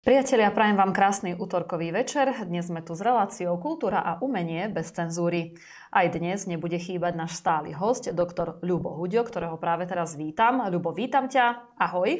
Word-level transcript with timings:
Priatelia, 0.00 0.48
prajem 0.48 0.80
vám 0.80 0.96
krásny 0.96 1.36
útorkový 1.36 1.92
večer. 1.92 2.32
Dnes 2.48 2.72
sme 2.72 2.80
tu 2.80 2.96
s 2.96 3.04
reláciou 3.04 3.60
Kultúra 3.60 4.00
a 4.00 4.16
umenie 4.24 4.64
bez 4.72 4.96
cenzúry. 4.96 5.52
Aj 5.92 6.08
dnes 6.08 6.48
nebude 6.48 6.80
chýbať 6.80 7.20
náš 7.20 7.36
stály 7.36 7.76
host, 7.76 8.08
doktor 8.16 8.56
Ľubo 8.64 8.96
Hudio, 8.96 9.20
ktorého 9.20 9.60
práve 9.60 9.84
teraz 9.84 10.16
vítam. 10.16 10.64
Ľubo, 10.64 10.96
vítam 10.96 11.28
ťa. 11.28 11.76
Ahoj. 11.76 12.16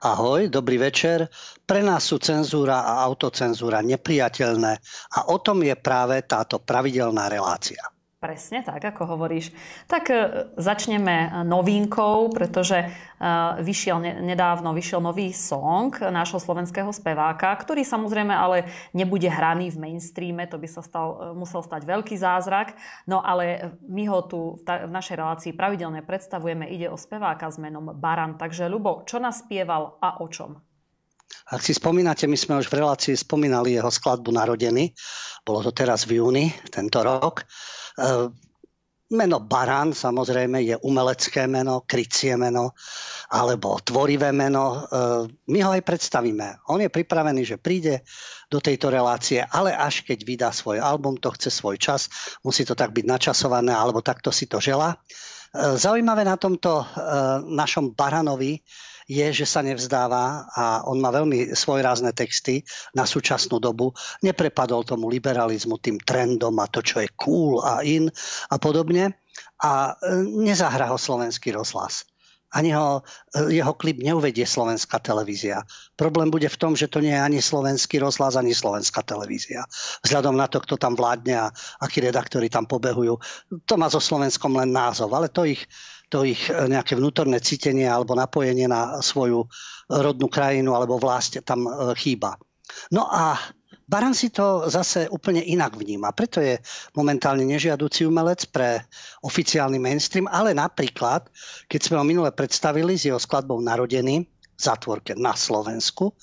Ahoj, 0.00 0.48
dobrý 0.48 0.80
večer. 0.80 1.28
Pre 1.68 1.84
nás 1.84 2.08
sú 2.08 2.16
cenzúra 2.16 2.88
a 2.88 3.04
autocenzúra 3.04 3.84
nepriateľné 3.84 4.72
a 5.12 5.28
o 5.28 5.44
tom 5.44 5.60
je 5.60 5.76
práve 5.76 6.24
táto 6.24 6.56
pravidelná 6.56 7.28
relácia. 7.28 7.84
Presne 8.20 8.60
tak, 8.60 8.84
ako 8.84 9.16
hovoríš. 9.16 9.48
Tak 9.88 10.04
e, 10.12 10.16
začneme 10.60 11.40
novinkou, 11.40 12.28
pretože 12.28 12.76
e, 12.76 12.88
vyšiel 13.64 13.96
nedávno 14.20 14.76
vyšiel 14.76 15.00
nový 15.00 15.32
song 15.32 15.88
nášho 15.96 16.36
slovenského 16.36 16.92
speváka, 16.92 17.48
ktorý 17.56 17.80
samozrejme 17.80 18.36
ale 18.36 18.68
nebude 18.92 19.24
hraný 19.24 19.72
v 19.72 19.88
mainstreame, 19.88 20.44
to 20.44 20.60
by 20.60 20.68
sa 20.68 20.84
stal, 20.84 21.08
e, 21.16 21.16
musel 21.32 21.64
stať 21.64 21.88
veľký 21.88 22.20
zázrak. 22.20 22.76
No 23.08 23.24
ale 23.24 23.80
my 23.88 24.04
ho 24.12 24.20
tu 24.28 24.60
v 24.68 24.92
našej 24.92 25.16
relácii 25.16 25.56
pravidelne 25.56 26.04
predstavujeme. 26.04 26.68
Ide 26.68 26.92
o 26.92 27.00
speváka 27.00 27.48
s 27.48 27.56
menom 27.56 27.96
Baran. 27.96 28.36
Takže 28.36 28.68
Ľubo, 28.68 29.08
čo 29.08 29.16
nás 29.16 29.40
spieval 29.40 29.96
a 29.96 30.20
o 30.20 30.28
čom? 30.28 30.60
Ak 31.48 31.64
si 31.64 31.72
spomínate, 31.72 32.28
my 32.28 32.36
sme 32.36 32.60
už 32.60 32.68
v 32.68 32.84
relácii 32.84 33.16
spomínali 33.16 33.80
jeho 33.80 33.88
skladbu 33.88 34.28
Narodeny. 34.28 34.92
Bolo 35.40 35.64
to 35.64 35.72
teraz 35.72 36.04
v 36.04 36.20
júni, 36.20 36.52
tento 36.68 37.00
rok. 37.00 37.48
Eh, 38.00 38.28
meno 39.10 39.42
Baran 39.42 39.92
samozrejme 39.92 40.62
je 40.62 40.76
umelecké 40.80 41.44
meno, 41.50 41.82
krycie 41.84 42.38
meno 42.40 42.72
alebo 43.28 43.76
tvorivé 43.76 44.32
meno. 44.32 44.80
Eh, 44.80 45.28
my 45.28 45.58
ho 45.60 45.70
aj 45.76 45.84
predstavíme. 45.84 46.64
On 46.72 46.80
je 46.80 46.88
pripravený, 46.88 47.44
že 47.44 47.60
príde 47.60 48.00
do 48.48 48.58
tejto 48.58 48.88
relácie, 48.88 49.44
ale 49.44 49.76
až 49.76 50.02
keď 50.08 50.18
vydá 50.24 50.48
svoj 50.50 50.80
album, 50.80 51.20
to 51.20 51.28
chce 51.36 51.52
svoj 51.52 51.76
čas, 51.76 52.08
musí 52.40 52.64
to 52.64 52.72
tak 52.72 52.96
byť 52.96 53.04
načasované, 53.04 53.76
alebo 53.76 54.00
takto 54.00 54.32
si 54.32 54.48
to 54.48 54.58
žela. 54.58 54.96
Eh, 54.96 55.76
zaujímavé 55.76 56.24
na 56.24 56.40
tomto 56.40 56.88
našom 57.44 57.92
Baranovi 57.92 58.64
je, 59.10 59.42
že 59.42 59.46
sa 59.46 59.66
nevzdáva 59.66 60.46
a 60.54 60.86
on 60.86 61.02
má 61.02 61.10
veľmi 61.10 61.50
svojrázne 61.50 62.14
texty 62.14 62.62
na 62.94 63.02
súčasnú 63.02 63.58
dobu. 63.58 63.90
Neprepadol 64.22 64.86
tomu 64.86 65.10
liberalizmu, 65.10 65.82
tým 65.82 65.98
trendom 65.98 66.54
a 66.62 66.70
to, 66.70 66.78
čo 66.78 67.02
je 67.02 67.10
cool 67.18 67.58
a 67.58 67.82
in 67.82 68.06
a 68.54 68.56
podobne. 68.62 69.18
A 69.66 69.98
e, 69.98 70.22
nezahrá 70.46 70.86
ho 70.94 70.98
slovenský 70.98 71.50
rozhlas 71.50 72.06
ani 72.50 72.74
ho, 72.74 73.06
e, 73.30 73.62
jeho 73.62 73.74
klip 73.78 74.02
neuvedie 74.02 74.42
slovenská 74.42 74.98
televízia. 74.98 75.62
Problém 75.94 76.34
bude 76.34 76.50
v 76.50 76.58
tom, 76.58 76.74
že 76.74 76.90
to 76.90 76.98
nie 76.98 77.14
je 77.14 77.22
ani 77.22 77.38
slovenský 77.38 78.02
rozhlas, 78.02 78.34
ani 78.34 78.50
slovenská 78.50 79.06
televízia. 79.06 79.62
Vzhľadom 80.02 80.34
na 80.34 80.50
to, 80.50 80.58
kto 80.58 80.74
tam 80.74 80.98
vládne 80.98 81.46
a 81.46 81.54
akí 81.78 82.02
redaktori 82.02 82.50
tam 82.50 82.66
pobehujú. 82.66 83.14
To 83.70 83.74
má 83.78 83.86
so 83.86 84.02
Slovenskom 84.02 84.58
len 84.58 84.74
názov, 84.74 85.14
ale 85.14 85.30
to 85.30 85.46
ich 85.46 85.62
to 86.10 86.26
ich 86.26 86.50
e, 86.50 86.68
nejaké 86.68 86.98
vnútorné 86.98 87.38
cítenie 87.38 87.86
alebo 87.86 88.18
napojenie 88.18 88.66
na 88.66 88.98
svoju 88.98 89.46
rodnú 89.86 90.26
krajinu 90.26 90.74
alebo 90.74 90.98
vlast 90.98 91.38
tam 91.46 91.64
e, 91.64 91.70
chýba. 91.94 92.36
No 92.90 93.06
a 93.06 93.38
Baran 93.90 94.14
si 94.14 94.30
to 94.30 94.70
zase 94.70 95.10
úplne 95.10 95.42
inak 95.42 95.74
vníma. 95.74 96.14
Preto 96.14 96.38
je 96.38 96.62
momentálne 96.94 97.42
nežiaducí 97.42 98.06
umelec 98.06 98.46
pre 98.54 98.86
oficiálny 99.26 99.82
mainstream, 99.82 100.30
ale 100.30 100.54
napríklad, 100.54 101.26
keď 101.66 101.80
sme 101.82 101.98
ho 101.98 102.06
minule 102.06 102.30
predstavili 102.30 102.94
s 102.94 103.10
jeho 103.10 103.18
skladbou 103.18 103.58
Narodený 103.58 104.30
v 104.30 104.60
zátvorke 104.62 105.18
na 105.18 105.34
Slovensku, 105.34 106.14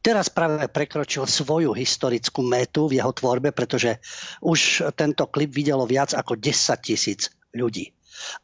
teraz 0.00 0.32
práve 0.32 0.64
prekročil 0.72 1.28
svoju 1.28 1.76
historickú 1.76 2.40
metu 2.40 2.88
v 2.88 3.04
jeho 3.04 3.12
tvorbe, 3.12 3.52
pretože 3.52 4.00
už 4.40 4.88
tento 4.96 5.28
klip 5.28 5.52
videlo 5.52 5.84
viac 5.84 6.16
ako 6.16 6.40
10 6.40 6.56
tisíc 6.80 7.28
ľudí. 7.52 7.92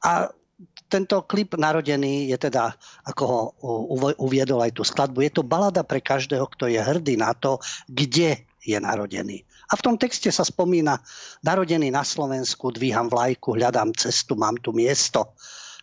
A 0.05 0.29
tento 0.91 1.23
klip 1.23 1.55
narodený 1.55 2.35
je 2.35 2.37
teda, 2.37 2.75
ako 3.07 3.23
ho 3.23 3.41
uviedol 4.19 4.61
aj 4.67 4.75
tú 4.75 4.83
skladbu, 4.83 5.23
je 5.23 5.33
to 5.39 5.47
balada 5.47 5.87
pre 5.87 6.03
každého, 6.03 6.51
kto 6.51 6.67
je 6.67 6.83
hrdý 6.83 7.15
na 7.15 7.31
to, 7.33 7.63
kde 7.87 8.43
je 8.61 8.77
narodený. 8.77 9.47
A 9.71 9.79
v 9.79 9.85
tom 9.87 9.95
texte 9.95 10.35
sa 10.35 10.43
spomína, 10.43 10.99
narodený 11.47 11.95
na 11.95 12.03
Slovensku, 12.03 12.75
dvíham 12.75 13.07
vlajku, 13.07 13.55
hľadám 13.55 13.95
cestu, 13.95 14.35
mám 14.35 14.59
tu 14.59 14.75
miesto. 14.75 15.39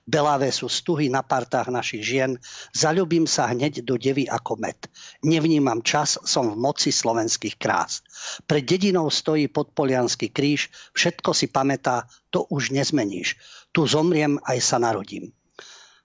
Belavé 0.07 0.55
sú 0.55 0.71
stuhy 0.71 1.11
na 1.11 1.19
partách 1.19 1.67
našich 1.67 1.99
žien, 1.99 2.39
zaľubím 2.71 3.27
sa 3.27 3.51
hneď 3.51 3.83
do 3.83 3.99
devy 3.99 4.23
ako 4.23 4.55
med. 4.55 4.79
Nevnímam 5.19 5.83
čas, 5.83 6.15
som 6.23 6.55
v 6.55 6.55
moci 6.55 6.95
slovenských 6.95 7.59
krás. 7.59 8.07
Pred 8.47 8.63
dedinou 8.63 9.11
stojí 9.11 9.51
podpolianský 9.51 10.31
kríž, 10.31 10.71
všetko 10.95 11.35
si 11.35 11.51
pamätá, 11.51 12.07
to 12.31 12.47
už 12.47 12.71
nezmeníš. 12.71 13.35
Tu 13.77 13.85
zomriem, 13.85 14.41
aj 14.41 14.57
sa 14.57 14.81
narodím. 14.81 15.29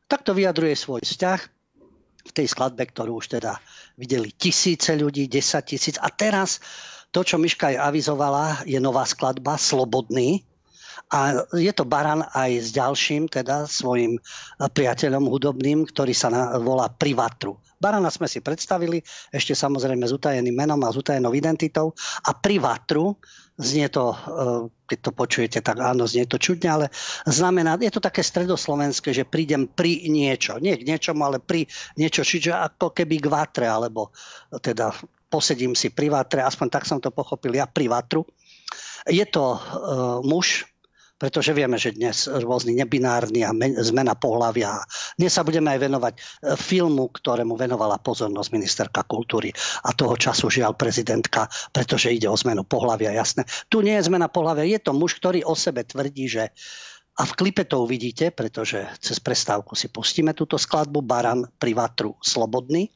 Takto 0.04 0.36
vyjadruje 0.36 0.76
svoj 0.76 1.00
vzťah 1.00 1.40
v 2.28 2.32
tej 2.36 2.44
skladbe, 2.44 2.84
ktorú 2.84 3.16
už 3.16 3.40
teda 3.40 3.56
videli 3.96 4.28
tisíce 4.36 4.92
ľudí, 4.92 5.24
10 5.24 5.40
tisíc. 5.64 5.96
A 5.96 6.12
teraz 6.12 6.60
to, 7.16 7.24
čo 7.24 7.40
Miška 7.40 7.72
aj 7.72 7.80
avizovala, 7.88 8.68
je 8.68 8.76
nová 8.76 9.08
skladba 9.08 9.56
Slobodný, 9.56 10.44
a 11.12 11.44
je 11.52 11.72
to 11.76 11.84
Baran 11.84 12.24
aj 12.24 12.50
s 12.56 12.68
ďalším, 12.72 13.28
teda 13.28 13.68
svojim 13.68 14.16
priateľom 14.56 15.28
hudobným, 15.28 15.84
ktorý 15.84 16.16
sa 16.16 16.32
volá 16.56 16.88
Privatru. 16.88 17.60
Barana 17.76 18.08
sme 18.08 18.32
si 18.32 18.40
predstavili, 18.40 19.04
ešte 19.28 19.52
samozrejme 19.52 20.08
s 20.08 20.16
utajeným 20.16 20.56
menom 20.56 20.80
a 20.80 20.88
s 20.88 20.96
utajenou 20.96 21.36
identitou. 21.36 21.92
A 22.24 22.32
Privatru, 22.32 23.20
znie 23.62 23.88
to, 23.88 24.12
eh, 24.12 24.62
keď 24.90 24.98
to 24.98 25.10
počujete, 25.14 25.58
tak 25.64 25.80
áno, 25.80 26.04
znie 26.04 26.28
to 26.28 26.36
čudne, 26.36 26.68
ale 26.68 26.86
znamená, 27.24 27.78
je 27.80 27.88
to 27.88 28.02
také 28.02 28.20
stredoslovenské, 28.20 29.14
že 29.14 29.24
prídem 29.24 29.70
pri 29.70 30.10
niečo. 30.10 30.60
Nie 30.60 30.76
k 30.76 30.84
niečomu, 30.84 31.24
ale 31.24 31.38
pri 31.40 31.64
niečo, 31.96 32.26
čiže 32.26 32.52
ako 32.52 32.92
keby 32.92 33.22
k 33.22 33.30
vatre, 33.32 33.66
alebo 33.70 34.12
teda 34.50 34.92
posedím 35.32 35.72
si 35.72 35.88
pri 35.88 36.12
vatre, 36.12 36.44
aspoň 36.44 36.68
tak 36.68 36.84
som 36.84 37.00
to 37.00 37.08
pochopil 37.08 37.56
ja, 37.56 37.64
pri 37.64 37.88
vatru. 37.88 38.28
Je 39.08 39.24
to 39.26 39.56
uh, 39.56 40.20
muž, 40.20 40.68
pretože 41.22 41.54
vieme, 41.54 41.78
že 41.78 41.94
dnes 41.94 42.26
rôzny 42.26 42.74
nebinárny 42.82 43.46
a 43.46 43.54
zmena 43.78 44.18
pohľavia. 44.18 44.82
Dnes 45.14 45.30
sa 45.30 45.46
budeme 45.46 45.70
aj 45.70 45.78
venovať 45.78 46.14
e, 46.18 46.20
filmu, 46.58 47.14
ktorému 47.14 47.54
venovala 47.54 48.02
pozornosť 48.02 48.50
ministerka 48.50 49.06
kultúry 49.06 49.54
a 49.86 49.94
toho 49.94 50.18
času 50.18 50.50
žiaľ 50.50 50.74
prezidentka, 50.74 51.46
pretože 51.70 52.10
ide 52.10 52.26
o 52.26 52.34
zmenu 52.34 52.66
pohľavia, 52.66 53.14
jasné. 53.14 53.46
Tu 53.70 53.86
nie 53.86 53.94
je 54.02 54.10
zmena 54.10 54.26
pohľavia, 54.26 54.66
je 54.66 54.82
to 54.82 54.90
muž, 54.98 55.22
ktorý 55.22 55.46
o 55.46 55.54
sebe 55.54 55.86
tvrdí, 55.86 56.26
že 56.26 56.50
a 57.12 57.28
v 57.28 57.36
klipe 57.38 57.68
to 57.68 57.84
uvidíte, 57.84 58.32
pretože 58.32 58.82
cez 58.98 59.20
prestávku 59.20 59.76
si 59.76 59.92
pustíme 59.92 60.32
túto 60.32 60.56
skladbu 60.56 61.04
Baran 61.04 61.44
Privatru 61.60 62.16
Slobodný. 62.18 62.88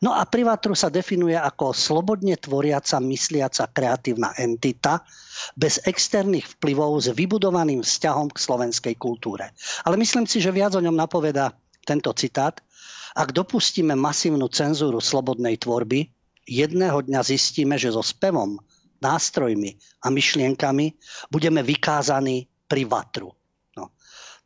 No 0.00 0.16
a 0.16 0.24
Privatru 0.24 0.72
sa 0.72 0.88
definuje 0.88 1.36
ako 1.36 1.76
slobodne 1.76 2.40
tvoriaca, 2.40 2.96
mysliaca 3.04 3.68
kreatívna 3.68 4.32
entita 4.40 5.04
bez 5.54 5.80
externých 5.86 6.58
vplyvov 6.58 6.98
s 7.00 7.08
vybudovaným 7.14 7.86
vzťahom 7.86 8.28
k 8.34 8.38
slovenskej 8.42 8.94
kultúre. 8.98 9.54
Ale 9.86 9.96
myslím 9.96 10.26
si, 10.26 10.42
že 10.42 10.54
viac 10.54 10.74
o 10.74 10.82
ňom 10.82 10.94
napoveda 10.94 11.54
tento 11.86 12.12
citát. 12.12 12.58
Ak 13.16 13.32
dopustíme 13.32 13.96
masívnu 13.96 14.50
cenzúru 14.52 15.00
slobodnej 15.00 15.56
tvorby, 15.56 16.10
jedného 16.44 17.00
dňa 17.06 17.20
zistíme, 17.24 17.80
že 17.80 17.94
so 17.94 18.04
spevom, 18.04 18.60
nástrojmi 18.98 19.78
a 20.02 20.10
myšlienkami 20.10 20.98
budeme 21.30 21.62
vykázaní 21.62 22.50
privatru 22.66 23.37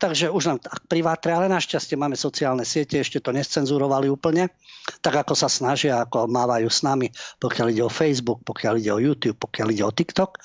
Takže 0.03 0.35
už 0.35 0.51
len 0.51 0.59
tak 0.59 0.83
privátre, 0.91 1.31
ale 1.31 1.47
našťastie 1.47 1.95
máme 1.95 2.19
sociálne 2.19 2.67
siete, 2.67 2.99
ešte 2.99 3.23
to 3.23 3.31
nescenzurovali 3.31 4.11
úplne, 4.11 4.51
tak 4.99 5.15
ako 5.23 5.39
sa 5.39 5.47
snažia, 5.47 6.03
ako 6.03 6.27
mávajú 6.27 6.67
s 6.67 6.83
nami, 6.83 7.07
pokiaľ 7.39 7.67
ide 7.71 7.87
o 7.87 7.93
Facebook, 7.93 8.43
pokiaľ 8.43 8.83
ide 8.83 8.91
o 8.91 8.99
YouTube, 8.99 9.39
pokiaľ 9.39 9.69
ide 9.71 9.87
o 9.87 9.95
TikTok. 9.95 10.43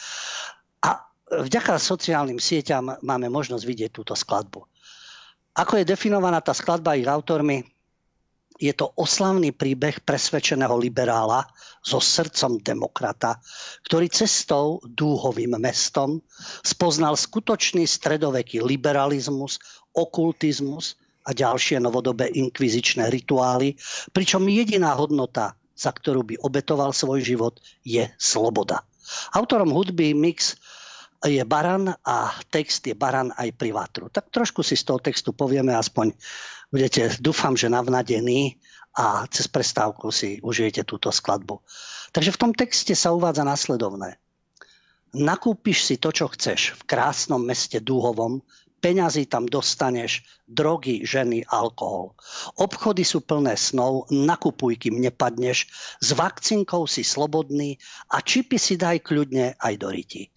A 0.86 1.02
vďaka 1.42 1.82
sociálnym 1.82 2.38
sieťam 2.38 3.02
máme 3.02 3.34
možnosť 3.34 3.66
vidieť 3.66 3.92
túto 3.98 4.14
skladbu. 4.14 4.62
Ako 5.58 5.82
je 5.82 5.90
definovaná 5.90 6.38
tá 6.38 6.54
skladba 6.54 6.94
ich 6.94 7.10
autormi, 7.10 7.66
je 8.58 8.74
to 8.74 8.92
oslavný 8.98 9.54
príbeh 9.54 10.02
presvedčeného 10.02 10.74
liberála 10.78 11.46
so 11.82 12.02
srdcom 12.02 12.60
demokrata, 12.60 13.38
ktorý 13.86 14.10
cestou 14.10 14.82
dúhovým 14.84 15.56
mestom 15.62 16.20
spoznal 16.66 17.16
skutočný 17.16 17.86
stredoveký 17.86 18.66
liberalizmus, 18.66 19.62
okultizmus 19.94 20.98
a 21.28 21.32
ďalšie 21.32 21.80
novodobé 21.80 22.34
inkvizičné 22.34 23.08
rituály, 23.14 23.78
pričom 24.12 24.48
jediná 24.50 24.96
hodnota, 24.98 25.56
za 25.78 25.94
ktorú 25.94 26.26
by 26.26 26.36
obetoval 26.42 26.92
svoj 26.92 27.22
život, 27.22 27.62
je 27.86 28.10
sloboda. 28.18 28.82
Autorom 29.32 29.72
hudby 29.72 30.12
Mix 30.18 30.58
je 31.24 31.42
Baran 31.46 31.90
a 32.06 32.30
text 32.54 32.86
je 32.86 32.94
Baran 32.94 33.34
aj 33.34 33.58
Privatru. 33.58 34.10
Tak 34.14 34.30
trošku 34.30 34.62
si 34.62 34.78
z 34.78 34.86
toho 34.86 35.00
textu 35.02 35.34
povieme 35.34 35.74
aspoň 35.74 36.14
budete, 36.72 37.14
dúfam, 37.22 37.56
že 37.56 37.72
navnadení 37.72 38.60
a 38.98 39.30
cez 39.30 39.46
prestávku 39.46 40.10
si 40.10 40.42
užijete 40.42 40.82
túto 40.84 41.14
skladbu. 41.14 41.62
Takže 42.12 42.34
v 42.34 42.42
tom 42.42 42.52
texte 42.52 42.98
sa 42.98 43.14
uvádza 43.14 43.46
nasledovné. 43.46 44.18
Nakúpiš 45.16 45.88
si 45.88 45.96
to, 46.02 46.12
čo 46.12 46.28
chceš 46.28 46.76
v 46.76 46.82
krásnom 46.84 47.40
meste 47.40 47.80
Dúhovom, 47.80 48.44
peňazí 48.84 49.26
tam 49.26 49.48
dostaneš, 49.50 50.22
drogy, 50.46 51.02
ženy, 51.08 51.48
alkohol. 51.48 52.14
Obchody 52.60 53.02
sú 53.02 53.24
plné 53.26 53.58
snov, 53.58 54.06
nakupuj, 54.14 54.78
kým 54.78 55.02
nepadneš, 55.02 55.68
s 55.98 56.10
vakcinkou 56.14 56.86
si 56.86 57.02
slobodný 57.02 57.80
a 58.14 58.22
čipy 58.22 58.60
si 58.62 58.78
daj 58.78 59.02
kľudne 59.02 59.58
aj 59.58 59.74
do 59.80 59.90
riti. 59.90 60.30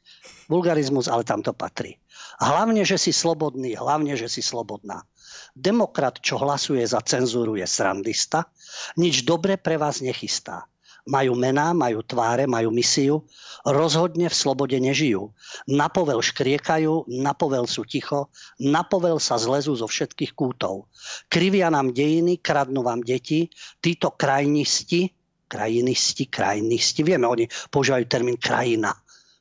Vulgarizmus, 0.49 1.07
ale 1.07 1.23
tam 1.23 1.45
to 1.45 1.55
patrí. 1.55 2.01
Hlavne, 2.41 2.89
že 2.89 2.97
si 2.97 3.13
slobodný, 3.13 3.77
hlavne, 3.77 4.17
že 4.17 4.25
si 4.33 4.41
slobodná. 4.41 5.05
Demokrat, 5.53 6.25
čo 6.25 6.41
hlasuje 6.41 6.81
za 6.89 7.05
cenzúru, 7.05 7.61
je 7.61 7.69
srandista, 7.69 8.49
nič 8.97 9.29
dobre 9.29 9.61
pre 9.61 9.77
vás 9.77 10.01
nechystá. 10.01 10.65
Majú 11.05 11.37
mená, 11.37 11.77
majú 11.77 12.01
tváre, 12.01 12.49
majú 12.49 12.73
misiu, 12.73 13.29
rozhodne 13.65 14.29
v 14.29 14.37
slobode 14.37 14.77
nežijú. 14.81 15.33
Na 15.69 15.93
povel 15.93 16.21
škriekajú, 16.25 17.13
na 17.21 17.37
povel 17.37 17.69
sú 17.69 17.85
ticho, 17.85 18.33
na 18.57 18.85
povel 18.89 19.21
sa 19.21 19.37
zlezú 19.37 19.77
zo 19.77 19.85
všetkých 19.85 20.33
kútov. 20.33 20.89
Krivia 21.29 21.69
nám 21.69 21.93
dejiny, 21.93 22.41
kradnú 22.41 22.81
vám 22.81 23.05
deti, 23.05 23.53
títo 23.85 24.17
krajnisti, 24.17 25.13
krajinisti, 25.51 26.25
krajinisti, 26.31 27.01
vieme, 27.05 27.29
oni 27.29 27.45
používajú 27.69 28.05
termín 28.09 28.41
krajina. 28.41 28.97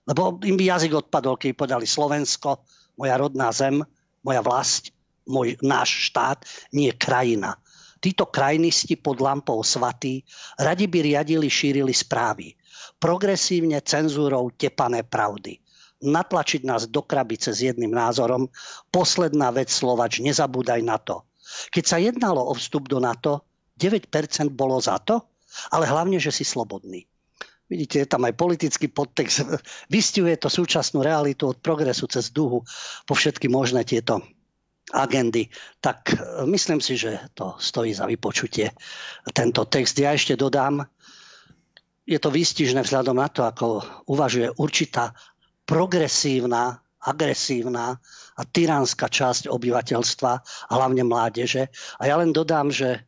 Lebo 0.10 0.42
im 0.42 0.58
by 0.58 0.64
jazyk 0.74 1.06
odpadol, 1.06 1.38
keď 1.38 1.54
podali 1.54 1.86
Slovensko, 1.86 2.66
moja 3.00 3.16
rodná 3.16 3.48
zem, 3.56 3.80
moja 4.20 4.44
vlast, 4.44 4.92
môj, 5.24 5.56
náš 5.64 6.12
štát, 6.12 6.44
nie 6.76 6.92
krajina. 6.92 7.56
Títo 8.04 8.28
krajnisti 8.28 9.00
pod 9.00 9.24
lampou 9.24 9.64
svatí 9.64 10.28
radi 10.60 10.88
by 10.88 11.00
riadili, 11.04 11.48
šírili 11.48 11.96
správy. 11.96 12.56
Progresívne 13.00 13.80
cenzúrou 13.80 14.52
tepané 14.52 15.08
pravdy. 15.08 15.60
Natlačiť 16.00 16.64
nás 16.64 16.88
do 16.88 17.04
krabice 17.04 17.52
s 17.52 17.60
jedným 17.60 17.92
názorom. 17.92 18.48
Posledná 18.88 19.52
vec 19.52 19.68
Slovač, 19.68 20.24
nezabúdaj 20.24 20.80
na 20.84 20.96
to. 20.96 21.28
Keď 21.76 21.84
sa 21.84 22.00
jednalo 22.00 22.40
o 22.40 22.56
vstup 22.56 22.88
do 22.88 23.04
NATO, 23.04 23.44
9% 23.76 24.08
bolo 24.52 24.80
za 24.80 25.00
to, 25.04 25.20
ale 25.72 25.88
hlavne, 25.88 26.20
že 26.20 26.32
si 26.32 26.48
slobodný. 26.48 27.04
Vidíte, 27.70 28.02
je 28.02 28.08
tam 28.10 28.26
aj 28.26 28.34
politický 28.34 28.90
podtext. 28.90 29.46
Vystihuje 29.94 30.42
to 30.42 30.50
súčasnú 30.50 31.06
realitu 31.06 31.54
od 31.54 31.62
progresu 31.62 32.10
cez 32.10 32.34
duhu 32.34 32.66
po 33.06 33.14
všetky 33.14 33.46
možné 33.46 33.86
tieto 33.86 34.26
agendy, 34.90 35.54
tak 35.78 36.10
e, 36.10 36.18
myslím 36.50 36.82
si, 36.82 36.98
že 36.98 37.22
to 37.38 37.54
stojí 37.62 37.94
za 37.94 38.10
vypočutie 38.10 38.74
tento 39.38 39.70
text. 39.70 39.94
Ja 40.02 40.18
ešte 40.18 40.34
dodám, 40.34 40.82
je 42.10 42.18
to 42.18 42.34
výstižné 42.34 42.82
vzhľadom 42.82 43.22
na 43.22 43.30
to, 43.30 43.46
ako 43.46 43.86
uvažuje 44.10 44.50
určitá 44.58 45.14
progresívna, 45.70 46.82
agresívna 47.06 48.02
a 48.34 48.42
tyránska 48.42 49.06
časť 49.14 49.46
obyvateľstva, 49.46 50.32
hlavne 50.74 51.06
mládeže. 51.06 51.70
A 52.02 52.10
ja 52.10 52.18
len 52.18 52.34
dodám, 52.34 52.74
že 52.74 53.06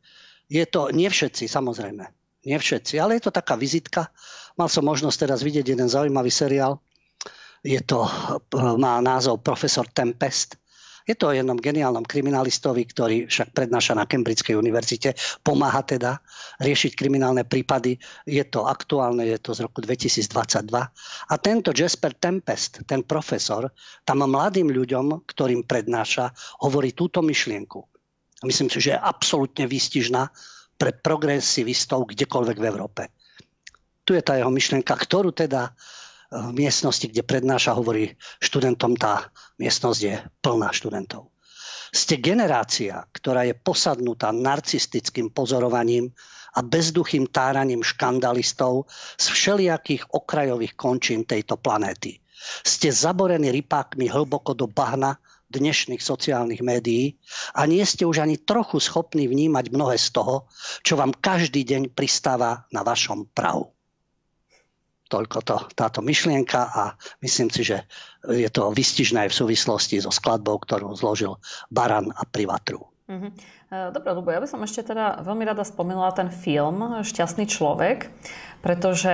je 0.54 0.62
to, 0.70 0.94
nie 0.94 1.10
všetci, 1.10 1.50
samozrejme, 1.50 2.06
nie 2.46 2.58
všetci, 2.58 2.98
ale 2.98 3.18
je 3.18 3.30
to 3.30 3.32
taká 3.32 3.54
vizitka. 3.58 4.10
Mal 4.58 4.68
som 4.68 4.86
možnosť 4.86 5.18
teraz 5.30 5.40
vidieť 5.46 5.74
jeden 5.78 5.90
zaujímavý 5.90 6.34
seriál. 6.34 6.82
Je 7.62 7.78
to, 7.86 8.10
má 8.82 8.98
názov 9.00 9.46
Profesor 9.46 9.86
Tempest 9.86 10.62
je 11.08 11.18
to 11.18 11.34
o 11.34 11.36
jednom 11.36 11.58
geniálnom 11.58 12.06
kriminalistovi, 12.06 12.86
ktorý 12.86 13.18
však 13.26 13.58
prednáša 13.58 13.98
na 13.98 14.06
Cambridgeskej 14.06 14.54
univerzite, 14.54 15.18
pomáha 15.42 15.82
teda 15.82 16.22
riešiť 16.62 16.94
kriminálne 16.94 17.44
prípady. 17.46 17.98
Je 18.30 18.44
to 18.46 18.70
aktuálne, 18.70 19.26
je 19.26 19.40
to 19.42 19.58
z 19.58 19.66
roku 19.66 19.82
2022. 19.82 20.70
A 21.28 21.34
tento 21.42 21.74
Jasper 21.74 22.14
Tempest, 22.16 22.86
ten 22.86 23.02
profesor, 23.02 23.74
tam 24.06 24.22
mladým 24.24 24.70
ľuďom, 24.70 25.26
ktorým 25.26 25.66
prednáša, 25.66 26.30
hovorí 26.62 26.94
túto 26.94 27.26
myšlienku. 27.26 27.82
Myslím 28.46 28.70
si, 28.74 28.82
že 28.82 28.98
je 28.98 29.00
absolútne 29.02 29.70
výstižná 29.70 30.30
pre 30.82 30.98
progresivistov 30.98 32.10
kdekoľvek 32.10 32.58
v 32.58 32.66
Európe. 32.66 33.04
Tu 34.02 34.18
je 34.18 34.26
tá 34.26 34.34
jeho 34.34 34.50
myšlienka, 34.50 34.98
ktorú 34.98 35.30
teda 35.30 35.70
v 36.32 36.58
miestnosti, 36.58 37.06
kde 37.06 37.22
prednáša, 37.22 37.78
hovorí 37.78 38.18
študentom, 38.42 38.98
tá 38.98 39.30
miestnosť 39.62 40.00
je 40.02 40.16
plná 40.42 40.74
študentov. 40.74 41.30
Ste 41.94 42.18
generácia, 42.18 43.04
ktorá 43.14 43.46
je 43.46 43.54
posadnutá 43.54 44.34
narcistickým 44.34 45.30
pozorovaním 45.30 46.10
a 46.56 46.64
bezduchým 46.66 47.30
táraním 47.30 47.84
škandalistov 47.86 48.90
z 49.20 49.26
všelijakých 49.28 50.10
okrajových 50.16 50.74
končín 50.80 51.28
tejto 51.28 51.62
planéty. 51.62 52.24
Ste 52.66 52.90
zaborení 52.90 53.54
rypákmi 53.54 54.10
hlboko 54.10 54.58
do 54.58 54.66
bahna 54.66 55.20
dnešných 55.52 56.00
sociálnych 56.00 56.64
médií 56.64 57.20
a 57.52 57.68
nie 57.68 57.84
ste 57.84 58.08
už 58.08 58.24
ani 58.24 58.40
trochu 58.40 58.80
schopní 58.80 59.28
vnímať 59.28 59.70
mnohé 59.76 60.00
z 60.00 60.16
toho, 60.16 60.48
čo 60.82 60.96
vám 60.96 61.12
každý 61.12 61.68
deň 61.68 61.92
pristáva 61.92 62.64
na 62.72 62.88
vašom 62.88 63.28
prahu. 63.36 63.68
Toľko 65.12 65.38
to, 65.44 65.58
táto 65.76 66.00
myšlienka 66.00 66.72
a 66.72 66.96
myslím 67.20 67.52
si, 67.52 67.68
že 67.68 67.84
je 68.24 68.48
to 68.48 68.72
vystižné 68.72 69.28
aj 69.28 69.30
v 69.36 69.40
súvislosti 69.44 70.00
so 70.00 70.08
skladbou, 70.08 70.56
ktorú 70.64 70.96
zložil 70.96 71.36
Baran 71.68 72.16
a 72.16 72.24
Privatru. 72.24 72.88
Mhm. 73.12 73.28
E, 73.68 73.92
dobre, 73.92 74.16
Lubo, 74.16 74.32
ja 74.32 74.40
by 74.40 74.48
som 74.48 74.64
ešte 74.64 74.96
teda 74.96 75.20
veľmi 75.28 75.44
rada 75.44 75.68
spomínala 75.68 76.16
ten 76.16 76.32
film 76.32 77.04
Šťastný 77.04 77.44
človek, 77.44 78.08
pretože 78.64 79.12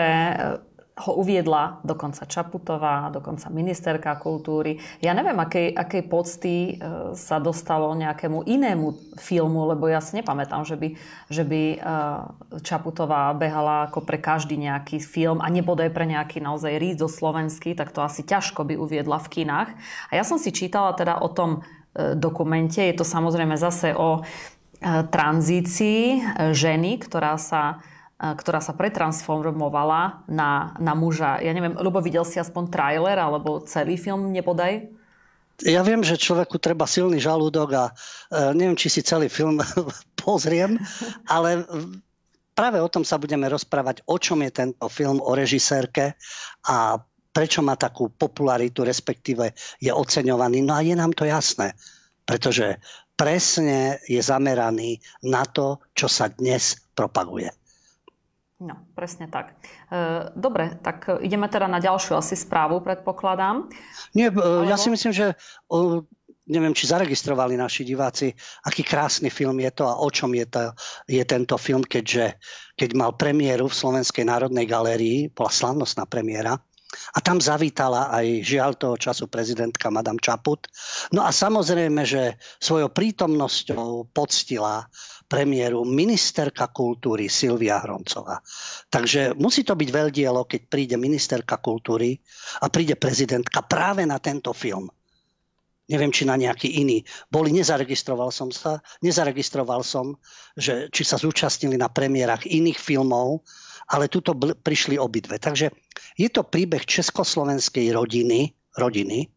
ho 0.98 1.12
uviedla 1.22 1.86
dokonca 1.86 2.26
Čaputová, 2.26 3.14
dokonca 3.14 3.54
ministerka 3.54 4.18
kultúry. 4.18 4.82
Ja 4.98 5.14
neviem, 5.14 5.38
akej, 5.38 5.78
akej 5.78 6.04
pocty 6.10 6.56
e, 6.58 6.74
sa 7.14 7.38
dostalo 7.38 7.94
nejakému 7.94 8.50
inému 8.50 9.16
filmu, 9.22 9.70
lebo 9.70 9.86
ja 9.86 10.02
si 10.02 10.18
nepamätám, 10.18 10.66
že 10.66 10.74
by, 10.74 10.90
že 11.30 11.44
by 11.46 11.62
e, 11.74 11.78
Čaputová 12.66 13.30
behala 13.38 13.94
ako 13.94 14.02
pre 14.02 14.18
každý 14.18 14.58
nejaký 14.58 14.98
film 14.98 15.38
a 15.38 15.54
nebodaj 15.54 15.94
pre 15.94 16.10
nejaký 16.10 16.42
naozaj 16.42 16.82
ríz 16.82 16.98
do 16.98 17.06
slovenský, 17.06 17.78
tak 17.78 17.94
to 17.94 18.02
asi 18.02 18.26
ťažko 18.26 18.66
by 18.66 18.74
uviedla 18.74 19.22
v 19.22 19.42
kinách. 19.42 19.70
A 20.10 20.12
ja 20.18 20.26
som 20.26 20.42
si 20.42 20.50
čítala 20.50 20.98
teda 20.98 21.22
o 21.22 21.30
tom 21.30 21.62
e, 21.94 22.18
dokumente, 22.18 22.82
je 22.82 22.98
to 22.98 23.06
samozrejme 23.06 23.54
zase 23.54 23.94
o 23.94 24.26
tranzícii 25.10 26.22
ženy, 26.54 27.02
ktorá 27.02 27.42
sa 27.42 27.82
ktorá 28.18 28.58
sa 28.58 28.74
pretransformovala 28.74 30.26
na, 30.26 30.74
na 30.82 30.94
muža. 30.98 31.38
Ja 31.38 31.54
neviem, 31.54 31.78
Ľubo, 31.78 32.02
videl 32.02 32.26
si 32.26 32.42
aspoň 32.42 32.74
trailer 32.74 33.18
alebo 33.22 33.62
celý 33.62 33.94
film 33.94 34.34
nepodaj? 34.34 34.90
Ja 35.66 35.82
viem, 35.82 36.06
že 36.06 36.22
človeku 36.22 36.62
treba 36.62 36.86
silný 36.86 37.18
žalúdok 37.18 37.70
a 37.74 37.86
uh, 37.90 38.54
neviem, 38.54 38.78
či 38.78 38.94
si 38.94 39.02
celý 39.02 39.30
film 39.30 39.58
pozriem, 40.22 40.78
ale 41.26 41.66
práve 42.54 42.78
o 42.82 42.90
tom 42.90 43.06
sa 43.06 43.22
budeme 43.22 43.46
rozprávať, 43.50 44.06
o 44.10 44.18
čom 44.22 44.42
je 44.46 44.52
tento 44.54 44.86
film, 44.90 45.22
o 45.22 45.34
režisérke 45.34 46.18
a 46.66 46.98
prečo 47.30 47.62
má 47.62 47.78
takú 47.78 48.10
popularitu, 48.10 48.82
respektíve 48.82 49.54
je 49.78 49.94
oceňovaný. 49.94 50.66
No 50.66 50.74
a 50.74 50.82
je 50.82 50.98
nám 50.98 51.14
to 51.14 51.22
jasné, 51.26 51.78
pretože 52.26 52.82
presne 53.14 54.02
je 54.10 54.18
zameraný 54.22 54.98
na 55.26 55.46
to, 55.46 55.82
čo 55.94 56.10
sa 56.10 56.34
dnes 56.34 56.82
propaguje. 56.98 57.54
No, 58.58 58.74
presne 58.98 59.30
tak. 59.30 59.54
E, 59.94 60.34
dobre, 60.34 60.82
tak 60.82 61.22
ideme 61.22 61.46
teda 61.46 61.70
na 61.70 61.78
ďalšiu 61.78 62.18
asi 62.18 62.34
správu, 62.34 62.82
predpokladám. 62.82 63.70
Nie, 64.18 64.34
Alebo... 64.34 64.66
ja 64.66 64.82
si 64.82 64.90
myslím, 64.90 65.14
že 65.14 65.38
neviem, 66.48 66.74
či 66.74 66.90
zaregistrovali 66.90 67.60
naši 67.60 67.86
diváci, 67.86 68.34
aký 68.66 68.82
krásny 68.82 69.30
film 69.30 69.60
je 69.62 69.72
to 69.78 69.84
a 69.86 70.00
o 70.02 70.10
čom 70.10 70.34
je, 70.34 70.48
to, 70.50 70.74
je 71.06 71.22
tento 71.28 71.54
film, 71.60 71.84
keďže 71.84 72.40
keď 72.74 72.90
mal 72.98 73.14
premiéru 73.14 73.70
v 73.70 73.78
Slovenskej 73.78 74.26
národnej 74.26 74.66
galérii, 74.66 75.30
bola 75.30 75.52
slavnostná 75.54 76.10
premiéra, 76.10 76.58
a 76.88 77.20
tam 77.20 77.44
zavítala 77.44 78.08
aj 78.16 78.48
žiaľ 78.48 78.72
toho 78.80 78.96
času 78.96 79.28
prezidentka 79.28 79.92
Madame 79.92 80.24
Čaput. 80.24 80.72
No 81.12 81.28
a 81.28 81.36
samozrejme, 81.36 82.08
že 82.08 82.40
svojou 82.64 82.88
prítomnosťou 82.88 84.16
poctila 84.16 84.88
premiéru 85.28 85.84
ministerka 85.84 86.72
kultúry 86.72 87.28
Silvia 87.28 87.84
Hroncová. 87.84 88.40
Takže 88.88 89.36
musí 89.36 89.68
to 89.68 89.76
byť 89.76 89.90
veľdielo, 89.92 90.48
keď 90.48 90.62
príde 90.72 90.96
ministerka 90.96 91.60
kultúry 91.60 92.16
a 92.64 92.72
príde 92.72 92.96
prezidentka 92.96 93.62
práve 93.68 94.08
na 94.08 94.18
tento 94.24 94.56
film. 94.56 94.88
Neviem, 95.88 96.12
či 96.12 96.28
na 96.28 96.36
nejaký 96.36 96.84
iný. 96.84 97.04
Boli, 97.32 97.56
nezaregistroval 97.56 98.28
som 98.28 98.52
sa, 98.52 98.84
nezaregistroval 99.00 99.88
som, 99.88 100.20
že 100.60 100.92
či 100.92 101.08
sa 101.08 101.16
zúčastnili 101.16 101.80
na 101.80 101.88
premiérach 101.88 102.44
iných 102.44 102.76
filmov, 102.76 103.48
ale 103.88 104.12
tuto 104.12 104.36
bl- 104.36 104.56
prišli 104.56 105.00
obidve. 105.00 105.40
Takže 105.40 105.72
je 106.20 106.28
to 106.28 106.44
príbeh 106.44 106.84
československej 106.84 107.96
rodiny, 107.96 108.52
rodiny, 108.76 109.32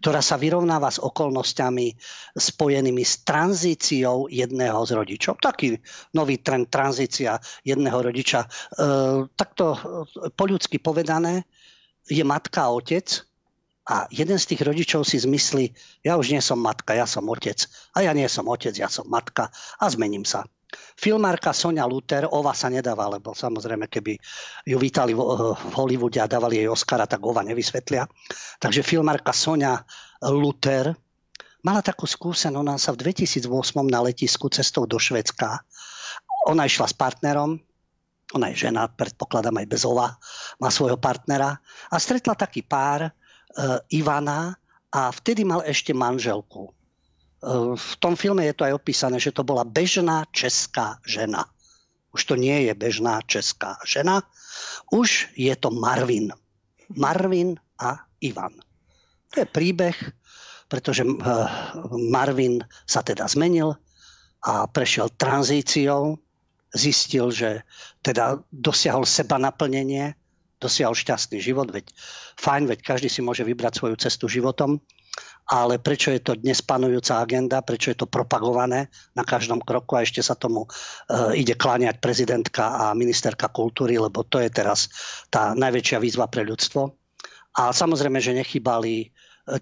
ktorá 0.00 0.20
sa 0.24 0.40
vyrovnáva 0.40 0.88
s 0.88 1.02
okolnostiami 1.02 1.94
spojenými 2.34 3.04
s 3.04 3.24
tranzíciou 3.24 4.30
jedného 4.32 4.80
z 4.86 4.90
rodičov. 4.96 5.40
Taký 5.40 5.78
nový 6.16 6.40
trend 6.40 6.72
tranzícia 6.72 7.36
jedného 7.62 7.98
rodiča. 8.00 8.44
E, 8.44 8.48
takto 9.36 9.64
e, 9.74 9.78
po 10.32 10.44
ľudsky 10.48 10.80
povedané 10.80 11.44
je 12.08 12.24
matka 12.24 12.68
a 12.68 12.72
otec 12.72 13.28
a 13.88 14.04
jeden 14.12 14.36
z 14.36 14.48
tých 14.52 14.64
rodičov 14.64 15.08
si 15.08 15.16
zmyslí, 15.16 15.72
ja 16.04 16.20
už 16.20 16.36
nie 16.36 16.44
som 16.44 16.60
matka, 16.60 16.92
ja 16.92 17.08
som 17.08 17.24
otec. 17.28 17.64
A 17.96 18.04
ja 18.04 18.12
nie 18.12 18.28
som 18.28 18.44
otec, 18.44 18.76
ja 18.76 18.92
som 18.92 19.08
matka 19.08 19.48
a 19.80 19.84
zmením 19.88 20.28
sa. 20.28 20.44
Filmárka 20.98 21.56
Sonia 21.56 21.88
Luther, 21.88 22.28
ova 22.28 22.52
sa 22.52 22.68
nedáva, 22.68 23.08
lebo 23.08 23.32
samozrejme, 23.32 23.88
keby 23.88 24.20
ju 24.68 24.76
vítali 24.76 25.16
v, 25.16 25.20
v 25.56 25.72
Hollywoode 25.72 26.20
a 26.20 26.28
dávali 26.28 26.60
jej 26.60 26.68
Oscara, 26.68 27.08
tak 27.08 27.24
ova 27.24 27.40
nevysvetlia. 27.40 28.04
Takže 28.60 28.84
filmárka 28.84 29.32
Sonia 29.32 29.80
Luther 30.20 30.92
mala 31.64 31.80
takú 31.80 32.04
skúsenosť, 32.04 32.60
ona 32.60 32.76
sa 32.76 32.92
v 32.92 33.00
2008 33.08 33.48
na 33.88 34.00
letisku 34.04 34.52
cestou 34.52 34.84
do 34.84 35.00
Švedska, 35.00 35.64
ona 36.46 36.68
išla 36.68 36.86
s 36.88 36.94
partnerom, 36.94 37.56
ona 38.36 38.52
je 38.52 38.68
žena, 38.68 38.92
predpokladám 38.92 39.56
aj 39.56 39.66
bez 39.72 39.82
ova, 39.88 40.20
má 40.60 40.68
svojho 40.68 41.00
partnera 41.00 41.56
a 41.88 41.96
stretla 41.96 42.36
taký 42.36 42.60
pár, 42.60 43.08
e, 43.08 43.10
Ivana, 43.96 44.52
a 44.88 45.12
vtedy 45.12 45.44
mal 45.44 45.60
ešte 45.64 45.92
manželku. 45.92 46.72
V 47.78 47.92
tom 48.02 48.18
filme 48.18 48.42
je 48.50 48.54
to 48.54 48.66
aj 48.66 48.74
opísané, 48.74 49.22
že 49.22 49.30
to 49.30 49.46
bola 49.46 49.62
bežná 49.62 50.26
česká 50.34 50.98
žena. 51.06 51.46
Už 52.10 52.26
to 52.26 52.34
nie 52.34 52.66
je 52.66 52.74
bežná 52.74 53.22
česká 53.22 53.78
žena, 53.86 54.26
už 54.90 55.30
je 55.38 55.54
to 55.54 55.70
Marvin. 55.70 56.34
Marvin 56.90 57.54
a 57.78 58.02
Ivan. 58.18 58.58
To 59.30 59.44
je 59.44 59.46
príbeh, 59.46 59.94
pretože 60.66 61.04
eh, 61.04 61.12
Marvin 62.10 62.64
sa 62.88 63.06
teda 63.06 63.28
zmenil 63.28 63.76
a 64.42 64.66
prešiel 64.66 65.12
tranzíciou, 65.14 66.18
zistil, 66.74 67.30
že 67.30 67.62
teda 68.02 68.42
dosiahol 68.50 69.06
seba 69.06 69.38
naplnenie, 69.38 70.14
dosiahol 70.58 70.98
šťastný 70.98 71.38
život, 71.38 71.70
veď 71.70 71.90
fajn, 72.34 72.66
veď 72.66 72.78
každý 72.82 73.08
si 73.08 73.22
môže 73.22 73.46
vybrať 73.46 73.78
svoju 73.78 73.96
cestu 73.96 74.26
životom 74.26 74.82
ale 75.48 75.80
prečo 75.80 76.12
je 76.12 76.20
to 76.20 76.36
dnes 76.36 76.60
panujúca 76.60 77.24
agenda, 77.24 77.64
prečo 77.64 77.88
je 77.88 78.04
to 78.04 78.06
propagované 78.06 78.92
na 79.16 79.24
každom 79.24 79.64
kroku 79.64 79.96
a 79.96 80.04
ešte 80.04 80.20
sa 80.20 80.36
tomu 80.36 80.68
e, 80.68 81.40
ide 81.40 81.56
kláňať 81.56 82.04
prezidentka 82.04 82.92
a 82.92 82.92
ministerka 82.92 83.48
kultúry, 83.48 83.96
lebo 83.96 84.28
to 84.28 84.44
je 84.44 84.52
teraz 84.52 84.92
tá 85.32 85.56
najväčšia 85.56 86.04
výzva 86.04 86.28
pre 86.28 86.44
ľudstvo. 86.44 86.92
A 87.56 87.72
samozrejme, 87.72 88.20
že 88.20 88.36
nechybali 88.36 88.94
e, 89.00 89.06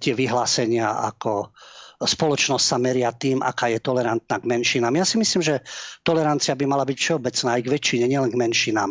tie 0.02 0.10
vyhlásenia 0.18 0.90
ako 1.06 1.54
spoločnosť 2.02 2.64
sa 2.66 2.76
meria 2.82 3.14
tým, 3.14 3.40
aká 3.40 3.70
je 3.70 3.78
tolerantná 3.78 4.42
k 4.42 4.44
menšinám. 4.44 4.98
Ja 4.98 5.06
si 5.06 5.16
myslím, 5.22 5.40
že 5.40 5.62
tolerancia 6.02 6.58
by 6.58 6.66
mala 6.66 6.82
byť 6.82 6.98
všeobecná 6.98 7.48
aj 7.56 7.62
k 7.62 7.72
väčšine, 7.72 8.04
nielen 8.10 8.34
k 8.34 8.40
menšinám. 8.42 8.90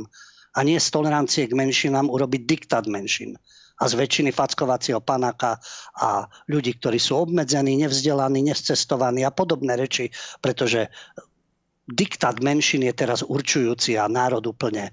A 0.56 0.60
nie 0.64 0.80
z 0.80 0.88
tolerancie 0.90 1.44
k 1.52 1.54
menšinám 1.54 2.08
urobiť 2.08 2.42
diktát 2.48 2.88
menšin 2.88 3.36
a 3.76 3.84
z 3.88 3.94
väčšiny 4.00 4.32
fackovacieho 4.32 5.04
panáka 5.04 5.60
a 6.00 6.28
ľudí, 6.48 6.80
ktorí 6.80 6.96
sú 6.96 7.28
obmedzení, 7.28 7.76
nevzdelaní, 7.84 8.44
nescestovaní 8.48 9.28
a 9.28 9.36
podobné 9.36 9.76
reči, 9.76 10.08
pretože 10.40 10.88
diktát 11.86 12.42
menšin 12.42 12.82
je 12.88 12.94
teraz 12.98 13.22
určujúci 13.22 14.00
a 14.00 14.10
národ 14.10 14.42
úplne 14.42 14.90
e, 14.90 14.92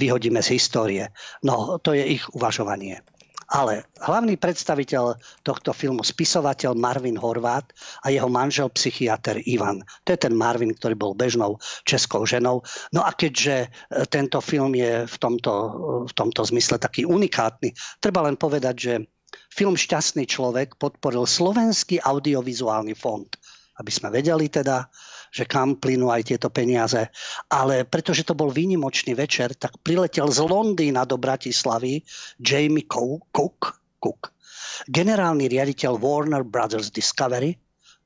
vyhodíme 0.00 0.40
z 0.40 0.56
histórie. 0.56 1.04
No, 1.44 1.76
to 1.82 1.92
je 1.92 2.04
ich 2.08 2.24
uvažovanie. 2.32 3.04
Ale 3.52 3.84
hlavný 4.00 4.40
predstaviteľ 4.40 5.20
tohto 5.44 5.76
filmu, 5.76 6.00
spisovateľ 6.00 6.72
Marvin 6.72 7.20
Horvát 7.20 7.68
a 8.00 8.08
jeho 8.08 8.32
manžel 8.32 8.72
psychiatr 8.72 9.44
Ivan. 9.44 9.84
To 10.08 10.16
je 10.16 10.24
ten 10.24 10.32
Marvin, 10.32 10.72
ktorý 10.72 10.96
bol 10.96 11.12
bežnou 11.12 11.60
českou 11.84 12.24
ženou. 12.24 12.64
No 12.96 13.04
a 13.04 13.12
keďže 13.12 13.68
e, 13.68 14.08
tento 14.08 14.40
film 14.40 14.72
je 14.72 15.04
v 15.04 15.16
tomto, 15.20 15.52
v 16.08 16.12
tomto 16.16 16.48
zmysle 16.48 16.80
taký 16.80 17.04
unikátny, 17.04 17.76
treba 18.00 18.24
len 18.24 18.40
povedať, 18.40 18.74
že 18.80 18.94
film 19.52 19.76
Šťastný 19.76 20.24
človek 20.24 20.80
podporil 20.80 21.28
Slovenský 21.28 22.00
audiovizuálny 22.00 22.96
fond. 22.96 23.28
Aby 23.76 23.92
sme 23.92 24.08
vedeli 24.08 24.48
teda, 24.48 24.88
že 25.32 25.48
kam 25.48 25.80
plynú 25.80 26.12
aj 26.12 26.28
tieto 26.28 26.52
peniaze. 26.52 27.08
Ale 27.48 27.88
pretože 27.88 28.28
to 28.28 28.36
bol 28.36 28.52
výnimočný 28.52 29.16
večer, 29.16 29.56
tak 29.56 29.80
priletel 29.80 30.28
z 30.28 30.44
Londýna 30.44 31.08
do 31.08 31.16
Bratislavy 31.16 32.04
Jamie 32.36 32.84
Cook, 32.84 33.32
Cook 33.96 34.32
generálny 34.88 35.46
riaditeľ 35.46 35.94
Warner 36.00 36.42
Brothers 36.42 36.90
Discovery, 36.90 37.54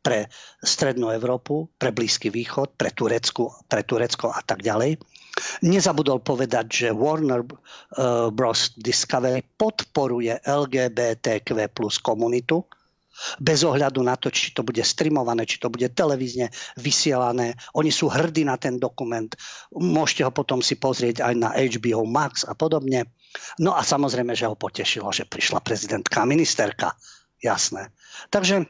pre 0.06 0.30
Strednú 0.62 1.11
Európu, 1.11 1.66
pre 1.75 1.90
Blízky 1.90 2.30
východ, 2.30 2.78
pre 2.78 2.95
Turecku, 2.95 3.50
pre 3.66 3.83
Turecko 3.83 4.30
a 4.30 4.38
tak 4.38 4.62
ďalej. 4.62 5.02
Nezabudol 5.66 6.23
povedať, 6.23 6.66
že 6.71 6.88
Warner 6.95 7.42
uh, 7.42 8.30
Bros. 8.30 8.71
Discovery 8.78 9.42
podporuje 9.42 10.47
LGBTQ 10.47 11.75
plus 11.75 11.99
komunitu 11.99 12.62
bez 13.40 13.64
ohľadu 13.64 14.00
na 14.04 14.16
to, 14.16 14.28
či 14.28 14.52
to 14.52 14.62
bude 14.62 14.80
streamované, 14.80 15.49
či 15.49 15.61
to 15.61 15.73
bude 15.73 15.88
televízne 15.92 16.52
vysielané. 16.76 17.56
Oni 17.76 17.90
sú 17.90 18.12
hrdí 18.12 18.44
na 18.44 18.61
ten 18.61 18.76
dokument. 18.76 19.28
Môžete 19.73 20.23
ho 20.26 20.32
potom 20.32 20.61
si 20.61 20.76
pozrieť 20.76 21.25
aj 21.25 21.35
na 21.37 21.50
HBO 21.56 22.04
Max 22.04 22.44
a 22.44 22.52
podobne. 22.52 23.08
No 23.61 23.76
a 23.76 23.85
samozrejme, 23.85 24.32
že 24.32 24.49
ho 24.49 24.56
potešilo, 24.56 25.12
že 25.12 25.28
prišla 25.28 25.61
prezidentka 25.61 26.25
a 26.25 26.28
ministerka. 26.28 26.96
Jasné. 27.40 27.92
Takže 28.32 28.64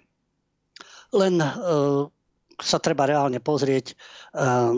len 1.14 1.34
uh, 1.38 2.10
sa 2.58 2.78
treba 2.82 3.06
reálne 3.06 3.38
pozrieť, 3.38 3.94
uh, 4.34 4.74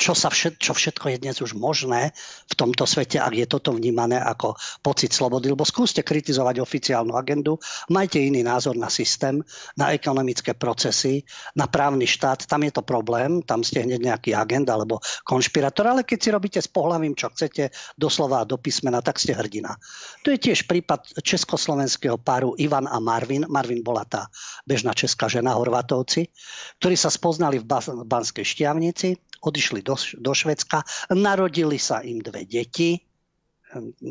čo, 0.00 0.16
sa 0.16 0.32
všet, 0.32 0.56
čo 0.56 0.72
všetko 0.72 1.12
je 1.12 1.20
dnes 1.20 1.36
už 1.44 1.52
možné 1.52 2.16
v 2.48 2.54
tomto 2.56 2.88
svete, 2.88 3.20
ak 3.20 3.36
je 3.36 3.44
toto 3.44 3.76
vnímané 3.76 4.16
ako 4.16 4.56
pocit 4.80 5.12
slobody. 5.12 5.52
Lebo 5.52 5.68
skúste 5.68 6.00
kritizovať 6.00 6.64
oficiálnu 6.64 7.12
agendu, 7.12 7.60
majte 7.92 8.16
iný 8.16 8.40
názor 8.40 8.80
na 8.80 8.88
systém, 8.88 9.44
na 9.76 9.92
ekonomické 9.92 10.56
procesy, 10.56 11.20
na 11.52 11.68
právny 11.68 12.08
štát, 12.08 12.48
tam 12.48 12.64
je 12.64 12.72
to 12.72 12.80
problém, 12.80 13.44
tam 13.44 13.60
ste 13.60 13.84
hneď 13.84 14.00
nejaký 14.00 14.30
agent 14.32 14.72
alebo 14.72 15.04
konšpirátor, 15.28 15.92
ale 15.92 16.08
keď 16.08 16.18
si 16.18 16.28
robíte 16.32 16.60
s 16.64 16.72
pohľavím, 16.72 17.12
čo 17.12 17.28
chcete, 17.28 17.68
doslova 18.00 18.40
a 18.40 18.48
do 18.48 18.56
písmena, 18.56 19.04
tak 19.04 19.20
ste 19.20 19.36
hrdina. 19.36 19.76
To 20.24 20.32
je 20.32 20.40
tiež 20.40 20.64
prípad 20.64 21.20
československého 21.20 22.16
páru 22.16 22.56
Ivan 22.56 22.88
a 22.88 22.96
Marvin. 23.04 23.44
Marvin 23.52 23.84
bola 23.84 24.08
tá 24.08 24.32
bežná 24.64 24.96
česká 24.96 25.28
žena, 25.28 25.60
Horvatovci, 25.60 26.32
ktorí 26.80 26.96
sa 26.96 27.12
spoznali 27.12 27.60
v 27.60 27.68
Banskej 28.08 28.46
Štiavnici, 28.48 29.29
odišli 29.40 29.80
do, 29.80 29.96
do 29.96 30.32
Švedska, 30.32 30.84
narodili 31.16 31.80
sa 31.80 32.04
im 32.04 32.20
dve 32.20 32.44
deti, 32.44 33.00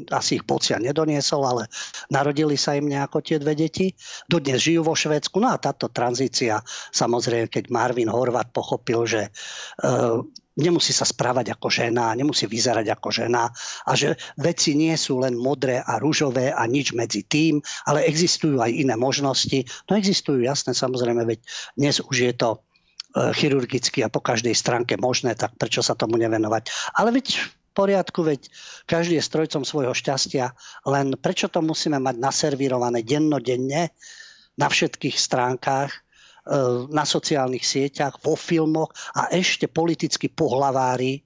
asi 0.09 0.39
ich 0.39 0.45
pocia 0.47 0.79
nedoniesol, 0.79 1.43
ale 1.43 1.63
narodili 2.07 2.55
sa 2.55 2.79
im 2.79 2.87
nejako 2.87 3.19
tie 3.19 3.37
dve 3.41 3.59
deti. 3.59 3.91
Dodnes 4.31 4.63
žijú 4.63 4.87
vo 4.87 4.95
Švedsku. 4.95 5.35
No 5.43 5.51
a 5.51 5.59
táto 5.59 5.91
tranzícia, 5.91 6.63
samozrejme, 6.95 7.51
keď 7.51 7.67
Marvin 7.67 8.07
Horvat 8.07 8.55
pochopil, 8.55 9.03
že 9.03 9.21
uh, 9.83 10.23
nemusí 10.59 10.91
sa 10.91 11.07
správať 11.07 11.55
ako 11.55 11.67
žena, 11.71 12.15
nemusí 12.15 12.47
vyzerať 12.47 12.87
ako 12.91 13.09
žena 13.11 13.51
a 13.87 13.91
že 13.95 14.19
veci 14.35 14.75
nie 14.75 14.95
sú 14.99 15.23
len 15.23 15.35
modré 15.39 15.79
a 15.79 15.99
rúžové 15.99 16.51
a 16.51 16.67
nič 16.67 16.91
medzi 16.91 17.23
tým, 17.23 17.63
ale 17.87 18.07
existujú 18.07 18.59
aj 18.59 18.71
iné 18.71 18.95
možnosti. 18.99 19.63
No 19.87 19.95
existujú, 19.95 20.43
jasné, 20.43 20.75
samozrejme, 20.75 21.23
veď 21.23 21.39
dnes 21.79 22.03
už 22.03 22.17
je 22.31 22.33
to 22.35 22.63
chirurgicky 23.13 24.05
a 24.05 24.13
po 24.13 24.21
každej 24.21 24.53
stránke 24.53 24.93
možné, 24.97 25.33
tak 25.33 25.57
prečo 25.57 25.81
sa 25.81 25.97
tomu 25.97 26.21
nevenovať. 26.21 26.69
Ale 26.93 27.09
veď 27.09 27.41
v 27.41 27.47
poriadku, 27.73 28.21
veď 28.21 28.49
každý 28.85 29.17
je 29.17 29.25
strojcom 29.25 29.63
svojho 29.65 29.93
šťastia, 29.95 30.53
len 30.85 31.17
prečo 31.17 31.49
to 31.49 31.63
musíme 31.65 31.97
mať 31.97 32.15
naservírované 32.21 33.01
dennodenne 33.01 33.89
na 34.59 34.67
všetkých 34.67 35.15
stránkach, 35.17 35.89
e, 35.89 35.99
na 36.91 37.07
sociálnych 37.07 37.65
sieťach, 37.65 38.21
vo 38.21 38.37
filmoch 38.37 38.93
a 39.15 39.33
ešte 39.33 39.65
politicky 39.65 40.29
pohlavári 40.29 41.25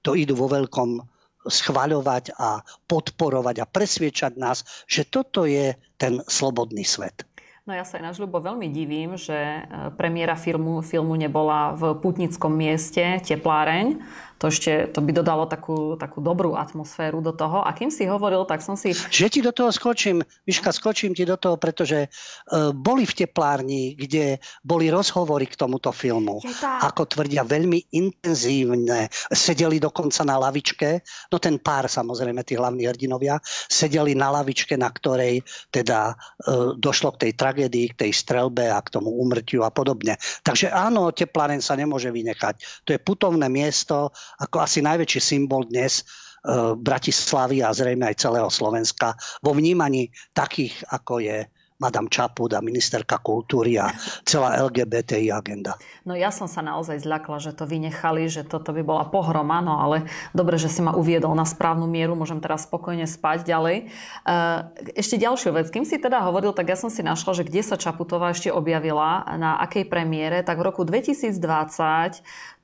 to 0.00 0.14
idú 0.16 0.38
vo 0.38 0.48
veľkom 0.48 1.02
schvaľovať 1.48 2.36
a 2.36 2.60
podporovať 2.86 3.56
a 3.64 3.66
presviečať 3.68 4.32
nás, 4.36 4.64
že 4.84 5.08
toto 5.08 5.48
je 5.48 5.74
ten 5.96 6.20
slobodný 6.24 6.84
svet. 6.84 7.24
No 7.68 7.76
ja 7.76 7.84
sa 7.84 8.00
ináč, 8.00 8.16
Ľubo, 8.16 8.40
veľmi 8.40 8.72
divím, 8.72 9.20
že 9.20 9.36
e, 9.36 9.60
premiéra 9.92 10.40
filmu, 10.40 10.80
filmu 10.80 11.12
nebola 11.20 11.76
v 11.76 12.00
putnickom 12.00 12.48
mieste 12.48 13.20
Tepláreň, 13.20 14.00
to 14.38 14.46
ešte 14.48 14.94
to 14.94 15.02
by 15.02 15.10
dodalo 15.10 15.50
takú, 15.50 15.98
takú 15.98 16.22
dobrú 16.22 16.54
atmosféru 16.54 17.18
do 17.18 17.34
toho. 17.34 17.66
A 17.66 17.74
kým 17.74 17.90
si 17.90 18.06
hovoril, 18.06 18.46
tak 18.46 18.62
som 18.62 18.78
si... 18.78 18.94
Že 18.94 19.26
ti 19.26 19.40
do 19.42 19.50
toho 19.50 19.74
skočím, 19.74 20.22
Miška, 20.46 20.70
skočím 20.70 21.12
ti 21.12 21.26
do 21.26 21.34
toho, 21.34 21.58
pretože 21.58 22.06
uh, 22.06 22.70
boli 22.70 23.02
v 23.02 23.26
teplárni, 23.26 23.98
kde 23.98 24.38
boli 24.62 24.88
rozhovory 24.94 25.50
k 25.50 25.58
tomuto 25.58 25.90
filmu. 25.90 26.38
Ako 26.62 27.10
tvrdia, 27.10 27.42
veľmi 27.42 27.90
intenzívne. 27.98 29.10
Sedeli 29.34 29.82
dokonca 29.82 30.22
na 30.22 30.38
lavičke, 30.38 31.02
no 31.34 31.36
ten 31.42 31.58
pár 31.58 31.90
samozrejme, 31.90 32.46
tí 32.46 32.54
hlavní 32.54 32.86
hrdinovia, 32.86 33.42
sedeli 33.66 34.14
na 34.14 34.30
lavičke, 34.30 34.78
na 34.78 34.86
ktorej 34.86 35.42
teda 35.74 36.14
uh, 36.14 36.78
došlo 36.78 37.18
k 37.18 37.26
tej 37.26 37.32
tragédii, 37.34 37.86
k 37.98 38.06
tej 38.06 38.12
strelbe 38.14 38.70
a 38.70 38.78
k 38.78 38.94
tomu 38.94 39.18
umrtiu 39.18 39.66
a 39.66 39.74
podobne. 39.74 40.14
Takže 40.46 40.70
áno, 40.70 41.10
tepláren 41.10 41.58
sa 41.58 41.74
nemôže 41.74 42.14
vynechať. 42.14 42.86
To 42.86 42.94
je 42.94 43.02
putovné 43.02 43.50
miesto, 43.50 44.14
ako 44.36 44.60
asi 44.60 44.84
najväčší 44.84 45.20
symbol 45.20 45.64
dnes 45.66 46.00
e, 46.00 46.02
Bratislavy 46.76 47.64
a 47.64 47.72
zrejme 47.72 48.08
aj 48.12 48.20
celého 48.20 48.50
Slovenska 48.52 49.16
vo 49.40 49.56
vnímaní 49.56 50.12
takých, 50.36 50.84
ako 50.92 51.24
je 51.24 51.48
Madame 51.78 52.10
Čaput 52.10 52.50
a 52.54 52.60
ministerka 52.60 53.22
kultúry 53.22 53.78
a 53.78 53.94
celá 54.26 54.58
LGBTI 54.58 55.30
agenda. 55.30 55.78
No 56.02 56.18
ja 56.18 56.34
som 56.34 56.50
sa 56.50 56.58
naozaj 56.58 57.06
zľakla, 57.06 57.38
že 57.38 57.54
to 57.54 57.70
vynechali, 57.70 58.26
že 58.26 58.42
toto 58.42 58.74
by 58.74 58.82
bola 58.82 59.06
pohroma, 59.06 59.62
no 59.62 59.78
ale 59.78 60.10
dobre, 60.34 60.58
že 60.58 60.66
si 60.66 60.82
ma 60.82 60.98
uviedol 60.98 61.38
na 61.38 61.46
správnu 61.46 61.86
mieru, 61.86 62.18
môžem 62.18 62.42
teraz 62.42 62.66
spokojne 62.66 63.06
spať 63.06 63.46
ďalej. 63.46 63.76
E, 63.78 63.84
ešte 64.98 65.22
ďalšiu 65.22 65.54
vec, 65.54 65.70
kým 65.70 65.86
si 65.86 66.02
teda 66.02 66.18
hovoril, 66.26 66.50
tak 66.50 66.66
ja 66.66 66.74
som 66.74 66.90
si 66.90 67.06
našla, 67.06 67.38
že 67.38 67.46
kde 67.46 67.62
sa 67.62 67.78
Čaputová 67.78 68.34
ešte 68.34 68.50
objavila, 68.50 69.22
na 69.38 69.62
akej 69.62 69.86
premiére, 69.86 70.42
tak 70.42 70.58
v 70.58 70.66
roku 70.66 70.82
2020 70.82 71.38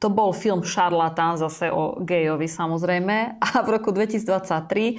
to 0.02 0.12
bol 0.12 0.36
film 0.36 0.60
Šarlatán, 0.60 1.40
zase 1.40 1.72
o 1.72 1.96
gejovi 2.02 2.44
samozrejme. 2.44 3.40
A 3.40 3.64
v 3.64 3.68
roku 3.72 3.88
2023 3.88 4.28
e, 4.28 4.94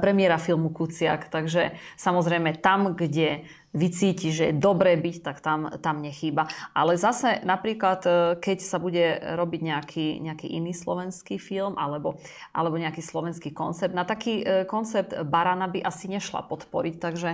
premiéra 0.00 0.40
filmu 0.40 0.72
Kuciak. 0.72 1.28
Takže 1.28 1.76
samozrejme 2.00 2.56
tam, 2.62 2.96
kde 2.96 3.44
vycíti, 3.74 4.32
že 4.32 4.50
je 4.50 4.54
dobré 4.56 4.96
byť, 4.96 5.16
tak 5.20 5.44
tam, 5.44 5.68
tam 5.80 6.00
nechýba. 6.00 6.48
Ale 6.72 6.96
zase 6.96 7.44
napríklad, 7.44 8.00
e, 8.04 8.10
keď 8.40 8.58
sa 8.64 8.80
bude 8.80 9.20
robiť 9.36 9.60
nejaký, 9.60 10.06
nejaký 10.24 10.48
iný 10.48 10.72
slovenský 10.72 11.36
film 11.36 11.76
alebo, 11.76 12.16
alebo 12.56 12.80
nejaký 12.80 13.04
slovenský 13.04 13.52
koncept, 13.52 13.92
na 13.92 14.08
taký 14.08 14.40
e, 14.40 14.64
koncept 14.64 15.12
Barana 15.28 15.68
by 15.68 15.84
asi 15.84 16.08
nešla 16.08 16.48
podporiť. 16.48 16.94
Takže 16.96 17.30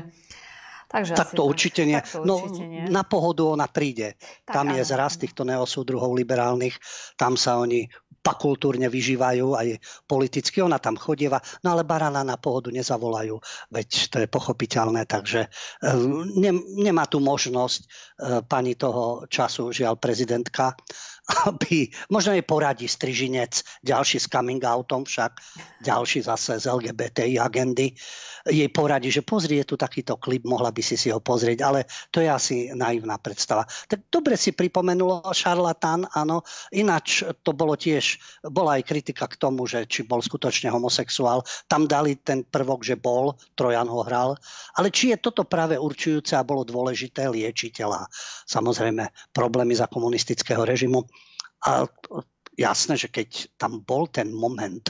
Takže 0.94 1.18
tak 1.18 1.34
to 1.34 1.42
určite 1.42 1.82
nie. 1.82 1.98
Tak 1.98 2.06
to 2.06 2.22
no, 2.22 2.46
nie. 2.54 2.86
Na 2.86 3.02
pohodu 3.02 3.42
ona 3.42 3.66
príde. 3.66 4.14
Tak, 4.46 4.62
tam 4.62 4.66
je 4.78 4.82
zraz 4.86 5.18
týchto 5.18 5.42
neosúdruhov 5.42 6.14
liberálnych. 6.14 6.78
Tam 7.18 7.34
sa 7.34 7.58
oni 7.58 7.90
pakultúrne 8.24 8.88
vyžívajú 8.88 9.52
aj 9.52 9.68
politicky. 10.08 10.64
Ona 10.64 10.80
tam 10.80 10.96
chodieva, 10.96 11.36
no 11.60 11.76
ale 11.76 11.84
barana 11.84 12.24
na 12.24 12.40
pohodu 12.40 12.72
nezavolajú, 12.72 13.36
veď 13.68 13.88
to 14.08 14.16
je 14.24 14.28
pochopiteľné, 14.32 15.04
takže 15.04 15.44
e, 15.44 15.48
ne, 16.40 16.52
nemá 16.80 17.04
tu 17.04 17.20
možnosť 17.20 17.80
e, 17.84 17.86
pani 18.48 18.80
toho 18.80 19.28
času, 19.28 19.68
žiaľ 19.76 20.00
prezidentka, 20.00 20.72
aby 21.24 21.88
možno 22.12 22.36
jej 22.36 22.44
poradí 22.44 22.84
Strižinec, 22.84 23.64
ďalší 23.80 24.20
s 24.20 24.28
coming 24.28 24.60
outom 24.60 25.08
však, 25.08 25.40
ďalší 25.80 26.20
zase 26.20 26.60
z 26.60 26.68
LGBTI 26.68 27.40
agendy, 27.40 27.96
jej 28.44 28.68
poradí, 28.68 29.08
že 29.08 29.24
pozri, 29.24 29.56
je 29.64 29.72
tu 29.72 29.76
takýto 29.80 30.20
klip, 30.20 30.44
mohla 30.44 30.68
by 30.68 30.84
si 30.84 31.00
si 31.00 31.08
ho 31.08 31.24
pozrieť, 31.24 31.58
ale 31.64 31.88
to 32.12 32.20
je 32.20 32.28
asi 32.28 32.56
naivná 32.76 33.16
predstava. 33.16 33.64
Tak 33.88 34.12
dobre 34.12 34.36
si 34.36 34.52
pripomenulo 34.52 35.24
šarlatán, 35.32 36.04
áno, 36.12 36.44
ináč 36.76 37.24
to 37.40 37.56
bolo 37.56 37.72
tiež, 37.72 38.20
bola 38.44 38.76
aj 38.76 38.84
kritika 38.84 39.24
k 39.24 39.40
tomu, 39.40 39.64
že 39.64 39.88
či 39.88 40.04
bol 40.04 40.20
skutočne 40.20 40.68
homosexuál, 40.68 41.40
tam 41.64 41.88
dali 41.88 42.20
ten 42.20 42.44
prvok, 42.44 42.84
že 42.84 43.00
bol, 43.00 43.32
Trojan 43.56 43.88
ho 43.88 44.04
hral, 44.04 44.36
ale 44.76 44.92
či 44.92 45.16
je 45.16 45.24
toto 45.24 45.48
práve 45.48 45.80
určujúce 45.80 46.36
a 46.36 46.44
bolo 46.44 46.68
dôležité 46.68 47.32
liečiteľa. 47.32 48.12
Samozrejme, 48.44 49.32
problémy 49.32 49.72
za 49.72 49.88
komunistického 49.88 50.68
režimu 50.68 51.13
a 51.64 51.88
jasné, 52.54 52.94
že 53.00 53.08
keď 53.08 53.56
tam 53.56 53.80
bol 53.82 54.06
ten 54.12 54.30
moment 54.30 54.84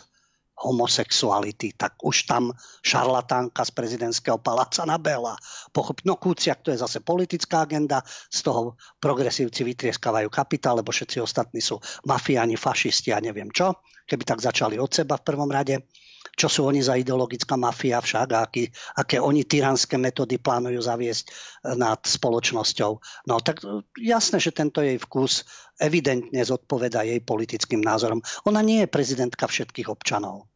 homosexuality, 0.55 1.75
tak 1.75 1.99
už 2.07 2.31
tam 2.31 2.55
šarlatánka 2.87 3.67
z 3.67 3.71
prezidentského 3.75 4.39
paláca 4.39 4.87
nabela. 4.87 5.35
Pochop, 5.75 6.07
no 6.07 6.15
Kúciak 6.15 6.63
to 6.63 6.71
je 6.71 6.79
zase 6.79 7.03
politická 7.03 7.67
agenda, 7.67 8.07
z 8.31 8.39
toho 8.47 8.79
progresívci 9.03 9.67
vytrieskávajú 9.67 10.31
kapitál, 10.31 10.79
lebo 10.79 10.95
všetci 10.95 11.19
ostatní 11.19 11.59
sú 11.59 11.83
mafiáni, 12.07 12.55
fašisti 12.55 13.11
a 13.11 13.19
neviem 13.19 13.51
čo. 13.51 13.83
Keby 14.07 14.23
tak 14.23 14.39
začali 14.39 14.79
od 14.79 14.95
seba 14.95 15.19
v 15.19 15.27
prvom 15.27 15.51
rade 15.51 15.91
čo 16.35 16.51
sú 16.51 16.67
oni 16.67 16.83
za 16.83 16.99
ideologická 16.99 17.55
mafia 17.55 18.03
však 18.03 18.29
a 18.35 18.39
aký, 18.47 18.69
aké 18.99 19.23
oni 19.23 19.47
tyranské 19.47 19.97
metódy 19.97 20.39
plánujú 20.39 20.83
zaviesť 20.83 21.25
eh, 21.31 21.33
nad 21.79 21.99
spoločnosťou. 22.03 22.93
No 23.31 23.35
tak 23.41 23.63
eh, 23.63 23.83
jasné, 23.99 24.43
že 24.43 24.55
tento 24.55 24.83
jej 24.83 24.99
vkus 24.99 25.47
evidentne 25.79 26.43
zodpoveda 26.43 27.07
jej 27.07 27.19
politickým 27.23 27.83
názorom. 27.83 28.23
Ona 28.47 28.63
nie 28.63 28.87
je 28.87 28.89
prezidentka 28.91 29.47
všetkých 29.47 29.91
občanov. 29.91 30.47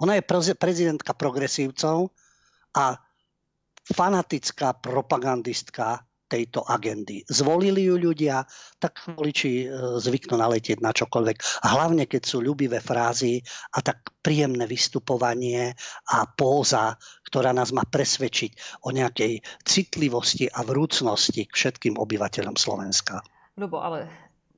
Ona 0.00 0.18
je 0.18 0.26
prezidentka 0.58 1.14
progresívcov 1.14 2.10
a 2.74 2.98
fanatická 3.84 4.74
propagandistka 4.74 6.02
tejto 6.34 6.66
agendy. 6.66 7.22
Zvolili 7.30 7.86
ju 7.86 7.94
ľudia, 7.94 8.42
tak 8.82 9.06
voliči 9.06 9.52
e, 9.62 9.66
zvyknú 10.02 10.34
naletieť 10.34 10.82
na 10.82 10.90
čokoľvek. 10.90 11.62
Hlavne, 11.62 12.10
keď 12.10 12.22
sú 12.26 12.42
ľubivé 12.42 12.82
frázy 12.82 13.38
a 13.70 13.78
tak 13.78 14.10
príjemné 14.18 14.66
vystupovanie 14.66 15.78
a 16.10 16.26
póza, 16.26 16.98
ktorá 17.30 17.54
nás 17.54 17.70
má 17.70 17.86
presvedčiť 17.86 18.82
o 18.82 18.90
nejakej 18.90 19.46
citlivosti 19.62 20.50
a 20.50 20.66
vrúcnosti 20.66 21.46
k 21.46 21.54
všetkým 21.54 21.94
obyvateľom 21.94 22.58
Slovenska. 22.58 23.22
Ľubo, 23.54 23.78
ale 23.78 24.10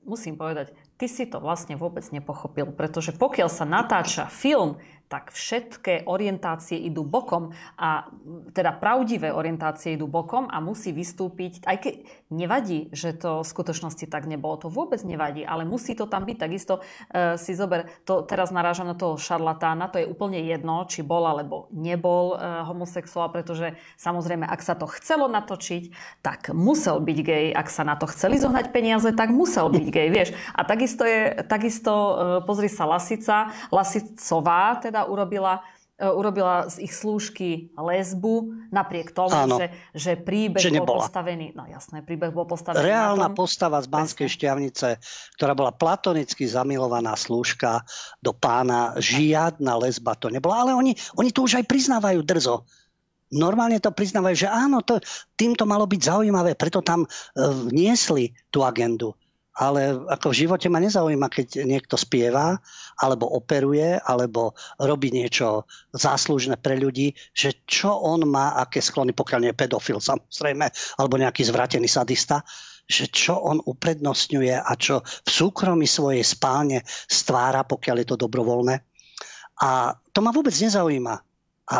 musím 0.09 0.41
povedať, 0.41 0.73
ty 0.97 1.13
si 1.13 1.29
to 1.29 1.43
vlastne 1.43 1.77
vôbec 1.77 2.07
nepochopil, 2.09 2.73
pretože 2.73 3.13
pokiaľ 3.13 3.49
sa 3.53 3.69
natáča 3.69 4.33
film, 4.33 4.81
tak 5.07 5.31
všetké 5.31 6.11
orientácie 6.11 6.79
idú 6.83 7.07
bokom 7.07 7.55
a 7.79 8.11
teda 8.51 8.75
pravdivé 8.75 9.31
orientácie 9.31 9.95
idú 9.95 10.11
bokom 10.11 10.51
a 10.51 10.59
musí 10.59 10.91
vystúpiť, 10.91 11.63
aj 11.63 11.77
keď 11.79 11.95
nevadí, 12.31 12.91
že 12.91 13.15
to 13.15 13.47
v 13.47 13.51
skutočnosti 13.51 14.07
tak 14.11 14.27
nebolo, 14.27 14.59
to 14.59 14.69
vôbec 14.71 14.99
nevadí, 15.07 15.47
ale 15.47 15.63
musí 15.63 15.95
to 15.95 16.11
tam 16.11 16.27
byť. 16.27 16.37
Takisto 16.37 16.83
e, 17.11 17.39
si 17.39 17.55
zober, 17.55 17.87
to 18.03 18.27
teraz 18.27 18.51
narážam 18.51 18.91
na 18.91 18.99
toho 18.99 19.15
šarlatána, 19.15 19.91
to 19.91 20.03
je 20.03 20.11
úplne 20.11 20.43
jedno, 20.43 20.83
či 20.91 21.07
bol 21.07 21.23
alebo 21.23 21.71
nebol 21.71 22.35
e, 22.35 22.67
homosexuál, 22.67 23.31
pretože 23.31 23.79
samozrejme, 23.95 24.43
ak 24.43 24.61
sa 24.63 24.75
to 24.75 24.91
chcelo 24.91 25.31
natočiť, 25.31 25.95
tak 26.23 26.51
musel 26.51 26.99
byť 26.99 27.19
gay, 27.23 27.47
ak 27.55 27.71
sa 27.71 27.87
na 27.87 27.95
to 27.95 28.11
chceli 28.11 28.43
zohnať 28.43 28.75
peniaze, 28.75 29.07
tak 29.15 29.31
musel 29.31 29.71
byť 29.71 29.87
gay, 29.93 30.09
vieš. 30.11 30.35
A 30.57 30.67
takisto 30.67 31.07
je, 31.07 31.47
takisto 31.47 31.93
e, 31.93 32.13
pozri 32.43 32.67
sa 32.67 32.89
Lasica, 32.89 33.55
Lasicová, 33.71 34.83
teda 34.83 34.96
teda 34.97 35.13
urobila 35.13 35.61
e, 36.01 36.09
urobila 36.09 36.73
z 36.73 36.89
ich 36.89 36.97
slúžky 36.97 37.69
lesbu, 37.77 38.57
napriek 38.73 39.13
tomu, 39.13 39.61
že, 39.61 39.69
že 39.93 40.13
príbeh 40.17 40.57
že 40.57 40.73
bol 40.81 41.05
postavený, 41.05 41.53
no 41.53 41.69
jasné, 41.69 42.01
príbeh 42.01 42.33
bol 42.33 42.49
postavený 42.49 42.81
Reálna 42.81 43.29
tom, 43.29 43.37
postava 43.37 43.77
z 43.85 43.93
Banskej 43.93 44.29
šťavnice, 44.33 44.97
ktorá 45.37 45.53
bola 45.53 45.77
platonicky 45.77 46.49
zamilovaná 46.49 47.13
slúžka 47.13 47.85
do 48.25 48.33
pána, 48.33 48.97
žiadna 48.97 49.77
lesba 49.85 50.17
to 50.17 50.33
nebola, 50.33 50.65
ale 50.65 50.73
oni, 50.73 50.97
oni 51.21 51.29
to 51.29 51.45
už 51.45 51.61
aj 51.61 51.69
priznávajú 51.69 52.25
drzo. 52.25 52.65
Normálne 53.37 53.83
to 53.83 53.91
priznávajú, 53.91 54.47
že 54.47 54.49
áno, 54.49 54.81
to, 54.87 55.03
tým 55.35 55.59
to 55.59 55.67
malo 55.67 55.85
byť 55.85 56.01
zaujímavé, 56.01 56.55
preto 56.55 56.79
tam 56.79 57.05
uh, 57.05 57.11
vniesli 57.69 58.33
tú 58.49 58.63
agendu 58.63 59.13
ale 59.57 59.97
ako 60.13 60.37
v 60.37 60.39
živote 60.45 60.69
ma 60.69 60.85
nezaujíma, 60.85 61.33
keď 61.33 61.65
niekto 61.65 61.97
spieva, 61.97 62.61
alebo 63.01 63.25
operuje, 63.33 63.97
alebo 63.97 64.53
robí 64.77 65.09
niečo 65.09 65.65
záslužné 65.97 66.61
pre 66.61 66.77
ľudí, 66.77 67.17
že 67.33 67.65
čo 67.65 67.97
on 67.97 68.29
má, 68.29 68.61
aké 68.61 68.85
sklony, 68.85 69.17
pokiaľ 69.17 69.41
nie 69.41 69.53
je 69.57 69.61
pedofil 69.65 69.99
samozrejme, 69.99 70.69
alebo 71.01 71.15
nejaký 71.17 71.49
zvratený 71.49 71.89
sadista, 71.89 72.45
že 72.87 73.09
čo 73.09 73.41
on 73.41 73.59
uprednostňuje 73.65 74.61
a 74.61 74.73
čo 74.77 75.01
v 75.03 75.31
súkromí 75.33 75.89
svojej 75.89 76.23
spálne 76.23 76.85
stvára, 77.09 77.65
pokiaľ 77.65 77.97
je 78.05 78.07
to 78.13 78.21
dobrovoľné. 78.29 78.77
A 79.57 79.97
to 80.13 80.21
ma 80.21 80.31
vôbec 80.37 80.53
nezaujíma. 80.53 81.15
A 81.67 81.77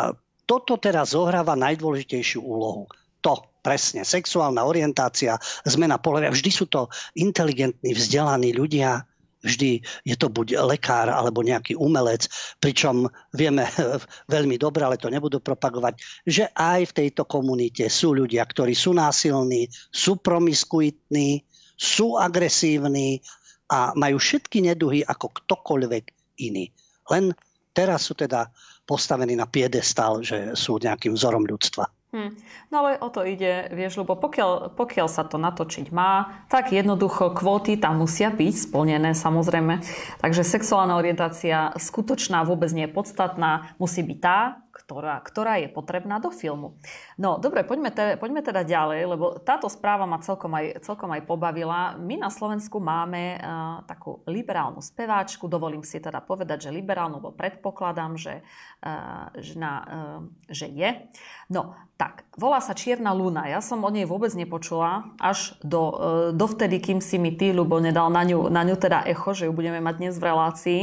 toto 0.49 0.81
teraz 0.81 1.13
zohráva 1.13 1.53
najdôležitejšiu 1.53 2.41
úlohu. 2.41 2.89
To, 3.21 3.56
presne, 3.67 4.07
sexuálna 4.07 4.63
orientácia, 4.63 5.35
zmena 5.67 5.99
pohľavia. 5.99 6.31
Vždy 6.31 6.51
sú 6.55 6.71
to 6.71 6.87
inteligentní, 7.19 7.91
vzdelaní 7.91 8.55
ľudia, 8.55 9.03
vždy 9.43 9.83
je 10.07 10.15
to 10.15 10.31
buď 10.31 10.63
lekár 10.63 11.11
alebo 11.11 11.43
nejaký 11.43 11.75
umelec, 11.75 12.31
pričom 12.63 13.11
vieme 13.35 13.67
veľmi 14.33 14.55
dobre, 14.55 14.87
ale 14.87 14.95
to 14.95 15.11
nebudú 15.11 15.43
propagovať, 15.43 15.99
že 16.23 16.47
aj 16.55 16.95
v 16.95 16.95
tejto 17.03 17.27
komunite 17.27 17.91
sú 17.91 18.15
ľudia, 18.15 18.47
ktorí 18.47 18.71
sú 18.71 18.95
násilní, 18.95 19.67
sú 19.91 20.15
promiskuitní, 20.15 21.43
sú 21.75 22.15
agresívni 22.15 23.19
a 23.67 23.91
majú 23.99 24.15
všetky 24.15 24.63
neduhy 24.63 25.03
ako 25.03 25.43
ktokoľvek 25.43 26.03
iní. 26.39 26.71
Len 27.11 27.35
teraz 27.75 28.07
sú 28.07 28.15
teda 28.15 28.47
postavení 28.87 29.35
na 29.35 29.43
piedestal, 29.43 30.23
že 30.23 30.55
sú 30.55 30.79
nejakým 30.79 31.19
vzorom 31.19 31.43
ľudstva. 31.43 31.96
Hm. 32.17 32.33
No 32.73 32.81
ale 32.81 32.97
o 32.97 33.13
to 33.13 33.21
ide, 33.21 33.69
vieš, 33.69 34.01
lebo 34.01 34.17
pokiaľ, 34.17 34.73
pokiaľ 34.73 35.05
sa 35.05 35.21
to 35.21 35.37
natočiť 35.37 35.93
má, 35.93 36.41
tak 36.49 36.73
jednoducho 36.73 37.29
kvóty 37.29 37.77
tam 37.77 38.01
musia 38.01 38.33
byť 38.33 38.53
splnené 38.57 39.13
samozrejme. 39.13 39.85
Takže 40.17 40.41
sexuálna 40.41 40.97
orientácia 40.97 41.77
skutočná 41.77 42.41
vôbec 42.41 42.73
nie 42.73 42.89
je 42.89 42.95
podstatná, 42.97 43.69
musí 43.77 44.01
byť 44.01 44.17
tá, 44.17 44.65
ktorá, 44.77 45.17
ktorá 45.25 45.57
je 45.57 45.73
potrebná 45.73 46.21
do 46.21 46.29
filmu. 46.29 46.77
No 47.17 47.41
dobre, 47.41 47.65
poďme, 47.65 47.89
te, 47.89 48.13
poďme 48.21 48.45
teda 48.45 48.61
ďalej, 48.61 49.01
lebo 49.09 49.25
táto 49.41 49.65
správa 49.65 50.05
ma 50.05 50.21
celkom 50.21 50.53
aj, 50.53 50.85
celkom 50.85 51.09
aj 51.09 51.25
pobavila. 51.25 51.97
My 51.97 52.21
na 52.21 52.29
Slovensku 52.29 52.77
máme 52.77 53.41
uh, 53.41 53.81
takú 53.89 54.21
liberálnu 54.29 54.77
speváčku, 54.77 55.49
dovolím 55.49 55.81
si 55.81 55.97
teda 55.97 56.21
povedať, 56.21 56.69
že 56.69 56.75
liberálnu, 56.77 57.17
lebo 57.17 57.33
predpokladám, 57.33 58.13
že, 58.21 58.45
uh, 58.85 59.33
na, 59.57 59.73
uh, 59.81 60.21
že 60.45 60.69
je. 60.69 61.09
No, 61.49 61.73
tak, 61.97 62.29
volá 62.37 62.61
sa 62.61 62.77
Čierna 62.77 63.09
Luna. 63.17 63.49
Ja 63.49 63.57
som 63.65 63.81
o 63.81 63.89
nej 63.89 64.05
vôbec 64.05 64.29
nepočula, 64.37 65.09
až 65.17 65.57
do, 65.65 65.81
uh, 65.89 66.29
dovtedy, 66.29 66.77
kým 66.77 67.01
si 67.01 67.17
mi 67.17 67.33
ty, 67.33 67.49
Ľubo, 67.49 67.81
nedal 67.81 68.13
na 68.13 68.21
ňu, 68.21 68.53
na 68.53 68.61
ňu 68.61 68.77
teda 68.77 69.09
echo, 69.09 69.33
že 69.33 69.49
ju 69.49 69.53
budeme 69.55 69.81
mať 69.81 69.95
dnes 69.97 70.13
v 70.21 70.27
relácii. 70.29 70.81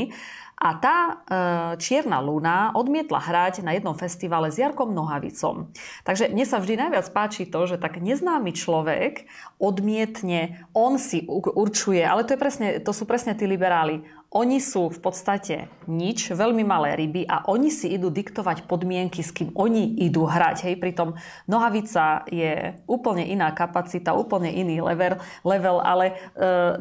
A 0.65 0.71
tá 0.81 0.99
e, 1.05 1.13
Čierna 1.77 2.25
Luna 2.25 2.73
odmietla 2.73 3.21
hrať 3.21 3.61
na 3.61 3.77
jednom 3.77 3.93
festivale 3.93 4.49
s 4.49 4.57
Jarkom 4.57 4.97
Nohavicom. 4.97 5.69
Takže 6.09 6.33
mne 6.33 6.49
sa 6.49 6.57
vždy 6.57 6.81
najviac 6.81 7.05
páči 7.13 7.45
to, 7.45 7.69
že 7.69 7.77
tak 7.77 8.01
neznámy 8.01 8.57
človek 8.57 9.29
odmietne, 9.61 10.65
on 10.73 10.97
si 10.97 11.29
určuje, 11.29 12.01
ale 12.01 12.25
to, 12.25 12.33
je 12.33 12.41
presne, 12.41 12.69
to 12.81 12.97
sú 12.97 13.05
presne 13.05 13.37
tí 13.37 13.45
liberáli, 13.45 14.09
oni 14.35 14.59
sú 14.59 14.91
v 14.91 14.99
podstate 14.99 15.71
nič, 15.87 16.35
veľmi 16.35 16.67
malé 16.67 16.99
ryby 16.99 17.23
a 17.23 17.47
oni 17.47 17.71
si 17.71 17.95
idú 17.95 18.11
diktovať 18.11 18.67
podmienky, 18.67 19.23
s 19.23 19.31
kým 19.31 19.55
oni 19.55 20.03
idú 20.03 20.27
hrať. 20.27 20.67
Hej, 20.67 20.83
pritom 20.83 21.15
nohavica 21.47 22.27
je 22.27 22.75
úplne 22.91 23.23
iná 23.31 23.55
kapacita, 23.55 24.11
úplne 24.11 24.51
iný 24.51 24.83
level, 24.83 25.23
level 25.47 25.79
ale 25.79 26.07
e, 26.11 26.15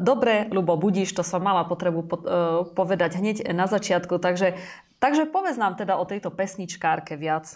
dobre, 0.02 0.50
Lubo, 0.50 0.74
budíš, 0.74 1.14
to 1.14 1.22
som 1.22 1.46
mala 1.46 1.62
potrebu 1.62 2.00
po, 2.02 2.16
e, 2.18 2.26
povedať 2.74 3.22
hneď 3.22 3.36
na 3.54 3.70
začiatku. 3.70 4.18
Takže, 4.18 4.58
takže 4.98 5.30
povedz 5.30 5.54
nám 5.54 5.78
teda 5.78 5.94
o 5.94 6.04
tejto 6.08 6.34
pesničkárke 6.34 7.14
viac. 7.14 7.54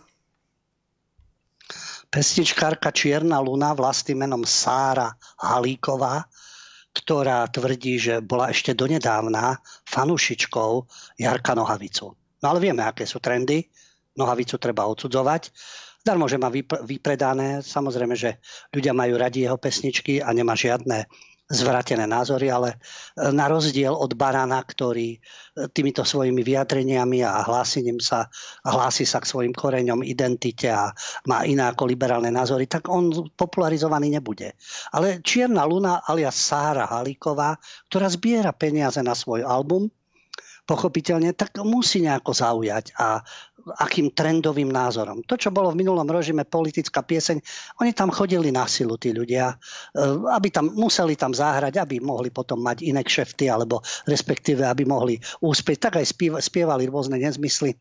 Pesničkárka 2.08 2.88
Čierna 2.88 3.36
Luna 3.42 3.76
vlastným 3.76 4.24
menom 4.24 4.46
Sára 4.46 5.12
Halíková 5.36 6.24
ktorá 6.98 7.46
tvrdí, 7.46 7.94
že 8.02 8.18
bola 8.18 8.50
ešte 8.50 8.74
donedávna 8.74 9.62
fanúšičkou 9.86 10.70
Jarka 11.22 11.54
Nohavicu. 11.54 12.18
No 12.42 12.46
ale 12.50 12.58
vieme, 12.58 12.82
aké 12.82 13.06
sú 13.06 13.22
trendy. 13.22 13.70
Nohavicu 14.18 14.58
treba 14.58 14.90
odsudzovať. 14.90 15.54
Darmo, 16.02 16.26
že 16.26 16.42
má 16.42 16.50
vypredané. 16.82 17.62
Samozrejme, 17.62 18.18
že 18.18 18.42
ľudia 18.74 18.90
majú 18.90 19.14
radi 19.14 19.46
jeho 19.46 19.54
pesničky 19.54 20.18
a 20.18 20.34
nemá 20.34 20.58
žiadne 20.58 21.06
zvratené 21.48 22.04
názory, 22.04 22.52
ale 22.52 22.76
e, 22.76 23.32
na 23.32 23.48
rozdiel 23.48 23.96
od 23.96 24.12
Barana, 24.12 24.60
ktorý 24.60 25.16
e, 25.16 25.18
týmito 25.72 26.04
svojimi 26.04 26.44
vyjadreniami 26.44 27.24
a 27.24 27.40
hlásením 27.40 27.96
sa, 28.04 28.28
hlási 28.60 29.08
sa 29.08 29.24
k 29.24 29.28
svojim 29.32 29.56
koreňom, 29.56 30.04
identite 30.04 30.68
a 30.68 30.92
má 31.24 31.48
iné 31.48 31.64
ako 31.64 31.88
liberálne 31.88 32.28
názory, 32.28 32.68
tak 32.68 32.92
on 32.92 33.32
popularizovaný 33.32 34.12
nebude. 34.12 34.60
Ale 34.92 35.24
Čierna 35.24 35.64
Luna 35.64 36.04
alias 36.04 36.36
Sára 36.36 36.84
Halíková, 36.84 37.56
ktorá 37.88 38.12
zbiera 38.12 38.52
peniaze 38.52 39.00
na 39.00 39.16
svoj 39.16 39.40
album, 39.48 39.88
pochopiteľne, 40.68 41.32
tak 41.32 41.56
musí 41.64 42.04
nejako 42.04 42.36
zaujať 42.36 42.92
a 43.00 43.24
akým 43.76 44.12
trendovým 44.12 44.68
názorom. 44.68 45.24
To, 45.24 45.34
čo 45.34 45.52
bolo 45.52 45.72
v 45.72 45.80
minulom 45.80 46.06
režime 46.08 46.44
politická 46.44 47.02
pieseň, 47.02 47.40
oni 47.80 47.92
tam 47.96 48.12
chodili 48.12 48.52
na 48.52 48.68
silu, 48.68 49.00
tí 49.00 49.12
ľudia, 49.12 49.52
e, 49.52 49.56
aby 50.32 50.48
tam 50.52 50.70
museli 50.72 51.16
tam 51.16 51.32
záhrať, 51.32 51.80
aby 51.80 51.96
mohli 52.00 52.28
potom 52.28 52.60
mať 52.60 52.84
iné 52.84 53.02
kšefty, 53.02 53.48
alebo 53.48 53.80
respektíve, 54.04 54.64
aby 54.64 54.84
mohli 54.84 55.16
úspieť. 55.40 55.78
Tak 55.88 55.94
aj 56.02 56.06
spievali 56.44 56.84
rôzne 56.88 57.16
nezmysly 57.16 57.76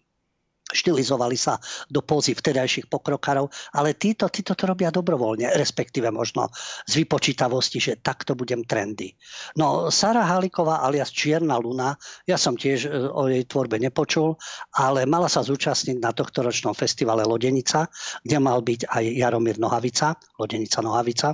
štilizovali 0.68 1.40
sa 1.40 1.56
do 1.88 2.04
pózy 2.04 2.36
vtedajších 2.36 2.92
pokrokárov, 2.92 3.48
ale 3.72 3.96
títo, 3.96 4.28
títo 4.28 4.52
to 4.52 4.68
robia 4.68 4.92
dobrovoľne, 4.92 5.56
respektíve 5.56 6.12
možno 6.12 6.52
z 6.84 6.94
vypočítavosti, 7.04 7.80
že 7.80 8.00
takto 8.04 8.36
budem 8.36 8.68
trendy. 8.68 9.16
No, 9.56 9.88
Sara 9.88 10.28
Haliková 10.28 10.84
alias 10.84 11.12
Čierna 11.12 11.56
Luna, 11.56 11.96
ja 12.28 12.36
som 12.36 12.60
tiež 12.60 12.80
e, 12.86 12.90
o 13.08 13.32
jej 13.32 13.48
tvorbe 13.48 13.80
nepočul, 13.80 14.36
ale 14.76 15.08
mala 15.08 15.32
sa 15.32 15.40
zúčastniť 15.44 16.04
na 16.04 16.12
tohto 16.12 16.44
ročnom 16.44 16.76
festivale 16.76 17.24
Lodenica, 17.24 17.88
kde 18.24 18.38
mal 18.44 18.60
byť 18.60 18.92
aj 18.92 19.04
Jaromír 19.08 19.58
Nohavica, 19.64 20.20
Lodenica 20.36 20.80
Nohavica. 20.84 21.30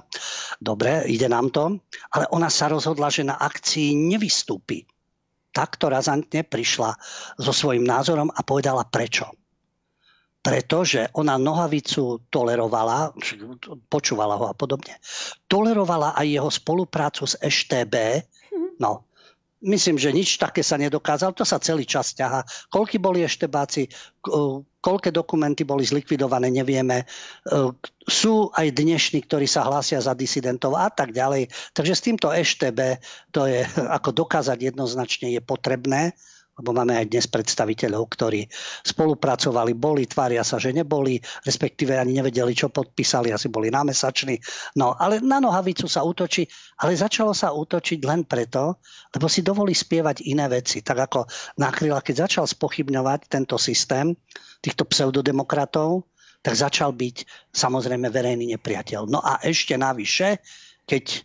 Dobre, 0.61 1.09
ide 1.09 1.25
nám 1.25 1.49
to. 1.49 1.81
Ale 2.13 2.29
ona 2.29 2.53
sa 2.53 2.69
rozhodla, 2.69 3.09
že 3.09 3.25
na 3.25 3.37
akcii 3.41 3.97
nevystúpi 3.97 4.85
takto 5.53 5.87
razantne 5.87 6.41
prišla 6.41 6.97
so 7.37 7.53
svojím 7.53 7.85
názorom 7.85 8.33
a 8.33 8.41
povedala 8.41 8.83
prečo. 8.83 9.29
Pretože 10.43 11.07
ona 11.15 11.39
nohavicu 11.39 12.27
tolerovala, 12.27 13.15
počúvala 13.87 14.35
ho 14.35 14.51
a 14.51 14.57
podobne, 14.57 14.99
tolerovala 15.47 16.19
aj 16.19 16.27
jeho 16.27 16.51
spoluprácu 16.51 17.23
s 17.23 17.39
EŠTB, 17.39 17.95
no, 18.83 19.07
myslím, 19.63 19.95
že 19.95 20.11
nič 20.11 20.35
také 20.35 20.61
sa 20.61 20.75
nedokázal. 20.75 21.31
To 21.33 21.47
sa 21.47 21.57
celý 21.57 21.87
čas 21.87 22.11
ťaha. 22.13 22.43
Koľky 22.67 22.99
boli 22.99 23.23
eštebáci, 23.23 23.87
koľké 24.83 25.09
dokumenty 25.15 25.63
boli 25.63 25.87
zlikvidované, 25.87 26.51
nevieme. 26.51 27.03
E, 27.03 27.05
sú 28.03 28.51
aj 28.51 28.75
dnešní, 28.75 29.23
ktorí 29.23 29.47
sa 29.47 29.63
hlásia 29.63 30.03
za 30.03 30.11
disidentov 30.11 30.75
a 30.75 30.91
tak 30.91 31.15
ďalej. 31.15 31.47
Takže 31.71 31.93
s 31.95 32.05
týmto 32.05 32.27
EŠTB 32.29 32.99
to 33.31 33.47
je, 33.47 33.63
ako 33.97 34.11
dokázať 34.11 34.75
jednoznačne, 34.75 35.31
je 35.31 35.41
potrebné 35.41 36.11
lebo 36.53 36.69
máme 36.69 36.93
aj 36.93 37.09
dnes 37.09 37.25
predstaviteľov, 37.25 38.05
ktorí 38.13 38.45
spolupracovali, 38.85 39.73
boli, 39.73 40.05
tvária 40.05 40.45
sa, 40.45 40.61
že 40.61 40.69
neboli, 40.69 41.17
respektíve 41.45 41.97
ani 41.97 42.21
nevedeli, 42.21 42.53
čo 42.53 42.69
podpísali, 42.69 43.33
asi 43.33 43.49
boli 43.49 43.73
námesační. 43.73 44.37
No, 44.77 44.93
ale 44.93 45.17
na 45.17 45.41
nohavicu 45.41 45.89
sa 45.89 46.05
útočí, 46.05 46.45
ale 46.85 46.93
začalo 46.93 47.33
sa 47.33 47.49
útočiť 47.49 47.99
len 48.05 48.29
preto, 48.29 48.77
lebo 49.17 49.25
si 49.25 49.41
dovolí 49.41 49.73
spievať 49.73 50.29
iné 50.29 50.45
veci. 50.45 50.85
Tak 50.85 50.97
ako 51.09 51.25
Nachrila, 51.57 52.05
keď 52.05 52.29
začal 52.29 52.45
spochybňovať 52.45 53.29
tento 53.29 53.57
systém 53.57 54.13
týchto 54.61 54.85
pseudodemokratov, 54.85 56.05
tak 56.43 56.53
začal 56.59 56.91
byť 56.91 57.49
samozrejme 57.55 58.11
verejný 58.11 58.51
nepriateľ. 58.57 59.07
No 59.07 59.23
a 59.23 59.39
ešte 59.41 59.79
navyše, 59.79 60.43
keď 60.83 61.23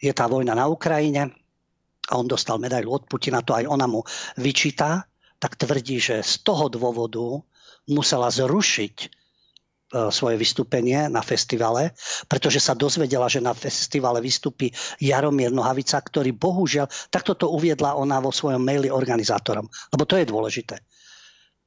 je 0.00 0.12
tá 0.16 0.26
vojna 0.28 0.56
na 0.56 0.66
Ukrajine, 0.68 1.45
a 2.10 2.18
on 2.18 2.26
dostal 2.26 2.62
medailu 2.62 2.94
od 2.94 3.04
Putina, 3.10 3.42
to 3.42 3.54
aj 3.54 3.66
ona 3.66 3.86
mu 3.90 4.06
vyčíta, 4.38 5.06
tak 5.36 5.58
tvrdí, 5.58 6.00
že 6.00 6.24
z 6.24 6.42
toho 6.46 6.72
dôvodu 6.72 7.42
musela 7.86 8.32
zrušiť 8.32 8.96
e, 9.02 9.06
svoje 10.10 10.36
vystúpenie 10.40 11.06
na 11.12 11.20
festivale, 11.20 11.92
pretože 12.26 12.58
sa 12.58 12.72
dozvedela, 12.72 13.30
že 13.30 13.44
na 13.44 13.52
festivale 13.52 14.18
vystúpi 14.24 14.72
Jaromír 14.98 15.52
Nohavica, 15.52 16.00
ktorý 16.00 16.32
bohužiaľ, 16.34 16.88
takto 17.12 17.36
to 17.36 17.46
uviedla 17.52 17.94
ona 17.94 18.18
vo 18.18 18.32
svojom 18.34 18.62
maili 18.62 18.88
organizátorom, 18.88 19.68
lebo 19.92 20.04
to 20.08 20.18
je 20.18 20.26
dôležité. 20.26 20.76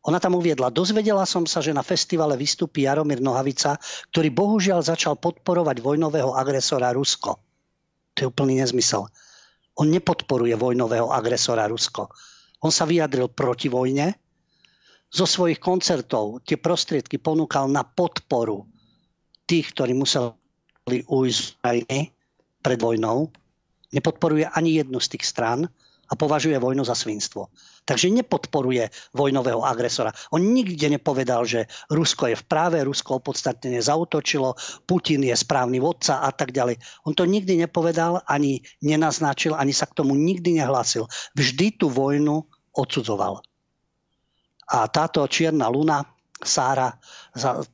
Ona 0.08 0.17
tam 0.23 0.39
uviedla, 0.39 0.71
dozvedela 0.71 1.28
som 1.28 1.43
sa, 1.43 1.60
že 1.60 1.75
na 1.75 1.84
festivale 1.84 2.39
vystúpi 2.39 2.88
Jaromír 2.88 3.19
Nohavica, 3.19 3.75
ktorý 4.15 4.32
bohužiaľ 4.32 4.80
začal 4.80 5.19
podporovať 5.19 5.84
vojnového 5.84 6.32
agresora 6.32 6.95
Rusko. 6.95 7.36
To 8.15 8.17
je 8.23 8.28
úplný 8.32 8.63
nezmysel. 8.63 9.12
On 9.79 9.87
nepodporuje 9.87 10.55
vojnového 10.59 11.07
agresora 11.07 11.63
Rusko. 11.71 12.11
On 12.59 12.71
sa 12.71 12.83
vyjadril 12.83 13.31
proti 13.31 13.71
vojne. 13.71 14.11
Zo 15.09 15.25
svojich 15.25 15.57
koncertov 15.57 16.43
tie 16.43 16.59
prostriedky 16.59 17.17
ponúkal 17.17 17.71
na 17.71 17.81
podporu 17.87 18.67
tých, 19.49 19.71
ktorí 19.73 19.95
museli 19.97 21.01
ujsť 21.07 21.41
z 21.63 21.99
pred 22.59 22.77
vojnou. 22.77 23.31
Nepodporuje 23.89 24.45
ani 24.45 24.77
jednu 24.83 24.99
z 25.01 25.17
tých 25.17 25.25
stran 25.25 25.65
a 26.10 26.13
považuje 26.17 26.58
vojnu 26.58 26.82
za 26.82 26.98
svinstvo. 26.98 27.54
Takže 27.86 28.10
nepodporuje 28.10 28.89
vojnového 29.13 29.62
agresora. 29.62 30.10
On 30.34 30.41
nikde 30.41 30.89
nepovedal, 30.89 31.45
že 31.45 31.69
Rusko 31.89 32.34
je 32.34 32.36
v 32.38 32.48
práve, 32.50 32.82
Rusko 32.82 33.22
opodstatnene 33.22 33.82
zautočilo, 33.82 34.58
Putin 34.89 35.26
je 35.26 35.38
správny 35.38 35.78
vodca 35.78 36.26
a 36.26 36.34
tak 36.34 36.50
ďalej. 36.50 36.82
On 37.06 37.13
to 37.13 37.30
nikdy 37.30 37.58
nepovedal, 37.62 38.26
ani 38.26 38.65
nenaznačil, 38.82 39.54
ani 39.54 39.74
sa 39.74 39.86
k 39.86 40.02
tomu 40.02 40.17
nikdy 40.17 40.58
nehlásil. 40.62 41.06
Vždy 41.38 41.78
tú 41.78 41.93
vojnu 41.93 42.45
odsudzoval. 42.74 43.41
A 44.69 44.86
táto 44.89 45.26
čierna 45.26 45.65
luna, 45.69 46.06
Sára, 46.39 46.95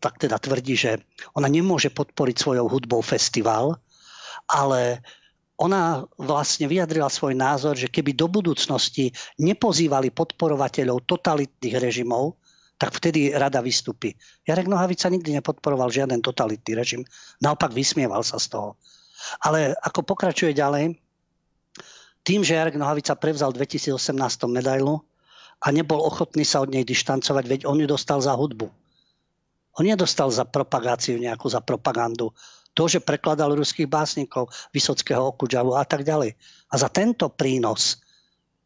tak 0.01 0.17
teda 0.17 0.41
tvrdí, 0.41 0.73
že 0.73 0.97
ona 1.37 1.45
nemôže 1.45 1.93
podporiť 1.93 2.35
svojou 2.39 2.65
hudbou 2.65 2.97
festival, 3.05 3.77
ale 4.49 5.05
ona 5.55 6.03
vlastne 6.19 6.67
vyjadrila 6.67 7.07
svoj 7.07 7.31
názor, 7.31 7.79
že 7.79 7.87
keby 7.87 8.11
do 8.11 8.27
budúcnosti 8.27 9.15
nepozývali 9.39 10.11
podporovateľov 10.11 11.07
totalitných 11.07 11.75
režimov, 11.79 12.35
tak 12.75 12.91
vtedy 12.91 13.31
rada 13.31 13.63
vystúpi. 13.63 14.19
Jarek 14.43 14.67
Nohavica 14.67 15.07
nikdy 15.07 15.39
nepodporoval 15.39 15.87
žiaden 15.87 16.19
totalitný 16.19 16.75
režim. 16.75 17.01
Naopak 17.39 17.71
vysmieval 17.71 18.19
sa 18.27 18.35
z 18.35 18.51
toho. 18.51 18.75
Ale 19.39 19.71
ako 19.79 20.03
pokračuje 20.03 20.51
ďalej, 20.51 20.99
tým, 22.25 22.41
že 22.43 22.59
Jarek 22.59 22.75
Nohavica 22.75 23.15
prevzal 23.15 23.55
v 23.55 23.63
2018 23.63 23.95
medailu 24.51 24.99
a 25.63 25.71
nebol 25.71 26.03
ochotný 26.03 26.43
sa 26.43 26.59
od 26.59 26.73
nej 26.73 26.83
dištancovať, 26.83 27.43
veď 27.47 27.61
on 27.63 27.79
ju 27.79 27.87
dostal 27.87 28.19
za 28.19 28.35
hudbu. 28.35 28.67
On 29.75 29.83
nedostal 29.85 30.31
za 30.31 30.43
propagáciu 30.43 31.15
nejakú, 31.19 31.47
za 31.47 31.59
propagandu. 31.63 32.31
To, 32.75 32.91
že 32.91 32.99
prekladal 32.99 33.55
ruských 33.55 33.87
básnikov, 33.87 34.51
Vysockého 34.75 35.31
Okudžavu 35.31 35.79
a 35.79 35.87
tak 35.87 36.03
ďalej. 36.03 36.35
A 36.69 36.75
za 36.75 36.91
tento 36.91 37.31
prínos 37.31 38.03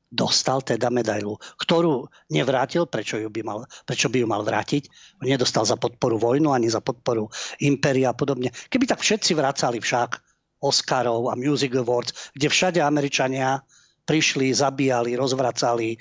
dostal 0.10 0.66
teda 0.66 0.90
medailu, 0.90 1.38
ktorú 1.62 2.10
nevrátil, 2.34 2.90
prečo, 2.90 3.22
ju 3.22 3.30
by 3.30 3.46
mal, 3.46 3.70
prečo 3.86 4.10
by 4.10 4.26
ju 4.26 4.28
mal 4.28 4.42
vrátiť. 4.42 4.90
Nedostal 5.22 5.70
za 5.70 5.78
podporu 5.78 6.18
vojnu, 6.18 6.50
ani 6.50 6.66
za 6.66 6.82
podporu 6.82 7.30
impéria 7.62 8.10
a 8.10 8.18
podobne. 8.18 8.50
Keby 8.74 8.90
tak 8.90 9.06
všetci 9.06 9.38
vracali 9.38 9.78
však 9.78 10.18
Oscarov 10.66 11.30
a 11.30 11.38
Music 11.38 11.72
Awards, 11.78 12.34
kde 12.34 12.50
všade 12.50 12.80
Američania 12.82 13.62
prišli, 14.10 14.50
zabíjali, 14.50 15.14
rozvracali, 15.14 15.94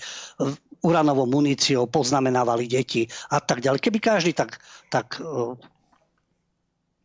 uranovou 0.81 1.29
muníciou 1.29 1.85
poznamenávali 1.93 2.65
deti 2.65 3.05
a 3.29 3.45
tak 3.45 3.61
ďalej. 3.61 3.85
Keby 3.85 3.99
každý 4.01 4.33
tak, 4.33 4.57
tak 4.89 5.21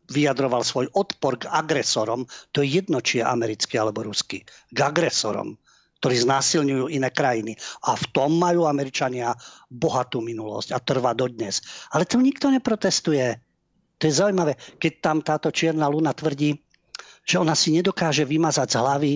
vyjadroval 0.08 0.64
svoj 0.64 0.88
odpor 0.92 1.40
k 1.40 1.48
agresorom, 1.48 2.24
to 2.52 2.60
je 2.60 2.80
jedno, 2.80 3.00
či 3.00 3.20
je 3.20 3.28
americký 3.28 3.80
alebo 3.80 4.04
ruský, 4.04 4.44
k 4.48 4.78
agresorom, 4.78 5.56
ktorí 6.00 6.20
znásilňujú 6.24 6.92
iné 6.92 7.08
krajiny. 7.08 7.56
A 7.88 7.96
v 7.96 8.04
tom 8.12 8.36
majú 8.36 8.68
Američania 8.68 9.32
bohatú 9.68 10.20
minulosť 10.20 10.76
a 10.76 10.78
trvá 10.80 11.16
dodnes. 11.16 11.64
Ale 11.92 12.04
tu 12.04 12.20
nikto 12.20 12.52
neprotestuje. 12.52 13.40
To 14.00 14.02
je 14.04 14.12
zaujímavé, 14.12 14.56
keď 14.76 14.92
tam 15.00 15.18
táto 15.24 15.48
čierna 15.48 15.88
luna 15.88 16.12
tvrdí, 16.12 16.63
že 17.24 17.40
ona 17.40 17.56
si 17.56 17.72
nedokáže 17.72 18.28
vymazať 18.28 18.68
z 18.68 18.76
hlavy 18.78 19.12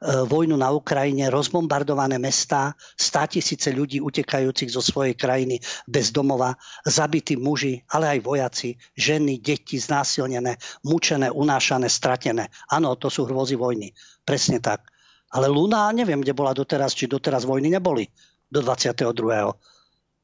E, 0.00 0.24
vojnu 0.24 0.56
na 0.56 0.72
Ukrajine, 0.72 1.28
rozbombardované 1.28 2.16
mestá, 2.16 2.72
stá 2.96 3.28
tisíce 3.28 3.68
ľudí 3.68 4.00
utekajúcich 4.00 4.72
zo 4.72 4.80
svojej 4.80 5.12
krajiny 5.12 5.60
bez 5.84 6.08
domova, 6.08 6.56
zabití 6.88 7.36
muži, 7.36 7.84
ale 7.92 8.16
aj 8.16 8.24
vojaci, 8.24 8.80
ženy, 8.96 9.44
deti 9.44 9.76
znásilnené, 9.76 10.56
mučené, 10.88 11.28
unášané, 11.28 11.92
stratené. 11.92 12.48
Áno, 12.72 12.96
to 12.96 13.12
sú 13.12 13.28
hrôzy 13.28 13.60
vojny. 13.60 13.92
Presne 14.24 14.56
tak. 14.64 14.88
Ale 15.36 15.52
Luna, 15.52 15.92
neviem, 15.92 16.24
kde 16.24 16.32
bola 16.32 16.56
doteraz, 16.56 16.96
či 16.96 17.04
doteraz 17.04 17.44
vojny 17.44 17.68
neboli. 17.68 18.08
Do 18.48 18.64
22. 18.64 19.04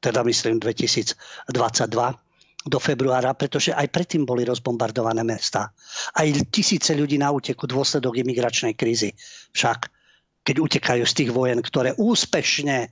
Teda 0.01 0.25
myslím 0.25 0.57
2022 0.57 2.26
do 2.66 2.83
februára, 2.83 3.31
pretože 3.38 3.70
aj 3.70 3.87
predtým 3.94 4.26
boli 4.26 4.42
rozbombardované 4.42 5.22
mesta. 5.22 5.70
Aj 6.18 6.26
tisíce 6.50 6.92
ľudí 6.98 7.14
na 7.14 7.31
úteku 7.31 7.70
dôsledok 7.70 8.18
imigračnej 8.18 8.74
krízy. 8.74 9.14
Však, 9.55 9.87
keď 10.42 10.57
utekajú 10.59 11.05
z 11.07 11.14
tých 11.14 11.31
vojen, 11.31 11.62
ktoré 11.62 11.94
úspešne 11.94 12.90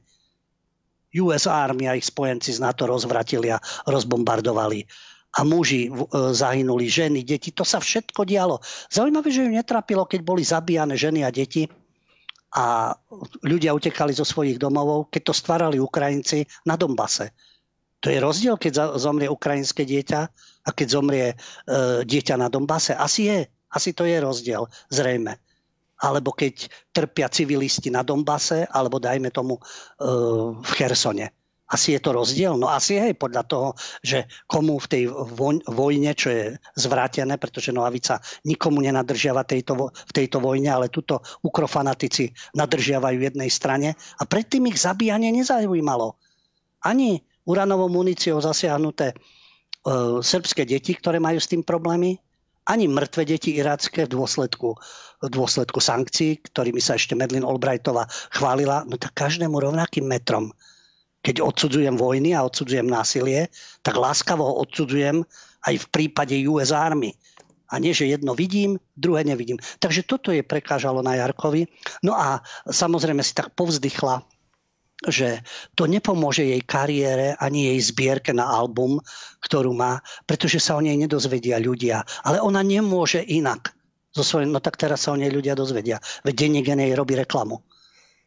US 1.19 1.51
Army 1.51 1.91
a 1.91 1.99
ich 1.99 2.07
spojenci 2.07 2.55
z 2.55 2.63
NATO 2.63 2.87
rozvratili 2.87 3.51
a 3.51 3.59
rozbombardovali. 3.87 4.87
A 5.35 5.43
muži 5.43 5.91
e, 5.91 5.93
zahynuli, 6.31 6.87
ženy, 6.87 7.27
deti. 7.27 7.51
To 7.51 7.67
sa 7.67 7.83
všetko 7.83 8.23
dialo. 8.23 8.63
Zaujímavé, 8.87 9.35
že 9.35 9.43
ju 9.43 9.51
netrapilo, 9.51 10.07
keď 10.07 10.21
boli 10.23 10.47
zabíjane 10.47 10.95
ženy 10.95 11.27
a 11.27 11.35
deti 11.35 11.67
a 12.55 12.95
ľudia 13.43 13.75
utekali 13.75 14.15
zo 14.15 14.23
svojich 14.23 14.63
domovov, 14.63 15.11
keď 15.11 15.23
to 15.27 15.35
stvárali 15.35 15.83
Ukrajinci 15.83 16.47
na 16.71 16.79
Dombase 16.79 17.35
to 18.05 18.13
je 18.13 18.21
rozdiel, 18.21 18.61
keď 18.61 19.01
zomrie 19.01 19.33
ukrajinské 19.33 19.89
dieťa 19.89 20.21
a 20.69 20.71
keď 20.77 20.87
zomrie 20.93 21.27
e, 21.33 21.37
dieťa 22.05 22.37
na 22.37 22.53
Dombase. 22.53 22.93
Asi 22.93 23.33
je. 23.33 23.49
Asi 23.73 23.97
to 23.97 24.05
je 24.05 24.21
rozdiel, 24.21 24.69
zrejme. 24.93 25.41
Alebo 26.05 26.37
keď 26.37 26.69
trpia 26.93 27.33
civilisti 27.33 27.89
na 27.89 28.05
Dombase, 28.05 28.69
alebo 28.69 29.01
dajme 29.01 29.33
tomu 29.33 29.57
e, 29.57 29.63
v 30.61 30.71
Chersone. 30.77 31.33
Asi 31.65 31.97
je 31.97 32.01
to 32.05 32.13
rozdiel? 32.13 32.61
No 32.61 32.69
asi 32.69 33.01
je 33.01 33.17
podľa 33.17 33.43
toho, 33.49 33.69
že 34.05 34.29
komu 34.45 34.77
v 34.77 34.87
tej 34.87 35.03
vojne, 35.65 36.13
čo 36.13 36.29
je 36.29 36.45
zvrátené, 36.77 37.41
pretože 37.41 37.73
Nohavica 37.73 38.21
nikomu 38.45 38.85
nenadržiava 38.85 39.49
tejto, 39.49 39.89
v 39.89 40.13
tejto 40.13 40.45
vojne, 40.45 40.69
ale 40.69 40.93
tuto 40.93 41.25
ukrofanatici 41.41 42.37
nadržiavajú 42.53 43.17
jednej 43.17 43.49
strane 43.49 43.97
a 43.97 44.23
predtým 44.29 44.69
ich 44.69 44.77
zabíjanie 44.77 45.33
nezaujímalo. 45.33 46.21
Ani 46.85 47.25
uranovou 47.45 47.93
muníciou 47.93 48.41
zasiahnuté 48.41 49.13
e, 49.13 49.17
srbské 50.21 50.65
deti, 50.65 50.97
ktoré 50.97 51.21
majú 51.21 51.39
s 51.41 51.51
tým 51.51 51.61
problémy, 51.65 52.17
ani 52.65 52.89
mŕtve 52.89 53.29
deti 53.29 53.61
iracké 53.61 54.09
v 54.09 54.17
dôsledku, 54.17 54.73
v 55.21 55.29
dôsledku 55.29 55.81
sankcií, 55.85 56.41
ktorými 56.49 56.81
sa 56.81 56.97
ešte 56.97 57.13
Medlin 57.13 57.45
Albrightová 57.45 58.09
chválila, 58.33 58.89
no 58.89 58.97
tak 58.97 59.13
každému 59.13 59.61
rovnakým 59.61 60.09
metrom. 60.09 60.49
Keď 61.25 61.41
odsudzujem 61.41 61.97
vojny 61.97 62.37
a 62.37 62.45
odsudzujem 62.45 62.89
násilie, 62.89 63.49
tak 63.85 63.97
láskavo 63.97 64.45
ho 64.45 64.55
odsudzujem 64.65 65.25
aj 65.65 65.75
v 65.81 65.87
prípade 65.93 66.37
US 66.49 66.73
Army. 66.73 67.17
A 67.73 67.81
nie, 67.81 67.97
že 67.97 68.09
jedno 68.09 68.37
vidím, 68.37 68.77
druhé 68.93 69.25
nevidím. 69.25 69.57
Takže 69.81 70.05
toto 70.05 70.29
je 70.33 70.45
prekážalo 70.45 71.01
na 71.01 71.17
Jarkovi. 71.17 71.65
No 72.05 72.13
a 72.13 72.45
samozrejme 72.69 73.25
si 73.25 73.33
tak 73.33 73.57
povzdychla 73.57 74.21
že 75.09 75.45
to 75.77 75.85
nepomôže 75.85 76.45
jej 76.45 76.63
kariére 76.65 77.37
ani 77.37 77.73
jej 77.73 77.81
zbierke 77.81 78.33
na 78.33 78.49
album, 78.49 79.01
ktorú 79.45 79.77
má, 79.77 80.01
pretože 80.25 80.61
sa 80.61 80.77
o 80.77 80.85
nej 80.85 80.97
nedozvedia 80.97 81.61
ľudia. 81.61 82.05
Ale 82.25 82.41
ona 82.41 82.65
nemôže 82.65 83.21
inak. 83.21 83.73
So 84.15 84.23
svojím, 84.23 84.55
no 84.55 84.63
tak 84.63 84.79
teraz 84.79 85.05
sa 85.05 85.13
o 85.13 85.19
nej 85.19 85.29
ľudia 85.29 85.59
dozvedia. 85.59 85.99
Veď 86.23 86.47
denník 86.47 86.71
jej 86.71 86.95
robí 86.95 87.19
reklamu. 87.19 87.67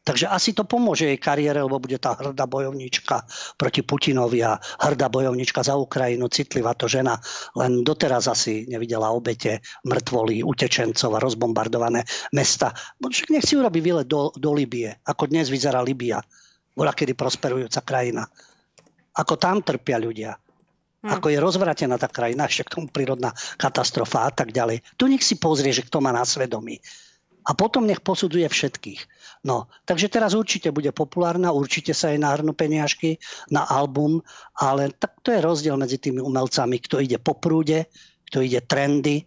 Takže 0.08 0.32
asi 0.32 0.56
to 0.56 0.64
pomôže 0.64 1.04
jej 1.04 1.20
kariére, 1.20 1.60
lebo 1.60 1.84
bude 1.84 2.00
tá 2.00 2.16
hrdá 2.16 2.48
bojovnička 2.48 3.28
proti 3.60 3.84
Putinovi 3.84 4.40
a 4.40 4.56
hrdá 4.56 5.12
bojovnička 5.12 5.68
za 5.68 5.76
Ukrajinu, 5.76 6.32
citlivá 6.32 6.80
to 6.80 6.88
žena. 6.88 7.20
Len 7.60 7.84
doteraz 7.84 8.32
asi 8.32 8.64
nevidela 8.72 9.12
obete 9.12 9.60
mŕtvoly, 9.84 10.48
utečencov 10.48 11.12
a 11.12 11.20
rozbombardované 11.20 12.08
mesta. 12.32 12.72
Však 13.04 13.36
nech 13.36 13.44
si 13.44 13.60
urobí 13.60 13.84
výlet 13.84 14.08
do, 14.08 14.32
do 14.32 14.56
Libie, 14.56 14.96
ako 15.04 15.28
dnes 15.28 15.52
vyzerá 15.52 15.84
Libia 15.84 16.24
bola 16.78 16.94
kedy 16.94 17.18
prosperujúca 17.18 17.82
krajina. 17.82 18.30
Ako 19.18 19.42
tam 19.42 19.66
trpia 19.66 19.98
ľudia. 19.98 20.38
Hmm. 21.02 21.18
Ako 21.18 21.34
je 21.34 21.42
rozvratená 21.42 21.98
tá 21.98 22.06
krajina, 22.06 22.46
ešte 22.50 22.70
k 22.70 22.74
tomu 22.78 22.88
prírodná 22.94 23.34
katastrofa 23.58 24.30
a 24.30 24.32
tak 24.32 24.54
ďalej. 24.54 24.86
Tu 24.94 25.10
nech 25.10 25.26
si 25.26 25.42
pozrie, 25.42 25.74
že 25.74 25.82
kto 25.82 25.98
má 25.98 26.14
na 26.14 26.22
svedomí. 26.22 26.78
A 27.48 27.56
potom 27.56 27.88
nech 27.88 28.04
posudzuje 28.04 28.44
všetkých. 28.44 29.02
No, 29.48 29.72
takže 29.88 30.12
teraz 30.12 30.36
určite 30.36 30.76
bude 30.76 30.92
populárna, 30.92 31.56
určite 31.56 31.96
sa 31.96 32.12
jej 32.12 32.20
nahrnú 32.20 32.52
peniažky 32.52 33.24
na 33.48 33.64
album, 33.64 34.20
ale 34.52 34.92
tak 34.92 35.24
to 35.24 35.32
je 35.32 35.40
rozdiel 35.40 35.80
medzi 35.80 35.96
tými 35.96 36.20
umelcami, 36.20 36.76
kto 36.84 37.00
ide 37.00 37.16
po 37.24 37.40
prúde, 37.40 37.88
kto 38.28 38.44
ide 38.44 38.60
trendy, 38.68 39.24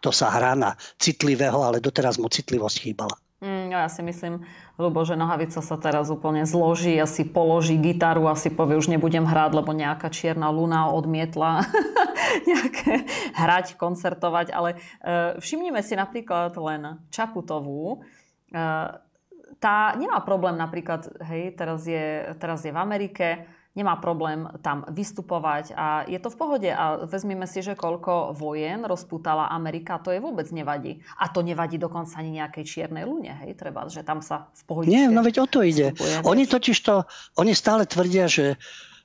kto 0.00 0.08
sa 0.08 0.32
hrá 0.32 0.56
na 0.56 0.72
citlivého, 0.96 1.60
ale 1.60 1.84
doteraz 1.84 2.16
mu 2.16 2.32
citlivosť 2.32 2.76
chýbala. 2.80 3.16
Mm, 3.44 3.70
ja 3.70 3.86
si 3.92 4.00
myslím, 4.00 4.42
lebo 4.78 5.02
že 5.02 5.18
Nohavica 5.18 5.58
sa 5.58 5.74
teraz 5.74 6.06
úplne 6.06 6.46
zloží, 6.46 6.94
asi 6.94 7.26
položí 7.26 7.74
gitaru 7.74 8.30
a 8.30 8.38
si 8.38 8.46
povie, 8.46 8.78
už 8.78 8.86
nebudem 8.86 9.26
hrať, 9.26 9.50
lebo 9.58 9.74
nejaká 9.74 10.06
čierna 10.06 10.54
luna 10.54 10.94
odmietla 10.94 11.66
nejaké 12.48 13.02
hrať, 13.34 13.74
koncertovať. 13.74 14.54
Ale 14.54 14.78
uh, 14.78 15.34
všimnime 15.42 15.82
si 15.82 15.98
napríklad 15.98 16.54
len 16.54 17.02
Čaputovú. 17.10 18.06
Uh, 18.54 19.02
tá 19.58 19.98
nemá 19.98 20.22
problém 20.22 20.54
napríklad, 20.54 21.10
hej, 21.26 21.58
teraz 21.58 21.82
je, 21.82 22.30
teraz 22.38 22.62
je 22.62 22.70
v 22.70 22.78
Amerike, 22.78 23.50
nemá 23.76 23.94
problém 24.00 24.48
tam 24.64 24.82
vystupovať 24.88 25.76
a 25.76 26.02
je 26.08 26.18
to 26.18 26.32
v 26.32 26.36
pohode. 26.36 26.70
A 26.70 27.04
vezmime 27.06 27.46
si, 27.46 27.62
že 27.62 27.78
koľko 27.78 28.34
vojen 28.34 28.82
rozputala 28.82 29.52
Amerika, 29.52 30.02
to 30.02 30.10
je 30.10 30.18
vôbec 30.18 30.48
nevadí. 30.50 30.98
A 31.20 31.30
to 31.30 31.44
nevadí 31.46 31.78
dokonca 31.78 32.18
ani 32.18 32.42
nejakej 32.42 32.64
čiernej 32.66 33.04
lune, 33.06 33.30
hej, 33.44 33.54
treba, 33.54 33.86
že 33.86 34.02
tam 34.02 34.24
sa 34.24 34.50
v 34.56 34.62
pohode. 34.66 34.90
Nie, 34.90 35.06
no 35.06 35.22
veď 35.22 35.44
o 35.44 35.46
to 35.46 35.62
ide. 35.62 35.94
Vstupuje, 35.94 36.26
oni 36.26 36.44
totiž 36.50 36.76
to, 36.82 37.06
oni 37.38 37.52
stále 37.54 37.86
tvrdia, 37.86 38.26
že 38.26 38.58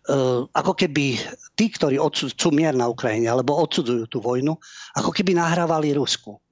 Uh, 0.03 0.51
ako 0.51 0.75
keby 0.75 1.15
tí, 1.55 1.71
ktorí 1.71 1.95
odsudzujú 1.95 2.51
mier 2.51 2.75
na 2.75 2.91
Ukrajine, 2.91 3.31
alebo 3.31 3.55
odsudzujú 3.55 4.11
tú 4.11 4.19
vojnu, 4.19 4.51
ako 4.99 5.15
keby 5.15 5.31
nahrávali 5.31 5.95
Rusku. 5.95 6.43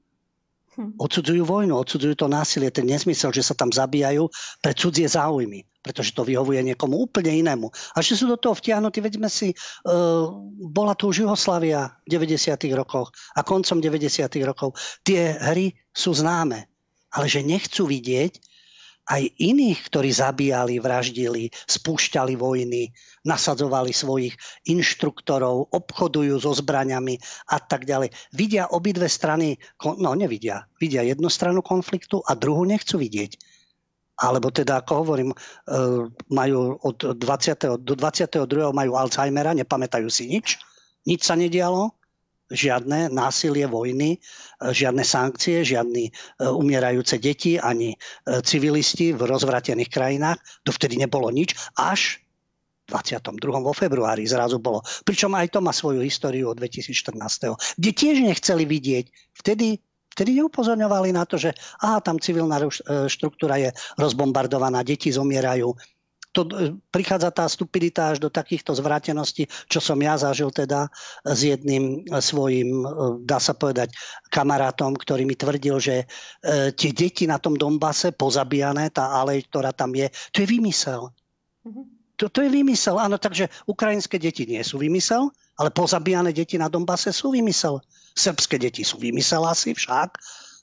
Hm. 0.79 0.95
Odsudzujú 0.95 1.43
vojnu, 1.43 1.75
odsudzujú 1.75 2.15
to 2.15 2.31
násilie, 2.31 2.71
ten 2.71 2.87
nezmysel, 2.87 3.35
že 3.35 3.43
sa 3.43 3.51
tam 3.51 3.67
zabíjajú 3.67 4.31
pre 4.63 4.71
cudzie 4.71 5.03
záujmy 5.03 5.67
pretože 5.81 6.13
to 6.13 6.21
vyhovuje 6.21 6.61
niekomu 6.61 6.97
úplne 7.09 7.33
inému. 7.41 7.69
A 7.97 8.05
že 8.05 8.13
sú 8.13 8.29
do 8.29 8.37
toho 8.37 8.53
vtiahnutí, 8.53 9.01
veďme 9.01 9.27
si, 9.27 9.51
uh, 9.51 10.29
bola 10.69 10.93
tu 10.93 11.09
už 11.09 11.25
Jugoslavia 11.25 11.97
v 12.05 12.21
90. 12.21 12.55
rokoch 12.77 13.09
a 13.33 13.41
koncom 13.41 13.81
90. 13.81 14.29
rokov. 14.45 14.77
Tie 15.01 15.35
hry 15.37 15.73
sú 15.91 16.13
známe. 16.13 16.69
ale 17.11 17.27
že 17.27 17.43
nechcú 17.43 17.91
vidieť 17.91 18.39
aj 19.11 19.23
iných, 19.35 19.79
ktorí 19.91 20.09
zabíjali, 20.15 20.79
vraždili, 20.79 21.51
spúšťali 21.51 22.39
vojny, 22.39 22.95
nasadzovali 23.27 23.91
svojich 23.91 24.37
inštruktorov, 24.71 25.73
obchodujú 25.75 26.39
so 26.39 26.55
zbraňami 26.55 27.19
a 27.51 27.57
tak 27.59 27.83
ďalej. 27.83 28.15
Vidia 28.31 28.71
obidve 28.71 29.11
strany, 29.11 29.59
no 29.99 30.15
nevidia, 30.15 30.69
vidia 30.79 31.03
jednu 31.03 31.27
stranu 31.27 31.59
konfliktu 31.59 32.23
a 32.23 32.37
druhú 32.37 32.63
nechcú 32.63 33.01
vidieť. 33.01 33.50
Alebo 34.19 34.51
teda, 34.53 34.83
ako 34.83 34.91
hovorím, 35.05 35.31
e, 35.31 35.37
majú 36.29 36.77
od 36.81 37.17
20. 37.17 37.79
do 37.81 37.93
22. 37.95 38.71
majú 38.75 38.91
Alzheimera, 38.99 39.55
nepamätajú 39.57 40.09
si 40.11 40.29
nič, 40.29 40.61
nič 41.07 41.25
sa 41.25 41.33
nedialo, 41.33 41.95
žiadne 42.51 43.09
násilie 43.09 43.65
vojny, 43.65 44.17
e, 44.17 44.19
žiadne 44.61 45.01
sankcie, 45.01 45.63
žiadne 45.63 46.11
umierajúce 46.43 47.17
deti 47.17 47.57
ani 47.57 47.95
e, 47.95 47.97
civilisti 48.43 49.15
v 49.15 49.21
rozvratených 49.25 49.89
krajinách. 49.89 50.37
Dovtedy 50.67 50.99
nebolo 50.99 51.31
nič, 51.31 51.55
až 51.79 52.21
22. 52.91 53.39
vo 53.63 53.71
februári 53.71 54.27
zrazu 54.27 54.59
bolo. 54.59 54.83
Pričom 55.07 55.31
aj 55.39 55.55
to 55.55 55.59
má 55.63 55.71
svoju 55.71 56.03
históriu 56.03 56.51
od 56.51 56.59
2014. 56.59 57.79
Kde 57.79 57.91
tiež 57.95 58.19
nechceli 58.19 58.67
vidieť. 58.67 59.05
Vtedy 59.31 59.79
Vtedy 60.11 60.43
neupozorňovali 60.43 61.15
na 61.15 61.23
to, 61.23 61.39
že 61.39 61.55
aha, 61.81 62.03
tam 62.03 62.19
civilná 62.19 62.59
e, 62.59 62.67
štruktúra 63.07 63.55
je 63.57 63.71
rozbombardovaná, 63.95 64.83
deti 64.83 65.07
zomierajú, 65.07 65.71
to, 66.31 66.47
e, 66.47 66.75
prichádza 66.89 67.29
tá 67.31 67.45
stupidita 67.47 68.15
až 68.15 68.23
do 68.23 68.31
takýchto 68.31 68.71
zvráteností, 68.75 69.51
čo 69.67 69.83
som 69.83 69.99
ja 69.99 70.15
zažil 70.15 70.49
teda 70.51 70.87
s 71.27 71.39
jedným 71.43 72.07
e, 72.07 72.19
svojim, 72.23 72.83
e, 72.83 72.87
dá 73.27 73.37
sa 73.37 73.51
povedať, 73.51 73.91
kamarátom, 74.31 74.95
ktorý 74.95 75.27
mi 75.27 75.35
tvrdil, 75.35 75.75
že 75.77 75.95
e, 76.03 76.05
tie 76.71 76.91
deti 76.95 77.27
na 77.27 77.37
tom 77.37 77.59
Dombase 77.59 78.15
pozabíjané, 78.15 78.89
tá 78.95 79.11
alej, 79.11 79.47
ktorá 79.51 79.75
tam 79.75 79.91
je, 79.91 80.07
to 80.31 80.43
je 80.43 80.47
vymysel. 80.47 81.11
Mm-hmm. 81.67 81.85
To, 82.19 82.29
to 82.29 82.39
je 82.45 82.49
vymysel, 82.53 83.01
áno, 83.01 83.17
takže 83.17 83.49
ukrajinské 83.65 84.21
deti 84.21 84.45
nie 84.45 84.61
sú 84.61 84.77
vymysel, 84.77 85.33
ale 85.57 85.69
pozabíjané 85.73 86.31
deti 86.31 86.55
na 86.55 86.69
Dombase 86.69 87.11
sú 87.11 87.33
vymysel. 87.33 87.81
Srbské 88.15 88.59
deti 88.59 88.83
sú 88.83 88.99
vymysel 88.99 89.43
asi 89.47 89.71
však, 89.75 90.09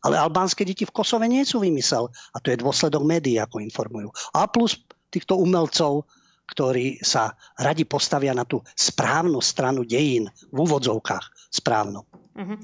ale 0.04 0.14
albánske 0.14 0.62
deti 0.62 0.87
v 0.87 0.94
Kosove 0.94 1.26
nie 1.26 1.42
sú 1.42 1.58
vymysel. 1.58 2.06
A 2.34 2.37
to 2.38 2.54
je 2.54 2.62
dôsledok 2.62 3.02
médií, 3.02 3.38
ako 3.40 3.58
informujú. 3.62 4.08
A 4.34 4.46
plus 4.46 4.78
týchto 5.11 5.38
umelcov, 5.40 6.06
ktorí 6.48 7.02
sa 7.04 7.37
radi 7.61 7.84
postavia 7.84 8.32
na 8.32 8.48
tú 8.48 8.62
správnu 8.72 9.42
stranu 9.44 9.84
dejín, 9.84 10.30
v 10.48 10.56
úvodzovkách 10.64 11.38
správnu. 11.48 12.04
Uh-huh. 12.38 12.54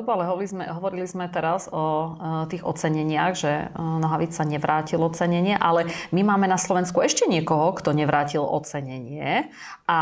Rubo, 0.00 0.16
ale 0.16 0.24
hovorili 0.24 0.48
sme, 0.48 0.64
hovorili 0.70 1.04
sme 1.04 1.28
teraz 1.28 1.68
o 1.68 1.76
uh, 1.76 2.48
tých 2.48 2.64
oceneniach, 2.64 3.34
že 3.36 3.68
uh, 3.68 4.00
Nohavica 4.00 4.46
nevrátil 4.48 5.02
ocenenie, 5.02 5.58
ale 5.60 5.90
my 6.14 6.24
máme 6.24 6.48
na 6.48 6.56
Slovensku 6.56 7.04
ešte 7.04 7.28
niekoho, 7.28 7.76
kto 7.76 7.92
nevrátil 7.92 8.40
ocenenie 8.40 9.52
a 9.84 9.98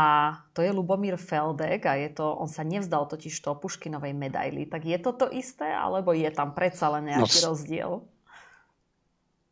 to 0.55 0.63
je 0.63 0.71
Lubomír 0.71 1.19
Feldek 1.19 1.83
a 1.89 1.99
je 1.99 2.15
to, 2.15 2.31
on 2.31 2.47
sa 2.47 2.63
nevzdal 2.63 3.11
totiž 3.11 3.33
to 3.43 3.59
Puškinovej 3.59 4.15
medaily. 4.15 4.69
Tak 4.71 4.87
je 4.87 4.97
to 5.01 5.11
to 5.19 5.27
isté, 5.35 5.67
alebo 5.67 6.15
je 6.15 6.29
tam 6.31 6.55
predsa 6.55 6.87
len 6.95 7.11
nejaký 7.11 7.43
no, 7.43 7.45
rozdiel? 7.51 7.91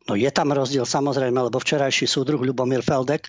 No 0.08 0.16
je 0.16 0.30
tam 0.32 0.48
rozdiel 0.54 0.88
samozrejme, 0.88 1.36
lebo 1.36 1.60
včerajší 1.60 2.08
súdruh 2.08 2.40
Ľubomír 2.40 2.80
Feldek, 2.80 3.28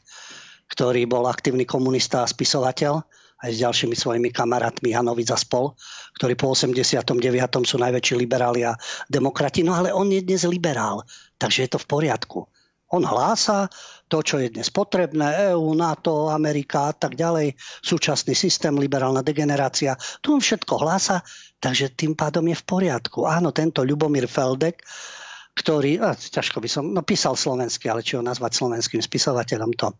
ktorý 0.72 1.04
bol 1.04 1.28
aktívny 1.28 1.68
komunista 1.68 2.24
a 2.24 2.32
spisovateľ, 2.32 3.04
aj 3.40 3.50
s 3.56 3.62
ďalšími 3.64 3.96
svojimi 3.96 4.30
kamarátmi 4.36 4.92
Janovic 4.92 5.32
a 5.32 5.38
spol, 5.40 5.72
ktorí 6.20 6.36
po 6.36 6.52
89. 6.52 7.16
sú 7.64 7.76
najväčší 7.80 8.16
liberáli 8.20 8.68
a 8.68 8.76
demokrati. 9.08 9.64
No 9.64 9.76
ale 9.76 9.96
on 9.96 10.12
je 10.12 10.20
dnes 10.20 10.44
liberál, 10.44 11.04
takže 11.40 11.66
je 11.66 11.70
to 11.72 11.80
v 11.80 11.88
poriadku. 11.88 12.40
On 12.90 13.06
hlása 13.06 13.70
to, 14.10 14.26
čo 14.26 14.42
je 14.42 14.50
dnes 14.50 14.66
potrebné, 14.74 15.54
EU, 15.54 15.78
NATO, 15.78 16.34
Amerika 16.34 16.90
a 16.90 16.94
tak 16.98 17.14
ďalej, 17.14 17.54
súčasný 17.86 18.34
systém, 18.34 18.74
liberálna 18.74 19.22
degenerácia, 19.22 19.94
tu 20.26 20.34
on 20.34 20.42
všetko 20.42 20.82
hlása, 20.82 21.22
takže 21.62 21.94
tým 21.94 22.18
pádom 22.18 22.50
je 22.50 22.58
v 22.58 22.66
poriadku. 22.66 23.30
Áno, 23.30 23.54
tento 23.54 23.86
Ľubomír 23.86 24.26
Feldek 24.26 24.82
ktorý, 25.60 26.00
a 26.00 26.16
ťažko 26.16 26.64
by 26.64 26.70
som, 26.72 26.84
no 26.96 27.04
písal 27.04 27.36
slovensky, 27.36 27.92
ale 27.92 28.00
či 28.00 28.16
ho 28.16 28.24
nazvať 28.24 28.64
slovenským 28.64 29.04
spisovateľom, 29.04 29.76
to 29.76 29.92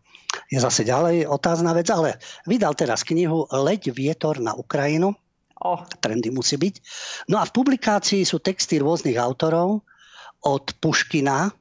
je 0.48 0.56
zase 0.56 0.88
ďalej 0.88 1.28
otázna 1.28 1.76
vec, 1.76 1.92
ale 1.92 2.16
vydal 2.48 2.72
teraz 2.72 3.04
knihu 3.04 3.44
Leď 3.52 3.92
vietor 3.92 4.40
na 4.40 4.56
Ukrajinu. 4.56 5.12
Oh. 5.60 5.84
Trendy 6.00 6.32
musí 6.32 6.56
byť. 6.56 6.74
No 7.28 7.36
a 7.36 7.44
v 7.44 7.52
publikácii 7.52 8.24
sú 8.24 8.40
texty 8.40 8.80
rôznych 8.80 9.20
autorov, 9.20 9.84
od 10.40 10.72
Puškina 10.80 11.52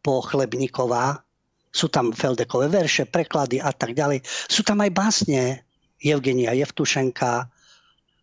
po 0.00 0.24
Chlebníková, 0.24 1.20
sú 1.68 1.92
tam 1.92 2.16
Feldekové 2.16 2.72
verše, 2.72 3.04
preklady 3.04 3.60
a 3.60 3.68
tak 3.76 3.92
ďalej. 3.92 4.24
Sú 4.24 4.64
tam 4.64 4.80
aj 4.80 4.90
básne 4.96 5.68
Evgenia 6.00 6.56
Jevtušenka, 6.56 7.52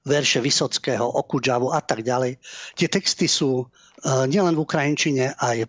verše 0.03 0.43
Vysockého, 0.43 1.07
Okudžavu 1.07 1.71
a 1.71 1.79
tak 1.79 2.03
ďalej. 2.03 2.37
Tie 2.75 2.87
texty 2.91 3.31
sú 3.31 3.71
Eh, 4.03 4.25
nielen 4.27 4.57
v 4.59 4.63
Ukrajinčine, 4.67 5.31
aj 5.39 5.63
eh, 5.63 5.67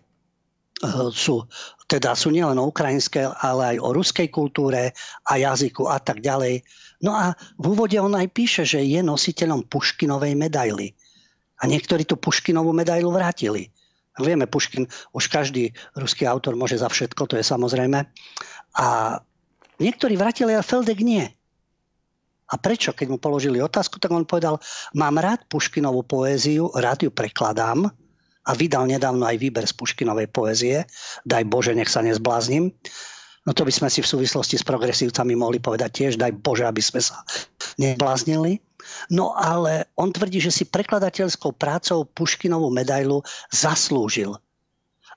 sú, 1.15 1.47
teda 1.87 2.19
sú 2.19 2.35
nielen 2.35 2.59
o 2.59 2.67
ukrajinskej, 2.67 3.31
ale 3.31 3.75
aj 3.75 3.77
o 3.79 3.89
ruskej 3.95 4.27
kultúre 4.27 4.91
a 5.23 5.33
jazyku 5.39 5.87
a 5.87 6.03
tak 6.03 6.19
ďalej. 6.19 6.67
No 6.99 7.15
a 7.15 7.31
v 7.55 7.65
úvode 7.71 7.95
on 7.95 8.11
aj 8.11 8.27
píše, 8.35 8.63
že 8.67 8.83
je 8.83 8.99
nositeľom 8.99 9.71
Puškinovej 9.71 10.35
medaily. 10.35 10.91
A 11.63 11.71
niektorí 11.71 12.03
tú 12.03 12.19
Puškinovú 12.19 12.75
medailu 12.75 13.07
vrátili. 13.15 13.71
Vieme, 14.19 14.47
Puškin, 14.47 14.87
už 15.15 15.27
každý 15.31 15.71
ruský 15.95 16.27
autor 16.27 16.59
môže 16.59 16.79
za 16.79 16.87
všetko, 16.91 17.27
to 17.27 17.35
je 17.39 17.43
samozrejme. 17.43 18.03
A 18.75 18.87
niektorí 19.79 20.19
vrátili, 20.19 20.55
a 20.55 20.63
Feldek 20.63 20.99
nie. 21.03 21.31
A 22.55 22.57
prečo? 22.57 22.95
Keď 22.95 23.11
mu 23.11 23.19
položili 23.19 23.59
otázku, 23.59 23.99
tak 23.99 24.15
on 24.15 24.23
povedal, 24.23 24.63
mám 24.95 25.19
rád 25.19 25.43
Puškinovú 25.51 26.07
poéziu, 26.07 26.71
rád 26.71 27.03
ju 27.03 27.11
prekladám, 27.11 27.91
a 28.45 28.51
vydal 28.53 28.85
nedávno 28.85 29.25
aj 29.25 29.41
výber 29.41 29.65
z 29.65 29.73
Puškinovej 29.73 30.29
poézie. 30.29 30.85
Daj 31.25 31.49
Bože, 31.49 31.73
nech 31.73 31.89
sa 31.89 32.05
nezbláznim. 32.05 32.69
No 33.45 33.51
to 33.53 33.65
by 33.65 33.73
sme 33.73 33.89
si 33.89 34.01
v 34.01 34.09
súvislosti 34.09 34.57
s 34.57 34.65
progresívcami 34.65 35.33
mohli 35.37 35.61
povedať 35.61 35.89
tiež, 35.89 36.13
daj 36.17 36.33
Bože, 36.41 36.65
aby 36.65 36.81
sme 36.81 37.01
sa 37.01 37.25
nebláznili. 37.77 38.61
No 39.09 39.33
ale 39.33 39.89
on 39.97 40.13
tvrdí, 40.13 40.41
že 40.41 40.53
si 40.53 40.69
prekladateľskou 40.69 41.57
prácou 41.57 42.05
Puškinovú 42.05 42.69
medailu 42.69 43.25
zaslúžil. 43.49 44.37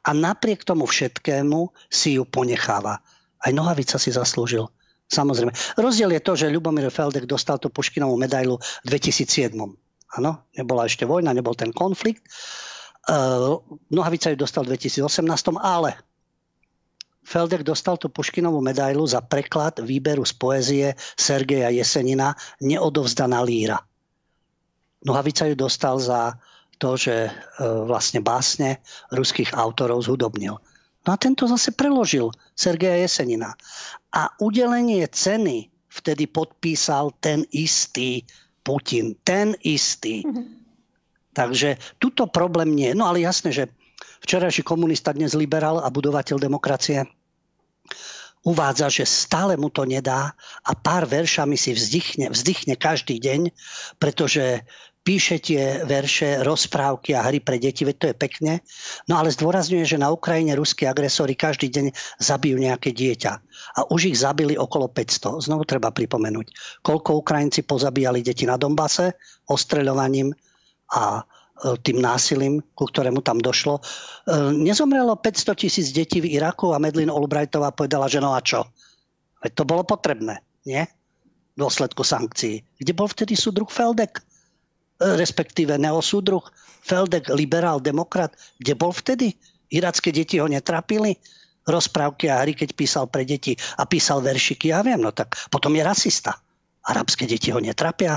A 0.04 0.10
napriek 0.16 0.64
tomu 0.64 0.88
všetkému 0.88 1.68
si 1.92 2.16
ju 2.16 2.24
ponecháva. 2.24 3.04
Aj 3.44 3.52
Nohavica 3.52 4.00
si 4.00 4.08
zaslúžil. 4.08 4.72
Samozrejme. 5.08 5.56
Rozdiel 5.80 6.12
je 6.12 6.22
to, 6.22 6.32
že 6.36 6.52
Ľubomír 6.52 6.92
Feldek 6.92 7.24
dostal 7.24 7.56
tú 7.56 7.72
Puškinovú 7.72 8.20
medailu 8.20 8.60
v 8.84 8.86
2007. 8.92 9.56
Áno, 10.20 10.44
nebola 10.52 10.84
ešte 10.84 11.08
vojna, 11.08 11.32
nebol 11.32 11.56
ten 11.56 11.72
konflikt. 11.72 12.28
Eh, 13.08 13.52
Nohavica 13.88 14.28
ju 14.28 14.36
dostal 14.36 14.68
v 14.68 14.76
2018, 14.76 15.56
ale 15.56 15.96
Feldek 17.24 17.64
dostal 17.64 17.96
tú 17.96 18.12
Puškinovú 18.12 18.60
medailu 18.60 19.04
za 19.08 19.24
preklad 19.24 19.80
výberu 19.80 20.28
z 20.28 20.32
poézie 20.36 20.86
Sergeja 21.16 21.72
Jesenina 21.72 22.36
Neodovzdaná 22.60 23.40
líra. 23.40 23.80
Nohavica 25.08 25.48
ju 25.48 25.56
dostal 25.56 25.96
za 26.04 26.36
to, 26.76 27.00
že 27.00 27.28
eh, 27.28 27.32
vlastne 27.64 28.20
básne 28.20 28.84
ruských 29.08 29.56
autorov 29.56 30.04
zhudobnil. 30.04 30.60
No 31.08 31.16
a 31.16 31.20
tento 31.20 31.48
zase 31.48 31.72
preložil 31.72 32.28
Sergeja 32.52 33.00
Jesenina. 33.00 33.56
A 34.12 34.28
udelenie 34.44 35.08
ceny 35.08 35.72
vtedy 35.88 36.28
podpísal 36.28 37.16
ten 37.16 37.48
istý 37.48 38.28
Putin. 38.60 39.16
Ten 39.24 39.56
istý. 39.64 40.20
Mm-hmm. 40.20 40.44
Takže 41.32 41.80
tuto 41.96 42.28
problém 42.28 42.76
nie. 42.76 42.92
No 42.92 43.08
ale 43.08 43.24
jasné, 43.24 43.56
že 43.56 43.72
včerajší 44.20 44.60
komunista, 44.68 45.16
dnes 45.16 45.32
liberál 45.32 45.80
a 45.80 45.88
budovateľ 45.88 46.36
demokracie 46.36 47.08
uvádza, 48.46 48.88
že 48.88 49.04
stále 49.04 49.58
mu 49.58 49.68
to 49.72 49.82
nedá 49.88 50.32
a 50.62 50.72
pár 50.72 51.04
veršami 51.04 51.58
si 51.58 51.74
vzdychne, 51.74 52.30
vzdychne 52.30 52.78
každý 52.78 53.18
deň, 53.18 53.50
pretože 53.98 54.62
píše 55.08 55.40
tie 55.40 55.88
verše, 55.88 56.44
rozprávky 56.44 57.16
a 57.16 57.24
hry 57.24 57.40
pre 57.40 57.56
deti, 57.56 57.88
veď 57.88 57.96
to 57.96 58.06
je 58.12 58.16
pekne. 58.20 58.52
No 59.08 59.16
ale 59.16 59.32
zdôrazňuje, 59.32 59.88
že 59.88 59.96
na 59.96 60.12
Ukrajine 60.12 60.52
ruskí 60.52 60.84
agresori 60.84 61.32
každý 61.32 61.72
deň 61.72 61.86
zabijú 62.20 62.60
nejaké 62.60 62.92
dieťa. 62.92 63.32
A 63.80 63.88
už 63.88 64.12
ich 64.12 64.20
zabili 64.20 64.60
okolo 64.60 64.92
500. 64.92 65.48
Znovu 65.48 65.64
treba 65.64 65.88
pripomenúť, 65.88 66.52
koľko 66.84 67.24
Ukrajinci 67.24 67.64
pozabíjali 67.64 68.20
deti 68.20 68.44
na 68.44 68.60
Dombase 68.60 69.16
ostreľovaním, 69.48 70.36
a 70.88 71.20
e, 71.20 71.22
tým 71.84 72.00
násilím, 72.00 72.64
ku 72.72 72.88
ktorému 72.88 73.20
tam 73.20 73.40
došlo. 73.40 73.80
E, 73.80 73.82
nezomrelo 74.56 75.20
500 75.20 75.56
tisíc 75.56 75.92
detí 75.92 76.24
v 76.24 76.32
Iraku 76.36 76.72
a 76.72 76.80
Medlin 76.80 77.12
Albrightová 77.12 77.72
povedala, 77.76 78.08
že 78.08 78.24
no 78.24 78.32
a 78.32 78.40
čo? 78.40 78.64
Veď 79.44 79.52
to 79.52 79.64
bolo 79.68 79.84
potrebné, 79.84 80.40
nie? 80.64 80.84
V 81.54 81.56
dôsledku 81.60 82.02
sankcií. 82.06 82.64
Kde 82.78 82.92
bol 82.96 83.10
vtedy 83.10 83.36
súdruh 83.36 83.68
Feldek? 83.68 84.22
Respektíve 84.98 85.78
neosúdruh, 85.78 86.42
Feldek, 86.82 87.30
liberál, 87.34 87.82
demokrat, 87.82 88.34
kde 88.58 88.72
bol 88.78 88.94
vtedy? 88.94 89.34
Iracké 89.68 90.14
deti 90.14 90.40
ho 90.40 90.48
netrapili? 90.48 91.18
Rozprávky 91.68 92.32
a 92.32 92.40
hry, 92.40 92.56
keď 92.56 92.72
písal 92.72 93.04
pre 93.12 93.28
deti 93.28 93.52
a 93.76 93.84
písal 93.84 94.24
veršiky, 94.24 94.72
ja 94.72 94.80
viem, 94.80 94.96
no 94.96 95.12
tak 95.12 95.36
potom 95.52 95.76
je 95.76 95.84
rasista. 95.84 96.40
Arabské 96.88 97.28
deti 97.28 97.52
ho 97.52 97.60
netrapia? 97.60 98.16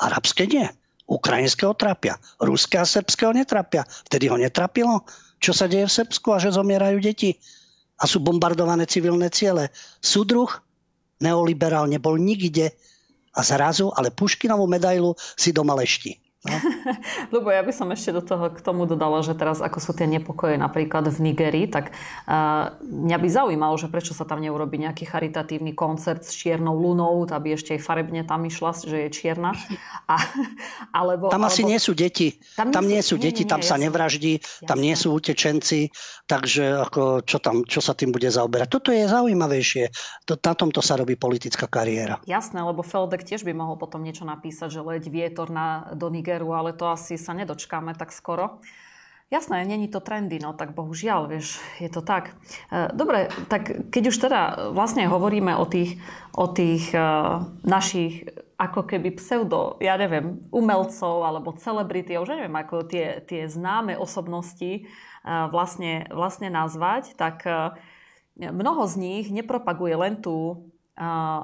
Arabské 0.00 0.48
nie. 0.48 0.64
Ukrajinské 1.04 1.68
ho 1.68 1.76
trápia. 1.76 2.16
Ruské 2.40 2.80
a 2.80 2.88
srbské 2.88 3.28
ho 3.28 3.36
netrapia. 3.36 3.84
Vtedy 3.84 4.32
ho 4.32 4.40
netrapilo, 4.40 5.04
čo 5.36 5.52
sa 5.52 5.68
deje 5.68 5.84
v 5.84 5.96
Srbsku 6.02 6.28
a 6.32 6.40
že 6.40 6.56
zomierajú 6.56 6.98
deti 7.04 7.36
a 8.00 8.08
sú 8.08 8.24
bombardované 8.24 8.88
civilné 8.88 9.28
ciele. 9.28 9.68
Súdruh, 10.00 10.48
neoliberál, 11.20 11.84
nebol 11.88 12.16
nikde 12.16 12.72
a 13.36 13.40
zrazu, 13.44 13.92
ale 13.92 14.08
Puškinovú 14.08 14.64
medailu 14.64 15.12
si 15.36 15.52
doma 15.52 15.76
lešti. 15.76 16.25
No. 16.46 16.58
Lebo 17.34 17.50
ja 17.50 17.66
by 17.66 17.72
som 17.74 17.90
ešte 17.90 18.14
do 18.14 18.22
toho 18.22 18.54
k 18.54 18.62
tomu 18.62 18.86
dodala, 18.86 19.20
že 19.26 19.34
teraz 19.34 19.58
ako 19.58 19.82
sú 19.82 19.92
tie 19.92 20.06
nepokoje 20.06 20.54
napríklad 20.54 21.10
v 21.10 21.18
Nigerii, 21.30 21.66
tak 21.66 21.90
uh, 22.30 22.78
mňa 22.80 23.18
by 23.18 23.28
zaujímalo, 23.28 23.74
že 23.74 23.90
prečo 23.90 24.14
sa 24.14 24.22
tam 24.22 24.38
neurobi 24.38 24.78
nejaký 24.78 25.02
charitatívny 25.02 25.74
koncert 25.74 26.22
s 26.22 26.30
čiernou 26.30 26.78
lunou, 26.78 27.26
aby 27.26 27.58
ešte 27.58 27.74
aj 27.74 27.80
farebne 27.82 28.22
tam 28.22 28.46
išla, 28.46 28.70
že 28.78 28.96
je 29.06 29.08
čierna. 29.10 29.58
A, 30.06 30.16
alebo, 31.02 31.34
tam 31.34 31.42
asi 31.42 31.66
alebo... 31.66 31.70
nie 31.74 31.78
sú 31.82 31.92
deti. 31.98 32.38
Tam, 32.54 32.70
tam 32.70 32.86
nie 32.86 33.02
sú, 33.02 33.18
nie 33.18 33.26
sú 33.26 33.26
deti, 33.26 33.42
nie, 33.42 33.48
nie, 33.50 33.52
tam 33.52 33.60
nie, 33.62 33.68
sa 33.68 33.76
nevraždí, 33.76 34.32
jasne. 34.38 34.68
tam 34.70 34.78
nie 34.78 34.94
sú 34.94 35.08
utečenci, 35.10 35.90
takže 36.30 36.86
ako, 36.86 37.26
čo, 37.26 37.42
tam, 37.42 37.66
čo 37.66 37.82
sa 37.82 37.98
tým 37.98 38.14
bude 38.14 38.30
zaoberať. 38.30 38.68
Toto 38.70 38.94
je 38.94 39.10
zaujímavejšie. 39.10 39.90
To, 40.30 40.38
na 40.38 40.54
tomto 40.54 40.78
sa 40.78 40.94
robí 40.94 41.18
politická 41.18 41.66
kariéra. 41.66 42.22
Jasné, 42.30 42.62
lebo 42.62 42.86
Feldek 42.86 43.26
tiež 43.26 43.42
by 43.42 43.50
mohol 43.50 43.74
potom 43.74 44.06
niečo 44.06 44.22
napísať, 44.22 44.78
že 44.78 44.80
leď 44.84 45.10
vietor 45.10 45.50
na, 45.50 45.90
do 45.90 46.06
Nigerii 46.06 46.35
Nigeru, 46.36 46.52
ale 46.52 46.76
to 46.76 46.84
asi 46.92 47.16
sa 47.16 47.32
nedočkáme 47.32 47.96
tak 47.96 48.12
skoro. 48.12 48.60
Jasné, 49.26 49.64
není 49.64 49.88
to 49.88 49.98
trendy, 49.98 50.38
no 50.38 50.54
tak 50.54 50.70
bohužiaľ, 50.70 51.26
vieš, 51.26 51.58
je 51.82 51.90
to 51.90 51.98
tak. 51.98 52.36
E, 52.70 52.94
dobre, 52.94 53.26
tak 53.50 53.90
keď 53.90 54.02
už 54.12 54.16
teda 54.22 54.40
vlastne 54.70 55.08
hovoríme 55.08 55.50
o 55.56 55.66
tých, 55.66 55.98
o 56.36 56.46
tých 56.46 56.94
uh, 56.94 57.42
našich 57.64 58.28
ako 58.54 58.86
keby 58.86 59.16
pseudo, 59.18 59.80
ja 59.82 59.98
neviem, 59.98 60.46
umelcov 60.54 61.26
alebo 61.26 61.58
celebrity, 61.58 62.14
ja 62.14 62.22
už 62.22 62.38
neviem, 62.38 62.54
ako 62.54 62.86
tie, 62.86 63.18
tie 63.24 63.50
známe 63.50 63.98
osobnosti 63.98 64.86
uh, 64.86 65.50
vlastne, 65.50 66.06
vlastne 66.12 66.52
nazvať, 66.52 67.18
tak 67.18 67.42
mnoho 68.36 68.84
z 68.84 68.94
nich 69.00 69.26
nepropaguje 69.32 69.96
len 69.96 70.20
tú 70.20 70.68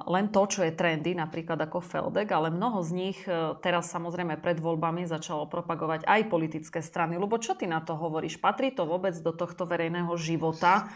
len 0.09 0.33
to, 0.33 0.49
čo 0.49 0.65
je 0.65 0.73
trendy, 0.73 1.13
napríklad 1.13 1.61
ako 1.61 1.85
Feldek, 1.85 2.33
ale 2.33 2.49
mnoho 2.49 2.81
z 2.81 2.91
nich 2.97 3.19
e, 3.29 3.53
teraz 3.61 3.93
samozrejme 3.93 4.41
pred 4.41 4.57
voľbami 4.57 5.05
začalo 5.05 5.45
propagovať 5.45 6.09
aj 6.09 6.33
politické 6.33 6.81
strany. 6.81 7.21
Lebo 7.21 7.37
čo 7.37 7.53
ty 7.53 7.69
na 7.69 7.85
to 7.85 7.93
hovoríš? 7.93 8.41
Patrí 8.41 8.73
to 8.73 8.89
vôbec 8.89 9.13
do 9.21 9.37
tohto 9.37 9.69
verejného 9.69 10.09
života? 10.17 10.89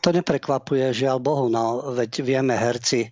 To 0.00 0.16
neprekvapuje, 0.16 0.96
žiaľ 0.96 1.20
Bohu, 1.20 1.52
no 1.52 1.92
veď 1.92 2.24
vieme 2.24 2.56
herci, 2.56 3.04
e, 3.04 3.10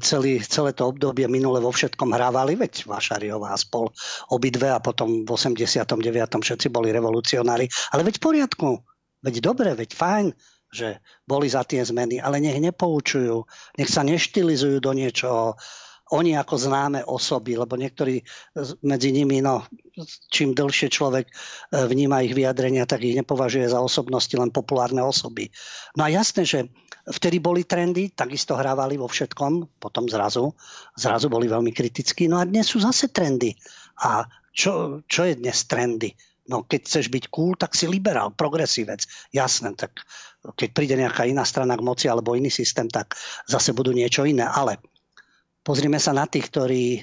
celý, 0.00 0.40
celé 0.40 0.72
to 0.72 0.88
obdobie 0.88 1.28
minule 1.28 1.60
vo 1.60 1.76
všetkom 1.76 2.16
hrávali, 2.16 2.56
veď 2.56 2.88
Vašariová 2.88 3.52
a 3.52 3.60
spol 3.60 3.92
obidve 4.32 4.72
a 4.72 4.80
potom 4.80 5.28
v 5.28 5.28
89. 5.28 5.84
všetci 6.40 6.72
boli 6.72 6.96
revolucionári. 6.96 7.68
Ale 7.92 8.08
veď 8.08 8.16
v 8.16 8.24
poriadku, 8.24 8.68
veď 9.20 9.34
dobre, 9.44 9.76
veď 9.76 9.92
fajn, 9.92 10.32
že 10.70 11.02
boli 11.26 11.50
za 11.50 11.66
tie 11.66 11.82
zmeny, 11.82 12.22
ale 12.22 12.38
nech 12.38 12.58
nepoučujú, 12.62 13.44
nech 13.76 13.90
sa 13.90 14.06
neštilizujú 14.06 14.78
do 14.78 14.94
niečoho. 14.94 15.58
Oni 16.10 16.34
ako 16.34 16.58
známe 16.58 17.06
osoby, 17.06 17.54
lebo 17.54 17.78
niektorí 17.78 18.18
medzi 18.82 19.14
nimi, 19.14 19.38
no, 19.38 19.62
čím 20.26 20.58
dlhšie 20.58 20.90
človek 20.90 21.30
e, 21.30 21.32
vníma 21.86 22.26
ich 22.26 22.34
vyjadrenia, 22.34 22.82
tak 22.82 23.06
ich 23.06 23.14
nepovažuje 23.14 23.70
za 23.70 23.78
osobnosti, 23.78 24.34
len 24.34 24.50
populárne 24.50 25.06
osoby. 25.06 25.54
No 25.94 26.02
a 26.02 26.10
jasné, 26.10 26.42
že 26.42 26.66
vtedy 27.06 27.38
boli 27.38 27.62
trendy, 27.62 28.10
takisto 28.10 28.58
hrávali 28.58 28.98
vo 28.98 29.06
všetkom, 29.06 29.78
potom 29.78 30.10
zrazu, 30.10 30.50
zrazu 30.98 31.30
boli 31.30 31.46
veľmi 31.46 31.70
kritickí, 31.70 32.26
no 32.26 32.42
a 32.42 32.48
dnes 32.48 32.66
sú 32.66 32.82
zase 32.82 33.14
trendy. 33.14 33.54
A 34.02 34.26
čo, 34.50 35.06
čo 35.06 35.22
je 35.30 35.38
dnes 35.38 35.62
trendy? 35.70 36.10
No 36.50 36.66
keď 36.66 36.80
chceš 36.82 37.06
byť 37.14 37.24
cool, 37.30 37.54
tak 37.54 37.78
si 37.78 37.86
liberál, 37.86 38.34
progresívec. 38.34 39.06
Jasné, 39.30 39.78
tak 39.78 40.02
keď 40.58 40.68
príde 40.74 40.94
nejaká 40.98 41.30
iná 41.30 41.46
strana 41.46 41.78
k 41.78 41.86
moci 41.86 42.10
alebo 42.10 42.34
iný 42.34 42.50
systém, 42.50 42.90
tak 42.90 43.14
zase 43.46 43.70
budú 43.70 43.94
niečo 43.94 44.26
iné. 44.26 44.50
Ale 44.50 44.82
pozrime 45.62 46.02
sa 46.02 46.10
na 46.10 46.26
tých, 46.26 46.50
ktorí 46.50 46.84
e, 46.98 47.02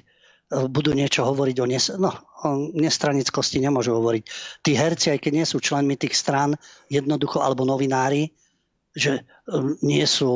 budú 0.68 0.92
niečo 0.92 1.24
hovoriť 1.24 1.58
o, 1.64 1.66
nes- 1.66 1.96
no, 1.96 2.12
o 2.44 2.76
nestranickosti, 2.76 3.64
nemôžu 3.64 3.96
hovoriť. 3.96 4.24
Tí 4.68 4.76
herci, 4.76 5.16
aj 5.16 5.20
keď 5.24 5.32
nie 5.32 5.48
sú 5.48 5.64
členmi 5.64 5.96
tých 5.96 6.18
strán, 6.18 6.60
jednoducho, 6.92 7.40
alebo 7.40 7.64
novinári, 7.64 8.36
že 8.92 9.22
e, 9.22 9.24
nie 9.80 10.04
sú 10.04 10.34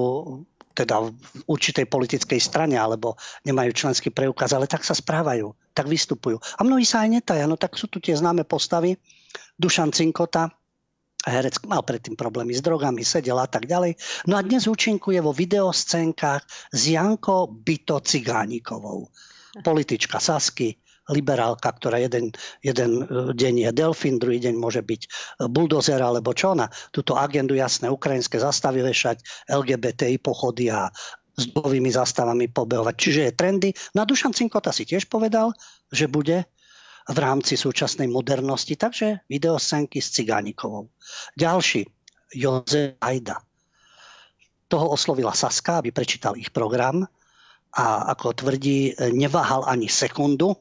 teda 0.71 1.03
v 1.03 1.11
určitej 1.47 1.85
politickej 1.87 2.39
strane 2.39 2.79
alebo 2.79 3.19
nemajú 3.43 3.71
členský 3.75 4.09
preukaz, 4.09 4.55
ale 4.55 4.67
tak 4.67 4.83
sa 4.87 4.95
správajú, 4.95 5.51
tak 5.75 5.87
vystupujú. 5.87 6.39
A 6.57 6.61
mnohí 6.63 6.87
sa 6.87 7.03
aj 7.03 7.09
netaja, 7.21 7.45
no 7.45 7.59
tak 7.59 7.75
sú 7.75 7.91
tu 7.91 7.99
tie 7.99 8.15
známe 8.15 8.47
postavy. 8.47 8.95
Dušan 9.55 9.93
Cinkota, 9.93 10.49
herec 11.21 11.61
mal 11.69 11.85
predtým 11.85 12.17
problémy 12.17 12.57
s 12.57 12.65
drogami, 12.65 13.05
sedel 13.05 13.37
a 13.37 13.45
tak 13.45 13.69
ďalej. 13.69 13.95
No 14.25 14.39
a 14.39 14.41
dnes 14.41 14.65
účinkuje 14.65 15.21
vo 15.21 15.35
videoscénkach 15.35 16.43
s 16.73 16.81
Janko 16.89 17.51
Byto 17.51 18.01
Cigánikovou. 18.01 19.11
Politička 19.51 20.17
Sasky, 20.17 20.71
liberálka, 21.11 21.67
ktorá 21.67 21.99
jeden, 21.99 22.31
jeden 22.63 23.03
e, 23.03 23.35
deň 23.35 23.53
je 23.67 23.71
delfín, 23.75 24.17
druhý 24.17 24.39
deň 24.39 24.55
môže 24.55 24.81
byť 24.81 25.01
e, 25.03 25.09
buldozer 25.51 25.99
alebo 25.99 26.31
čo 26.31 26.55
ona. 26.55 26.71
Tuto 26.95 27.19
agendu 27.19 27.53
jasné 27.53 27.91
ukrajinské 27.91 28.39
zastavy 28.39 28.81
vešať, 28.81 29.47
LGBTI 29.51 30.17
pochody 30.23 30.71
a 30.71 30.87
s 31.35 31.43
dovými 31.51 31.91
zastavami 31.91 32.51
pobehovať. 32.51 32.95
Čiže 32.95 33.21
je 33.27 33.31
trendy. 33.35 33.69
No 33.95 34.03
a 34.03 34.09
Dušan 34.09 34.35
Cinkota 34.35 34.71
si 34.71 34.87
tiež 34.87 35.07
povedal, 35.07 35.55
že 35.91 36.11
bude 36.11 36.47
v 37.07 37.17
rámci 37.17 37.59
súčasnej 37.59 38.07
modernosti. 38.07 38.75
Takže 38.75 39.27
videoscenky 39.27 39.99
s 40.03 40.15
Cigánikovou. 40.15 40.91
Ďalší, 41.35 41.87
Jozef 42.35 42.99
Ajda. 42.99 43.41
Toho 44.71 44.95
oslovila 44.95 45.35
Saska, 45.35 45.83
aby 45.83 45.91
prečítal 45.91 46.39
ich 46.39 46.51
program 46.55 47.03
a 47.71 48.11
ako 48.11 48.35
tvrdí, 48.35 48.95
neváhal 49.15 49.63
ani 49.67 49.87
sekundu, 49.87 50.55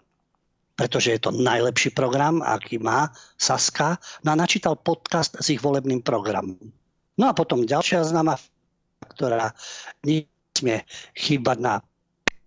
pretože 0.80 1.12
je 1.12 1.20
to 1.20 1.36
najlepší 1.36 1.92
program, 1.92 2.40
aký 2.40 2.80
má 2.80 3.12
Saska. 3.36 4.00
No 4.24 4.32
a 4.32 4.40
načítal 4.40 4.80
podcast 4.80 5.36
s 5.36 5.52
ich 5.52 5.60
volebným 5.60 6.00
programom. 6.00 6.56
No 7.20 7.28
a 7.28 7.36
potom 7.36 7.68
ďalšia 7.68 8.00
známa, 8.00 8.40
ktorá 9.12 9.52
nesmie 10.00 10.88
chýbať 11.12 11.58
na 11.60 11.74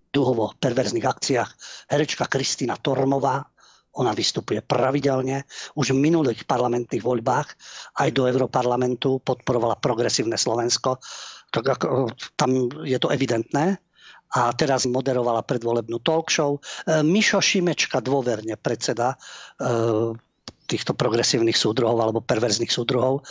duhovo 0.09 0.49
perverzných 0.57 1.05
akciách, 1.05 1.49
herečka 1.93 2.25
Kristýna 2.25 2.73
Tormová, 2.81 3.45
ona 3.93 4.09
vystupuje 4.17 4.65
pravidelne. 4.65 5.45
Už 5.77 5.93
v 5.93 6.01
minulých 6.01 6.49
parlamentných 6.49 7.05
voľbách 7.05 7.53
aj 8.01 8.09
do 8.17 8.25
Europarlamentu 8.25 9.21
podporovala 9.21 9.77
progresívne 9.77 10.41
Slovensko. 10.41 10.97
Tak 11.53 11.65
ako, 11.77 12.09
tam 12.33 12.65
je 12.81 12.97
to 12.97 13.13
evidentné. 13.13 13.77
A 14.33 14.49
teraz 14.57 14.89
moderovala 14.89 15.45
predvolebnú 15.45 16.01
talk 16.01 16.33
show. 16.33 16.57
E, 16.57 17.05
Mišo 17.05 17.37
Šimečka 17.37 18.01
dôverne 18.01 18.57
predseda 18.57 19.13
e, 19.13 19.17
týchto 20.65 20.97
progresívnych 20.97 21.53
súdruhov 21.53 22.01
alebo 22.01 22.25
perverzných 22.25 22.73
súdruhov. 22.73 23.21
E, 23.21 23.23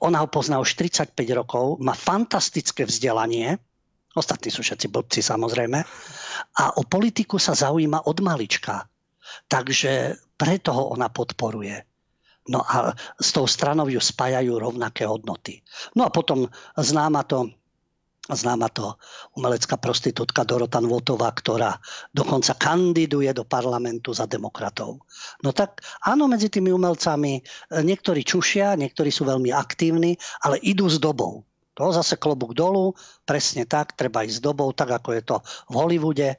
ona 0.00 0.18
ho 0.22 0.28
pozná 0.30 0.62
už 0.62 0.78
35 0.78 1.18
rokov, 1.34 1.82
má 1.82 1.92
fantastické 1.92 2.86
vzdelanie, 2.86 3.60
ostatní 4.16 4.48
sú 4.48 4.64
všetci 4.64 4.86
blbci 4.88 5.20
samozrejme, 5.20 5.78
a 6.62 6.64
o 6.78 6.82
politiku 6.86 7.36
sa 7.36 7.52
zaujíma 7.52 8.08
od 8.08 8.18
malička. 8.24 8.88
Takže 9.48 10.16
preto 10.36 10.74
ho 10.74 10.92
ona 10.92 11.08
podporuje. 11.08 11.76
No 12.50 12.58
a 12.66 12.90
s 13.22 13.30
tou 13.30 13.46
stranou 13.46 13.86
ju 13.86 14.02
spájajú 14.02 14.58
rovnaké 14.58 15.06
hodnoty. 15.06 15.62
No 15.94 16.02
a 16.02 16.10
potom 16.10 16.50
známa 16.74 17.22
to 17.22 17.54
známa 18.30 18.70
to 18.70 18.94
umelecká 19.34 19.74
prostitútka 19.82 20.46
Dorota 20.46 20.78
Nvotová, 20.78 21.34
ktorá 21.34 21.74
dokonca 22.14 22.54
kandiduje 22.54 23.34
do 23.34 23.42
parlamentu 23.42 24.14
za 24.14 24.30
demokratov. 24.30 25.02
No 25.42 25.50
tak 25.50 25.82
áno, 26.06 26.30
medzi 26.30 26.46
tými 26.46 26.70
umelcami 26.70 27.42
niektorí 27.82 28.22
čušia, 28.22 28.78
niektorí 28.78 29.10
sú 29.10 29.26
veľmi 29.26 29.50
aktívni, 29.50 30.14
ale 30.46 30.62
idú 30.62 30.86
s 30.86 31.02
dobou. 31.02 31.42
To 31.72 31.88
zase 31.88 32.20
klobúk 32.20 32.52
dolu, 32.52 32.92
presne 33.24 33.64
tak, 33.64 33.96
treba 33.96 34.28
ísť 34.28 34.38
s 34.38 34.44
dobou, 34.44 34.68
tak 34.76 34.92
ako 34.92 35.10
je 35.16 35.22
to 35.24 35.36
v 35.72 35.74
Hollywoode, 35.80 36.28
e, 36.28 36.38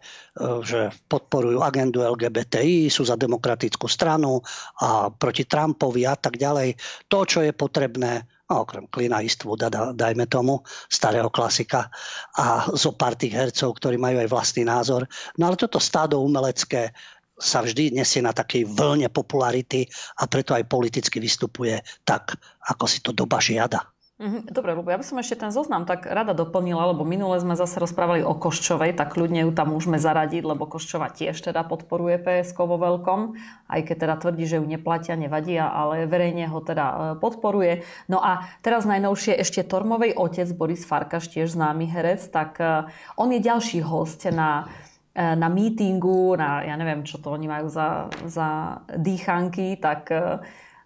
že 0.61 0.93
podporujú 1.09 1.57
agendu 1.57 2.05
LGBTI, 2.05 2.93
sú 2.93 3.01
za 3.01 3.17
demokratickú 3.17 3.89
stranu 3.89 4.45
a 4.77 5.09
proti 5.09 5.49
Trumpovi 5.49 6.05
a 6.05 6.13
tak 6.13 6.37
ďalej. 6.37 6.77
To, 7.09 7.25
čo 7.25 7.41
je 7.41 7.49
potrebné, 7.49 8.29
no, 8.49 8.67
okrem 8.67 8.87
Klina 8.91 9.21
Eastwooda, 9.23 9.69
dajme 9.93 10.25
tomu, 10.27 10.61
starého 10.91 11.29
klasika 11.31 11.87
a 12.35 12.67
zo 12.75 12.93
pár 12.97 13.15
tých 13.15 13.33
hercov, 13.37 13.77
ktorí 13.77 13.95
majú 13.95 14.19
aj 14.19 14.29
vlastný 14.29 14.63
názor. 14.67 15.07
No 15.39 15.47
ale 15.47 15.55
toto 15.55 15.79
stádo 15.79 16.19
umelecké 16.19 16.91
sa 17.33 17.65
vždy 17.65 17.93
nesie 17.93 18.21
na 18.21 18.31
takej 18.31 18.69
vlne 18.69 19.09
popularity 19.09 19.89
a 20.21 20.29
preto 20.29 20.53
aj 20.53 20.69
politicky 20.69 21.17
vystupuje 21.17 21.81
tak, 22.05 22.37
ako 22.69 22.85
si 22.85 23.01
to 23.01 23.09
doba 23.11 23.41
žiada. 23.41 23.92
Mhm, 24.23 24.55
dobre, 24.55 24.71
lebo 24.71 24.87
ja 24.87 24.95
by 24.95 25.03
som 25.03 25.19
ešte 25.19 25.43
ten 25.43 25.51
zoznam 25.51 25.83
tak 25.83 26.07
rada 26.07 26.31
doplnila, 26.31 26.95
lebo 26.95 27.03
minule 27.03 27.35
sme 27.43 27.59
zase 27.59 27.75
rozprávali 27.75 28.23
o 28.23 28.31
Koščovej, 28.31 28.95
tak 28.95 29.19
ľudne 29.19 29.43
ju 29.43 29.51
tam 29.51 29.75
môžeme 29.75 29.99
zaradiť, 29.99 30.47
lebo 30.47 30.63
Koščova 30.63 31.11
tiež 31.11 31.35
teda 31.43 31.67
podporuje 31.67 32.23
PSK 32.23 32.55
vo 32.63 32.79
veľkom, 32.79 33.35
aj 33.67 33.81
keď 33.83 33.95
teda 34.07 34.15
tvrdí, 34.23 34.47
že 34.47 34.63
ju 34.63 34.65
neplatia, 34.65 35.19
nevadí, 35.19 35.59
ale 35.59 36.07
verejne 36.07 36.47
ho 36.47 36.63
teda 36.63 36.85
e, 36.87 36.95
podporuje. 37.19 37.83
No 38.07 38.23
a 38.23 38.47
teraz 38.63 38.87
najnovšie 38.87 39.35
ešte 39.43 39.59
Tormovej 39.67 40.15
otec 40.15 40.47
Boris 40.55 40.87
Farkaš, 40.87 41.27
tiež 41.27 41.59
známy 41.59 41.91
herec, 41.91 42.23
tak 42.31 42.63
e, 42.63 42.87
on 43.19 43.27
je 43.27 43.43
ďalší 43.43 43.83
host 43.83 44.23
na 44.31 44.71
e, 45.11 45.35
na 45.35 45.51
mítingu, 45.51 46.39
na, 46.39 46.63
ja 46.63 46.79
neviem, 46.79 47.03
čo 47.03 47.19
to 47.19 47.27
oni 47.27 47.51
majú 47.51 47.67
za, 47.67 48.07
za 48.23 48.79
dýchanky, 48.87 49.83
tak 49.83 50.07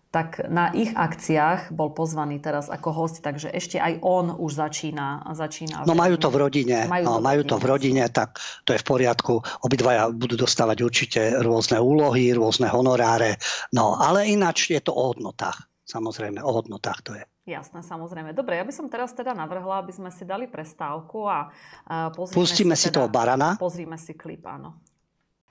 tak 0.08 0.48
na 0.48 0.72
ich 0.72 0.96
akciách 0.96 1.76
bol 1.76 1.92
pozvaný 1.92 2.40
teraz 2.40 2.72
ako 2.72 2.90
host, 2.96 3.20
takže 3.20 3.52
ešte 3.52 3.78
aj 3.78 4.00
on 4.00 4.32
už 4.32 4.52
začína. 4.56 5.28
začína 5.36 5.84
no 5.84 5.94
majú 5.94 6.16
to 6.16 6.32
v 6.32 6.38
rodine, 6.48 6.88
majú, 6.88 7.04
no, 7.04 7.14
to, 7.20 7.24
majú 7.24 7.42
to 7.44 7.56
v 7.60 7.66
rodine, 7.68 8.04
tak 8.08 8.40
to 8.64 8.72
je 8.72 8.80
v 8.80 8.86
poriadku. 8.88 9.44
Obidvaja 9.68 10.08
budú 10.10 10.40
dostávať 10.40 10.78
určite 10.84 11.22
rôzne 11.44 11.84
úlohy, 11.84 12.32
rôzne 12.32 12.72
honoráre, 12.72 13.36
no 13.76 14.00
ale 14.00 14.32
ináč 14.32 14.72
je 14.72 14.80
to 14.80 14.96
o 14.96 15.12
hodnotách. 15.12 15.68
Samozrejme, 15.88 16.44
o 16.44 16.52
hodnotách 16.52 17.00
to 17.00 17.16
je. 17.16 17.24
Jasné, 17.48 17.80
samozrejme. 17.80 18.36
Dobre, 18.36 18.60
ja 18.60 18.68
by 18.68 18.76
som 18.76 18.92
teraz 18.92 19.16
teda 19.16 19.32
navrhla, 19.32 19.80
aby 19.80 19.96
sme 19.96 20.12
si 20.12 20.28
dali 20.28 20.52
prestávku 20.52 21.24
a 21.32 21.48
uh, 21.48 22.12
Pustíme 22.12 22.76
si, 22.76 22.92
teda, 22.92 22.96
toho 23.00 23.08
barana. 23.08 23.56
Pozrime 23.56 23.96
si 23.96 24.12
klip, 24.12 24.44
áno. 24.44 24.84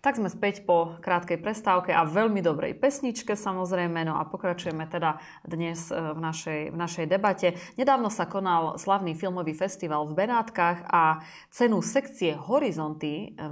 Tak 0.04 0.22
sme 0.22 0.30
späť 0.30 0.62
po 0.62 0.94
krátkej 1.02 1.40
prestávke 1.40 1.90
a 1.90 2.06
veľmi 2.06 2.38
dobrej 2.38 2.78
pesničke 2.78 3.34
samozrejme. 3.34 4.06
No 4.06 4.20
a 4.20 4.28
pokračujeme 4.28 4.86
teda 4.86 5.18
dnes 5.42 5.90
e, 5.90 5.98
v 5.98 6.20
našej, 6.20 6.60
v 6.70 6.76
našej 6.76 7.06
debate. 7.10 7.56
Nedávno 7.74 8.12
sa 8.12 8.28
konal 8.28 8.78
slavný 8.78 9.16
filmový 9.16 9.56
festival 9.56 10.06
v 10.06 10.14
Benátkach 10.22 10.84
a 10.86 11.24
cenu 11.50 11.80
sekcie 11.80 12.36
Horizonty 12.38 13.34
e, 13.34 13.50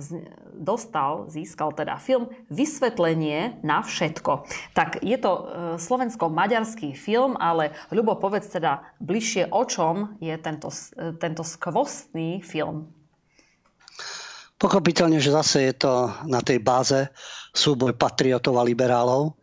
dostal, 0.55 1.26
získal 1.32 1.72
teda 1.72 1.99
film 1.99 2.30
Vysvetlenie 2.53 3.59
na 3.66 3.82
všetko. 3.82 4.47
Tak 4.76 5.03
je 5.03 5.16
to 5.18 5.32
e, 5.32 5.42
slovensko-maďarský 5.80 6.95
film, 6.95 7.34
ale 7.40 7.74
Ľubo, 7.90 8.20
povedz 8.20 8.53
teda 8.53 8.95
bližšie, 9.03 9.51
o 9.51 9.64
čom 9.66 10.20
je 10.22 10.36
tento, 10.38 10.70
tento 11.18 11.42
skvostný 11.42 12.45
film. 12.45 12.95
Pochopiteľne, 14.55 15.19
že 15.19 15.35
zase 15.35 15.71
je 15.71 15.75
to 15.75 16.15
na 16.31 16.39
tej 16.39 16.63
báze 16.63 17.11
súboj 17.51 17.99
patriotov 17.99 18.55
a 18.59 18.67
liberálov 18.67 19.35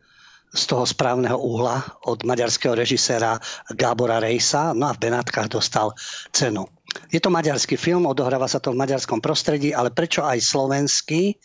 z 0.51 0.64
toho 0.68 0.84
správneho 0.84 1.39
uhla 1.39 1.80
od 2.07 2.28
maďarského 2.28 2.76
režiséra 2.76 3.39
Gábora 3.72 4.20
Rejsa. 4.20 4.76
No 4.76 4.91
a 4.91 4.95
v 4.95 5.07
Benátkach 5.07 5.47
dostal 5.47 5.95
cenu. 6.36 6.68
Je 7.07 7.24
to 7.24 7.32
maďarský 7.32 7.80
film, 7.80 8.03
odohráva 8.03 8.51
sa 8.51 8.59
to 8.59 8.76
v 8.76 8.82
maďarskom 8.84 9.24
prostredí, 9.24 9.72
ale 9.72 9.95
prečo 9.95 10.28
aj 10.28 10.43
slovenský? 10.43 11.39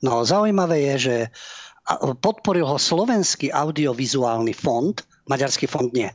No 0.00 0.24
zaujímavé 0.24 0.88
je, 0.92 0.94
že 0.96 1.16
podporil 2.20 2.64
ho 2.64 2.80
slovenský 2.80 3.52
audiovizuálny 3.52 4.56
fond, 4.56 4.96
maďarský 5.28 5.68
fond 5.68 5.92
nie 5.92 6.08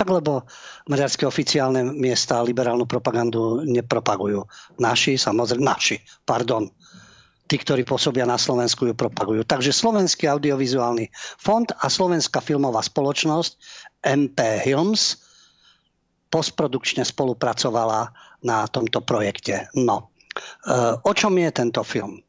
tak 0.00 0.08
lebo 0.08 0.48
maďarské 0.88 1.28
oficiálne 1.28 1.84
miesta 1.84 2.40
liberálnu 2.40 2.88
propagandu 2.88 3.60
nepropagujú. 3.68 4.48
Naši, 4.80 5.20
samozrejme, 5.20 5.60
naši, 5.60 6.00
pardon. 6.24 6.72
Tí, 7.44 7.60
ktorí 7.60 7.84
pôsobia 7.84 8.24
na 8.24 8.40
Slovensku, 8.40 8.88
ju 8.88 8.96
propagujú. 8.96 9.44
Takže 9.44 9.76
Slovenský 9.76 10.24
audiovizuálny 10.24 11.12
fond 11.36 11.68
a 11.68 11.92
Slovenská 11.92 12.40
filmová 12.40 12.80
spoločnosť 12.80 13.60
MP 14.00 14.64
Films 14.64 15.20
postprodukčne 16.32 17.04
spolupracovala 17.04 18.08
na 18.40 18.64
tomto 18.72 19.04
projekte. 19.04 19.68
No, 19.76 20.16
e, 20.64 20.96
o 20.96 21.12
čom 21.12 21.36
je 21.36 21.50
tento 21.52 21.84
film? 21.84 22.24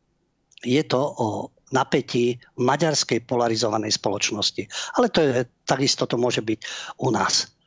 Je 0.59 0.83
to 0.83 0.99
o 0.99 1.27
napätí 1.71 2.35
maďarskej 2.59 3.23
polarizovanej 3.23 3.95
spoločnosti. 3.95 4.67
Ale 4.99 5.07
to 5.07 5.23
je, 5.23 5.31
takisto 5.63 6.03
to 6.03 6.19
môže 6.19 6.43
byť 6.43 6.59
u 6.99 7.15
nás. 7.15 7.60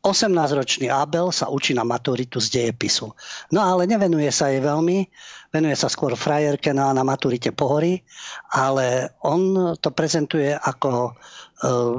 18-ročný 0.00 0.88
Abel 0.88 1.28
sa 1.28 1.52
učí 1.52 1.76
na 1.76 1.84
maturitu 1.84 2.40
z 2.40 2.48
dejepisu. 2.56 3.12
No 3.52 3.60
ale 3.60 3.84
nevenuje 3.84 4.32
sa 4.32 4.48
jej 4.48 4.64
veľmi, 4.64 5.04
venuje 5.52 5.76
sa 5.76 5.92
skôr 5.92 6.16
frajerke 6.16 6.72
no 6.72 6.88
a 6.88 6.96
na 6.96 7.04
maturite 7.04 7.52
pohorí, 7.52 8.00
ale 8.48 9.12
on 9.20 9.76
to 9.76 9.92
prezentuje 9.92 10.56
ako 10.56 10.90
e, 10.90 11.10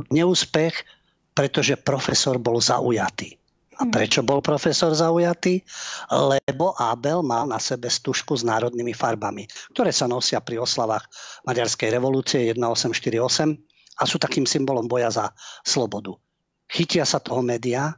neúspech, 0.09 0.73
pretože 1.37 1.77
profesor 1.77 2.41
bol 2.41 2.57
zaujatý. 2.57 3.37
A 3.77 3.85
hm. 3.85 3.93
prečo 3.93 4.25
bol 4.25 4.41
profesor 4.41 4.97
zaujatý? 4.97 5.61
Lebo 6.09 6.73
Abel 6.73 7.21
mal 7.21 7.45
na 7.45 7.61
sebe 7.61 7.85
stužku 7.85 8.33
s 8.33 8.41
národnými 8.41 8.97
farbami, 8.97 9.45
ktoré 9.77 9.93
sa 9.93 10.09
nosia 10.09 10.41
pri 10.41 10.57
oslavách 10.57 11.05
Maďarskej 11.45 11.93
revolúcie 11.93 12.49
1848 12.49 14.01
a 14.01 14.03
sú 14.09 14.17
takým 14.17 14.49
symbolom 14.49 14.89
boja 14.89 15.13
za 15.13 15.29
slobodu 15.61 16.17
chytia 16.71 17.03
sa 17.03 17.19
toho 17.19 17.43
média, 17.43 17.91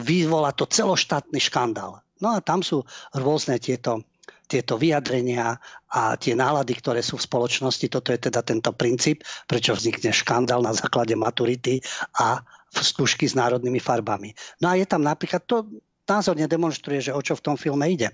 vyvolá 0.00 0.56
to 0.56 0.64
celoštátny 0.64 1.36
škandál. 1.36 2.00
No 2.24 2.32
a 2.32 2.40
tam 2.40 2.64
sú 2.64 2.80
rôzne 3.12 3.60
tieto, 3.60 4.08
tieto 4.48 4.80
vyjadrenia 4.80 5.60
a 5.92 6.16
tie 6.16 6.32
nálady, 6.32 6.72
ktoré 6.80 7.04
sú 7.04 7.20
v 7.20 7.26
spoločnosti. 7.28 7.92
Toto 7.92 8.08
je 8.14 8.30
teda 8.30 8.40
tento 8.40 8.72
princíp, 8.72 9.20
prečo 9.44 9.76
vznikne 9.76 10.14
škandál 10.14 10.64
na 10.64 10.72
základe 10.72 11.12
maturity 11.12 11.84
a 12.16 12.40
skúšky 12.72 13.28
s 13.28 13.36
národnými 13.36 13.82
farbami. 13.82 14.32
No 14.64 14.72
a 14.72 14.80
je 14.80 14.88
tam 14.88 15.04
napríklad, 15.04 15.44
to 15.44 15.68
názorne 16.08 16.48
demonstruje, 16.48 17.04
že 17.04 17.12
o 17.12 17.20
čo 17.20 17.36
v 17.36 17.44
tom 17.52 17.56
filme 17.60 17.84
ide. 17.90 18.08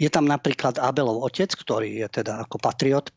Je 0.00 0.08
tam 0.08 0.24
napríklad 0.24 0.80
Abelov 0.80 1.22
otec, 1.22 1.52
ktorý 1.52 2.02
je 2.02 2.08
teda 2.22 2.48
ako 2.48 2.56
patriot, 2.58 3.12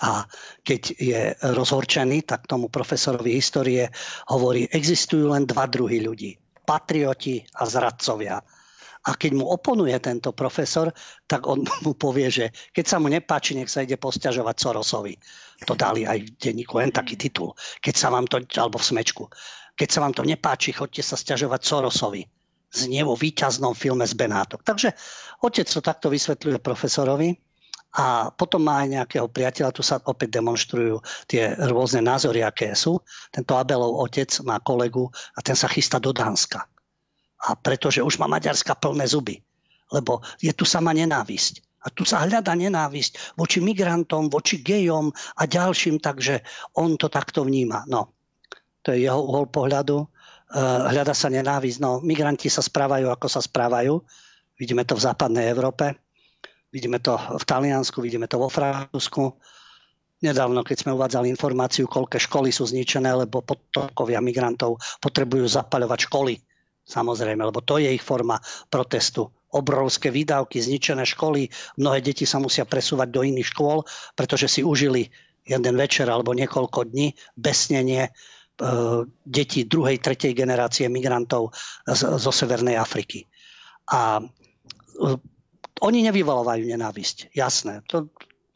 a 0.00 0.24
keď 0.64 0.82
je 0.96 1.20
rozhorčený, 1.52 2.24
tak 2.24 2.48
tomu 2.48 2.72
profesorovi 2.72 3.36
histórie 3.36 3.92
hovorí, 4.32 4.64
existujú 4.72 5.36
len 5.36 5.44
dva 5.44 5.68
druhy 5.68 6.00
ľudí. 6.00 6.40
Patrioti 6.64 7.44
a 7.60 7.68
zradcovia. 7.68 8.40
A 9.02 9.18
keď 9.18 9.34
mu 9.34 9.50
oponuje 9.50 9.98
tento 9.98 10.30
profesor, 10.30 10.94
tak 11.26 11.50
on 11.50 11.66
mu 11.82 11.92
povie, 11.98 12.30
že 12.30 12.44
keď 12.70 12.84
sa 12.86 12.96
mu 13.02 13.10
nepáči, 13.10 13.58
nech 13.58 13.66
sa 13.66 13.82
ide 13.82 13.98
posťažovať 13.98 14.56
Sorosovi. 14.62 15.18
To 15.66 15.74
dali 15.74 16.06
aj 16.06 16.22
v 16.22 16.30
denníku, 16.38 16.78
len 16.78 16.94
taký 16.94 17.18
titul. 17.18 17.58
Keď 17.82 17.94
sa 17.98 18.14
vám 18.14 18.30
to, 18.30 18.38
alebo 18.56 18.78
v 18.78 18.88
smečku. 18.94 19.26
Keď 19.74 19.88
sa 19.90 20.06
vám 20.06 20.14
to 20.14 20.22
nepáči, 20.22 20.70
chodte 20.70 21.02
sa 21.02 21.18
sťažovať 21.18 21.60
Sorosovi. 21.66 22.22
Znie 22.72 23.02
vo 23.04 23.18
víťaznom 23.18 23.74
filme 23.74 24.06
z 24.06 24.14
Benátok. 24.14 24.62
Takže 24.62 24.94
otec 25.42 25.66
to 25.66 25.82
takto 25.82 26.06
vysvetľuje 26.08 26.62
profesorovi 26.62 27.51
a 27.92 28.32
potom 28.32 28.64
má 28.64 28.80
aj 28.80 28.88
nejakého 28.88 29.28
priateľa, 29.28 29.76
tu 29.76 29.84
sa 29.84 30.00
opäť 30.00 30.40
demonstrujú 30.40 31.04
tie 31.28 31.52
rôzne 31.68 32.00
názory, 32.00 32.40
aké 32.40 32.72
sú. 32.72 32.96
Tento 33.28 33.52
Abelov 33.52 34.00
otec 34.00 34.32
má 34.48 34.56
kolegu 34.64 35.12
a 35.36 35.38
ten 35.44 35.52
sa 35.52 35.68
chystá 35.68 36.00
do 36.00 36.16
Dánska. 36.16 36.64
A 37.42 37.48
pretože 37.52 38.00
už 38.00 38.16
má 38.16 38.24
Maďarska 38.32 38.80
plné 38.80 39.04
zuby, 39.04 39.44
lebo 39.92 40.24
je 40.40 40.56
tu 40.56 40.64
sama 40.64 40.96
nenávisť. 40.96 41.60
A 41.82 41.90
tu 41.90 42.06
sa 42.06 42.22
hľada 42.22 42.54
nenávisť 42.54 43.36
voči 43.36 43.58
migrantom, 43.58 44.30
voči 44.30 44.62
gejom 44.62 45.10
a 45.12 45.42
ďalším, 45.44 45.98
takže 45.98 46.40
on 46.78 46.94
to 46.96 47.10
takto 47.12 47.44
vníma. 47.44 47.84
No, 47.90 48.14
to 48.80 48.94
je 48.94 49.04
jeho 49.04 49.18
uhol 49.18 49.50
pohľadu. 49.50 49.98
E, 49.98 50.06
hľada 50.62 51.10
sa 51.10 51.26
nenávisť. 51.26 51.82
No, 51.82 51.98
migranti 51.98 52.46
sa 52.46 52.62
správajú, 52.62 53.10
ako 53.10 53.26
sa 53.26 53.42
správajú. 53.42 53.98
Vidíme 54.56 54.86
to 54.86 54.94
v 54.94 55.04
západnej 55.10 55.50
Európe 55.50 55.98
Vidíme 56.72 56.98
to 57.04 57.20
v 57.20 57.44
Taliansku, 57.44 58.00
vidíme 58.00 58.24
to 58.24 58.40
vo 58.40 58.48
Francúzsku. 58.48 59.36
Nedávno, 60.24 60.64
keď 60.64 60.76
sme 60.86 60.96
uvádzali 60.96 61.28
informáciu, 61.28 61.84
koľké 61.84 62.16
školy 62.16 62.48
sú 62.48 62.64
zničené, 62.64 63.12
lebo 63.12 63.44
potokovia 63.44 64.24
migrantov 64.24 64.80
potrebujú 65.02 65.44
zapaľovať 65.44 66.08
školy. 66.08 66.40
Samozrejme, 66.82 67.44
lebo 67.44 67.60
to 67.60 67.76
je 67.76 67.92
ich 67.92 68.00
forma 68.00 68.40
protestu. 68.72 69.28
Obrovské 69.52 70.08
výdavky, 70.08 70.64
zničené 70.64 71.04
školy, 71.04 71.52
mnohé 71.76 72.00
deti 72.00 72.24
sa 72.24 72.40
musia 72.40 72.64
presúvať 72.64 73.08
do 73.12 73.20
iných 73.20 73.52
škôl, 73.52 73.84
pretože 74.16 74.48
si 74.48 74.60
užili 74.64 75.12
jeden 75.44 75.74
večer 75.76 76.08
alebo 76.08 76.32
niekoľko 76.32 76.88
dní 76.88 77.12
besnenie 77.36 78.08
e, 78.08 78.10
detí 79.26 79.68
druhej, 79.68 80.00
tretej 80.00 80.32
generácie 80.32 80.88
migrantov 80.88 81.52
zo 81.92 82.32
Severnej 82.32 82.78
Afriky. 82.78 83.26
A 83.90 84.22
e, 84.22 84.24
oni 85.82 86.06
nevyvolávajú 86.06 86.62
nenávisť, 86.62 87.34
jasné. 87.34 87.82
To, 87.90 88.06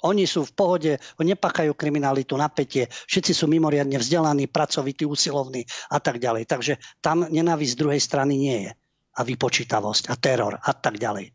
Oni 0.07 0.29
sú 0.29 0.47
v 0.47 0.55
pohode, 0.55 0.93
nepakajú 1.19 1.75
kriminalitu, 1.75 2.39
napätie, 2.39 2.87
všetci 3.11 3.33
sú 3.35 3.51
mimoriadne 3.51 3.99
vzdelaní, 3.99 4.47
pracovití, 4.47 5.03
usilovní 5.03 5.67
a 5.91 5.99
tak 5.99 6.23
ďalej. 6.23 6.47
Takže 6.47 6.79
tam 7.03 7.27
nenávisť 7.27 7.75
druhej 7.75 7.99
strany 7.99 8.39
nie 8.39 8.59
je. 8.69 8.73
A 9.17 9.21
vypočítavosť 9.25 10.13
a 10.13 10.15
teror 10.21 10.61
a 10.61 10.73
tak 10.77 11.01
ďalej. 11.01 11.33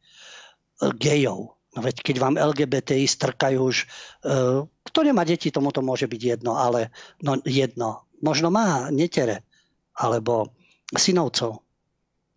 Gejov. 1.01 1.57
No 1.71 1.79
veď 1.81 2.05
keď 2.05 2.15
vám 2.21 2.35
LGBTI 2.37 3.09
strkajú 3.09 3.59
už, 3.59 3.77
uh, 4.27 4.63
kto 4.85 4.99
nemá 5.01 5.25
deti, 5.25 5.49
tomu 5.49 5.73
to 5.73 5.81
môže 5.81 6.05
byť 6.05 6.21
jedno, 6.21 6.55
ale 6.55 6.93
no 7.25 7.41
jedno. 7.41 8.05
Možno 8.21 8.53
má 8.53 8.93
netere, 8.93 9.41
alebo 9.97 10.53
synovcov 10.93 11.65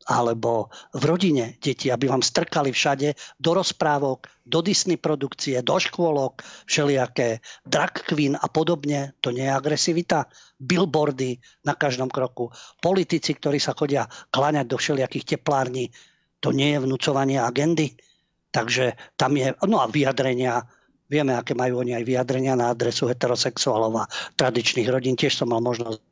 alebo 0.09 0.69
v 0.93 1.03
rodine 1.05 1.57
deti, 1.61 1.89
aby 1.89 2.09
vám 2.09 2.21
strkali 2.21 2.73
všade 2.73 3.17
do 3.41 3.51
rozprávok, 3.57 4.29
do 4.45 4.61
Disney 4.61 5.01
produkcie, 5.01 5.65
do 5.65 5.81
škôlok, 5.81 6.45
všelijaké 6.69 7.41
drag 7.65 8.05
queen 8.05 8.37
a 8.37 8.47
podobne. 8.53 9.17
To 9.25 9.33
nie 9.33 9.49
je 9.49 9.53
agresivita. 9.53 10.29
Billboardy 10.61 11.41
na 11.65 11.73
každom 11.75 12.13
kroku. 12.13 12.53
Politici, 12.81 13.33
ktorí 13.33 13.57
sa 13.57 13.73
chodia 13.73 14.05
kláňať 14.33 14.67
do 14.69 14.77
všelijakých 14.77 15.37
teplární. 15.37 15.89
To 16.45 16.53
nie 16.53 16.77
je 16.77 16.83
vnúcovanie 16.85 17.41
agendy. 17.41 17.97
Takže 18.55 18.95
tam 19.19 19.35
je, 19.35 19.51
no 19.67 19.83
a 19.83 19.91
vyjadrenia 19.91 20.63
Vieme, 21.15 21.39
aké 21.39 21.55
majú 21.55 21.79
oni 21.79 21.95
aj 21.95 22.03
vyjadrenia 22.03 22.59
na 22.59 22.75
adresu 22.75 23.07
heterosexuálov 23.07 24.03
a 24.03 24.11
tradičných 24.35 24.91
rodín. 24.91 25.15
Tiež 25.15 25.39
som 25.39 25.55
mal 25.55 25.63
možnosť 25.63 26.03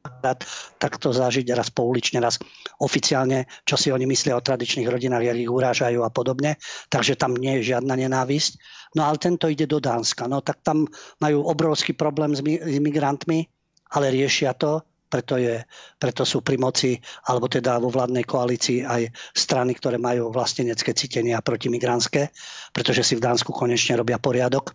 takto 0.78 1.10
zažiť 1.10 1.50
raz 1.58 1.74
poulične, 1.74 2.22
raz 2.22 2.38
oficiálne, 2.78 3.50
čo 3.66 3.74
si 3.74 3.90
oni 3.90 4.06
myslia 4.06 4.38
o 4.38 4.46
tradičných 4.46 4.86
rodinách, 4.86 5.26
jak 5.26 5.42
ich 5.42 5.50
urážajú 5.50 6.06
a 6.06 6.14
podobne. 6.14 6.62
Takže 6.86 7.18
tam 7.18 7.34
nie 7.34 7.58
je 7.58 7.74
žiadna 7.74 7.98
nenávisť. 7.98 8.62
No 8.94 9.10
ale 9.10 9.18
tento 9.18 9.50
ide 9.50 9.66
do 9.66 9.82
Dánska. 9.82 10.30
No 10.30 10.38
tak 10.38 10.62
tam 10.62 10.86
majú 11.18 11.50
obrovský 11.50 11.98
problém 11.98 12.38
s, 12.38 12.46
migrantmi, 12.78 13.50
ale 13.90 14.14
riešia 14.14 14.54
to 14.54 14.86
preto, 15.12 15.36
je, 15.36 15.60
preto 16.00 16.24
sú 16.24 16.40
pri 16.40 16.56
moci, 16.56 16.96
alebo 17.28 17.44
teda 17.44 17.76
vo 17.76 17.92
vládnej 17.92 18.24
koalícii 18.24 18.80
aj 18.80 19.12
strany, 19.36 19.76
ktoré 19.76 20.00
majú 20.00 20.32
vlastenecké 20.32 20.96
cítenia 20.96 21.44
protimigrantské, 21.44 22.32
pretože 22.72 23.04
si 23.04 23.20
v 23.20 23.24
Dánsku 23.28 23.52
konečne 23.52 24.00
robia 24.00 24.16
poriadok. 24.16 24.72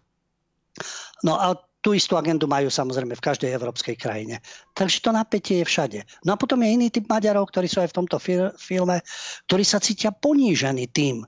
No 1.26 1.38
a 1.38 1.56
tú 1.82 1.96
istú 1.96 2.20
agendu 2.20 2.52
majú 2.52 2.68
samozrejme 2.68 3.16
v 3.16 3.26
každej 3.26 3.54
európskej 3.54 3.96
krajine. 3.96 4.44
Takže 4.76 5.00
to 5.00 5.16
napätie 5.16 5.64
je 5.64 5.66
všade. 5.66 6.00
No 6.28 6.36
a 6.36 6.38
potom 6.38 6.60
je 6.60 6.74
iný 6.74 6.88
typ 6.92 7.08
Maďarov, 7.08 7.48
ktorí 7.48 7.72
sú 7.72 7.80
aj 7.80 7.96
v 7.96 7.98
tomto 8.04 8.18
filme, 8.60 9.00
ktorí 9.48 9.64
sa 9.64 9.80
cítia 9.80 10.12
ponížení 10.12 10.92
tým, 10.92 11.24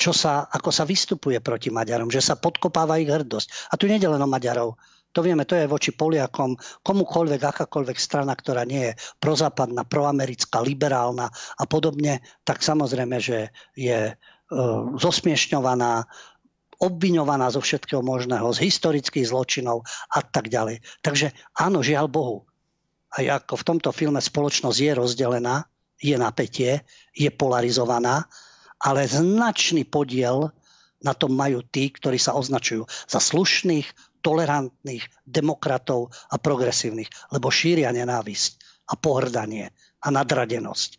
čo 0.00 0.16
sa, 0.16 0.48
ako 0.48 0.70
sa 0.72 0.88
vystupuje 0.88 1.42
proti 1.44 1.68
Maďarom, 1.68 2.08
že 2.08 2.24
sa 2.24 2.38
podkopáva 2.38 2.96
ich 3.02 3.10
hrdosť. 3.10 3.68
A 3.68 3.76
tu 3.76 3.84
nie 3.84 4.00
je 4.00 4.08
len 4.08 4.22
o 4.22 4.28
Maďarov. 4.30 4.80
To 5.10 5.20
vieme, 5.26 5.42
to 5.42 5.58
je 5.58 5.66
voči 5.66 5.90
Poliakom, 5.90 6.54
komukoľvek, 6.86 7.42
akákoľvek 7.42 7.98
strana, 7.98 8.32
ktorá 8.38 8.62
nie 8.62 8.94
je 8.94 8.96
prozápadná, 9.18 9.82
proamerická, 9.82 10.62
liberálna 10.62 11.26
a 11.58 11.64
podobne, 11.66 12.22
tak 12.46 12.62
samozrejme, 12.62 13.18
že 13.18 13.50
je 13.74 13.98
e, 14.08 14.14
zosmiešňovaná, 14.94 16.06
obviňovaná 16.80 17.52
zo 17.52 17.60
všetkého 17.60 18.00
možného, 18.00 18.48
z 18.56 18.64
historických 18.64 19.28
zločinov 19.28 19.84
a 20.10 20.24
tak 20.24 20.48
ďalej. 20.48 20.80
Takže 21.04 21.30
áno, 21.60 21.84
žiaľ 21.84 22.08
Bohu, 22.08 22.48
aj 23.20 23.44
ako 23.44 23.54
v 23.60 23.66
tomto 23.68 23.90
filme 23.92 24.18
spoločnosť 24.18 24.78
je 24.80 24.92
rozdelená, 24.96 25.68
je 26.00 26.16
napätie, 26.16 26.80
je 27.12 27.28
polarizovaná, 27.28 28.24
ale 28.80 29.04
značný 29.04 29.84
podiel 29.84 30.48
na 31.04 31.12
tom 31.12 31.36
majú 31.36 31.60
tí, 31.60 31.92
ktorí 31.92 32.16
sa 32.16 32.32
označujú 32.32 32.88
za 33.08 33.20
slušných, 33.20 33.84
tolerantných, 34.24 35.04
demokratov 35.24 36.12
a 36.28 36.36
progresívnych, 36.36 37.08
lebo 37.32 37.52
šíria 37.52 37.92
nenávisť 37.92 38.84
a 38.88 38.96
pohrdanie 38.96 39.72
a 40.00 40.08
nadradenosť. 40.08 40.90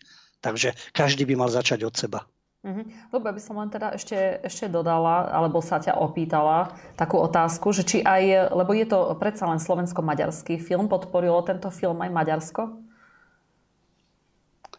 Takže 0.42 0.74
každý 0.94 1.26
by 1.30 1.38
mal 1.38 1.50
začať 1.54 1.86
od 1.86 1.94
seba. 1.94 2.20
Mm-hmm. 2.62 3.10
Dobre, 3.10 3.34
by 3.34 3.42
som 3.42 3.58
len 3.58 3.74
teda 3.74 3.98
ešte, 3.98 4.38
ešte 4.46 4.70
dodala, 4.70 5.34
alebo 5.34 5.66
sa 5.66 5.82
ťa 5.82 5.98
opýtala 5.98 6.70
takú 6.94 7.18
otázku, 7.18 7.74
že 7.74 7.82
či 7.82 7.98
aj, 8.06 8.54
lebo 8.54 8.78
je 8.78 8.86
to 8.86 9.18
predsa 9.18 9.50
len 9.50 9.58
slovensko-maďarský 9.58 10.62
film, 10.62 10.86
podporilo 10.86 11.42
tento 11.42 11.74
film 11.74 11.98
aj 12.06 12.14
Maďarsko? 12.14 12.62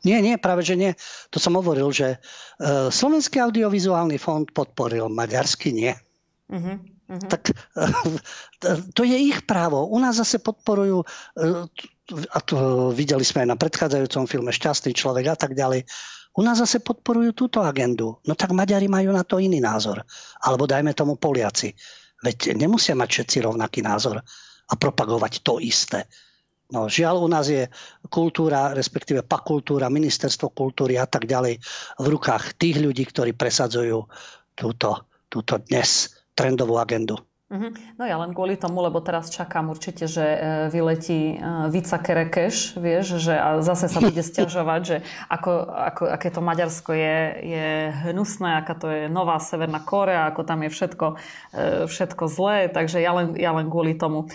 Nie, 0.07 0.23
nie, 0.23 0.39
práve 0.39 0.63
že 0.63 0.79
nie. 0.79 0.95
To 1.35 1.43
som 1.43 1.59
hovoril, 1.59 1.91
že 1.91 2.19
uh, 2.19 2.87
Slovenský 2.91 3.43
audiovizuálny 3.43 4.19
fond 4.19 4.47
podporil, 4.47 5.11
maďarský 5.11 5.75
nie. 5.75 5.95
Mm-hmm. 6.51 6.77
Mm-hmm. 7.03 7.31
Tak 7.31 7.51
uh, 7.51 8.79
to 8.95 9.03
je 9.03 9.19
ich 9.19 9.43
právo. 9.43 9.91
U 9.91 9.99
nás 9.99 10.23
zase 10.23 10.39
podporujú, 10.39 11.03
uh, 11.03 11.67
a 12.31 12.39
to 12.47 12.91
videli 12.95 13.27
sme 13.27 13.43
aj 13.43 13.49
na 13.55 13.59
predchádzajúcom 13.59 14.31
filme 14.31 14.55
Šťastný 14.55 14.95
človek 14.95 15.35
a 15.35 15.37
tak 15.39 15.59
ďalej, 15.59 15.87
u 16.33 16.41
nás 16.41 16.57
zase 16.59 16.81
podporujú 16.81 17.37
túto 17.37 17.61
agendu. 17.61 18.17
No 18.25 18.33
tak 18.33 18.57
Maďari 18.57 18.89
majú 18.89 19.13
na 19.13 19.21
to 19.21 19.37
iný 19.37 19.61
názor. 19.61 20.01
Alebo 20.41 20.65
dajme 20.65 20.97
tomu 20.97 21.21
Poliaci. 21.21 21.77
Veď 22.25 22.57
nemusia 22.57 22.97
mať 22.97 23.09
všetci 23.21 23.37
rovnaký 23.45 23.85
názor 23.85 24.23
a 24.69 24.75
propagovať 24.79 25.45
to 25.45 25.61
isté. 25.61 26.09
No, 26.73 26.89
žiaľ, 26.89 27.21
u 27.21 27.29
nás 27.29 27.53
je 27.53 27.69
kultúra, 28.09 28.73
respektíve 28.73 29.29
pakultúra, 29.29 29.93
ministerstvo 29.93 30.57
kultúry 30.57 30.97
a 30.97 31.05
tak 31.05 31.29
ďalej 31.29 31.61
v 32.01 32.07
rukách 32.09 32.57
tých 32.57 32.81
ľudí, 32.81 33.05
ktorí 33.05 33.37
presadzujú 33.37 34.09
túto, 34.57 35.05
túto 35.29 35.61
dnes 35.69 36.17
trendovú 36.33 36.81
agendu. 36.81 37.21
Mm-hmm. 37.53 38.01
No 38.01 38.09
ja 38.09 38.17
len 38.17 38.33
kvôli 38.33 38.57
tomu, 38.57 38.81
lebo 38.81 39.05
teraz 39.05 39.29
čakám 39.29 39.69
určite, 39.69 40.09
že 40.09 40.25
e, 40.25 40.39
vyletí 40.73 41.37
e, 41.37 41.69
Vica 41.69 42.01
Kerekeš, 42.01 42.81
vieš, 42.81 43.21
že 43.21 43.37
a 43.37 43.61
zase 43.61 43.93
sa 43.93 44.01
bude 44.01 44.25
stiažovať, 44.33 44.81
že 44.81 44.97
ako, 45.29 45.69
ako, 45.69 46.03
aké 46.17 46.33
to 46.33 46.41
Maďarsko 46.41 46.97
je, 46.97 47.17
je 47.45 47.69
hnusné, 48.09 48.57
aká 48.57 48.73
to 48.73 48.89
je 48.89 49.03
nová 49.13 49.37
Severná 49.37 49.85
Korea, 49.85 50.33
ako 50.33 50.49
tam 50.49 50.65
je 50.65 50.73
všetko, 50.73 51.07
e, 51.13 51.17
všetko 51.93 52.25
zlé, 52.33 52.73
takže 52.73 53.05
ja 53.05 53.13
len, 53.13 53.37
ja 53.37 53.53
len 53.53 53.69
kvôli 53.69 54.01
tomu 54.01 54.33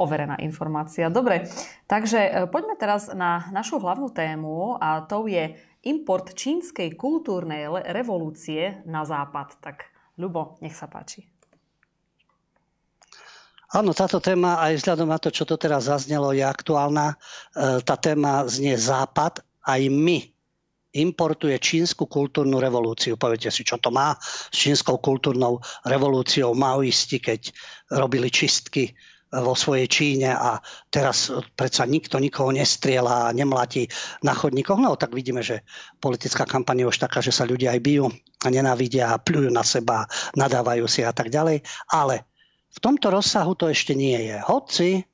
overená 0.00 0.40
informácia. 0.40 1.12
Dobre, 1.12 1.52
takže 1.84 2.48
poďme 2.48 2.80
teraz 2.80 3.12
na 3.12 3.44
našu 3.52 3.76
hlavnú 3.76 4.08
tému 4.08 4.80
a 4.80 5.04
to 5.04 5.28
je 5.28 5.52
import 5.84 6.32
čínskej 6.32 6.96
kultúrnej 6.96 7.68
revolúcie 7.92 8.80
na 8.88 9.04
západ. 9.04 9.60
Tak 9.60 9.92
Ľubo, 10.14 10.62
nech 10.62 10.78
sa 10.78 10.86
páči. 10.86 11.33
Áno, 13.72 13.96
táto 13.96 14.20
téma 14.20 14.60
aj 14.60 14.82
vzhľadom 14.82 15.08
na 15.08 15.16
to, 15.16 15.32
čo 15.32 15.48
to 15.48 15.56
teraz 15.56 15.88
zaznelo, 15.88 16.36
je 16.36 16.44
aktuálna. 16.44 17.14
E, 17.14 17.16
tá 17.80 17.96
téma 17.96 18.44
znie 18.44 18.76
Západ, 18.76 19.40
aj 19.64 19.80
my 19.88 20.20
importuje 20.94 21.58
čínsku 21.58 22.06
kultúrnu 22.06 22.62
revolúciu. 22.62 23.18
Poviete 23.18 23.50
si, 23.50 23.66
čo 23.66 23.82
to 23.82 23.90
má 23.90 24.14
s 24.22 24.54
čínskou 24.54 25.02
kultúrnou 25.02 25.58
revolúciou 25.82 26.54
maoisti, 26.54 27.18
keď 27.18 27.50
robili 27.90 28.30
čistky 28.30 28.94
vo 29.34 29.58
svojej 29.58 29.90
Číne 29.90 30.30
a 30.30 30.62
teraz 30.86 31.34
predsa 31.58 31.82
nikto 31.90 32.22
nikoho 32.22 32.54
nestriela 32.54 33.26
a 33.26 33.34
nemlatí 33.34 33.90
na 34.22 34.30
chodníkoch. 34.30 34.78
No 34.78 34.94
tak 34.94 35.10
vidíme, 35.10 35.42
že 35.42 35.66
politická 35.98 36.46
kampaň 36.46 36.86
je 36.86 36.90
už 36.94 37.02
taká, 37.02 37.18
že 37.18 37.34
sa 37.34 37.42
ľudia 37.42 37.74
aj 37.74 37.80
bijú 37.82 38.06
a 38.46 38.46
nenávidia 38.46 39.10
a 39.10 39.18
pľujú 39.18 39.50
na 39.50 39.66
seba, 39.66 40.06
nadávajú 40.38 40.86
si 40.86 41.02
a 41.02 41.10
tak 41.10 41.34
ďalej. 41.34 41.66
Ale 41.90 42.22
v 42.74 42.78
tomto 42.82 43.14
rozsahu 43.14 43.54
to 43.54 43.70
ešte 43.70 43.94
nie 43.94 44.18
je. 44.26 44.36
Hoci 44.42 45.06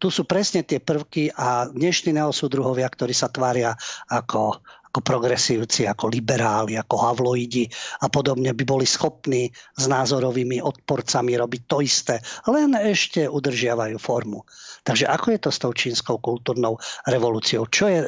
tu 0.00 0.08
sú 0.08 0.24
presne 0.24 0.64
tie 0.64 0.80
prvky 0.80 1.28
a 1.34 1.68
dnešní 1.68 2.16
neosúdruhovia, 2.16 2.88
ktorí 2.88 3.12
sa 3.12 3.28
tvária 3.28 3.76
ako, 4.08 4.64
ako 4.88 5.00
progresívci, 5.04 5.84
ako 5.84 6.08
liberáli, 6.08 6.80
ako 6.80 6.96
havloidi 6.96 7.68
a 8.00 8.08
podobne 8.08 8.56
by 8.56 8.64
boli 8.64 8.88
schopní 8.88 9.52
s 9.52 9.84
názorovými 9.84 10.64
odporcami 10.64 11.36
robiť 11.36 11.62
to 11.68 11.84
isté, 11.84 12.16
len 12.48 12.72
ešte 12.80 13.28
udržiavajú 13.28 14.00
formu. 14.00 14.48
Takže 14.80 15.04
ako 15.04 15.26
je 15.36 15.40
to 15.44 15.50
s 15.52 15.60
tou 15.60 15.72
čínskou 15.76 16.16
kultúrnou 16.16 16.80
revolúciou? 17.04 17.68
Čo 17.68 17.92
je, 17.92 18.00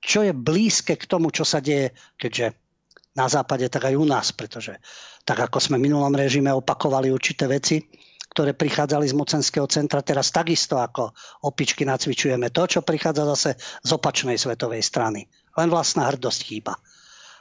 čo 0.00 0.24
je 0.24 0.32
blízke 0.32 0.96
k 0.96 1.04
tomu, 1.04 1.28
čo 1.28 1.44
sa 1.44 1.60
deje, 1.60 1.92
keďže 2.16 2.65
na 3.16 3.26
západe, 3.26 3.66
tak 3.72 3.88
aj 3.88 3.94
u 3.96 4.04
nás, 4.04 4.30
pretože 4.36 4.76
tak 5.24 5.40
ako 5.40 5.58
sme 5.58 5.80
v 5.80 5.90
minulom 5.90 6.12
režime 6.12 6.52
opakovali 6.52 7.10
určité 7.10 7.48
veci, 7.48 7.82
ktoré 8.36 8.52
prichádzali 8.52 9.08
z 9.08 9.16
mocenského 9.16 9.64
centra, 9.64 10.04
teraz 10.04 10.28
takisto 10.28 10.76
ako 10.76 11.16
opičky 11.48 11.88
nacvičujeme 11.88 12.52
to, 12.52 12.68
čo 12.68 12.84
prichádza 12.84 13.24
zase 13.32 13.50
z 13.56 13.90
opačnej 13.96 14.36
svetovej 14.36 14.84
strany. 14.84 15.24
Len 15.56 15.72
vlastná 15.72 16.04
hrdosť 16.12 16.40
chýba. 16.44 16.76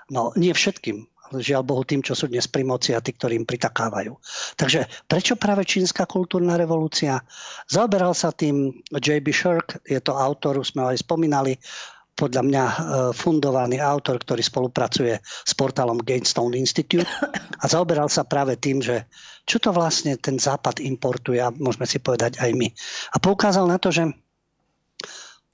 No 0.08 0.32
nie 0.40 0.56
všetkým, 0.56 1.04
žiaľ 1.34 1.68
Bohu 1.68 1.84
tým, 1.84 2.06
čo 2.06 2.14
sú 2.14 2.30
dnes 2.30 2.46
pri 2.46 2.62
moci 2.64 2.94
a 2.94 3.02
tí, 3.02 3.12
ktorým 3.12 3.44
pritakávajú. 3.44 4.14
Takže 4.56 4.86
prečo 5.10 5.36
práve 5.36 5.66
čínska 5.66 6.06
kultúrna 6.06 6.56
revolúcia? 6.56 7.18
Zaoberal 7.66 8.14
sa 8.14 8.30
tým 8.30 8.86
J.B. 8.94 9.34
Shirk, 9.34 9.82
je 9.84 9.98
to 10.00 10.14
autor, 10.14 10.62
už 10.62 10.72
sme 10.72 10.86
ho 10.86 10.90
aj 10.94 11.02
spomínali, 11.02 11.58
podľa 12.16 12.44
mňa 12.48 12.64
e, 12.64 12.76
fundovaný 13.12 13.84
autor, 13.84 14.24
ktorý 14.24 14.40
spolupracuje 14.40 15.20
s 15.20 15.52
portálom 15.54 16.00
Gainstone 16.00 16.56
Institute 16.56 17.06
a 17.62 17.66
zaoberal 17.68 18.08
sa 18.08 18.24
práve 18.24 18.56
tým, 18.56 18.80
že 18.80 19.06
čo 19.44 19.60
to 19.60 19.76
vlastne 19.76 20.16
ten 20.16 20.40
západ 20.40 20.80
importuje 20.82 21.44
a 21.44 21.52
môžeme 21.52 21.86
si 21.86 22.00
povedať 22.00 22.40
aj 22.40 22.52
my. 22.56 22.72
A 23.14 23.18
poukázal 23.20 23.68
na 23.68 23.78
to, 23.78 23.92
že 23.92 24.10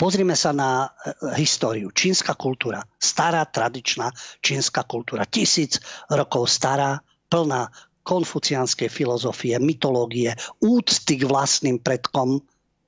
Pozrime 0.01 0.34
sa 0.34 0.49
na 0.49 0.89
e, 0.89 1.38
históriu. 1.38 1.93
Čínska 1.93 2.34
kultúra. 2.34 2.82
Stará, 2.97 3.45
tradičná 3.45 4.09
čínska 4.41 4.82
kultúra. 4.89 5.30
Tisíc 5.30 5.78
rokov 6.09 6.49
stará, 6.49 6.97
plná 7.30 7.70
konfuciánskej 8.01 8.89
filozofie, 8.89 9.62
mytológie, 9.62 10.34
úcty 10.57 11.22
k 11.22 11.30
vlastným 11.30 11.78
predkom. 11.78 12.41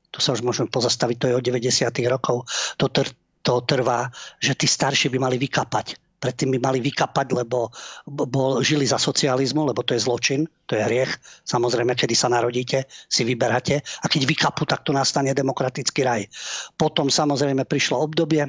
Tu 0.09 0.19
sa 0.25 0.33
už 0.33 0.41
môžeme 0.41 0.73
pozastaviť, 0.73 1.15
to 1.21 1.29
je 1.29 1.37
od 1.37 1.45
90. 1.45 1.93
rokov. 2.09 2.49
Tr- 2.81 3.13
to 3.43 3.61
trvá, 3.67 4.07
že 4.39 4.55
tí 4.55 4.65
starší 4.65 5.11
by 5.11 5.19
mali 5.19 5.37
vykapať 5.37 5.99
predtým 6.23 6.55
by 6.55 6.59
mali 6.63 6.79
vykapať, 6.79 7.35
lebo 7.35 7.67
bol, 8.07 8.63
žili 8.63 8.87
za 8.87 8.95
socializmu, 8.95 9.67
lebo 9.67 9.83
to 9.83 9.91
je 9.91 10.07
zločin, 10.07 10.47
to 10.63 10.79
je 10.79 10.87
hriech. 10.87 11.11
Samozrejme, 11.43 11.99
kedy 11.99 12.15
sa 12.15 12.31
narodíte, 12.31 12.87
si 13.11 13.27
vyberáte. 13.27 13.83
A 13.83 14.07
keď 14.07 14.23
vykapú, 14.23 14.63
tak 14.63 14.87
tu 14.87 14.95
nastane 14.95 15.35
demokratický 15.35 15.99
raj. 16.07 16.31
Potom 16.79 17.11
samozrejme 17.11 17.67
prišlo 17.67 17.99
obdobie, 17.99 18.47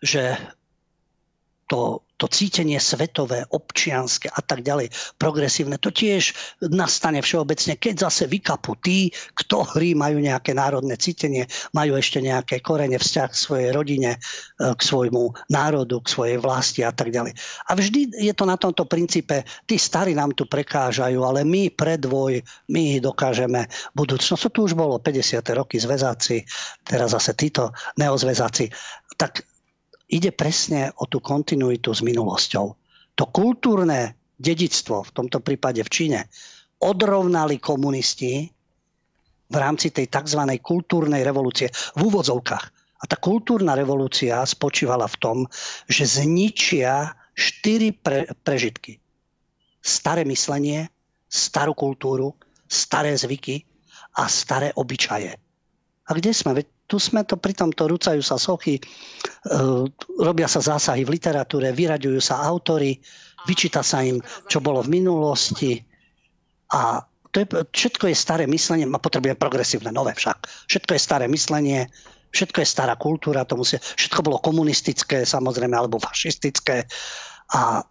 že 0.00 0.40
to 1.68 2.08
to 2.20 2.28
cítenie 2.28 2.76
svetové, 2.76 3.48
občianske 3.48 4.28
a 4.28 4.44
tak 4.44 4.60
ďalej, 4.60 4.92
progresívne, 5.16 5.80
to 5.80 5.88
tiež 5.88 6.36
nastane 6.68 7.24
všeobecne, 7.24 7.80
keď 7.80 8.12
zase 8.12 8.28
vykapú 8.28 8.76
tí, 8.76 9.08
ktorí 9.32 9.96
majú 9.96 10.20
nejaké 10.20 10.52
národné 10.52 11.00
cítenie, 11.00 11.48
majú 11.72 11.96
ešte 11.96 12.20
nejaké 12.20 12.60
korene, 12.60 13.00
vzťah 13.00 13.28
k 13.32 13.40
svojej 13.40 13.68
rodine, 13.72 14.20
e, 14.60 14.76
k 14.76 14.80
svojmu 14.84 15.48
národu, 15.48 16.04
k 16.04 16.12
svojej 16.12 16.36
vlasti 16.36 16.84
a 16.84 16.92
tak 16.92 17.08
ďalej. 17.08 17.32
A 17.64 17.72
vždy 17.72 18.20
je 18.20 18.34
to 18.36 18.44
na 18.44 18.60
tomto 18.60 18.84
princípe, 18.84 19.48
tí 19.64 19.80
starí 19.80 20.12
nám 20.12 20.36
tu 20.36 20.44
prekážajú, 20.44 21.24
ale 21.24 21.48
my 21.48 21.72
predvoj, 21.72 22.44
my 22.68 23.00
dokážeme 23.00 23.64
budúcnosť. 23.96 24.42
To 24.44 24.50
tu 24.52 24.60
už 24.68 24.76
bolo 24.76 25.00
50. 25.00 25.40
roky 25.56 25.80
zväzáci, 25.80 26.44
teraz 26.84 27.16
zase 27.16 27.32
títo 27.32 27.72
neozväzáci. 27.96 28.68
Tak 29.16 29.49
ide 30.10 30.34
presne 30.34 30.90
o 30.98 31.06
tú 31.06 31.22
kontinuitu 31.22 31.94
s 31.94 32.02
minulosťou. 32.02 32.66
To 33.14 33.24
kultúrne 33.30 34.18
dedictvo, 34.34 35.06
v 35.06 35.14
tomto 35.14 35.38
prípade 35.38 35.80
v 35.86 35.92
Číne, 35.92 36.20
odrovnali 36.82 37.62
komunisti 37.62 38.48
v 39.50 39.56
rámci 39.56 39.94
tej 39.94 40.08
tzv. 40.08 40.40
kultúrnej 40.58 41.22
revolúcie 41.22 41.70
v 41.70 42.00
úvodzovkách. 42.10 42.64
A 43.00 43.04
tá 43.08 43.16
kultúrna 43.16 43.72
revolúcia 43.72 44.44
spočívala 44.44 45.08
v 45.08 45.16
tom, 45.16 45.38
že 45.88 46.04
zničia 46.04 47.16
štyri 47.32 47.96
pre, 47.96 48.28
prežitky. 48.44 49.00
Staré 49.80 50.28
myslenie, 50.28 50.92
starú 51.24 51.72
kultúru, 51.72 52.36
staré 52.68 53.16
zvyky 53.16 53.64
a 54.20 54.28
staré 54.28 54.76
obyčaje. 54.76 55.32
A 56.04 56.10
kde 56.12 56.30
sme? 56.36 56.60
Veď 56.60 56.66
tu 56.90 56.98
sme 56.98 57.22
to 57.22 57.38
pri 57.38 57.54
tomto 57.54 57.86
rúcajú 57.86 58.18
sa 58.18 58.34
sochy, 58.34 58.74
e, 58.74 58.82
robia 60.18 60.50
sa 60.50 60.58
zásahy 60.58 61.06
v 61.06 61.14
literatúre, 61.14 61.70
vyraďujú 61.70 62.18
sa 62.18 62.42
autory, 62.42 62.98
vyčíta 63.46 63.86
sa 63.86 64.02
im, 64.02 64.18
čo 64.50 64.58
bolo 64.58 64.82
v 64.82 64.98
minulosti. 64.98 65.78
A 66.74 66.98
to 67.30 67.36
je, 67.38 67.46
všetko 67.46 68.10
je 68.10 68.16
staré 68.18 68.44
myslenie, 68.50 68.90
a 68.90 68.98
potrebujeme 68.98 69.38
progresívne, 69.38 69.94
nové 69.94 70.18
však. 70.18 70.50
Všetko 70.66 70.98
je 70.98 71.00
staré 71.00 71.30
myslenie, 71.30 71.86
všetko 72.34 72.58
je 72.58 72.66
stará 72.66 72.98
kultúra, 72.98 73.46
to 73.46 73.54
musí, 73.54 73.78
všetko 73.78 74.26
bolo 74.26 74.42
komunistické 74.42 75.22
samozrejme, 75.22 75.78
alebo 75.78 76.02
fašistické. 76.02 76.90
A 77.54 77.86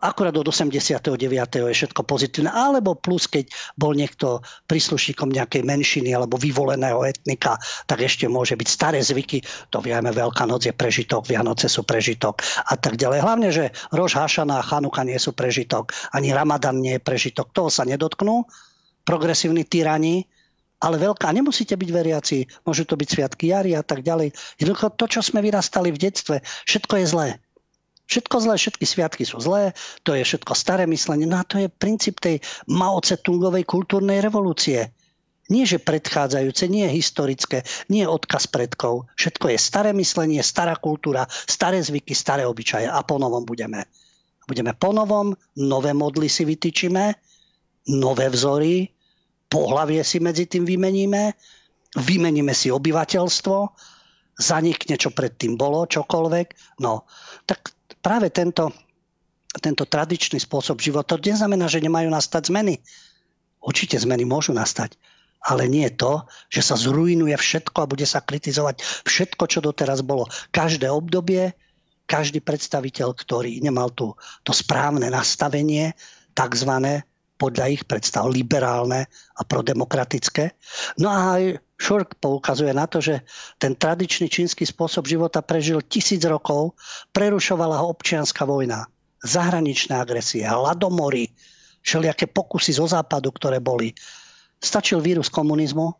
akurát 0.00 0.34
od 0.36 0.46
89. 0.46 1.18
je 1.58 1.74
všetko 1.74 2.06
pozitívne, 2.06 2.50
alebo 2.50 2.94
plus, 2.94 3.26
keď 3.26 3.50
bol 3.74 3.92
niekto 3.92 4.40
príslušníkom 4.70 5.34
nejakej 5.34 5.66
menšiny 5.66 6.14
alebo 6.14 6.38
vyvoleného 6.38 7.02
etnika, 7.02 7.58
tak 7.84 8.06
ešte 8.06 8.30
môže 8.30 8.54
byť 8.54 8.68
staré 8.68 8.98
zvyky, 9.02 9.42
to 9.74 9.82
vieme, 9.82 10.14
Veľká 10.14 10.46
noc 10.46 10.64
je 10.64 10.74
prežitok, 10.74 11.26
Vianoce 11.26 11.66
sú 11.66 11.82
prežitok 11.82 12.40
a 12.70 12.78
tak 12.78 12.94
ďalej. 12.94 13.18
Hlavne, 13.24 13.48
že 13.50 13.74
Rož 13.90 14.14
Hašana 14.14 14.62
a 14.62 14.66
Chanuka 14.66 15.02
nie 15.02 15.18
sú 15.18 15.34
prežitok, 15.34 15.90
ani 16.14 16.30
Ramadan 16.30 16.78
nie 16.78 16.96
je 16.96 17.02
prežitok, 17.02 17.50
toho 17.50 17.68
sa 17.68 17.82
nedotknú 17.82 18.46
progresívni 19.02 19.66
tyrani, 19.66 20.24
ale 20.84 21.00
veľká, 21.00 21.32
nemusíte 21.32 21.76
byť 21.80 21.90
veriaci, 21.90 22.38
môžu 22.68 22.84
to 22.84 22.98
byť 23.00 23.08
sviatky 23.08 23.48
jary 23.48 23.72
a 23.72 23.80
tak 23.80 24.04
ďalej. 24.04 24.36
Jednoducho 24.60 24.92
to, 24.92 25.08
čo 25.08 25.20
sme 25.24 25.40
vyrastali 25.40 25.88
v 25.88 26.00
detstve, 26.00 26.36
všetko 26.68 26.94
je 27.00 27.06
zlé. 27.08 27.28
Všetko 28.04 28.36
zlé, 28.44 28.54
všetky 28.60 28.84
sviatky 28.84 29.24
sú 29.24 29.40
zlé, 29.40 29.72
to 30.04 30.12
je 30.12 30.22
všetko 30.24 30.52
staré 30.52 30.84
myslenie. 30.84 31.24
No 31.24 31.40
a 31.40 31.48
to 31.48 31.56
je 31.56 31.72
princíp 31.72 32.20
tej 32.20 32.44
Mao 32.68 33.00
kultúrnej 33.00 34.20
revolúcie. 34.20 34.92
Nie, 35.52 35.68
že 35.68 35.76
predchádzajúce, 35.76 36.72
nie 36.72 36.88
je 36.88 36.96
historické, 36.96 37.58
nie 37.92 38.08
odkaz 38.08 38.48
predkov. 38.48 39.12
Všetko 39.20 39.52
je 39.52 39.58
staré 39.60 39.92
myslenie, 39.92 40.40
stará 40.40 40.72
kultúra, 40.80 41.28
staré 41.28 41.84
zvyky, 41.84 42.16
staré 42.16 42.48
obyčaje 42.48 42.88
a 42.88 43.04
po 43.04 43.20
novom 43.20 43.44
budeme. 43.44 43.84
Budeme 44.48 44.72
po 44.72 44.96
novom, 44.96 45.36
nové 45.60 45.92
modly 45.92 46.32
si 46.32 46.48
vytýčime, 46.48 47.20
nové 47.92 48.32
vzory, 48.32 48.88
pohlavie 49.52 50.00
si 50.00 50.20
medzi 50.20 50.48
tým 50.48 50.64
vymeníme, 50.64 51.36
vymeníme 51.96 52.56
si 52.56 52.72
obyvateľstvo, 52.72 53.56
zanikne, 54.40 54.96
čo 54.96 55.12
predtým 55.12 55.60
bolo, 55.60 55.84
čokoľvek. 55.84 56.80
No, 56.80 57.04
tak 57.44 57.73
práve 58.04 58.28
tento, 58.28 58.68
tento 59.56 59.88
tradičný 59.88 60.36
spôsob 60.36 60.84
života, 60.84 61.16
to 61.16 61.24
neznamená, 61.24 61.64
že 61.72 61.80
nemajú 61.80 62.12
nastať 62.12 62.52
zmeny. 62.52 62.84
Určite 63.64 63.96
zmeny 63.96 64.28
môžu 64.28 64.52
nastať, 64.52 65.00
ale 65.40 65.64
nie 65.64 65.88
to, 65.88 66.28
že 66.52 66.60
sa 66.60 66.76
zrujnuje 66.76 67.32
všetko 67.32 67.78
a 67.80 67.88
bude 67.88 68.04
sa 68.04 68.20
kritizovať 68.20 68.84
všetko, 69.08 69.48
čo 69.48 69.64
doteraz 69.64 70.04
bolo. 70.04 70.28
Každé 70.52 70.92
obdobie, 70.92 71.56
každý 72.04 72.44
predstaviteľ, 72.44 73.16
ktorý 73.16 73.64
nemal 73.64 73.88
tu 73.88 74.12
to 74.44 74.52
správne 74.52 75.08
nastavenie, 75.08 75.96
takzvané 76.36 77.08
podľa 77.40 77.72
ich 77.72 77.82
predstav 77.88 78.28
liberálne 78.28 79.08
a 79.08 79.42
prodemokratické. 79.48 80.52
No 81.00 81.08
a 81.08 81.40
aj 81.40 81.63
Šurk 81.74 82.22
poukazuje 82.22 82.70
na 82.70 82.86
to, 82.86 83.02
že 83.02 83.26
ten 83.58 83.74
tradičný 83.74 84.30
čínsky 84.30 84.62
spôsob 84.62 85.10
života 85.10 85.42
prežil 85.42 85.82
tisíc 85.82 86.22
rokov, 86.22 86.78
prerušovala 87.10 87.82
ho 87.82 87.90
občianská 87.90 88.46
vojna, 88.46 88.86
zahraničné 89.20 89.98
agresie, 89.98 90.46
hladomory, 90.46 91.34
všelijaké 91.82 92.30
pokusy 92.30 92.78
zo 92.78 92.86
západu, 92.86 93.34
ktoré 93.34 93.58
boli. 93.58 93.92
Stačil 94.62 95.02
vírus 95.02 95.28
komunizmu 95.28 95.92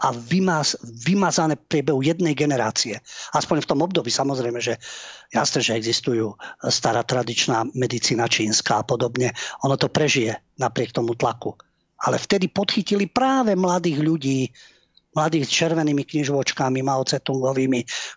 a 0.00 0.08
vymaz, 0.16 0.80
vymazané 0.84 1.60
priebehu 1.60 2.00
jednej 2.00 2.32
generácie. 2.32 3.00
Aspoň 3.36 3.64
v 3.64 3.68
tom 3.68 3.80
období 3.84 4.08
samozrejme, 4.08 4.56
že 4.62 4.80
jasné, 5.28 5.60
že 5.60 5.76
existujú 5.76 6.40
stará 6.72 7.04
tradičná 7.04 7.68
medicína 7.76 8.24
čínska 8.24 8.80
a 8.80 8.86
podobne. 8.86 9.36
Ono 9.64 9.76
to 9.76 9.92
prežije 9.92 10.40
napriek 10.56 10.96
tomu 10.96 11.12
tlaku. 11.16 11.52
Ale 12.00 12.16
vtedy 12.16 12.48
podchytili 12.48 13.12
práve 13.12 13.52
mladých 13.52 13.98
ľudí, 14.00 14.48
mladých 15.14 15.44
s 15.46 15.52
červenými 15.52 16.06
knižočkami 16.06 16.80
Mao 16.86 17.02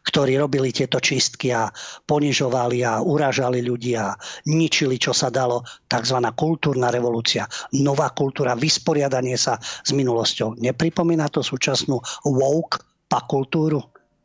ktorí 0.04 0.32
robili 0.38 0.70
tieto 0.70 1.02
čistky 1.02 1.50
a 1.50 1.70
ponižovali 2.06 2.86
a 2.86 3.02
uražali 3.02 3.66
ľudí 3.66 3.98
a 3.98 4.14
ničili, 4.46 5.02
čo 5.02 5.12
sa 5.16 5.34
dalo. 5.34 5.66
Takzvaná 5.89 6.38
kultúrna 6.38 6.94
revolúcia. 6.94 7.50
Nová 7.82 8.14
kultúra, 8.14 8.54
vysporiadanie 8.54 9.38
sa 9.38 9.58
s 9.58 9.89
minulosťou. 9.89 10.62
Nepripomína 10.62 11.30
to 11.34 11.41
súčasnú 11.41 11.98
woke 12.30 12.86
pa 13.10 13.26
kultúru? 13.26 13.82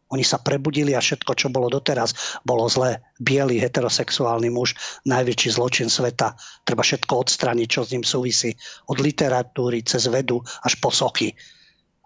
Oni 0.09 0.25
sa 0.25 0.41
prebudili 0.41 0.97
a 0.97 1.05
všetko, 1.05 1.37
čo 1.37 1.53
bolo 1.53 1.69
doteraz, 1.69 2.41
bolo 2.41 2.64
zlé. 2.64 3.05
Bielý 3.21 3.61
heterosexuálny 3.61 4.49
muž, 4.49 4.73
najväčší 5.05 5.53
zločin 5.53 5.93
sveta. 5.93 6.33
Treba 6.64 6.81
všetko 6.81 7.12
odstraniť, 7.12 7.69
čo 7.69 7.85
s 7.85 7.93
ním 7.93 8.05
súvisí. 8.09 8.57
Od 8.89 8.97
literatúry 8.97 9.85
cez 9.85 10.09
vedu 10.09 10.41
až 10.64 10.81
po 10.81 10.89
sochy 10.89 11.37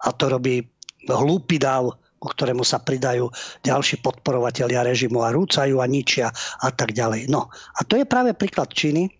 a 0.03 0.09
to 0.11 0.27
robí 0.27 0.63
hlúpy 1.07 1.59
dáv, 1.59 1.95
ku 2.19 2.27
ktorému 2.31 2.63
sa 2.63 2.79
pridajú 2.79 3.27
ďalší 3.63 3.99
podporovatelia 3.99 4.83
režimu 4.83 5.23
a 5.23 5.35
rúcajú 5.35 5.83
a 5.83 5.87
ničia 5.87 6.31
a 6.63 6.69
tak 6.71 6.95
ďalej. 6.95 7.27
No 7.27 7.51
a 7.51 7.79
to 7.83 7.99
je 7.99 8.07
práve 8.07 8.31
príklad 8.31 8.71
Číny 8.71 9.11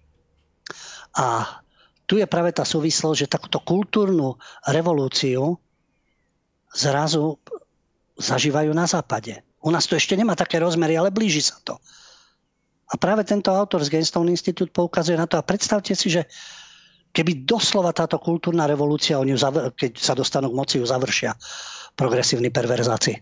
a 1.19 1.59
tu 2.07 2.19
je 2.19 2.27
práve 2.27 2.51
tá 2.55 2.63
súvislosť, 2.67 3.27
že 3.27 3.31
takúto 3.31 3.59
kultúrnu 3.63 4.39
revolúciu 4.67 5.59
zrazu 6.71 7.39
zažívajú 8.19 8.71
na 8.71 8.87
západe. 8.87 9.43
U 9.63 9.71
nás 9.71 9.87
to 9.87 9.95
ešte 9.95 10.15
nemá 10.19 10.35
také 10.35 10.59
rozmery, 10.59 10.99
ale 10.99 11.11
blíži 11.11 11.39
sa 11.43 11.59
to. 11.63 11.79
A 12.91 12.99
práve 12.99 13.23
tento 13.23 13.49
autor 13.49 13.81
z 13.81 13.89
Gainstone 13.89 14.29
Institute 14.29 14.69
poukazuje 14.69 15.15
na 15.15 15.25
to 15.25 15.39
a 15.39 15.45
predstavte 15.45 15.95
si, 15.95 16.11
že 16.11 16.27
keby 17.13 17.45
doslova 17.45 17.93
táto 17.93 18.17
kultúrna 18.17 18.65
revolúcia, 18.65 19.21
oni 19.21 19.37
zavr- 19.37 19.71
keď 19.77 20.01
sa 20.01 20.17
dostanú 20.17 20.49
k 20.49 20.57
moci, 20.57 20.75
ju 20.81 20.85
završia 20.89 21.37
progresívni 21.93 22.49
perverzáci. 22.49 23.21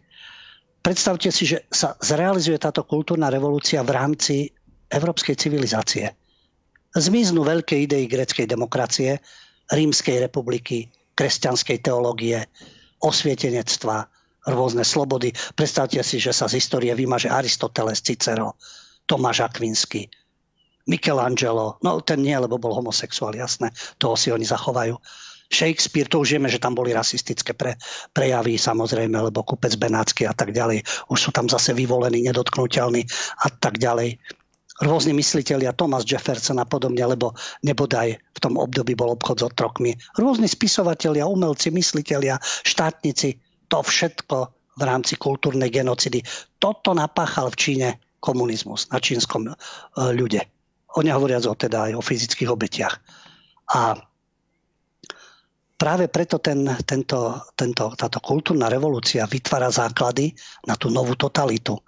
Predstavte 0.82 1.30
si, 1.30 1.46
že 1.46 1.68
sa 1.70 1.94
zrealizuje 2.00 2.58
táto 2.58 2.88
kultúrna 2.88 3.30
revolúcia 3.30 3.84
v 3.86 3.92
rámci 3.94 4.36
európskej 4.90 5.38
civilizácie. 5.38 6.10
Zmiznú 6.92 7.46
veľké 7.46 7.78
idei 7.78 8.10
greckej 8.10 8.50
demokracie, 8.50 9.22
rímskej 9.70 10.18
republiky, 10.26 10.90
kresťanskej 11.14 11.86
teológie, 11.86 12.50
osvietenectva, 13.04 14.10
rôzne 14.50 14.82
slobody. 14.82 15.32
Predstavte 15.54 16.02
si, 16.02 16.18
že 16.18 16.34
sa 16.34 16.50
z 16.50 16.58
histórie 16.58 16.92
vymaže 16.98 17.30
Aristoteles, 17.30 18.02
Cicero, 18.02 18.58
Tomáš 19.06 19.46
Akvinsky, 19.46 20.10
Michelangelo, 20.92 21.80
no 21.80 22.04
ten 22.04 22.20
nie, 22.20 22.36
lebo 22.36 22.60
bol 22.60 22.76
homosexuál, 22.76 23.32
jasné, 23.40 23.72
toho 23.96 24.20
si 24.20 24.28
oni 24.28 24.44
zachovajú. 24.44 25.00
Shakespeare, 25.52 26.08
to 26.08 26.24
už 26.24 26.40
vieme, 26.40 26.48
že 26.48 26.64
tam 26.64 26.76
boli 26.76 26.96
rasistické 26.96 27.52
pre, 27.52 27.76
prejavy 28.16 28.56
samozrejme, 28.56 29.20
lebo 29.32 29.44
kupec 29.44 29.76
Benácky 29.76 30.24
a 30.24 30.32
tak 30.32 30.56
ďalej. 30.56 30.84
Už 31.12 31.20
sú 31.20 31.30
tam 31.36 31.52
zase 31.52 31.76
vyvolení, 31.76 32.24
nedotknutelní 32.24 33.04
a 33.44 33.48
tak 33.52 33.76
ďalej. 33.76 34.16
Rôzni 34.82 35.12
mysliteľia, 35.12 35.76
Thomas 35.76 36.08
Jefferson 36.08 36.58
a 36.58 36.66
podobne, 36.66 37.04
lebo 37.04 37.36
nebodaj 37.62 38.16
v 38.18 38.40
tom 38.40 38.56
období 38.56 38.96
bol 38.96 39.12
obchod 39.14 39.44
s 39.44 39.48
otrokmi. 39.52 39.94
Rôzni 40.16 40.48
spisovatelia, 40.48 41.28
umelci, 41.28 41.70
mysliteľia, 41.70 42.40
štátnici, 42.64 43.38
to 43.68 43.84
všetko 43.84 44.38
v 44.80 44.82
rámci 44.82 45.20
kultúrnej 45.20 45.70
genocidy. 45.70 46.24
Toto 46.58 46.96
napáchal 46.96 47.52
v 47.52 47.60
Číne 47.60 47.88
komunizmus 48.24 48.88
na 48.90 48.98
čínskom 49.04 49.52
e, 49.52 49.54
ľude. 50.16 50.61
O 50.92 51.00
nehovoriac 51.00 51.48
o 51.48 51.56
teda 51.56 51.88
aj 51.88 51.94
o 51.96 52.04
fyzických 52.04 52.52
obetiach. 52.52 52.96
A 53.72 53.96
práve 55.80 56.12
preto 56.12 56.38
ten, 56.38 56.68
tento, 56.84 57.42
tento, 57.56 57.96
táto 57.96 58.20
kultúrna 58.20 58.68
revolúcia 58.68 59.24
vytvára 59.26 59.72
základy 59.72 60.36
na 60.68 60.76
tú 60.76 60.92
novú 60.92 61.16
totalitu. 61.16 61.80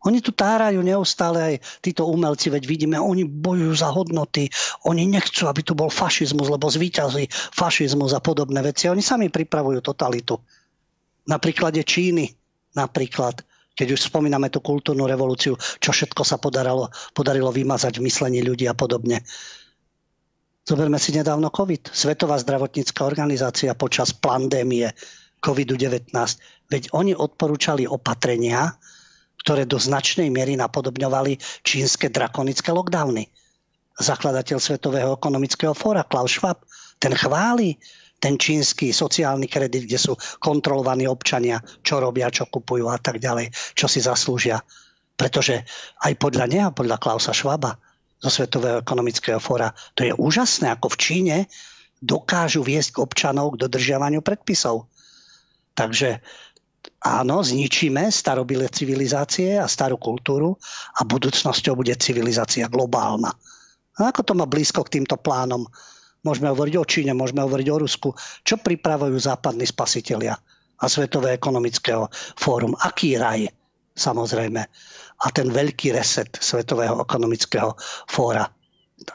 Oni 0.00 0.24
tu 0.24 0.32
tárajú 0.32 0.80
neustále 0.80 1.38
aj 1.44 1.54
títo 1.84 2.08
umelci, 2.08 2.48
veď 2.48 2.64
vidíme, 2.64 2.96
oni 2.96 3.28
bojujú 3.28 3.74
za 3.76 3.92
hodnoty, 3.92 4.48
oni 4.88 5.04
nechcú, 5.04 5.44
aby 5.44 5.60
tu 5.60 5.76
bol 5.76 5.92
fašizmus, 5.92 6.48
lebo 6.48 6.72
zvýťazí 6.72 7.28
fašizmus 7.52 8.16
a 8.16 8.24
podobné 8.24 8.64
veci. 8.64 8.88
Oni 8.88 9.04
sami 9.04 9.28
pripravujú 9.28 9.84
totalitu. 9.84 10.40
Na 11.28 11.36
príklade 11.36 11.84
Číny, 11.84 12.32
napríklad, 12.72 13.44
keď 13.74 13.96
už 13.96 14.10
spomíname 14.10 14.52
tú 14.52 14.60
kultúrnu 14.60 15.06
revolúciu, 15.06 15.56
čo 15.56 15.90
všetko 15.90 16.22
sa 16.26 16.36
podarilo, 16.36 16.90
podarilo 17.16 17.50
vymazať 17.54 17.98
v 17.98 18.06
myslení 18.06 18.40
ľudí 18.44 18.68
a 18.68 18.74
podobne. 18.76 19.22
Zoberme 20.66 21.00
si 21.00 21.10
nedávno 21.16 21.50
COVID. 21.50 21.90
Svetová 21.90 22.36
zdravotnícká 22.38 23.02
organizácia 23.02 23.72
počas 23.74 24.14
pandémie 24.14 24.92
COVID-19. 25.40 26.12
Veď 26.68 26.92
oni 26.92 27.16
odporúčali 27.16 27.88
opatrenia, 27.88 28.76
ktoré 29.40 29.64
do 29.64 29.80
značnej 29.80 30.28
miery 30.28 30.54
napodobňovali 30.60 31.64
čínske 31.64 32.12
drakonické 32.12 32.70
lockdowny. 32.70 33.32
Zakladateľ 33.96 34.58
Svetového 34.60 35.16
ekonomického 35.16 35.72
fóra 35.72 36.04
Klaus 36.04 36.36
Schwab, 36.36 36.62
ten 37.00 37.16
chváli 37.16 37.80
ten 38.20 38.36
čínsky 38.36 38.92
sociálny 38.92 39.48
kredit, 39.48 39.88
kde 39.88 39.98
sú 39.98 40.12
kontrolovaní 40.38 41.08
občania, 41.08 41.58
čo 41.80 41.98
robia, 41.98 42.28
čo 42.28 42.46
kupujú 42.46 42.92
a 42.92 43.00
tak 43.00 43.16
ďalej, 43.16 43.48
čo 43.72 43.88
si 43.88 44.04
zaslúžia. 44.04 44.60
Pretože 45.16 45.64
aj 46.04 46.12
podľa 46.20 46.46
neho, 46.46 46.70
podľa 46.76 47.00
Klausa 47.00 47.32
Schwaba, 47.32 47.80
zo 48.20 48.28
Svetového 48.28 48.84
ekonomického 48.84 49.40
fóra. 49.40 49.72
To 49.96 50.04
je 50.04 50.12
úžasné, 50.12 50.68
ako 50.76 50.92
v 50.92 51.00
Číne 51.00 51.36
dokážu 52.04 52.60
viesť 52.60 53.00
občanov 53.00 53.56
k 53.56 53.64
dodržiavaniu 53.64 54.20
predpisov. 54.20 54.92
Takže 55.72 56.20
áno, 57.00 57.40
zničíme 57.40 58.12
starobilé 58.12 58.68
civilizácie 58.68 59.56
a 59.56 59.64
starú 59.64 59.96
kultúru 59.96 60.60
a 60.96 61.04
budúcnosťou 61.08 61.80
bude 61.80 61.96
civilizácia 61.96 62.68
globálna. 62.68 63.32
A 63.96 64.12
ako 64.12 64.20
to 64.20 64.32
má 64.36 64.44
blízko 64.44 64.84
k 64.84 65.00
týmto 65.00 65.16
plánom? 65.16 65.64
Môžeme 66.20 66.52
hovoriť 66.52 66.74
o 66.76 66.84
Číne, 66.84 67.12
môžeme 67.16 67.40
hovoriť 67.40 67.66
o 67.72 67.80
Rusku. 67.80 68.08
Čo 68.44 68.60
pripravujú 68.60 69.16
západní 69.16 69.64
spasitelia 69.64 70.36
a 70.80 70.84
Svetové 70.88 71.36
ekonomického 71.36 72.08
fórum? 72.36 72.76
Aký 72.76 73.16
raj? 73.16 73.48
Samozrejme 73.96 74.60
a 75.20 75.26
ten 75.28 75.52
veľký 75.52 75.92
reset 75.92 76.32
Svetového 76.40 77.04
ekonomického 77.04 77.76
fóra. 78.08 78.48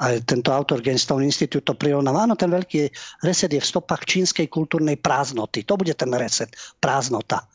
A 0.01 0.17
tento 0.21 0.49
autor 0.49 0.81
Genstone 0.81 1.25
Institute 1.29 1.65
to 1.65 1.77
prirovnáva. 1.77 2.25
Áno, 2.25 2.33
ten 2.33 2.49
veľký 2.49 2.89
reset 3.21 3.53
je 3.53 3.61
v 3.61 3.69
stopách 3.69 4.05
čínskej 4.05 4.49
kultúrnej 4.49 4.97
prázdnoty. 4.97 5.61
To 5.65 5.77
bude 5.77 5.93
ten 5.93 6.09
reset, 6.13 6.49
prázdnota. 6.81 7.45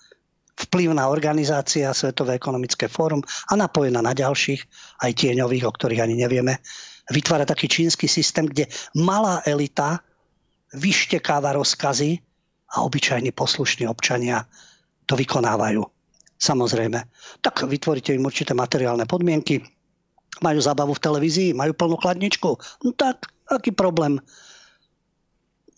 Vplyvná 0.54 1.10
organizácia 1.10 1.90
Svetové 1.90 2.38
ekonomické 2.38 2.86
fórum 2.86 3.22
a 3.50 3.52
napojená 3.58 3.98
na 4.02 4.14
ďalších, 4.14 4.62
aj 5.02 5.10
tieňových, 5.14 5.66
o 5.66 5.74
ktorých 5.74 6.04
ani 6.06 6.22
nevieme, 6.22 6.62
vytvára 7.10 7.44
taký 7.44 7.68
čínsky 7.68 8.08
systém, 8.08 8.46
kde 8.46 8.70
malá 8.94 9.42
elita 9.44 10.00
vyštekáva 10.74 11.52
rozkazy 11.58 12.22
a 12.70 12.86
obyčajní 12.86 13.34
poslušní 13.34 13.90
občania 13.90 14.46
to 15.10 15.18
vykonávajú 15.18 15.82
samozrejme. 16.40 16.98
Tak 17.44 17.68
vytvoríte 17.68 18.16
im 18.16 18.24
určité 18.24 18.56
materiálne 18.56 19.04
podmienky, 19.04 19.60
majú 20.40 20.58
zábavu 20.62 20.96
v 20.96 21.04
televízii, 21.04 21.50
majú 21.52 21.76
plnú 21.76 22.00
chladničku. 22.00 22.50
No 22.86 22.90
tak, 22.96 23.28
aký 23.50 23.76
problém? 23.76 24.22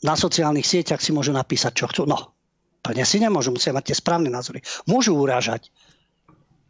Na 0.02 0.14
sociálnych 0.14 0.66
sieťach 0.66 1.02
si 1.02 1.10
môžu 1.10 1.34
napísať, 1.34 1.82
čo 1.82 1.86
chcú. 1.90 2.02
No, 2.06 2.34
plne 2.82 3.02
si 3.02 3.18
nemôžu, 3.18 3.54
musia 3.54 3.74
mať 3.74 3.90
tie 3.90 3.96
správne 3.98 4.30
názory. 4.30 4.62
Môžu 4.86 5.14
urážať, 5.18 5.70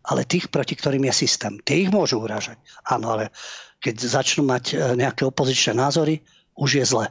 ale 0.05 0.29
tých, 0.29 0.49
proti 0.49 0.77
ktorým 0.77 1.05
je 1.09 1.15
systém, 1.15 1.57
tie 1.63 1.85
ich 1.85 1.91
môžu 1.93 2.21
urážať. 2.21 2.61
Áno, 2.85 3.17
ale 3.17 3.33
keď 3.83 3.95
začnú 3.99 4.47
mať 4.47 4.65
e, 4.73 4.75
nejaké 4.95 5.27
opozičné 5.27 5.75
názory, 5.75 6.23
už 6.55 6.71
je 6.79 6.85
zle. 6.87 7.07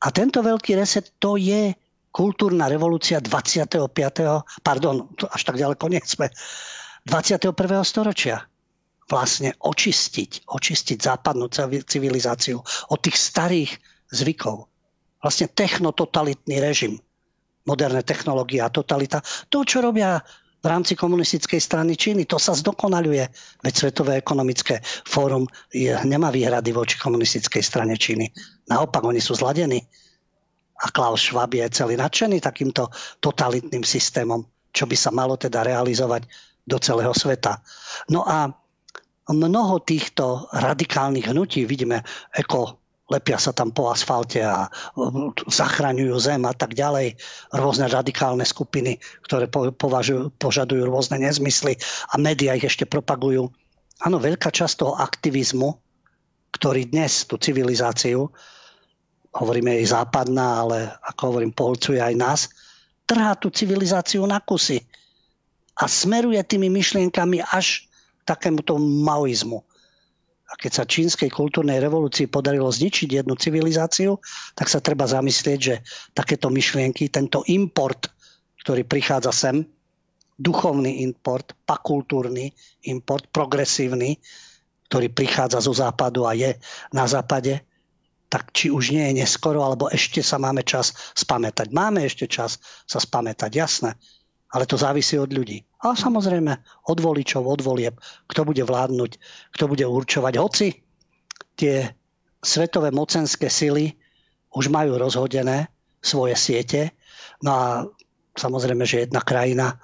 A 0.00 0.06
tento 0.08 0.40
veľký 0.40 0.80
reset, 0.80 1.12
to 1.20 1.36
je 1.36 1.76
kultúrna 2.08 2.66
revolúcia 2.66 3.20
25. 3.20 3.92
pardon, 4.64 5.06
až 5.28 5.42
tak 5.44 5.60
ďaleko 5.60 5.84
nie 5.92 6.00
sme, 6.02 6.32
21. 7.04 7.52
storočia 7.84 8.48
vlastne 9.10 9.58
očistiť, 9.58 10.46
očistiť 10.46 10.98
západnú 11.02 11.50
civilizáciu 11.82 12.62
od 12.64 12.98
tých 13.02 13.16
starých 13.18 13.70
zvykov. 14.14 14.70
Vlastne 15.20 15.50
technototalitný 15.50 16.62
režim, 16.62 16.94
moderné 17.66 18.06
technológie 18.06 18.62
a 18.62 18.72
totalita. 18.72 19.20
To, 19.50 19.66
čo 19.66 19.82
robia 19.82 20.22
v 20.60 20.66
rámci 20.66 20.92
komunistickej 20.92 21.60
strany 21.60 21.96
Číny, 21.96 22.28
to 22.28 22.36
sa 22.36 22.52
zdokonaluje. 22.52 23.24
Veď 23.64 23.74
Svetové 23.74 24.20
ekonomické 24.20 24.84
fórum 24.84 25.48
je, 25.72 25.96
nemá 26.04 26.28
výhrady 26.28 26.70
voči 26.76 27.00
komunistickej 27.00 27.64
strane 27.64 27.96
Číny. 27.96 28.28
Naopak, 28.68 29.00
oni 29.00 29.24
sú 29.24 29.32
zladení 29.32 29.80
a 30.80 30.88
Klaus 30.92 31.24
Schwab 31.28 31.52
je 31.52 31.64
celý 31.72 31.96
nadšený 31.96 32.40
takýmto 32.40 32.88
totalitným 33.20 33.84
systémom, 33.84 34.44
čo 34.72 34.84
by 34.84 34.96
sa 34.96 35.12
malo 35.12 35.36
teda 35.36 35.64
realizovať 35.64 36.24
do 36.64 36.76
celého 36.80 37.12
sveta. 37.12 37.60
No 38.12 38.24
a 38.24 38.48
mnoho 39.28 39.80
týchto 39.84 40.48
radikálnych 40.52 41.28
hnutí, 41.30 41.64
vidíme, 41.64 42.04
eko 42.32 42.80
lepia 43.10 43.36
sa 43.42 43.50
tam 43.50 43.74
po 43.74 43.90
asfalte 43.90 44.40
a 44.40 44.70
zachraňujú 45.50 46.16
zem 46.22 46.46
a 46.46 46.54
tak 46.54 46.78
ďalej. 46.78 47.18
Rôzne 47.50 47.90
radikálne 47.90 48.46
skupiny, 48.46 49.02
ktoré 49.26 49.50
považujú, 49.50 50.30
požadujú 50.38 50.86
rôzne 50.86 51.18
nezmysly 51.18 51.74
a 52.08 52.14
médiá 52.16 52.54
ich 52.54 52.70
ešte 52.70 52.86
propagujú. 52.86 53.50
Áno, 54.00 54.16
veľká 54.22 54.48
časť 54.48 54.74
toho 54.86 54.94
aktivizmu, 54.96 55.74
ktorý 56.54 56.88
dnes 56.88 57.26
tú 57.26 57.36
civilizáciu 57.36 58.30
hovoríme 59.30 59.78
jej 59.78 59.86
západná, 59.94 60.66
ale 60.66 60.90
ako 61.06 61.22
hovorím, 61.30 61.52
poholcuje 61.54 62.02
aj 62.02 62.14
nás, 62.18 62.40
trhá 63.06 63.34
tú 63.38 63.50
civilizáciu 63.50 64.26
na 64.26 64.42
kusy 64.42 64.82
a 65.78 65.86
smeruje 65.86 66.38
tými 66.42 66.66
myšlienkami 66.70 67.42
až 67.42 67.86
takémuto 68.26 68.78
maoizmu. 68.78 69.62
A 70.50 70.58
keď 70.58 70.82
sa 70.82 70.84
čínskej 70.84 71.30
kultúrnej 71.30 71.78
revolúcii 71.78 72.26
podarilo 72.26 72.66
zničiť 72.66 73.22
jednu 73.22 73.38
civilizáciu, 73.38 74.18
tak 74.58 74.66
sa 74.66 74.82
treba 74.82 75.06
zamyslieť, 75.06 75.58
že 75.62 75.74
takéto 76.10 76.50
myšlienky, 76.50 77.06
tento 77.06 77.46
import, 77.46 78.10
ktorý 78.58 78.82
prichádza 78.82 79.30
sem, 79.30 79.62
duchovný 80.40 81.06
import, 81.06 81.54
pakultúrny 81.62 82.50
import, 82.90 83.28
progresívny, 83.30 84.18
ktorý 84.90 85.12
prichádza 85.14 85.62
zo 85.62 85.70
západu 85.70 86.26
a 86.26 86.34
je 86.34 86.58
na 86.90 87.06
západe, 87.06 87.62
tak 88.26 88.50
či 88.50 88.70
už 88.74 88.94
nie 88.94 89.06
je 89.10 89.22
neskoro, 89.22 89.62
alebo 89.62 89.86
ešte 89.86 90.22
sa 90.22 90.38
máme 90.38 90.66
čas 90.66 90.94
spamätať. 91.14 91.70
Máme 91.70 92.02
ešte 92.02 92.26
čas 92.26 92.58
sa 92.90 92.98
spamätať, 92.98 93.50
jasné. 93.54 93.94
Ale 94.50 94.66
to 94.66 94.74
závisí 94.74 95.14
od 95.14 95.30
ľudí. 95.30 95.62
A 95.80 95.96
samozrejme 95.96 96.52
od 96.92 96.98
voličov, 97.00 97.40
od 97.48 97.64
volieb, 97.64 97.96
kto 98.28 98.44
bude 98.44 98.60
vládnuť, 98.60 99.10
kto 99.56 99.64
bude 99.64 99.84
určovať. 99.88 100.32
Hoci 100.36 100.68
tie 101.56 101.88
svetové 102.44 102.92
mocenské 102.92 103.48
sily 103.48 103.96
už 104.52 104.68
majú 104.68 105.00
rozhodené 105.00 105.72
svoje 106.00 106.36
siete, 106.36 106.92
no 107.40 107.50
a 107.52 107.66
samozrejme, 108.36 108.84
že 108.84 109.08
jedna 109.08 109.20
krajina 109.24 109.80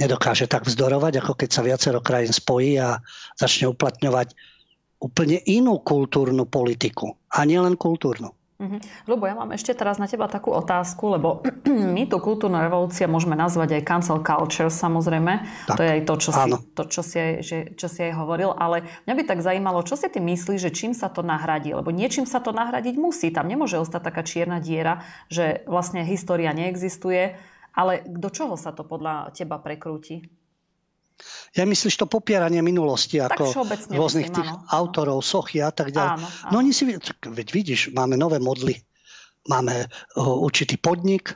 nedokáže 0.00 0.48
tak 0.48 0.64
vzdorovať, 0.64 1.20
ako 1.20 1.32
keď 1.36 1.48
sa 1.52 1.62
viacero 1.66 2.00
krajín 2.00 2.32
spojí 2.32 2.80
a 2.80 2.98
začne 3.36 3.68
uplatňovať 3.68 4.32
úplne 5.00 5.40
inú 5.44 5.80
kultúrnu 5.80 6.48
politiku. 6.48 7.20
A 7.36 7.44
nielen 7.44 7.76
kultúrnu. 7.76 8.32
Mm-hmm. 8.60 9.08
Ľubo, 9.08 9.24
ja 9.24 9.32
mám 9.32 9.56
ešte 9.56 9.72
teraz 9.72 9.96
na 9.96 10.04
teba 10.04 10.28
takú 10.28 10.52
otázku, 10.52 11.16
lebo 11.16 11.40
my 11.96 12.04
tú 12.04 12.20
kultúrnu 12.20 12.60
revolúcia 12.60 13.08
môžeme 13.08 13.32
nazvať 13.32 13.80
aj 13.80 13.88
cancel 13.88 14.20
culture, 14.20 14.68
samozrejme. 14.68 15.48
Tak, 15.64 15.80
to 15.80 15.82
je 15.82 15.90
aj 15.96 16.02
to, 16.04 16.14
čo 16.20 16.30
si, 16.36 16.50
to, 16.76 16.82
čo, 16.84 17.00
si 17.00 17.16
aj, 17.16 17.32
že, 17.40 17.58
čo 17.72 17.88
si 17.88 18.00
aj 18.04 18.12
hovoril. 18.20 18.52
Ale 18.52 18.84
mňa 19.08 19.14
by 19.16 19.22
tak 19.24 19.40
zajímalo, 19.40 19.80
čo 19.80 19.96
si 19.96 20.12
ty 20.12 20.20
myslíš, 20.20 20.60
že 20.60 20.76
čím 20.76 20.92
sa 20.92 21.08
to 21.08 21.24
nahradí? 21.24 21.72
Lebo 21.72 21.88
niečím 21.88 22.28
sa 22.28 22.44
to 22.44 22.52
nahradiť 22.52 23.00
musí. 23.00 23.32
Tam 23.32 23.48
nemôže 23.48 23.80
ostať 23.80 24.12
taká 24.12 24.20
čierna 24.20 24.60
diera, 24.60 25.08
že 25.32 25.64
vlastne 25.64 26.04
história 26.04 26.52
neexistuje. 26.52 27.40
Ale 27.72 28.04
do 28.04 28.28
čoho 28.28 28.60
sa 28.60 28.76
to 28.76 28.84
podľa 28.84 29.32
teba 29.32 29.56
prekrúti? 29.56 30.39
Ja 31.54 31.66
myslíš 31.66 31.98
to 31.98 32.06
popieranie 32.06 32.62
minulosti, 32.62 33.18
ako 33.18 33.50
rôznych 33.90 34.30
myslím, 34.30 34.38
tých 34.38 34.50
áno. 34.54 34.64
autorov, 34.70 35.18
sochy 35.26 35.58
a 35.60 35.74
tak 35.74 35.90
ďalej. 35.90 36.12
Áno, 36.16 36.26
áno. 36.26 36.50
No 36.50 36.54
oni 36.62 36.70
si, 36.70 36.86
veď 36.86 37.48
vidíš, 37.50 37.90
máme 37.90 38.14
nové 38.14 38.38
modly, 38.38 38.78
máme 39.50 39.90
určitý 40.18 40.78
podnik, 40.78 41.34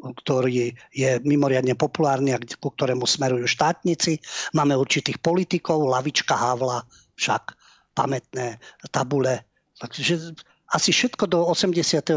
ktorý 0.00 0.72
je 0.94 1.10
mimoriadne 1.28 1.76
populárny 1.76 2.32
a 2.32 2.40
ku 2.40 2.72
ktorému 2.72 3.04
smerujú 3.04 3.44
štátnici. 3.44 4.22
Máme 4.56 4.72
určitých 4.72 5.20
politikov, 5.20 5.84
lavička 5.84 6.40
Havla, 6.40 6.88
však 7.20 7.52
pamätné 7.92 8.56
tabule. 8.88 9.44
Takže 9.76 10.32
asi 10.70 10.94
všetko 10.94 11.26
do 11.26 11.44
89. 11.44 12.16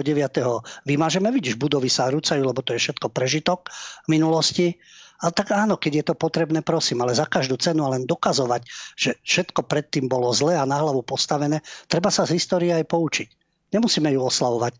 vymažeme. 0.85 1.27
Vidíš, 1.33 1.59
budovy 1.59 1.89
sa 1.89 2.07
rúcajú, 2.07 2.45
lebo 2.45 2.61
to 2.63 2.77
je 2.77 2.79
všetko 2.87 3.11
prežitok 3.11 3.67
minulosti. 4.07 4.79
Ale 5.24 5.32
tak 5.32 5.55
áno, 5.55 5.80
keď 5.80 5.93
je 5.95 6.05
to 6.11 6.15
potrebné, 6.19 6.59
prosím, 6.59 6.99
ale 6.99 7.15
za 7.15 7.24
každú 7.24 7.55
cenu 7.55 7.88
len 7.88 8.03
dokazovať, 8.03 8.67
že 8.99 9.15
všetko 9.24 9.63
predtým 9.63 10.11
bolo 10.11 10.28
zlé 10.36 10.59
a 10.59 10.67
na 10.67 10.84
hlavu 10.84 10.99
postavené, 10.99 11.63
treba 11.88 12.11
sa 12.11 12.28
z 12.28 12.36
histórie 12.36 12.76
aj 12.76 12.84
poučiť. 12.84 13.30
Nemusíme 13.71 14.11
ju 14.11 14.19
oslavovať, 14.19 14.76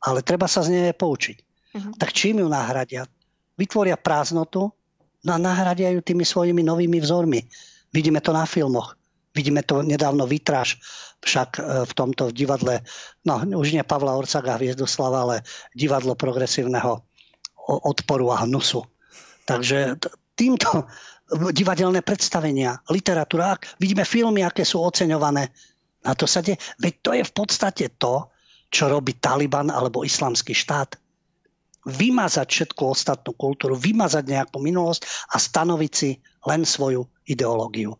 ale 0.00 0.24
treba 0.24 0.48
sa 0.48 0.64
z 0.64 0.72
nej 0.72 0.84
aj 0.88 0.96
poučiť. 0.96 1.36
Uh-huh. 1.76 1.92
Tak 2.00 2.16
čím 2.16 2.40
ju 2.40 2.48
nahradia? 2.48 3.04
Vytvoria 3.60 4.00
prázdnotu 4.00 4.72
no 5.28 5.30
a 5.30 5.36
nahradia 5.36 5.92
ju 5.92 6.00
tými 6.00 6.24
svojimi 6.24 6.64
novými 6.64 6.96
vzormi. 6.96 7.44
Vidíme 7.92 8.24
to 8.24 8.32
na 8.32 8.48
filmoch. 8.48 8.96
Vidíme 9.36 9.60
to 9.60 9.84
nedávno 9.84 10.24
vytráž 10.24 10.80
však 11.20 11.60
e, 11.60 11.62
v 11.84 11.92
tomto 11.92 12.32
divadle, 12.32 12.80
no 13.28 13.44
už 13.60 13.76
nie 13.76 13.84
Pavla 13.84 14.16
Orcaga 14.16 14.56
Hviezdoslava, 14.56 15.28
ale 15.28 15.36
divadlo 15.76 16.16
progresívneho 16.16 17.04
odporu 17.68 18.32
a 18.32 18.48
hnusu 18.48 18.80
Takže 19.46 19.96
týmto 20.34 20.84
divadelné 21.58 22.02
predstavenia, 22.02 22.82
literatúra, 22.90 23.56
vidíme 23.78 24.02
filmy, 24.02 24.42
aké 24.42 24.66
sú 24.66 24.82
oceňované. 24.82 25.54
A 26.06 26.14
to 26.14 26.26
sa 26.26 26.42
de- 26.42 26.58
Veď 26.78 26.94
to 27.02 27.10
je 27.14 27.24
v 27.26 27.32
podstate 27.32 27.86
to, 27.98 28.30
čo 28.70 28.90
robí 28.90 29.18
Taliban 29.18 29.70
alebo 29.70 30.06
islamský 30.06 30.54
štát. 30.54 30.98
Vymazať 31.86 32.46
všetku 32.50 32.82
ostatnú 32.82 33.38
kultúru, 33.38 33.78
vymazať 33.78 34.26
nejakú 34.26 34.58
minulosť 34.58 35.06
a 35.30 35.38
stanoviť 35.38 35.92
si 35.94 36.18
len 36.42 36.66
svoju 36.66 37.06
ideológiu. 37.30 37.94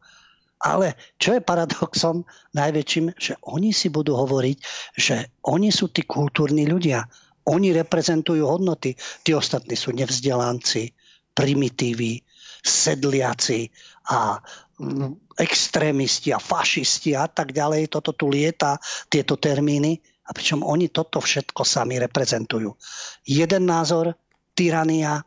Ale 0.58 0.98
čo 1.20 1.38
je 1.38 1.44
paradoxom 1.44 2.26
najväčším, 2.56 3.14
že 3.14 3.38
oni 3.46 3.70
si 3.70 3.86
budú 3.92 4.18
hovoriť, 4.18 4.58
že 4.98 5.30
oni 5.46 5.70
sú 5.70 5.94
tí 5.94 6.02
kultúrni 6.02 6.66
ľudia. 6.66 7.06
Oni 7.46 7.70
reprezentujú 7.70 8.42
hodnoty. 8.42 8.98
Tí 9.22 9.30
ostatní 9.36 9.78
sú 9.78 9.94
nevzdelanci, 9.94 10.95
primitívy, 11.36 12.24
sedliaci 12.64 13.68
a 14.08 14.40
mm, 14.80 15.36
extrémisti 15.36 16.32
a 16.32 16.40
fašisti 16.40 17.12
a 17.12 17.28
tak 17.28 17.52
ďalej. 17.52 17.92
Toto 17.92 18.16
tu 18.16 18.32
lieta, 18.32 18.80
tieto 19.12 19.36
termíny. 19.36 20.00
A 20.26 20.34
pričom 20.34 20.66
oni 20.66 20.90
toto 20.90 21.22
všetko 21.22 21.62
sami 21.62 22.02
reprezentujú. 22.02 22.74
Jeden 23.22 23.62
názor, 23.70 24.18
tyrania, 24.58 25.22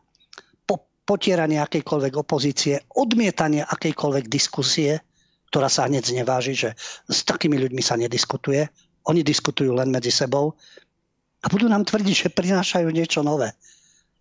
po, 0.67 0.83
potieranie 1.07 1.61
akejkoľvek 1.63 2.13
opozície, 2.19 2.83
odmietanie 2.99 3.63
akejkoľvek 3.63 4.25
diskusie, 4.27 4.99
ktorá 5.47 5.71
sa 5.71 5.87
hneď 5.87 6.03
zneváži, 6.03 6.53
že 6.57 6.69
s 7.07 7.23
takými 7.23 7.55
ľuďmi 7.55 7.79
sa 7.79 7.95
nediskutuje. 7.95 8.67
Oni 9.07 9.23
diskutujú 9.23 9.71
len 9.71 9.87
medzi 9.87 10.11
sebou 10.11 10.59
a 11.39 11.45
budú 11.47 11.71
nám 11.71 11.87
tvrdiť, 11.87 12.15
že 12.27 12.35
prinášajú 12.35 12.91
niečo 12.91 13.23
nové. 13.23 13.55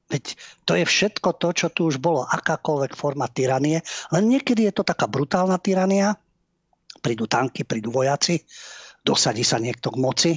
Veď 0.09 0.41
to 0.65 0.73
je 0.73 0.89
všetko 0.89 1.37
to, 1.37 1.49
čo 1.53 1.69
tu 1.69 1.85
už 1.85 2.01
bolo, 2.01 2.25
akákoľvek 2.25 2.97
forma 2.97 3.29
tyranie, 3.29 3.85
len 4.09 4.25
niekedy 4.25 4.65
je 4.65 4.81
to 4.81 4.85
taká 4.85 5.05
brutálna 5.05 5.61
tyrania, 5.61 6.17
prídu 7.05 7.29
tanky, 7.29 7.69
prídu 7.69 7.93
vojaci, 7.93 8.41
dosadí 9.05 9.45
sa 9.45 9.61
niekto 9.61 9.93
k 9.93 10.01
moci, 10.01 10.33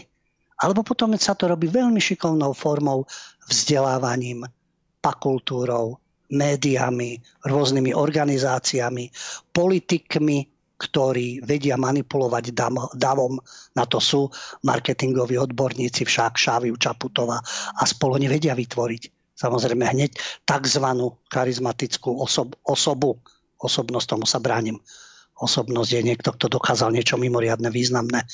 alebo 0.60 0.84
potom 0.84 1.16
sa 1.16 1.40
to 1.40 1.48
robí 1.48 1.72
veľmi 1.72 2.04
šikovnou 2.04 2.52
formou, 2.52 3.08
vzdelávaním, 3.48 4.44
pakultúrou, 5.00 5.98
médiami, 6.36 7.24
rôznymi 7.48 7.96
organizáciami, 7.96 9.08
politikmi, 9.56 10.38
ktorí 10.78 11.46
vedia 11.46 11.80
manipulovať 11.80 12.46
davom. 12.98 13.40
Na 13.78 13.86
to 13.88 14.04
sú 14.04 14.28
marketingoví 14.68 15.40
odborníci 15.40 16.04
však 16.04 16.36
Šáviu 16.36 16.76
Čaputová 16.76 17.40
a 17.78 17.84
spolu 17.88 18.20
nevedia 18.20 18.58
vytvoriť 18.58 19.21
samozrejme 19.42 19.90
hneď 19.90 20.14
tzv. 20.46 20.86
charizmatickú 21.34 22.22
osob, 22.22 22.54
osobu. 22.62 23.18
Osobnosť 23.62 24.08
tomu 24.18 24.26
sa 24.30 24.42
bránim. 24.42 24.78
Osobnosť 25.42 25.90
je 25.98 26.02
niekto, 26.06 26.30
kto 26.38 26.54
dokázal 26.54 26.94
niečo 26.94 27.18
mimoriadne 27.18 27.74
významné, 27.74 28.30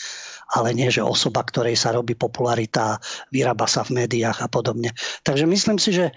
ale 0.51 0.70
nie, 0.76 0.91
že 0.91 0.99
osoba, 0.99 1.39
ktorej 1.43 1.80
sa 1.80 1.95
robí 1.95 2.20
popularita, 2.20 2.99
vyrába 3.32 3.64
sa 3.64 3.88
v 3.88 4.03
médiách 4.03 4.43
a 4.43 4.51
podobne. 4.51 4.91
Takže 5.24 5.47
myslím 5.47 5.80
si, 5.80 5.95
že 5.95 6.12
e, 6.12 6.14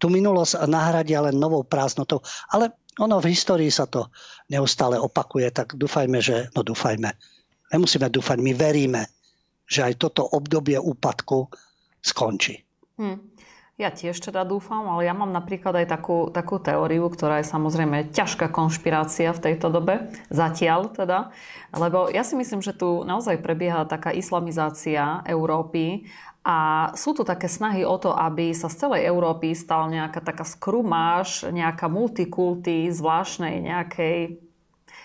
tú 0.00 0.08
minulosť 0.08 0.64
nahradia 0.64 1.20
len 1.24 1.36
novou 1.36 1.60
prázdnotou, 1.60 2.24
ale 2.48 2.72
ono 2.96 3.20
v 3.20 3.36
histórii 3.36 3.68
sa 3.68 3.84
to 3.84 4.08
neustále 4.48 4.96
opakuje, 4.96 5.52
tak 5.52 5.76
dúfajme, 5.76 6.24
že, 6.24 6.48
no 6.56 6.64
dúfajme, 6.64 7.12
nemusíme 7.76 8.08
dúfať, 8.08 8.40
my 8.40 8.52
veríme, 8.56 9.02
že 9.68 9.84
aj 9.84 10.00
toto 10.00 10.24
obdobie 10.24 10.80
úpadku 10.80 11.52
skončí. 12.00 12.64
Hmm. 12.96 13.20
Ja 13.78 13.94
tiež 13.94 14.18
teda 14.18 14.42
dúfam, 14.42 14.90
ale 14.90 15.06
ja 15.06 15.14
mám 15.14 15.30
napríklad 15.30 15.70
aj 15.78 15.86
takú, 15.86 16.34
takú 16.34 16.58
teóriu, 16.58 17.06
ktorá 17.06 17.38
je 17.38 17.46
samozrejme 17.46 18.10
ťažká 18.10 18.50
konšpirácia 18.50 19.30
v 19.30 19.38
tejto 19.38 19.70
dobe, 19.70 20.10
zatiaľ 20.34 20.90
teda, 20.90 21.30
lebo 21.70 22.10
ja 22.10 22.26
si 22.26 22.34
myslím, 22.34 22.58
že 22.58 22.74
tu 22.74 23.06
naozaj 23.06 23.38
prebieha 23.38 23.86
taká 23.86 24.10
islamizácia 24.10 25.22
Európy 25.22 26.10
a 26.42 26.90
sú 26.98 27.14
tu 27.14 27.22
také 27.22 27.46
snahy 27.46 27.86
o 27.86 27.94
to, 28.02 28.10
aby 28.10 28.50
sa 28.50 28.66
z 28.66 28.82
celej 28.82 29.06
Európy 29.06 29.54
stal 29.54 29.86
nejaká 29.86 30.26
taká 30.26 30.42
skrumáž, 30.42 31.46
nejaká 31.46 31.86
multikulty, 31.86 32.90
zvláštnej 32.90 33.62
nejakej, 33.62 34.42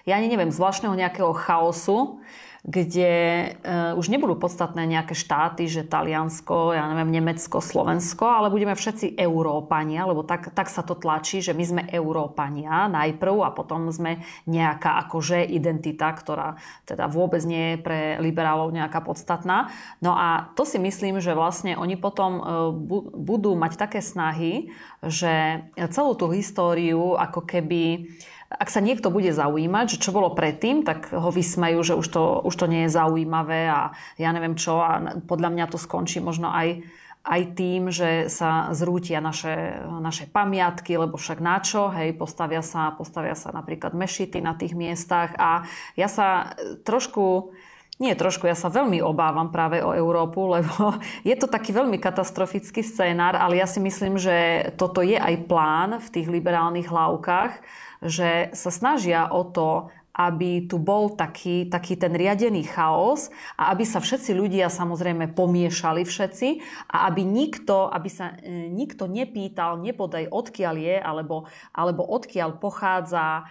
ja 0.09 0.17
ani 0.17 0.33
neviem, 0.33 0.49
zvláštneho 0.49 0.97
nejakého 0.97 1.29
chaosu, 1.37 2.25
kde 2.63 3.11
uh, 3.59 3.99
už 3.99 4.07
nebudú 4.07 4.39
podstatné 4.39 4.87
nejaké 4.87 5.11
štáty, 5.11 5.67
že 5.67 5.83
Taliansko, 5.83 6.71
ja 6.71 6.87
neviem, 6.95 7.19
Nemecko, 7.19 7.59
Slovensko, 7.59 8.23
ale 8.23 8.47
budeme 8.47 8.71
všetci 8.71 9.19
Európania, 9.19 10.07
lebo 10.07 10.23
tak, 10.23 10.55
tak 10.55 10.71
sa 10.71 10.79
to 10.79 10.95
tlačí, 10.95 11.43
že 11.43 11.51
my 11.51 11.63
sme 11.67 11.83
Európania 11.91 12.87
najprv 12.87 13.43
a 13.43 13.51
potom 13.51 13.91
sme 13.91 14.23
nejaká 14.47 14.95
akože 15.03 15.43
identita, 15.43 16.07
ktorá 16.15 16.55
teda 16.87 17.11
vôbec 17.11 17.43
nie 17.43 17.75
je 17.75 17.83
pre 17.83 18.01
liberálov 18.23 18.71
nejaká 18.71 19.03
podstatná. 19.03 19.67
No 19.99 20.15
a 20.15 20.55
to 20.55 20.63
si 20.63 20.79
myslím, 20.79 21.19
že 21.19 21.35
vlastne 21.35 21.75
oni 21.75 21.99
potom 21.99 22.31
uh, 22.39 22.43
bu- 22.71 23.11
budú 23.11 23.59
mať 23.59 23.75
také 23.75 23.99
snahy, 23.99 24.71
že 25.03 25.67
celú 25.91 26.15
tú 26.15 26.31
históriu 26.31 27.19
ako 27.19 27.43
keby 27.43 28.07
ak 28.53 28.69
sa 28.69 28.79
niekto 28.79 29.09
bude 29.09 29.33
zaujímať, 29.33 29.97
že 29.97 30.01
čo 30.01 30.13
bolo 30.13 30.31
predtým, 30.37 30.85
tak 30.85 31.09
ho 31.09 31.33
vysmejú, 31.33 31.79
že 31.81 31.93
už 31.97 32.07
to, 32.07 32.23
už 32.45 32.53
to 32.53 32.65
nie 32.69 32.85
je 32.85 32.95
zaujímavé 32.95 33.65
a 33.69 33.97
ja 34.21 34.29
neviem 34.29 34.53
čo 34.53 34.77
a 34.77 35.19
podľa 35.25 35.49
mňa 35.49 35.65
to 35.73 35.81
skončí 35.81 36.21
možno 36.21 36.53
aj, 36.53 36.85
aj 37.25 37.41
tým, 37.57 37.89
že 37.89 38.29
sa 38.29 38.69
zrútia 38.75 39.23
naše, 39.23 39.81
naše 39.87 40.29
pamiatky, 40.29 40.93
lebo 40.99 41.17
však 41.17 41.39
na 41.41 41.57
čo, 41.63 41.89
hej, 41.89 42.13
postavia 42.13 42.61
sa, 42.61 42.93
postavia 42.93 43.33
sa 43.33 43.49
napríklad 43.49 43.97
mešity 43.97 44.43
na 44.43 44.53
tých 44.53 44.77
miestach 44.77 45.33
a 45.39 45.65
ja 45.97 46.05
sa 46.05 46.53
trošku 46.85 47.55
nie 48.01 48.17
trošku, 48.17 48.49
ja 48.49 48.57
sa 48.57 48.73
veľmi 48.73 49.05
obávam 49.05 49.53
práve 49.53 49.79
o 49.79 49.93
Európu, 49.93 50.49
lebo 50.59 50.97
je 51.23 51.35
to 51.37 51.47
taký 51.47 51.71
veľmi 51.71 52.01
katastrofický 52.01 52.81
scénár, 52.81 53.37
ale 53.37 53.61
ja 53.61 53.67
si 53.69 53.79
myslím, 53.79 54.17
že 54.17 54.69
toto 54.75 54.99
je 55.05 55.15
aj 55.15 55.45
plán 55.45 56.01
v 56.01 56.07
tých 56.09 56.27
liberálnych 56.27 56.89
hlavkách, 56.89 57.53
že 58.03 58.51
sa 58.53 58.71
snažia 58.71 59.31
o 59.31 59.47
to, 59.47 59.89
aby 60.13 60.69
tu 60.69 60.77
bol 60.77 61.17
taký, 61.17 61.65
taký 61.65 61.97
ten 61.97 62.13
riadený 62.13 62.69
chaos 62.69 63.33
a 63.57 63.73
aby 63.73 63.81
sa 63.81 63.97
všetci 63.97 64.37
ľudia 64.37 64.69
samozrejme 64.69 65.33
pomiešali 65.33 66.05
všetci 66.05 66.47
a 66.93 67.09
aby 67.09 67.25
nikto, 67.25 67.89
aby 67.89 68.09
sa 68.13 68.37
e, 68.37 68.69
nikto 68.69 69.09
nepýtal, 69.09 69.81
nepodaj 69.81 70.29
odkiaľ 70.29 70.75
je 70.77 70.97
alebo, 71.01 71.49
alebo 71.73 72.05
odkiaľ 72.05 72.61
pochádza 72.61 73.49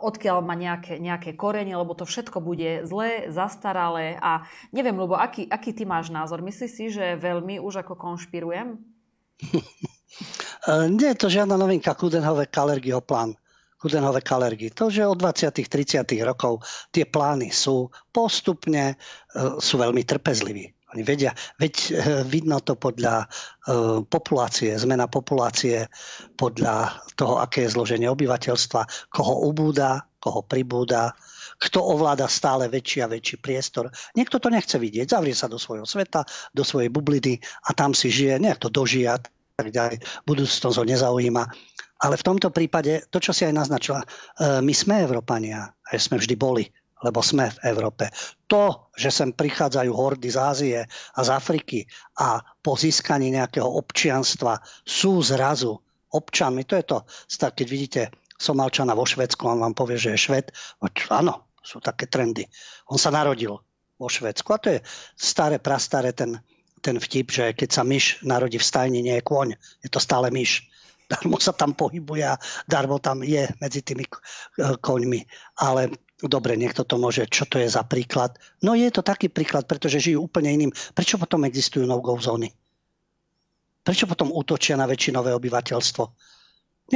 odkiaľ 0.00 0.40
má 0.40 0.56
nejaké, 0.56 0.96
nejaké 0.96 1.36
korene, 1.36 1.76
lebo 1.76 1.92
to 1.92 2.08
všetko 2.08 2.40
bude 2.40 2.88
zlé, 2.88 3.28
zastaralé 3.28 4.16
a 4.16 4.48
neviem, 4.72 4.96
lebo 4.96 5.20
aký, 5.20 5.44
aký 5.44 5.76
ty 5.76 5.84
máš 5.84 6.08
názor? 6.08 6.40
Myslíš 6.40 6.72
si, 6.72 6.88
že 6.88 7.20
veľmi 7.20 7.60
už 7.60 7.84
ako 7.84 7.92
konšpirujem? 7.92 8.80
Nie 10.96 11.12
je 11.12 11.20
to 11.20 11.28
žiadna 11.28 11.60
novinka 11.60 11.92
Kudenhove 11.92 12.48
Kalergiho 12.48 13.04
plán. 13.04 13.36
Kudenhove 13.84 14.24
Kalergy. 14.24 14.72
To, 14.72 14.88
že 14.88 15.04
od 15.04 15.20
20. 15.20 15.52
30. 15.60 16.08
rokov 16.24 16.64
tie 16.88 17.04
plány 17.04 17.52
sú 17.52 17.92
postupne, 18.08 18.96
sú 19.60 19.76
veľmi 19.76 20.00
trpezliví. 20.08 20.72
Oni 20.94 21.02
vedia, 21.02 21.34
veď 21.58 21.74
eh, 21.74 21.92
vidno 22.22 22.62
to 22.62 22.78
podľa 22.78 23.26
uh, 23.26 24.06
populácie, 24.06 24.70
zmena 24.78 25.10
populácie, 25.10 25.90
podľa 26.38 27.02
toho, 27.18 27.42
aké 27.42 27.66
je 27.66 27.74
zloženie 27.74 28.06
obyvateľstva, 28.06 29.10
koho 29.10 29.50
ubúda, 29.50 30.06
koho 30.22 30.46
pribúda, 30.46 31.10
kto 31.58 31.82
ovláda 31.82 32.30
stále 32.30 32.70
väčší 32.70 33.02
a 33.02 33.10
väčší 33.10 33.42
priestor. 33.42 33.90
Niekto 34.14 34.38
to 34.38 34.54
nechce 34.54 34.78
vidieť, 34.78 35.10
zavrie 35.10 35.34
sa 35.34 35.50
do 35.50 35.58
svojho 35.58 35.84
sveta, 35.84 36.22
do 36.54 36.62
svojej 36.62 36.94
bubliny 36.94 37.42
a 37.66 37.74
tam 37.74 37.90
si 37.90 38.14
žije, 38.14 38.38
nech 38.38 38.62
to 38.62 38.70
dožia, 38.70 39.18
tak 39.54 39.70
ďalej. 39.70 40.02
Budúcnosť 40.26 40.78
ho 40.78 40.84
nezaujíma. 40.86 41.42
Ale 42.02 42.18
v 42.18 42.26
tomto 42.26 42.50
prípade, 42.50 43.06
to, 43.12 43.22
čo 43.22 43.30
si 43.30 43.46
aj 43.46 43.54
naznačila, 43.54 44.02
eh, 44.02 44.58
my 44.58 44.74
sme 44.74 45.04
Európania, 45.04 45.70
aj 45.92 45.98
sme 45.98 46.18
vždy 46.18 46.34
boli 46.34 46.64
lebo 47.04 47.20
sme 47.20 47.52
v 47.52 47.58
Európe. 47.68 48.08
To, 48.48 48.88
že 48.96 49.12
sem 49.12 49.36
prichádzajú 49.36 49.92
hordy 49.92 50.32
z 50.32 50.38
Ázie 50.40 50.80
a 50.88 51.20
z 51.20 51.28
Afriky 51.28 51.84
a 52.16 52.40
po 52.40 52.80
získaní 52.80 53.28
nejakého 53.28 53.68
občianstva 53.68 54.64
sú 54.88 55.20
zrazu 55.20 55.76
občanmi, 56.16 56.64
to 56.64 56.80
je 56.80 56.84
to, 56.88 56.98
keď 57.52 57.66
vidíte 57.68 58.02
Somalčana 58.40 58.96
vo 58.96 59.04
Švedsku, 59.04 59.44
on 59.44 59.60
vám 59.60 59.76
povie, 59.76 60.00
že 60.00 60.16
je 60.16 60.24
Šved, 60.30 60.48
áno, 61.12 61.44
sú 61.60 61.84
také 61.84 62.08
trendy. 62.08 62.48
On 62.88 62.96
sa 62.96 63.12
narodil 63.12 63.52
vo 64.00 64.08
Švedsku 64.08 64.48
a 64.54 64.62
to 64.62 64.68
je 64.72 64.80
staré, 65.12 65.60
prastaré 65.60 66.16
ten, 66.16 66.40
ten 66.80 66.96
vtip, 66.96 67.30
že 67.30 67.44
keď 67.52 67.68
sa 67.68 67.82
myš 67.84 68.24
narodí 68.24 68.56
v 68.56 68.64
stajni, 68.64 69.04
nie 69.04 69.16
je 69.20 69.26
kôň, 69.26 69.58
je 69.84 69.90
to 69.92 70.00
stále 70.00 70.30
myš 70.32 70.66
darmo 71.10 71.36
sa 71.40 71.52
tam 71.52 71.76
pohybuje 71.76 72.24
a 72.24 72.40
darmo 72.68 72.98
tam 72.98 73.22
je 73.22 73.48
medzi 73.60 73.80
tými 73.84 74.04
koňmi. 74.80 75.20
Ale 75.60 75.92
Dobre, 76.24 76.56
niekto 76.56 76.88
to 76.88 76.96
môže, 76.96 77.28
čo 77.28 77.44
to 77.44 77.60
je 77.60 77.68
za 77.68 77.84
príklad? 77.84 78.38
No 78.64 78.72
je 78.72 78.88
to 78.88 79.04
taký 79.04 79.28
príklad, 79.28 79.68
pretože 79.68 80.00
žijú 80.00 80.24
úplne 80.24 80.54
iným. 80.56 80.72
Prečo 80.94 81.20
potom 81.20 81.44
existujú 81.44 81.84
no-go 81.84 82.16
zóny? 82.16 82.48
Prečo 83.84 84.08
potom 84.08 84.32
útočia 84.32 84.78
na 84.78 84.88
väčšinové 84.88 85.36
obyvateľstvo? 85.36 86.04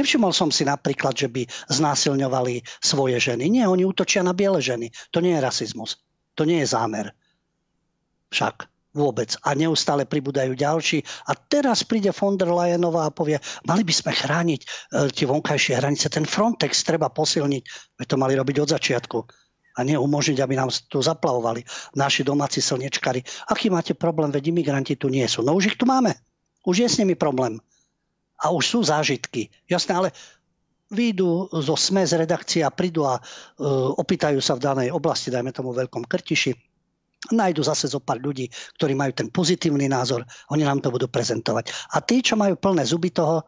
Nevšimol 0.01 0.33
som 0.33 0.49
si 0.49 0.65
napríklad, 0.65 1.13
že 1.13 1.29
by 1.29 1.45
znásilňovali 1.69 2.65
svoje 2.81 3.21
ženy. 3.21 3.51
Nie, 3.51 3.69
oni 3.69 3.85
útočia 3.85 4.25
na 4.25 4.33
biele 4.33 4.63
ženy. 4.63 4.89
To 5.13 5.21
nie 5.21 5.37
je 5.37 5.45
rasizmus. 5.45 6.01
To 6.33 6.47
nie 6.47 6.65
je 6.65 6.71
zámer. 6.71 7.13
Však 8.33 8.65
vôbec. 8.93 9.37
A 9.45 9.53
neustále 9.53 10.09
pribúdajú 10.09 10.57
ďalší. 10.57 11.05
A 11.29 11.37
teraz 11.37 11.85
príde 11.85 12.09
von 12.09 12.37
der 12.37 12.49
Leyenová 12.49 13.09
a 13.09 13.13
povie, 13.13 13.37
mali 13.65 13.85
by 13.85 13.93
sme 13.93 14.11
chrániť 14.13 14.61
e, 14.61 14.67
tie 15.13 15.25
vonkajšie 15.29 15.77
hranice. 15.77 16.09
Ten 16.09 16.25
Frontex 16.25 16.81
treba 16.81 17.13
posilniť. 17.13 17.63
Veď 18.01 18.07
to 18.09 18.17
mali 18.17 18.33
robiť 18.33 18.55
od 18.65 18.69
začiatku. 18.73 19.19
A 19.77 19.85
nie 19.85 19.95
umožniť, 19.95 20.41
aby 20.41 20.57
nám 20.57 20.73
tu 20.89 20.99
zaplavovali 20.99 21.63
naši 21.95 22.25
domáci 22.25 22.59
slnečkari. 22.59 23.21
Aký 23.47 23.69
máte 23.69 23.93
problém, 23.93 24.33
veď 24.33 24.51
imigranti 24.51 24.97
tu 24.97 25.07
nie 25.07 25.23
sú. 25.29 25.45
No 25.45 25.55
už 25.55 25.71
ich 25.73 25.77
tu 25.77 25.85
máme. 25.85 26.17
Už 26.65 26.83
je 26.83 26.89
s 26.89 26.99
nimi 26.99 27.13
problém. 27.13 27.61
A 28.41 28.51
už 28.51 28.65
sú 28.65 28.79
zážitky. 28.83 29.53
Jasné, 29.69 29.93
ale 29.95 30.09
výjdu 30.89 31.53
zo 31.53 31.77
SME 31.77 32.03
z 32.09 32.17
redakcie 32.17 32.61
a 32.65 32.73
prídu 32.73 33.05
a 33.05 33.21
uh, 33.21 33.93
opýtajú 33.93 34.41
sa 34.41 34.57
v 34.57 34.65
danej 34.65 34.89
oblasti, 34.89 35.29
dajme 35.29 35.53
tomu 35.53 35.69
Veľkom 35.69 36.01
Krtiši, 36.09 36.68
nájdu 37.27 37.61
zase 37.67 37.91
zo 37.91 37.99
pár 37.99 38.23
ľudí, 38.23 38.47
ktorí 38.79 38.95
majú 38.95 39.11
ten 39.11 39.27
pozitívny 39.27 39.91
názor, 39.91 40.23
oni 40.55 40.63
nám 40.63 40.79
to 40.79 40.89
budú 40.89 41.11
prezentovať. 41.11 41.71
A 41.91 41.99
tí, 41.99 42.23
čo 42.23 42.39
majú 42.39 42.55
plné 42.55 42.87
zuby 42.87 43.11
toho 43.11 43.43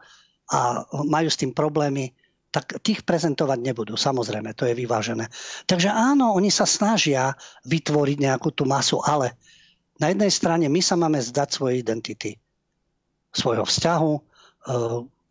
a 0.52 0.84
majú 1.08 1.28
s 1.32 1.40
tým 1.40 1.56
problémy, 1.56 2.12
tak 2.52 2.84
tých 2.84 3.00
prezentovať 3.08 3.64
nebudú, 3.64 3.96
samozrejme, 3.96 4.52
to 4.52 4.68
je 4.68 4.76
vyvážené. 4.76 5.32
Takže 5.64 5.88
áno, 5.88 6.36
oni 6.36 6.52
sa 6.52 6.68
snažia 6.68 7.32
vytvoriť 7.64 8.18
nejakú 8.20 8.52
tú 8.52 8.68
masu, 8.68 9.00
ale 9.00 9.40
na 9.96 10.12
jednej 10.12 10.28
strane 10.28 10.66
my 10.68 10.84
sa 10.84 11.00
máme 11.00 11.16
zdať 11.16 11.48
svoje 11.48 11.80
identity, 11.80 12.36
svojho 13.32 13.64
vzťahu, 13.64 14.12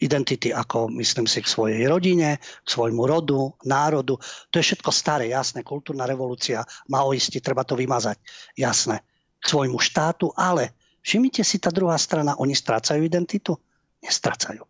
identity 0.02 0.50
ako, 0.50 0.90
myslím 0.98 1.30
si, 1.30 1.46
k 1.46 1.48
svojej 1.48 1.86
rodine, 1.86 2.42
k 2.42 2.68
svojmu 2.68 3.06
rodu, 3.06 3.54
národu. 3.64 4.18
To 4.50 4.56
je 4.58 4.66
všetko 4.66 4.90
staré, 4.90 5.30
jasné. 5.30 5.62
Kultúrna 5.62 6.10
revolúcia, 6.10 6.66
maoisti, 6.90 7.38
treba 7.38 7.62
to 7.62 7.78
vymazať. 7.78 8.18
Jasné. 8.58 9.06
K 9.38 9.46
svojmu 9.46 9.78
štátu, 9.78 10.34
ale 10.34 10.74
všimnite 11.06 11.46
si, 11.46 11.62
tá 11.62 11.70
druhá 11.70 11.98
strana, 12.02 12.38
oni 12.38 12.58
strácajú 12.58 13.02
identitu? 13.02 13.58
Nestrácajú. 14.02 14.66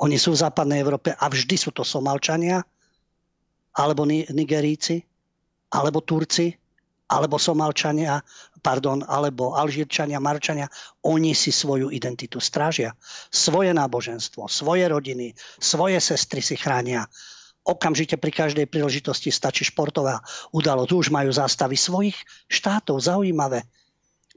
Oni 0.00 0.16
sú 0.16 0.32
v 0.32 0.40
západnej 0.40 0.80
Európe 0.80 1.12
a 1.12 1.24
vždy 1.28 1.56
sú 1.60 1.76
to 1.76 1.84
Somalčania, 1.84 2.64
alebo 3.76 4.08
Nigeríci, 4.08 5.04
alebo 5.70 6.00
Turci, 6.00 6.59
alebo 7.10 7.42
Somalčania, 7.42 8.22
pardon, 8.62 9.02
alebo 9.02 9.58
Alžírčania, 9.58 10.22
Marčania, 10.22 10.70
oni 11.02 11.34
si 11.34 11.50
svoju 11.50 11.90
identitu 11.90 12.38
strážia. 12.38 12.94
Svoje 13.34 13.74
náboženstvo, 13.74 14.46
svoje 14.46 14.86
rodiny, 14.86 15.34
svoje 15.58 15.98
sestry 15.98 16.38
si 16.38 16.54
chránia. 16.54 17.10
Okamžite 17.66 18.16
pri 18.16 18.30
každej 18.30 18.66
príležitosti 18.70 19.34
stačí 19.34 19.66
športová 19.66 20.22
udalosť. 20.54 20.90
Už 20.94 21.08
majú 21.10 21.34
zástavy 21.34 21.74
svojich 21.74 22.16
štátov, 22.46 23.02
zaujímavé. 23.02 23.66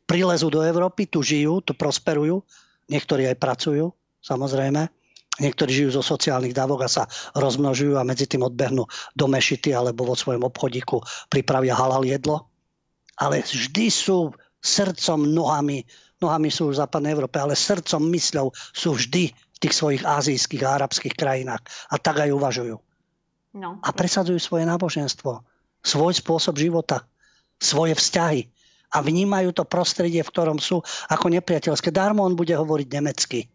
Prilezú 0.03 0.51
do 0.51 0.65
Európy, 0.65 1.07
tu 1.07 1.23
žijú, 1.23 1.63
tu 1.63 1.77
prosperujú, 1.77 2.43
niektorí 2.91 3.29
aj 3.29 3.39
pracujú, 3.39 3.95
samozrejme. 4.19 4.91
Niektorí 5.33 5.71
žijú 5.71 5.97
zo 5.97 6.03
sociálnych 6.05 6.53
dávok 6.53 6.85
a 6.85 6.89
sa 6.91 7.03
rozmnožujú 7.33 7.97
a 7.97 8.05
medzi 8.05 8.29
tým 8.29 8.45
odbehnú 8.45 8.85
do 9.17 9.25
mešity 9.25 9.73
alebo 9.73 10.05
vo 10.05 10.13
svojom 10.13 10.45
obchodíku 10.45 11.01
pripravia 11.25 11.73
halal 11.73 12.05
jedlo 12.05 12.52
ale 13.17 13.45
vždy 13.45 13.87
sú 13.91 14.33
srdcom, 14.63 15.27
nohami, 15.27 15.83
nohami 16.23 16.49
sú 16.49 16.71
v 16.71 16.79
západnej 16.79 17.13
Európe, 17.13 17.37
ale 17.37 17.53
srdcom, 17.53 17.99
mysľou 18.09 18.47
sú 18.55 18.95
vždy 18.95 19.33
v 19.33 19.57
tých 19.59 19.73
svojich 19.75 20.03
azijských 20.07 20.63
a 20.63 20.79
arabských 20.81 21.15
krajinách. 21.15 21.61
A 21.91 21.99
tak 21.99 22.23
aj 22.23 22.31
uvažujú. 22.31 22.75
No. 23.53 23.77
A 23.83 23.89
presadzujú 23.93 24.41
svoje 24.41 24.65
náboženstvo, 24.65 25.45
svoj 25.85 26.13
spôsob 26.17 26.57
života, 26.57 27.05
svoje 27.61 27.93
vzťahy 27.93 28.49
a 28.93 28.97
vnímajú 29.01 29.53
to 29.53 29.65
prostredie, 29.65 30.21
v 30.25 30.31
ktorom 30.33 30.57
sú 30.57 30.81
ako 31.09 31.29
nepriateľské. 31.33 31.93
Darmo 31.93 32.25
on 32.25 32.33
bude 32.33 32.53
hovoriť 32.53 32.87
nemecky. 32.89 33.49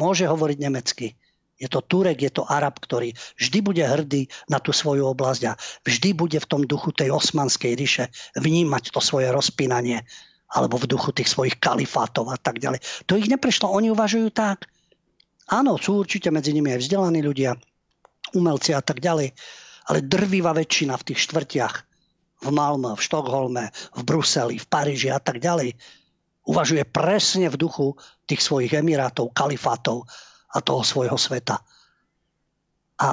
Môže 0.00 0.24
hovoriť 0.24 0.58
nemecky. 0.60 1.06
Je 1.54 1.70
to 1.70 1.80
Turek, 1.86 2.18
je 2.18 2.32
to 2.34 2.42
Arab, 2.50 2.82
ktorý 2.82 3.14
vždy 3.38 3.58
bude 3.62 3.84
hrdý 3.86 4.26
na 4.50 4.58
tú 4.58 4.74
svoju 4.74 5.06
oblasť 5.14 5.42
a 5.46 5.52
vždy 5.86 6.10
bude 6.12 6.38
v 6.42 6.50
tom 6.50 6.62
duchu 6.66 6.90
tej 6.90 7.14
osmanskej 7.14 7.78
ríše 7.78 8.10
vnímať 8.34 8.90
to 8.90 8.98
svoje 8.98 9.30
rozpínanie 9.30 10.02
alebo 10.50 10.78
v 10.78 10.90
duchu 10.90 11.10
tých 11.14 11.30
svojich 11.30 11.58
kalifátov 11.58 12.30
a 12.30 12.38
tak 12.38 12.58
ďalej. 12.58 12.82
To 13.06 13.18
ich 13.18 13.30
neprešlo, 13.30 13.70
oni 13.70 13.90
uvažujú 13.90 14.30
tak. 14.34 14.66
Áno, 15.50 15.76
sú 15.76 16.02
určite 16.02 16.30
medzi 16.30 16.54
nimi 16.54 16.72
aj 16.72 16.86
vzdelaní 16.86 17.20
ľudia, 17.20 17.58
umelci 18.34 18.74
a 18.74 18.82
tak 18.82 19.02
ďalej, 19.02 19.34
ale 19.90 19.98
drvivá 20.00 20.56
väčšina 20.56 20.96
v 20.96 21.06
tých 21.12 21.20
štvrtiach, 21.28 21.74
v 22.44 22.48
Malmö, 22.50 22.96
v 22.96 23.04
Štokholme, 23.04 23.64
v 23.70 24.00
Bruseli, 24.02 24.56
v 24.56 24.66
Paríži 24.66 25.12
a 25.12 25.20
tak 25.20 25.38
ďalej, 25.38 25.76
uvažuje 26.48 26.82
presne 26.88 27.48
v 27.48 27.60
duchu 27.60 27.96
tých 28.24 28.40
svojich 28.40 28.72
emirátov, 28.72 29.32
kalifátov 29.32 30.08
a 30.54 30.58
toho 30.62 30.86
svojho 30.86 31.18
sveta. 31.18 31.58
A 33.02 33.08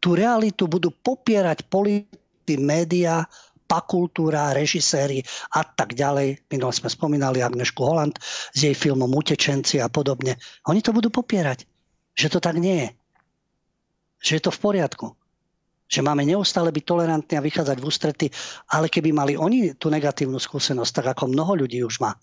tú 0.00 0.16
realitu 0.16 0.64
budú 0.66 0.90
popierať 0.90 1.68
politiky, 1.68 2.56
média, 2.58 3.22
pakultúra, 3.72 4.52
režiséri 4.52 5.24
a 5.56 5.64
tak 5.64 5.96
ďalej. 5.96 6.44
Minule 6.52 6.74
sme 6.76 6.92
spomínali 6.92 7.40
Agnešku 7.40 7.80
Holland 7.80 8.20
s 8.52 8.58
jej 8.58 8.76
filmom 8.76 9.08
Utečenci 9.08 9.80
a 9.80 9.88
podobne. 9.88 10.36
Oni 10.68 10.84
to 10.84 10.92
budú 10.92 11.08
popierať, 11.08 11.64
že 12.12 12.28
to 12.28 12.42
tak 12.42 12.60
nie 12.60 12.84
je. 12.84 12.90
Že 14.22 14.32
je 14.36 14.42
to 14.44 14.52
v 14.52 14.60
poriadku. 14.60 15.06
Že 15.88 16.04
máme 16.04 16.24
neustále 16.24 16.72
byť 16.72 16.84
tolerantní 16.84 17.34
a 17.36 17.44
vychádzať 17.44 17.76
v 17.80 17.88
ústrety, 17.88 18.26
ale 18.72 18.92
keby 18.92 19.12
mali 19.12 19.32
oni 19.36 19.76
tú 19.76 19.88
negatívnu 19.88 20.36
skúsenosť, 20.36 20.92
tak 20.92 21.06
ako 21.16 21.32
mnoho 21.32 21.64
ľudí 21.64 21.80
už 21.84 22.00
má, 22.00 22.16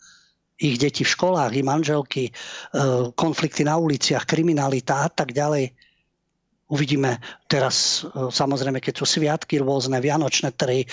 ich 0.60 0.76
deti 0.76 1.08
v 1.08 1.14
školách, 1.16 1.56
ich 1.56 1.64
manželky, 1.64 2.30
e, 2.30 2.32
konflikty 3.16 3.64
na 3.64 3.80
uliciach, 3.80 4.28
kriminalita 4.28 5.08
a 5.08 5.10
tak 5.10 5.32
ďalej. 5.32 5.72
Uvidíme 6.70 7.18
teraz, 7.48 8.04
e, 8.04 8.30
samozrejme, 8.30 8.84
keď 8.84 8.94
sú 9.02 9.06
sviatky 9.08 9.64
rôzne, 9.64 9.98
vianočné 10.04 10.52
trhy. 10.54 10.86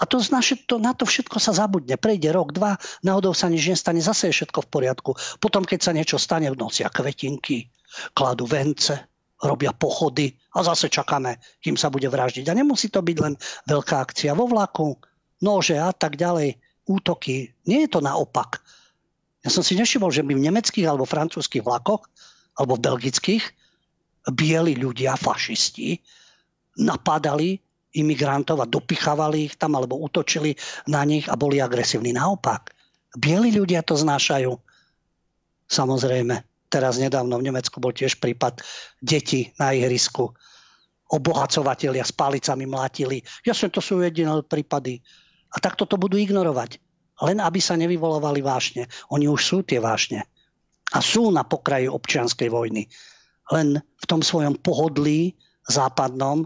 A 0.00 0.08
to, 0.08 0.18
znaši, 0.18 0.64
to, 0.64 0.80
na 0.80 0.96
to 0.96 1.04
všetko 1.04 1.36
sa 1.38 1.52
zabudne. 1.52 2.00
Prejde 2.00 2.32
rok, 2.32 2.56
dva, 2.56 2.80
náhodou 3.04 3.36
sa 3.36 3.52
nič 3.52 3.68
nestane, 3.68 4.00
zase 4.00 4.32
je 4.32 4.42
všetko 4.42 4.64
v 4.66 4.68
poriadku. 4.72 5.10
Potom, 5.38 5.62
keď 5.62 5.78
sa 5.84 5.92
niečo 5.92 6.16
stane, 6.16 6.48
nosia 6.56 6.88
kvetinky, 6.88 7.68
kladú 8.16 8.48
vence, 8.48 8.96
robia 9.42 9.74
pochody 9.74 10.32
a 10.56 10.62
zase 10.62 10.88
čakáme, 10.88 11.36
kým 11.60 11.76
sa 11.76 11.92
bude 11.92 12.06
vraždiť. 12.06 12.48
A 12.48 12.56
nemusí 12.56 12.88
to 12.88 13.04
byť 13.04 13.16
len 13.20 13.34
veľká 13.68 14.00
akcia 14.00 14.32
vo 14.32 14.48
vlaku, 14.48 14.96
nože 15.42 15.76
a 15.76 15.90
tak 15.92 16.14
ďalej, 16.16 16.56
útoky. 16.86 17.50
Nie 17.66 17.86
je 17.86 17.90
to 17.90 18.00
naopak. 18.02 18.61
Ja 19.42 19.50
som 19.50 19.66
si 19.66 19.74
nevšimol, 19.74 20.14
že 20.14 20.22
by 20.22 20.38
v 20.38 20.44
nemeckých 20.50 20.86
alebo 20.86 21.06
francúzských 21.06 21.66
vlakoch 21.66 22.06
alebo 22.54 22.78
v 22.78 22.84
belgických 22.86 23.44
bieli 24.30 24.78
ľudia, 24.78 25.18
fašisti, 25.18 25.98
napadali 26.78 27.58
imigrantov 27.92 28.62
a 28.62 28.70
dopichávali 28.70 29.52
ich 29.52 29.54
tam 29.60 29.76
alebo 29.76 30.00
útočili 30.00 30.56
na 30.88 31.04
nich 31.04 31.28
a 31.28 31.36
boli 31.36 31.60
agresívni. 31.60 32.14
Naopak, 32.14 32.72
bieli 33.18 33.52
ľudia 33.52 33.84
to 33.84 33.98
znášajú. 33.98 34.52
Samozrejme. 35.68 36.46
Teraz 36.72 36.96
nedávno 36.96 37.36
v 37.36 37.52
Nemecku 37.52 37.84
bol 37.84 37.92
tiež 37.92 38.16
prípad 38.16 38.64
detí 39.04 39.52
na 39.60 39.76
ihrisku. 39.76 40.32
Obohacovatelia 41.12 42.00
s 42.00 42.16
palicami 42.16 42.64
mlátili. 42.64 43.20
Jasne, 43.44 43.68
to 43.68 43.84
sú 43.84 44.00
jediné 44.00 44.40
prípady. 44.40 45.04
A 45.52 45.60
takto 45.60 45.84
to 45.84 46.00
budú 46.00 46.16
ignorovať. 46.16 46.80
Len 47.22 47.38
aby 47.38 47.62
sa 47.62 47.78
nevyvolovali 47.78 48.42
vášne. 48.42 48.90
Oni 49.14 49.30
už 49.30 49.40
sú 49.40 49.58
tie 49.62 49.78
vášne. 49.78 50.26
A 50.92 50.98
sú 50.98 51.30
na 51.30 51.46
pokraji 51.46 51.86
občianskej 51.86 52.50
vojny. 52.50 52.90
Len 53.54 53.78
v 53.78 54.04
tom 54.10 54.20
svojom 54.20 54.58
pohodlí 54.58 55.38
západnom 55.64 56.44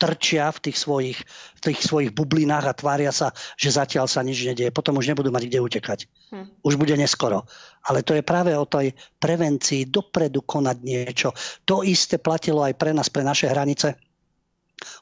trčia 0.00 0.48
v 0.48 0.58
tých 0.64 0.78
svojich, 0.80 1.18
v 1.56 1.60
tých 1.60 1.80
svojich 1.84 2.10
bublinách 2.16 2.72
a 2.72 2.72
tvária 2.72 3.12
sa, 3.12 3.36
že 3.60 3.68
zatiaľ 3.68 4.08
sa 4.08 4.24
nič 4.24 4.48
nedieje. 4.48 4.72
Potom 4.72 4.96
už 4.96 5.12
nebudú 5.12 5.28
mať 5.28 5.44
kde 5.52 5.60
utekať. 5.60 5.98
Hm. 6.32 6.64
Už 6.64 6.80
bude 6.80 6.96
neskoro. 6.96 7.44
Ale 7.84 8.00
to 8.00 8.16
je 8.16 8.24
práve 8.24 8.56
o 8.56 8.64
tej 8.64 8.96
prevencii, 9.20 9.92
dopredu 9.92 10.40
konať 10.40 10.76
niečo. 10.80 11.36
To 11.68 11.84
isté 11.84 12.16
platilo 12.16 12.64
aj 12.64 12.80
pre 12.80 12.96
nás, 12.96 13.12
pre 13.12 13.20
naše 13.20 13.52
hranice 13.52 14.09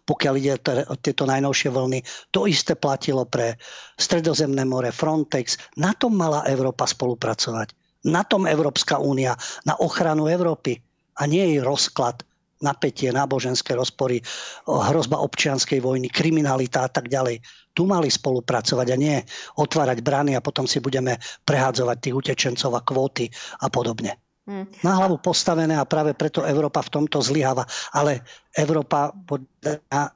pokiaľ 0.06 0.34
ide 0.38 0.52
o 0.88 0.94
tieto 0.98 1.24
najnovšie 1.28 1.70
vlny. 1.70 2.00
To 2.34 2.46
isté 2.48 2.74
platilo 2.74 3.24
pre 3.26 3.58
Stredozemné 3.98 4.62
more, 4.64 4.94
Frontex. 4.94 5.58
Na 5.78 5.94
tom 5.94 6.14
mala 6.14 6.46
Európa 6.46 6.86
spolupracovať. 6.86 7.74
Na 8.06 8.22
tom 8.22 8.46
Európska 8.46 9.02
únia, 9.02 9.34
na 9.66 9.74
ochranu 9.78 10.30
Európy. 10.30 10.78
A 11.18 11.26
nie 11.26 11.42
jej 11.42 11.60
rozklad 11.60 12.22
napätie, 12.62 13.10
náboženské 13.14 13.74
rozpory, 13.74 14.22
hrozba 14.66 15.22
občianskej 15.22 15.78
vojny, 15.78 16.10
kriminalita 16.10 16.86
a 16.86 16.90
tak 16.90 17.06
ďalej. 17.06 17.42
Tu 17.74 17.86
mali 17.86 18.10
spolupracovať 18.10 18.86
a 18.90 18.96
nie 18.98 19.16
otvárať 19.58 20.02
brány 20.02 20.34
a 20.34 20.42
potom 20.42 20.66
si 20.66 20.82
budeme 20.82 21.18
prehádzovať 21.46 21.96
tých 22.02 22.14
utečencov 22.14 22.74
a 22.74 22.82
kvóty 22.82 23.30
a 23.62 23.70
podobne. 23.70 24.18
Hmm. 24.48 24.64
Na 24.80 24.96
hlavu 24.96 25.20
postavené 25.20 25.76
a 25.76 25.84
práve 25.84 26.16
preto 26.16 26.40
Európa 26.40 26.80
v 26.80 26.88
tomto 26.88 27.20
zlyháva. 27.20 27.68
Ale 27.92 28.24
Európa 28.56 29.12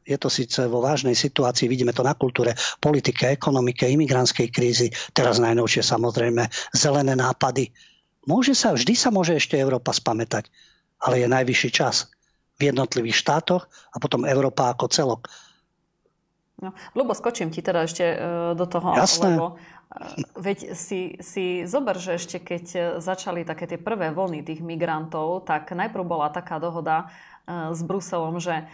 je 0.08 0.16
to 0.16 0.32
síce 0.32 0.56
vo 0.72 0.80
vážnej 0.80 1.12
situácii, 1.12 1.68
vidíme 1.68 1.92
to 1.92 2.00
na 2.00 2.16
kultúre, 2.16 2.56
politike, 2.80 3.28
ekonomike, 3.28 3.84
imigrantskej 3.92 4.48
krízy, 4.48 4.88
teraz 5.12 5.36
najnovšie 5.36 5.84
samozrejme 5.84 6.48
zelené 6.72 7.12
nápady. 7.12 7.76
Môže 8.24 8.56
sa, 8.56 8.72
vždy 8.72 8.96
sa 8.96 9.12
môže 9.12 9.36
ešte 9.36 9.60
Európa 9.60 9.92
spamätať, 9.92 10.48
ale 11.04 11.20
je 11.20 11.28
najvyšší 11.28 11.68
čas 11.68 12.08
v 12.56 12.72
jednotlivých 12.72 13.20
štátoch 13.20 13.68
a 13.68 13.96
potom 14.00 14.24
Európa 14.24 14.72
ako 14.72 14.88
celok. 14.88 15.28
No, 16.62 16.72
Lubo, 16.94 17.10
skočím 17.12 17.50
ti 17.50 17.58
teda 17.58 17.84
ešte 17.84 18.04
e, 18.06 18.16
do 18.54 18.64
toho, 18.70 18.94
Jasné. 18.94 19.34
lebo 19.34 19.58
veď 20.36 20.72
si, 20.72 21.20
si 21.20 21.68
zober, 21.68 22.00
že 22.00 22.16
ešte 22.16 22.38
keď 22.40 22.96
začali 23.00 23.44
také 23.44 23.68
tie 23.68 23.76
prvé 23.76 24.08
vlny 24.12 24.40
tých 24.40 24.64
migrantov, 24.64 25.44
tak 25.44 25.72
najprv 25.72 26.04
bola 26.04 26.32
taká 26.32 26.56
dohoda, 26.56 27.12
s 27.50 27.80
Bruselom, 27.82 28.38
že 28.38 28.54
e, 28.54 28.64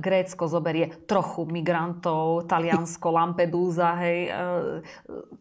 Grécko 0.00 0.48
zoberie 0.48 0.88
trochu 1.04 1.44
migrantov, 1.44 2.48
Taliansko, 2.48 3.12
Lampedusa, 3.12 3.92
hej, 4.00 4.18
e, 4.24 4.32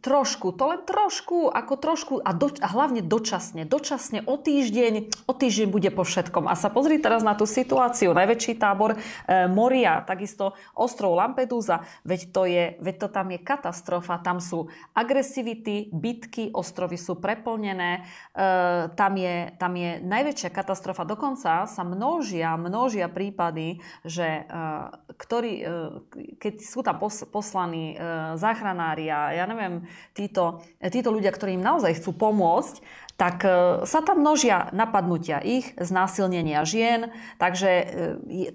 trošku, 0.04 0.52
to 0.52 0.76
len 0.76 0.84
trošku, 0.84 1.48
ako 1.48 1.74
trošku 1.80 2.14
a, 2.20 2.36
do, 2.36 2.52
a 2.60 2.68
hlavne 2.68 3.00
dočasne, 3.00 3.64
dočasne 3.64 4.28
o 4.28 4.36
týždeň, 4.36 5.24
o 5.24 5.34
týždeň 5.34 5.68
bude 5.72 5.88
po 5.96 6.04
všetkom. 6.04 6.52
A 6.52 6.54
sa 6.60 6.68
pozri 6.68 7.00
teraz 7.00 7.24
na 7.24 7.32
tú 7.32 7.48
situáciu, 7.48 8.12
najväčší 8.12 8.60
tábor 8.60 9.00
e, 9.00 9.48
Moria, 9.48 10.04
takisto 10.04 10.52
ostrov 10.76 11.16
Lampedusa, 11.16 11.88
veď 12.04 12.22
to, 12.36 12.44
je, 12.44 12.76
veď 12.84 12.96
to 13.00 13.08
tam 13.08 13.32
je 13.32 13.40
katastrofa, 13.40 14.20
tam 14.20 14.44
sú 14.44 14.68
agresivity, 14.92 15.96
bitky, 15.96 16.52
ostrovy 16.52 17.00
sú 17.00 17.16
preplnené, 17.24 18.04
e, 18.36 18.52
tam, 18.92 19.14
je, 19.16 19.56
tam 19.56 19.80
je 19.80 20.04
najväčšia 20.04 20.52
katastrofa, 20.52 21.08
dokonca 21.08 21.64
sa 21.64 21.84
množia 21.88 22.65
množia 22.66 23.06
prípady, 23.06 23.78
že 24.02 24.44
uh, 24.50 24.90
ktorí, 25.14 25.54
uh, 25.62 26.02
keď 26.42 26.54
sú 26.66 26.82
tam 26.82 26.98
pos, 26.98 27.22
poslaní 27.30 27.94
uh, 27.94 28.34
záchranári 28.34 29.08
a 29.14 29.38
ja 29.38 29.46
neviem, 29.46 29.86
títo, 30.18 30.66
títo 30.82 31.14
ľudia, 31.14 31.30
ktorí 31.30 31.54
im 31.54 31.64
naozaj 31.64 32.02
chcú 32.02 32.18
pomôcť, 32.18 33.05
tak 33.16 33.48
e, 33.48 33.50
sa 33.88 34.00
tam 34.04 34.20
množia 34.20 34.68
napadnutia 34.76 35.40
ich, 35.40 35.72
znásilnenia 35.80 36.68
žien, 36.68 37.16
takže 37.40 37.72
e, 37.72 37.86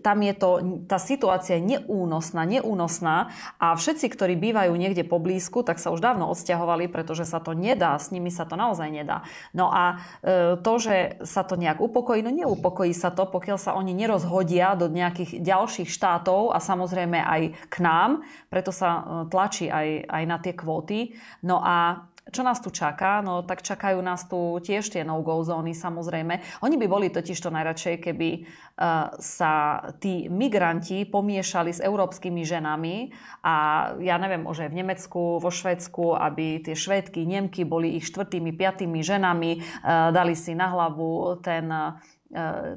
tam 0.05 0.21
je 0.21 0.35
to, 0.37 0.51
tá 0.85 1.01
situácia 1.01 1.57
je 1.57 1.77
neúnosná, 1.77 2.45
neúnosná 2.45 3.33
a 3.57 3.73
všetci, 3.73 4.13
ktorí 4.13 4.37
bývajú 4.37 4.73
niekde 4.77 5.09
poblízku, 5.09 5.65
tak 5.65 5.81
sa 5.81 5.89
už 5.89 6.05
dávno 6.05 6.29
odsťahovali, 6.29 6.93
pretože 6.93 7.25
sa 7.25 7.41
to 7.41 7.57
nedá, 7.57 7.97
s 7.97 8.13
nimi 8.13 8.29
sa 8.29 8.45
to 8.45 8.61
naozaj 8.61 8.93
nedá. 8.93 9.25
No 9.57 9.73
a 9.73 10.05
e, 10.21 10.61
to, 10.61 10.73
že 10.77 11.25
sa 11.25 11.41
to 11.41 11.57
nejak 11.57 11.81
upokojí, 11.81 12.21
no 12.21 12.29
neupokojí 12.29 12.93
sa 12.93 13.09
to, 13.09 13.25
pokiaľ 13.25 13.57
sa 13.57 13.73
oni 13.81 13.97
nerozhodia 13.97 14.77
do 14.77 14.93
nejakých 14.93 15.41
ďalších 15.41 15.89
štátov 15.89 16.53
a 16.53 16.61
samozrejme 16.61 17.17
aj 17.17 17.43
k 17.73 17.77
nám, 17.81 18.21
preto 18.53 18.77
sa 18.77 19.25
tlačí 19.33 19.73
aj, 19.73 20.05
aj 20.05 20.25
na 20.29 20.37
tie 20.37 20.53
kvóty. 20.53 21.17
No 21.41 21.65
a 21.65 22.10
čo 22.31 22.43
nás 22.47 22.63
tu 22.63 22.71
čaká? 22.71 23.21
No 23.21 23.43
tak 23.43 23.61
čakajú 23.61 23.99
nás 24.01 24.25
tu 24.25 24.59
tiež 24.63 24.89
tie 24.89 25.03
no-go 25.03 25.43
zóny 25.43 25.75
samozrejme. 25.75 26.63
Oni 26.63 26.77
by 26.79 26.87
boli 26.87 27.07
totiž 27.11 27.37
to 27.37 27.51
najradšej, 27.51 27.97
keby 28.01 28.29
uh, 28.43 29.13
sa 29.19 29.85
tí 29.99 30.31
migranti 30.31 31.05
pomiešali 31.05 31.75
s 31.75 31.83
európskymi 31.83 32.47
ženami 32.47 33.11
a 33.43 33.55
ja 33.99 34.17
neviem, 34.17 34.47
že 34.55 34.71
v 34.71 34.79
Nemecku, 34.81 35.43
vo 35.43 35.51
Švedsku, 35.51 36.17
aby 36.17 36.63
tie 36.63 36.79
švédky, 36.79 37.27
Nemky 37.27 37.67
boli 37.67 37.99
ich 37.99 38.09
štvrtými, 38.09 38.55
piatými 38.55 39.03
ženami, 39.03 39.51
uh, 39.61 40.15
dali 40.15 40.39
si 40.39 40.55
na 40.55 40.71
hlavu 40.71 41.39
ten 41.43 41.67
uh, 41.69 41.99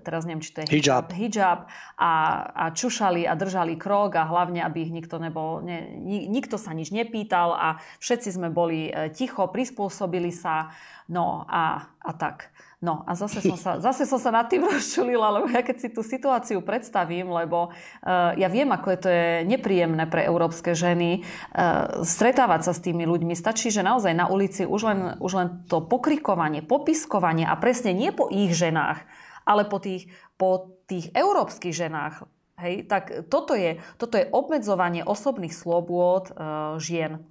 teraz 0.02 0.26
neviem, 0.26 0.42
či 0.42 0.50
to 0.50 0.66
je 0.66 0.82
hijab, 0.82 1.14
hijab 1.14 1.70
a, 1.94 2.14
a 2.58 2.66
čušali 2.74 3.30
a 3.30 3.38
držali 3.38 3.78
krok 3.78 4.18
a 4.18 4.26
hlavne, 4.26 4.66
aby 4.66 4.90
ich 4.90 4.94
nikto 4.94 5.22
nebol, 5.22 5.62
ne, 5.62 5.94
nikto 6.26 6.58
sa 6.58 6.74
nič 6.74 6.90
nepýtal 6.90 7.54
a 7.54 7.78
všetci 8.02 8.34
sme 8.34 8.50
boli 8.50 8.90
eh, 8.90 9.14
ticho, 9.14 9.46
prispôsobili 9.46 10.34
sa, 10.34 10.74
no 11.06 11.46
a, 11.46 11.86
a 12.02 12.12
tak. 12.18 12.50
No 12.84 13.00
a 13.08 13.16
zase 13.16 13.40
som, 13.40 13.56
sa, 13.56 13.80
zase 13.94 14.04
som 14.04 14.20
sa 14.20 14.28
nad 14.34 14.52
tým 14.52 14.68
rozčulila, 14.68 15.40
lebo 15.40 15.48
ja 15.48 15.64
keď 15.64 15.78
si 15.80 15.88
tú 15.88 16.04
situáciu 16.04 16.60
predstavím, 16.60 17.32
lebo 17.32 17.72
uh, 17.72 18.36
ja 18.36 18.52
viem, 18.52 18.68
ako 18.76 18.88
je 18.92 19.00
to 19.00 19.08
je 19.08 19.28
nepríjemné 19.48 20.04
pre 20.12 20.28
európske 20.28 20.76
ženy 20.76 21.24
uh, 21.24 22.04
stretávať 22.04 22.68
sa 22.68 22.74
s 22.76 22.84
tými 22.84 23.08
ľuďmi. 23.08 23.40
Stačí, 23.40 23.72
že 23.72 23.88
naozaj 23.88 24.12
na 24.12 24.28
ulici 24.28 24.68
už 24.68 24.82
len, 24.84 25.00
už 25.24 25.32
len 25.32 25.48
to 25.72 25.80
pokrikovanie, 25.80 26.60
popiskovanie 26.60 27.48
a 27.48 27.56
presne 27.56 27.96
nie 27.96 28.12
po 28.12 28.28
ich 28.28 28.52
ženách, 28.52 29.23
ale 29.44 29.68
po 29.68 29.80
tých, 29.80 30.10
po 30.36 30.80
tých 30.88 31.12
európskych 31.16 31.76
ženách. 31.76 32.28
Hej, 32.62 32.86
tak 32.86 33.28
toto 33.34 33.58
je, 33.58 33.82
toto 33.98 34.16
je 34.16 34.30
obmedzovanie 34.30 35.02
osobných 35.02 35.52
slobôd 35.52 36.30
e, 36.30 36.34
žien. 36.78 37.26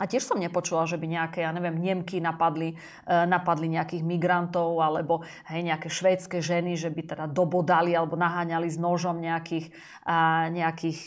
A 0.00 0.08
tiež 0.08 0.24
som 0.24 0.40
nepočula, 0.40 0.88
že 0.88 0.96
by 0.98 1.06
nejaké, 1.06 1.44
ja 1.44 1.52
neviem, 1.52 1.76
Nemky 1.76 2.18
napadli, 2.18 2.74
e, 3.04 3.16
napadli 3.28 3.68
nejakých 3.68 4.02
migrantov 4.02 4.80
alebo 4.80 5.22
hej, 5.52 5.60
nejaké 5.62 5.92
švédske 5.92 6.40
ženy, 6.40 6.74
že 6.80 6.88
by 6.88 7.02
teda 7.04 7.24
dobodali 7.28 7.92
alebo 7.92 8.16
naháňali 8.16 8.66
s 8.66 8.80
nožom 8.80 9.20
nejakých, 9.20 9.70
a, 10.08 10.48
nejakých 10.48 10.98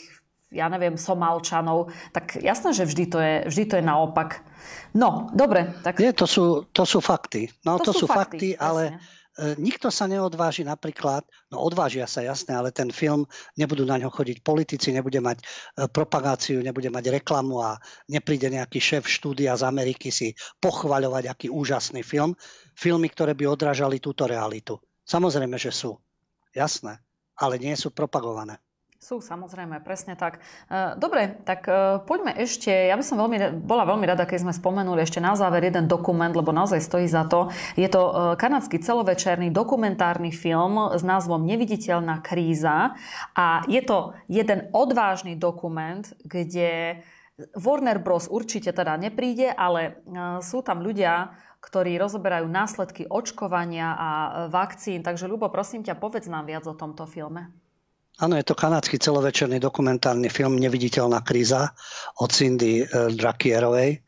ja 0.54 0.70
neviem, 0.70 0.94
Somálčanov. 0.94 1.90
Tak 2.14 2.38
jasné, 2.38 2.70
že 2.70 2.86
vždy 2.86 3.04
to 3.10 3.18
je, 3.18 3.34
vždy 3.50 3.64
to 3.66 3.74
je 3.76 3.84
naopak. 3.84 4.46
No, 4.94 5.28
dobre. 5.34 5.74
Tak... 5.82 5.98
Nie, 5.98 6.14
to 6.14 6.24
sú, 6.24 6.70
to 6.70 6.86
sú 6.86 7.02
fakty. 7.02 7.50
No, 7.66 7.82
to, 7.82 7.90
to 7.90 7.92
sú, 7.92 8.06
fakty, 8.06 8.54
fakty 8.54 8.62
ale 8.62 8.94
jasne 8.94 9.24
nikto 9.60 9.92
sa 9.92 10.08
neodváži 10.08 10.64
napríklad, 10.64 11.24
no 11.52 11.60
odvážia 11.60 12.08
sa 12.08 12.24
jasné, 12.24 12.56
ale 12.56 12.72
ten 12.72 12.88
film, 12.88 13.28
nebudú 13.60 13.84
na 13.84 14.00
ňo 14.00 14.08
chodiť 14.08 14.40
politici, 14.40 14.96
nebude 14.96 15.20
mať 15.20 15.38
e, 15.40 15.44
propagáciu, 15.92 16.64
nebude 16.64 16.88
mať 16.88 17.20
reklamu 17.20 17.60
a 17.60 17.76
nepríde 18.08 18.48
nejaký 18.48 18.80
šéf 18.80 19.04
štúdia 19.04 19.52
z 19.56 19.68
Ameriky 19.68 20.08
si 20.08 20.32
pochvaľovať, 20.58 21.24
aký 21.28 21.46
úžasný 21.52 22.00
film. 22.00 22.32
Filmy, 22.72 23.12
ktoré 23.12 23.36
by 23.36 23.44
odrážali 23.44 24.00
túto 24.00 24.24
realitu. 24.24 24.80
Samozrejme, 25.04 25.60
že 25.60 25.72
sú. 25.72 26.00
Jasné. 26.56 26.98
Ale 27.36 27.60
nie 27.60 27.76
sú 27.76 27.92
propagované. 27.92 28.56
Sú, 28.96 29.20
samozrejme, 29.20 29.84
presne 29.84 30.16
tak. 30.16 30.40
E, 30.72 30.96
dobre, 30.96 31.36
tak 31.44 31.68
e, 31.68 32.00
poďme 32.08 32.32
ešte, 32.32 32.72
ja 32.72 32.96
by 32.96 33.04
som 33.04 33.20
veľmi, 33.20 33.60
bola 33.60 33.84
veľmi 33.84 34.08
rada, 34.08 34.24
keď 34.24 34.48
sme 34.48 34.56
spomenuli 34.56 35.04
ešte 35.04 35.20
na 35.20 35.36
záver 35.36 35.68
jeden 35.68 35.84
dokument, 35.84 36.32
lebo 36.32 36.48
naozaj 36.48 36.80
stojí 36.80 37.04
za 37.04 37.28
to. 37.28 37.52
Je 37.76 37.84
to 37.92 38.00
e, 38.00 38.12
kanadský 38.40 38.80
celovečerný 38.80 39.52
dokumentárny 39.52 40.32
film 40.32 40.96
s 40.96 41.04
názvom 41.04 41.44
Neviditeľná 41.44 42.24
kríza 42.24 42.96
a 43.36 43.68
je 43.68 43.84
to 43.84 44.16
jeden 44.32 44.72
odvážny 44.72 45.36
dokument, 45.36 46.08
kde 46.24 47.04
Warner 47.52 48.00
Bros. 48.00 48.32
určite 48.32 48.72
teda 48.72 48.96
nepríde, 48.96 49.52
ale 49.52 50.00
sú 50.40 50.64
tam 50.64 50.80
ľudia, 50.80 51.36
ktorí 51.60 52.00
rozoberajú 52.00 52.48
následky 52.48 53.04
očkovania 53.12 53.92
a 53.92 54.08
vakcín. 54.48 55.04
Takže 55.04 55.28
Ľubo, 55.28 55.52
prosím 55.52 55.84
ťa, 55.84 56.00
povedz 56.00 56.32
nám 56.32 56.48
viac 56.48 56.64
o 56.64 56.72
tomto 56.72 57.04
filme. 57.04 57.52
Áno, 58.16 58.32
je 58.40 58.48
to 58.48 58.56
kanadský 58.56 58.96
celovečerný 58.96 59.60
dokumentárny 59.60 60.32
film 60.32 60.56
Neviditeľná 60.56 61.20
kríza 61.20 61.76
od 62.16 62.32
Cindy 62.32 62.80
eh, 62.80 62.88
Drakierovej, 63.12 64.00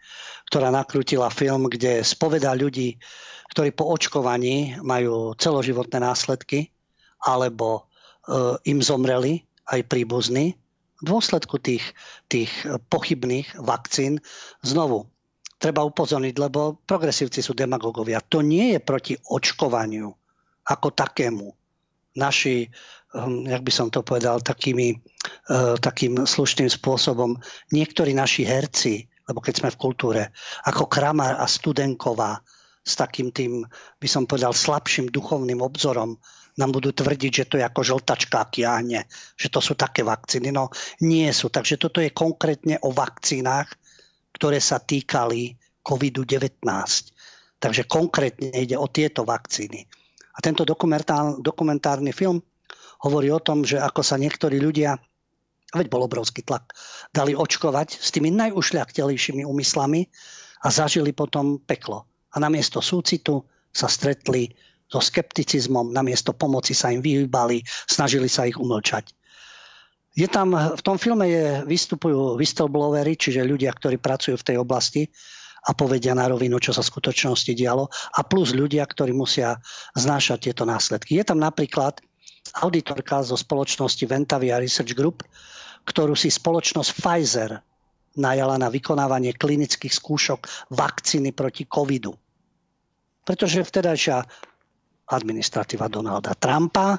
ktorá 0.48 0.72
nakrútila 0.72 1.28
film, 1.28 1.68
kde 1.68 2.00
spovedá 2.00 2.56
ľudí, 2.56 2.96
ktorí 3.52 3.76
po 3.76 3.92
očkovaní 3.92 4.80
majú 4.80 5.36
celoživotné 5.36 6.00
následky 6.00 6.72
alebo 7.20 7.84
eh, 7.84 8.56
im 8.72 8.80
zomreli 8.80 9.44
aj 9.68 9.84
príbuzní 9.84 10.56
v 10.98 11.02
dôsledku 11.04 11.60
tých, 11.60 11.84
tých 12.32 12.50
pochybných 12.88 13.60
vakcín. 13.60 14.24
Znovu, 14.64 15.04
treba 15.60 15.84
upozorniť, 15.84 16.34
lebo 16.38 16.80
progresívci 16.86 17.44
sú 17.44 17.52
demagogovia. 17.52 18.24
To 18.32 18.40
nie 18.40 18.72
je 18.72 18.80
proti 18.80 19.14
očkovaniu 19.14 20.08
ako 20.64 20.88
takému. 20.96 21.52
Naši 22.18 22.66
jak 23.48 23.62
by 23.64 23.72
som 23.72 23.88
to 23.88 24.04
povedal, 24.04 24.44
takými, 24.44 24.92
eh, 24.92 25.76
takým 25.80 26.28
slušným 26.28 26.68
spôsobom. 26.68 27.40
Niektorí 27.72 28.12
naši 28.12 28.44
herci, 28.44 29.08
lebo 29.28 29.40
keď 29.40 29.54
sme 29.64 29.70
v 29.72 29.80
kultúre, 29.80 30.22
ako 30.68 30.88
Kramar 30.88 31.40
a 31.40 31.48
Studenková, 31.48 32.40
s 32.88 32.96
takým 32.96 33.28
tým, 33.36 33.68
by 34.00 34.08
som 34.08 34.24
povedal, 34.24 34.56
slabším 34.56 35.12
duchovným 35.12 35.60
obzorom, 35.60 36.16
nám 36.58 36.74
budú 36.74 36.90
tvrdiť, 36.90 37.32
že 37.32 37.44
to 37.46 37.54
je 37.60 37.64
ako 37.68 37.84
žltačka 37.84 38.48
kiahne, 38.50 39.06
že 39.36 39.48
to 39.52 39.60
sú 39.62 39.78
také 39.78 40.02
vakcíny. 40.02 40.50
No 40.50 40.72
nie 41.04 41.28
sú. 41.30 41.52
Takže 41.52 41.78
toto 41.78 42.02
je 42.02 42.10
konkrétne 42.10 42.80
o 42.82 42.90
vakcínach, 42.90 43.70
ktoré 44.34 44.58
sa 44.58 44.82
týkali 44.82 45.54
COVID-19. 45.84 46.64
Takže 47.62 47.82
konkrétne 47.86 48.50
ide 48.58 48.74
o 48.74 48.90
tieto 48.90 49.22
vakcíny. 49.22 49.86
A 50.34 50.38
tento 50.42 50.66
dokumentárny 51.38 52.10
film 52.10 52.42
hovorí 53.02 53.30
o 53.30 53.42
tom, 53.42 53.62
že 53.62 53.78
ako 53.78 54.02
sa 54.02 54.18
niektorí 54.18 54.58
ľudia, 54.58 54.98
veď 55.74 55.86
bol 55.92 56.06
obrovský 56.06 56.42
tlak, 56.42 56.74
dali 57.14 57.36
očkovať 57.36 57.98
s 58.00 58.08
tými 58.10 58.32
najušľachtelejšími 58.34 59.44
úmyslami 59.44 60.08
a 60.64 60.68
zažili 60.72 61.14
potom 61.14 61.62
peklo. 61.62 62.08
A 62.34 62.42
namiesto 62.42 62.82
súcitu 62.82 63.46
sa 63.70 63.86
stretli 63.86 64.50
so 64.88 64.98
skepticizmom, 64.98 65.92
namiesto 65.92 66.32
pomoci 66.32 66.72
sa 66.72 66.88
im 66.88 67.04
vyhýbali, 67.04 67.60
snažili 67.84 68.26
sa 68.26 68.48
ich 68.48 68.56
umlčať. 68.56 69.12
Je 70.16 70.26
tam, 70.26 70.50
v 70.56 70.82
tom 70.82 70.98
filme 70.98 71.30
je, 71.30 71.62
vystupujú 71.68 72.40
whistleblowery, 72.40 73.14
čiže 73.14 73.46
ľudia, 73.46 73.70
ktorí 73.70 74.00
pracujú 74.02 74.34
v 74.34 74.46
tej 74.50 74.56
oblasti 74.58 75.06
a 75.68 75.76
povedia 75.76 76.16
na 76.16 76.26
rovinu, 76.26 76.58
čo 76.58 76.72
sa 76.74 76.82
v 76.82 76.90
skutočnosti 76.90 77.52
dialo, 77.54 77.86
a 77.92 78.20
plus 78.24 78.56
ľudia, 78.56 78.82
ktorí 78.82 79.12
musia 79.14 79.60
znášať 79.94 80.50
tieto 80.50 80.64
následky. 80.64 81.20
Je 81.20 81.24
tam 81.28 81.38
napríklad 81.38 82.00
auditorka 82.56 83.20
zo 83.24 83.36
spoločnosti 83.36 84.04
Ventavia 84.08 84.60
Research 84.60 84.96
Group, 84.96 85.24
ktorú 85.84 86.16
si 86.16 86.32
spoločnosť 86.32 86.90
Pfizer 86.96 87.50
najala 88.18 88.58
na 88.58 88.68
vykonávanie 88.68 89.36
klinických 89.36 89.94
skúšok 89.94 90.72
vakcíny 90.74 91.30
proti 91.32 91.68
covidu. 91.70 92.12
Pretože 93.22 93.62
vtedajšia 93.62 94.16
administratíva 95.08 95.88
Donalda 95.88 96.34
Trumpa 96.36 96.98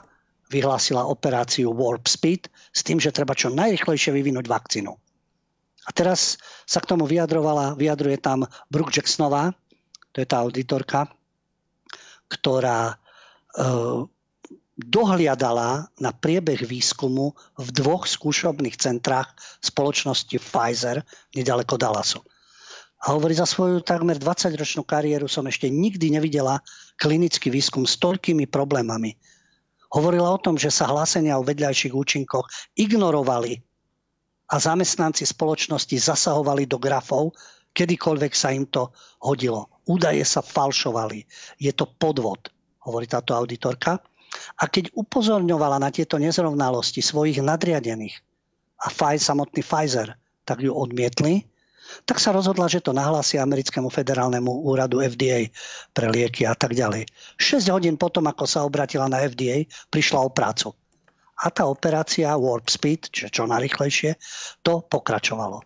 vyhlásila 0.50 1.06
operáciu 1.06 1.70
Warp 1.74 2.10
Speed 2.10 2.50
s 2.50 2.82
tým, 2.82 2.98
že 2.98 3.14
treba 3.14 3.38
čo 3.38 3.54
najrychlejšie 3.54 4.10
vyvinúť 4.10 4.46
vakcínu. 4.50 4.92
A 5.86 5.90
teraz 5.94 6.38
sa 6.66 6.82
k 6.82 6.90
tomu 6.90 7.06
vyjadrovala, 7.06 7.78
vyjadruje 7.78 8.18
tam 8.22 8.46
Brooke 8.70 8.94
Jacksonová, 8.94 9.54
to 10.14 10.22
je 10.22 10.28
tá 10.30 10.42
auditorka, 10.42 11.10
ktorá 12.30 12.94
e, 12.94 12.96
dohliadala 14.80 15.92
na 16.00 16.12
priebeh 16.16 16.64
výskumu 16.64 17.36
v 17.60 17.68
dvoch 17.76 18.08
skúšobných 18.08 18.80
centrách 18.80 19.36
spoločnosti 19.60 20.40
Pfizer 20.40 21.04
nedaleko 21.36 21.76
Dallasu. 21.76 22.24
A 23.00 23.16
hovorí, 23.16 23.32
za 23.32 23.48
svoju 23.48 23.80
takmer 23.80 24.20
20-ročnú 24.20 24.84
kariéru 24.84 25.32
som 25.32 25.48
ešte 25.48 25.72
nikdy 25.72 26.12
nevidela 26.12 26.60
klinický 27.00 27.48
výskum 27.48 27.88
s 27.88 27.96
toľkými 27.96 28.48
problémami. 28.52 29.16
Hovorila 29.96 30.36
o 30.36 30.40
tom, 30.40 30.60
že 30.60 30.68
sa 30.68 30.92
hlásenia 30.92 31.40
o 31.40 31.48
vedľajších 31.48 31.96
účinkoch 31.96 32.52
ignorovali 32.76 33.56
a 34.52 34.56
zamestnanci 34.60 35.24
spoločnosti 35.24 35.96
zasahovali 35.96 36.68
do 36.68 36.76
grafov, 36.76 37.32
kedykoľvek 37.72 38.34
sa 38.36 38.52
im 38.52 38.68
to 38.68 38.92
hodilo. 39.24 39.72
Údaje 39.88 40.22
sa 40.28 40.44
falšovali. 40.44 41.24
Je 41.56 41.72
to 41.72 41.88
podvod, 41.88 42.52
hovorí 42.84 43.08
táto 43.08 43.32
auditorka. 43.32 44.04
A 44.62 44.70
keď 44.70 44.94
upozorňovala 44.94 45.82
na 45.82 45.90
tieto 45.90 46.20
nezrovnalosti 46.22 47.02
svojich 47.02 47.42
nadriadených 47.42 48.16
a 48.80 48.92
samotný 49.18 49.62
Pfizer, 49.64 50.16
tak 50.48 50.64
ju 50.64 50.72
odmietli, 50.72 51.46
tak 52.06 52.22
sa 52.22 52.30
rozhodla, 52.30 52.70
že 52.70 52.86
to 52.86 52.94
nahlási 52.94 53.42
americkému 53.42 53.90
federálnemu 53.90 54.62
úradu 54.62 55.02
FDA 55.02 55.50
pre 55.90 56.08
lieky 56.10 56.46
a 56.46 56.54
tak 56.54 56.78
ďalej. 56.78 57.10
6 57.42 57.74
hodín 57.74 57.98
potom, 57.98 58.30
ako 58.30 58.46
sa 58.46 58.62
obratila 58.62 59.10
na 59.10 59.26
FDA, 59.26 59.66
prišla 59.90 60.22
o 60.22 60.30
prácu. 60.30 60.70
A 61.40 61.50
tá 61.50 61.66
operácia 61.66 62.30
Warp 62.36 62.68
Speed, 62.68 63.10
čiže 63.10 63.42
čo 63.42 63.50
najrychlejšie, 63.50 64.20
to 64.62 64.86
pokračovalo. 64.86 65.64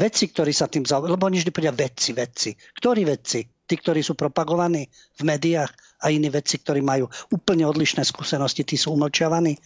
Vedci, 0.00 0.32
ktorí 0.32 0.50
sa 0.56 0.70
tým 0.70 0.88
zaujímajú, 0.88 1.12
lebo 1.12 1.28
oni 1.28 1.38
vždy 1.44 1.52
povedia 1.52 1.74
vedci, 1.76 2.10
vedci. 2.16 2.50
Ktorí 2.56 3.04
vedci? 3.04 3.44
Tí, 3.44 3.74
ktorí 3.76 4.00
sú 4.00 4.16
propagovaní 4.16 4.88
v 5.20 5.22
médiách, 5.22 5.70
a 6.00 6.08
iní 6.08 6.32
vedci, 6.32 6.58
ktorí 6.58 6.80
majú 6.80 7.06
úplne 7.30 7.68
odlišné 7.68 8.02
skúsenosti, 8.02 8.64
tí 8.64 8.80
sú 8.80 8.96
umlčiavaní. 8.96 9.56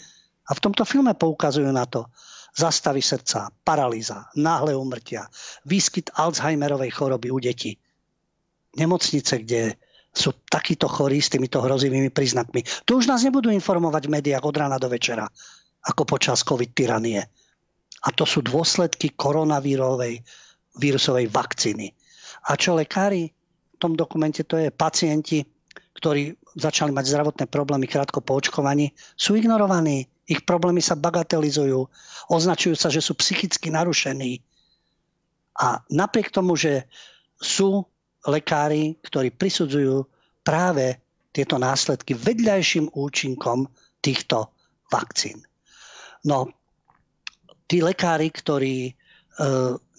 A 0.45 0.53
v 0.53 0.63
tomto 0.63 0.85
filme 0.85 1.15
poukazujú 1.15 1.71
na 1.71 1.87
to. 1.87 2.11
Zastavy 2.55 3.03
srdca, 3.03 3.51
paralýza, 3.67 4.31
náhle 4.39 4.79
umrtia, 4.79 5.27
výskyt 5.67 6.15
Alzheimerovej 6.15 6.91
choroby 6.95 7.35
u 7.35 7.39
detí. 7.43 7.75
Nemocnice, 8.79 9.43
kde 9.43 9.75
sú 10.15 10.31
takíto 10.47 10.87
chorí 10.87 11.19
s 11.19 11.35
týmito 11.35 11.59
hrozivými 11.59 12.15
príznakmi. 12.15 12.63
Tu 12.87 12.95
už 12.95 13.11
nás 13.11 13.27
nebudú 13.27 13.51
informovať 13.51 14.07
v 14.07 14.15
médiách 14.15 14.47
od 14.47 14.55
rána 14.55 14.79
do 14.79 14.87
večera, 14.87 15.27
ako 15.83 16.07
počas 16.07 16.47
COVID 16.47 16.71
tyranie. 16.71 17.27
A 18.07 18.09
to 18.15 18.23
sú 18.23 18.39
dôsledky 18.47 19.19
koronavírovej 19.19 20.23
vírusovej 20.79 21.27
vakcíny. 21.27 21.91
A 22.47 22.55
čo 22.55 22.79
lekári 22.79 23.35
v 23.75 23.77
tom 23.83 23.99
dokumente, 23.99 24.47
to 24.47 24.55
je 24.63 24.71
pacienti, 24.71 25.43
ktorí 25.95 26.35
začali 26.59 26.91
mať 26.91 27.05
zdravotné 27.07 27.45
problémy 27.47 27.87
krátko 27.87 28.19
po 28.19 28.35
očkovaní, 28.35 28.91
sú 29.15 29.39
ignorovaní. 29.39 30.11
Ich 30.27 30.43
problémy 30.43 30.83
sa 30.83 30.99
bagatelizujú, 30.99 31.87
označujú 32.33 32.75
sa, 32.75 32.91
že 32.91 33.05
sú 33.05 33.15
psychicky 33.15 33.71
narušení. 33.71 34.43
A 35.55 35.87
napriek 35.93 36.35
tomu, 36.35 36.59
že 36.59 36.91
sú 37.39 37.87
lekári, 38.27 38.99
ktorí 39.05 39.31
prisudzujú 39.31 40.09
práve 40.43 40.99
tieto 41.31 41.61
následky 41.61 42.17
vedľajším 42.17 42.95
účinkom 42.95 43.69
týchto 44.03 44.51
vakcín. 44.91 45.45
No, 46.25 46.51
tí 47.69 47.85
lekári, 47.85 48.33
ktorí 48.33 48.89
e, 48.89 48.93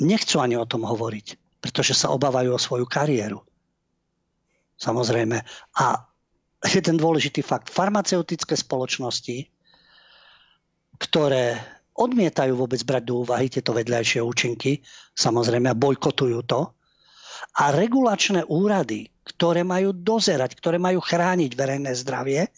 nechcú 0.01 0.35
ani 0.41 0.57
o 0.57 0.65
tom 0.65 0.83
hovoriť, 0.83 1.59
pretože 1.61 1.93
sa 1.93 2.11
obávajú 2.11 2.55
o 2.55 2.59
svoju 2.59 2.85
kariéru 2.89 3.39
samozrejme. 4.75 5.37
A 5.79 5.85
jeden 6.65 6.95
dôležitý 6.97 7.45
fakt. 7.45 7.71
Farmaceutické 7.71 8.57
spoločnosti, 8.57 9.47
ktoré 10.97 11.59
odmietajú 11.95 12.59
vôbec 12.59 12.81
brať 12.83 13.03
do 13.07 13.23
úvahy 13.23 13.47
tieto 13.47 13.71
vedľajšie 13.71 14.19
účinky, 14.19 14.83
samozrejme, 15.15 15.71
a 15.71 15.79
bojkotujú 15.79 16.39
to. 16.43 16.75
A 17.63 17.71
regulačné 17.71 18.43
úrady, 18.47 19.07
ktoré 19.23 19.63
majú 19.63 19.95
dozerať, 19.95 20.59
ktoré 20.59 20.75
majú 20.75 20.99
chrániť 20.99 21.51
verejné 21.55 21.91
zdravie, 21.95 22.51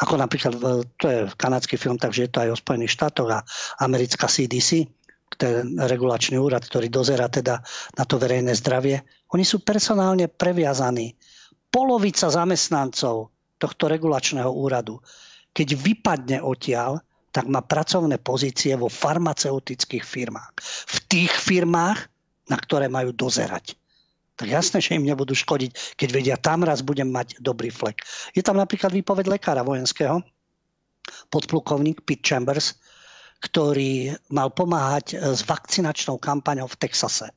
ako 0.00 0.16
napríklad, 0.16 0.54
to 0.96 1.06
je 1.12 1.18
kanadský 1.36 1.76
film, 1.76 2.00
takže 2.00 2.24
je 2.24 2.30
to 2.32 2.40
aj 2.40 2.50
o 2.56 2.60
Spojených 2.60 2.96
štátoch 2.96 3.28
a 3.28 3.44
americká 3.84 4.32
CDC, 4.32 4.88
ten 5.38 5.78
regulačný 5.78 6.38
úrad, 6.38 6.66
ktorý 6.66 6.90
dozera 6.90 7.30
teda 7.30 7.62
na 7.94 8.04
to 8.06 8.18
verejné 8.18 8.54
zdravie, 8.58 9.02
oni 9.30 9.44
sú 9.46 9.62
personálne 9.62 10.26
previazaní. 10.26 11.14
Polovica 11.70 12.26
zamestnancov 12.26 13.30
tohto 13.60 13.86
regulačného 13.86 14.50
úradu, 14.50 14.98
keď 15.54 15.68
vypadne 15.76 16.38
odtiaľ, 16.42 16.98
tak 17.30 17.46
má 17.46 17.62
pracovné 17.62 18.18
pozície 18.18 18.74
vo 18.74 18.90
farmaceutických 18.90 20.02
firmách. 20.02 20.50
V 20.90 20.96
tých 21.06 21.30
firmách, 21.30 22.10
na 22.50 22.58
ktoré 22.58 22.90
majú 22.90 23.14
dozerať. 23.14 23.78
Tak 24.34 24.50
jasné, 24.50 24.82
že 24.82 24.96
im 24.98 25.06
nebudú 25.06 25.36
škodiť, 25.36 25.94
keď 26.00 26.08
vedia, 26.10 26.36
tam 26.40 26.66
raz 26.66 26.82
budem 26.82 27.06
mať 27.06 27.38
dobrý 27.38 27.70
flek. 27.70 28.02
Je 28.34 28.42
tam 28.42 28.58
napríklad 28.58 28.90
výpoveď 28.90 29.38
lekára 29.38 29.62
vojenského, 29.62 30.24
podplukovník 31.30 32.02
Pete 32.02 32.24
Chambers, 32.24 32.80
ktorý 33.40 34.12
mal 34.28 34.52
pomáhať 34.52 35.16
s 35.16 35.40
vakcinačnou 35.48 36.20
kampaňou 36.20 36.68
v 36.68 36.78
Texase. 36.78 37.32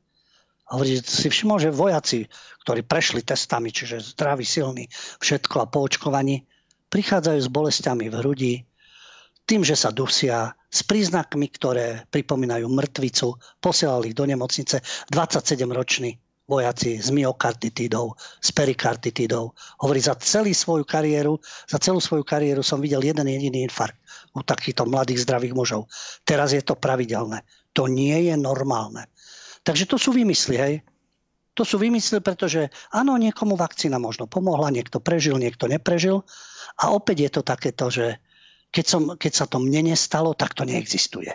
A 0.68 0.76
hovorí, 0.76 1.00
si 1.00 1.28
všimol, 1.32 1.60
že 1.64 1.72
vojaci, 1.72 2.28
ktorí 2.68 2.84
prešli 2.84 3.24
testami, 3.24 3.72
čiže 3.72 4.16
zdraví, 4.16 4.44
silní, 4.44 4.88
všetko 5.24 5.56
a 5.64 5.70
po 5.72 5.84
očkovaní, 5.84 6.44
prichádzajú 6.92 7.40
s 7.40 7.50
bolestiami 7.52 8.12
v 8.12 8.16
hrudi, 8.20 8.54
tým, 9.44 9.64
že 9.64 9.76
sa 9.76 9.92
dusia, 9.92 10.56
s 10.72 10.88
príznakmi, 10.88 11.52
ktoré 11.52 12.08
pripomínajú 12.08 12.66
mŕtvicu, 12.72 13.36
posielali 13.60 14.12
ich 14.12 14.18
do 14.18 14.24
nemocnice 14.24 14.80
27-roční 15.12 16.16
vojaci 16.48 17.00
s 17.00 17.12
myokarditidou, 17.12 18.16
s 18.20 18.50
perikarditidou. 18.52 19.56
Hovorí, 19.80 20.00
za 20.04 20.16
celú 20.20 20.52
svoju 20.52 20.84
kariéru, 20.84 21.40
za 21.68 21.80
celú 21.80 22.04
svoju 22.04 22.24
kariéru 22.28 22.64
som 22.64 22.80
videl 22.84 23.04
jeden 23.04 23.28
jediný 23.28 23.68
infarkt 23.68 24.03
u 24.34 24.42
takýchto 24.42 24.90
mladých 24.90 25.24
zdravých 25.24 25.54
mužov. 25.54 25.82
Teraz 26.26 26.52
je 26.52 26.62
to 26.66 26.74
pravidelné. 26.74 27.46
To 27.78 27.86
nie 27.86 28.30
je 28.30 28.36
normálne. 28.38 29.06
Takže 29.62 29.86
to 29.86 29.98
sú 30.02 30.12
vymysly, 30.12 30.56
hej. 30.58 30.76
To 31.54 31.62
sú 31.62 31.78
vymysly, 31.78 32.18
pretože 32.20 32.74
áno, 32.90 33.14
niekomu 33.22 33.54
vakcína 33.54 34.02
možno 34.02 34.26
pomohla, 34.26 34.74
niekto 34.74 34.98
prežil, 34.98 35.38
niekto 35.38 35.70
neprežil. 35.70 36.26
A 36.82 36.90
opäť 36.90 37.18
je 37.22 37.30
to 37.30 37.42
takéto, 37.46 37.94
že 37.94 38.18
keď, 38.74 38.86
som, 38.90 39.02
keď 39.14 39.32
sa 39.38 39.46
to 39.46 39.62
mne 39.62 39.94
nestalo, 39.94 40.34
tak 40.34 40.58
to 40.58 40.66
neexistuje. 40.66 41.30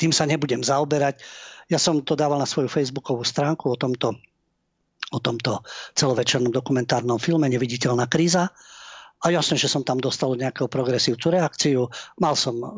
Tým 0.00 0.16
sa 0.16 0.24
nebudem 0.24 0.64
zaoberať. 0.64 1.20
Ja 1.68 1.76
som 1.76 2.00
to 2.00 2.16
dával 2.16 2.40
na 2.40 2.48
svoju 2.48 2.72
facebookovú 2.72 3.20
stránku 3.20 3.68
o 3.68 3.76
tomto, 3.76 4.16
o 5.12 5.18
tomto 5.20 5.60
celovečernom 5.92 6.48
dokumentárnom 6.48 7.20
filme 7.20 7.52
Neviditeľná 7.52 8.08
kríza 8.08 8.48
a 9.20 9.26
jasne, 9.28 9.60
že 9.60 9.68
som 9.68 9.84
tam 9.84 10.00
dostal 10.00 10.32
nejakého 10.32 10.64
progresívcu 10.64 11.28
reakciu. 11.28 11.92
Mal 12.16 12.32
som 12.32 12.56
e, 12.56 12.68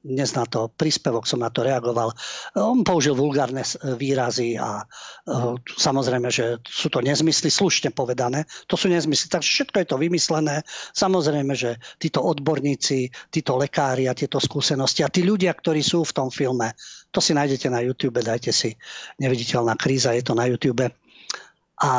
dnes 0.00 0.32
na 0.32 0.48
to 0.48 0.72
príspevok, 0.72 1.28
som 1.28 1.44
na 1.44 1.52
to 1.52 1.60
reagoval. 1.60 2.16
On 2.56 2.80
použil 2.80 3.12
vulgárne 3.12 3.60
výrazy 4.00 4.56
a 4.56 4.80
e, 4.80 4.84
samozrejme, 5.76 6.32
že 6.32 6.56
sú 6.64 6.88
to 6.88 7.04
nezmysly, 7.04 7.52
slušne 7.52 7.92
povedané. 7.92 8.48
To 8.72 8.80
sú 8.80 8.88
nezmysly, 8.88 9.28
takže 9.28 9.52
všetko 9.52 9.76
je 9.76 9.86
to 9.92 10.00
vymyslené. 10.00 10.64
Samozrejme, 10.96 11.52
že 11.52 11.76
títo 12.00 12.24
odborníci, 12.24 13.12
títo 13.28 13.60
lekári 13.60 14.08
a 14.08 14.16
tieto 14.16 14.40
skúsenosti 14.40 15.04
a 15.04 15.12
tí 15.12 15.20
ľudia, 15.20 15.52
ktorí 15.52 15.84
sú 15.84 16.08
v 16.08 16.16
tom 16.16 16.32
filme, 16.32 16.72
to 17.12 17.20
si 17.20 17.36
nájdete 17.36 17.68
na 17.68 17.84
YouTube, 17.84 18.24
dajte 18.24 18.56
si 18.56 18.72
neviditeľná 19.20 19.76
kríza, 19.76 20.16
je 20.16 20.24
to 20.24 20.32
na 20.32 20.48
YouTube. 20.48 20.88
A 21.80 21.92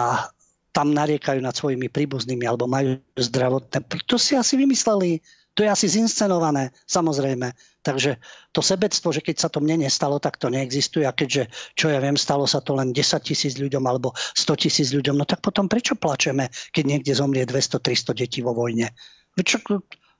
tam 0.71 0.95
nariekajú 0.95 1.39
nad 1.43 1.51
svojimi 1.51 1.91
príbuznými 1.91 2.47
alebo 2.47 2.67
majú 2.67 2.99
zdravotné. 3.19 3.83
To 4.07 4.15
si 4.15 4.39
asi 4.39 4.55
vymysleli, 4.55 5.19
to 5.51 5.67
je 5.67 5.69
asi 5.69 5.91
zinscenované, 5.91 6.71
samozrejme. 6.87 7.51
Takže 7.83 8.23
to 8.55 8.63
sebectvo, 8.63 9.11
že 9.11 9.19
keď 9.19 9.35
sa 9.35 9.49
to 9.51 9.59
mne 9.59 9.83
nestalo, 9.83 10.15
tak 10.23 10.39
to 10.39 10.47
neexistuje. 10.47 11.03
A 11.03 11.11
keďže, 11.11 11.51
čo 11.75 11.91
ja 11.91 11.99
viem, 11.99 12.15
stalo 12.15 12.47
sa 12.47 12.63
to 12.63 12.71
len 12.79 12.95
10 12.95 13.03
tisíc 13.19 13.59
ľuďom 13.59 13.83
alebo 13.83 14.15
100 14.15 14.63
tisíc 14.63 14.95
ľuďom, 14.95 15.19
no 15.19 15.27
tak 15.27 15.43
potom 15.43 15.67
prečo 15.67 15.99
plačeme, 15.99 16.47
keď 16.71 16.83
niekde 16.87 17.11
zomrie 17.11 17.43
200-300 17.43 18.15
detí 18.15 18.39
vo 18.39 18.55
vojne? 18.55 18.95
Čo, 19.35 19.59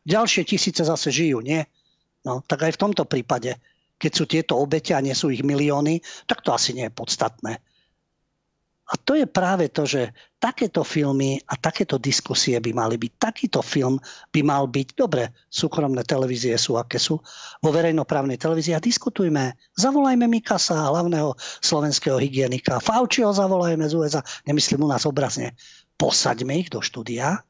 ďalšie 0.04 0.44
tisíce 0.44 0.84
zase 0.84 1.16
žijú, 1.16 1.40
nie? 1.40 1.64
No, 2.28 2.44
tak 2.44 2.68
aj 2.68 2.76
v 2.76 2.82
tomto 2.82 3.08
prípade, 3.08 3.56
keď 4.02 4.12
sú 4.12 4.24
tieto 4.28 4.60
obete 4.60 4.92
a 4.98 5.04
nie 5.06 5.16
sú 5.16 5.32
ich 5.32 5.48
milióny, 5.48 6.04
tak 6.28 6.44
to 6.44 6.52
asi 6.52 6.76
nie 6.76 6.92
je 6.92 6.94
podstatné. 6.94 7.62
A 8.92 9.00
to 9.00 9.16
je 9.16 9.24
práve 9.24 9.72
to, 9.72 9.88
že 9.88 10.12
takéto 10.36 10.84
filmy 10.84 11.40
a 11.48 11.56
takéto 11.56 11.96
diskusie 11.96 12.60
by 12.60 12.76
mali 12.76 13.00
byť. 13.00 13.12
Takýto 13.16 13.64
film 13.64 13.96
by 14.36 14.42
mal 14.44 14.68
byť, 14.68 14.88
dobre, 15.00 15.32
súkromné 15.48 16.04
televízie 16.04 16.60
sú, 16.60 16.76
aké 16.76 17.00
sú, 17.00 17.24
vo 17.64 17.70
verejnoprávnej 17.72 18.36
televízii 18.36 18.76
a 18.76 18.84
diskutujme. 18.84 19.56
Zavolajme 19.80 20.28
Mikasa, 20.28 20.92
hlavného 20.92 21.40
slovenského 21.64 22.20
hygienika. 22.20 22.84
Fauciho 22.84 23.32
zavolajme 23.32 23.88
z 23.88 23.96
USA, 23.96 24.22
nemyslím 24.44 24.84
u 24.84 24.92
nás 24.92 25.08
obrazne. 25.08 25.56
Posaďme 25.96 26.60
ich 26.60 26.68
do 26.68 26.84
štúdia, 26.84 27.48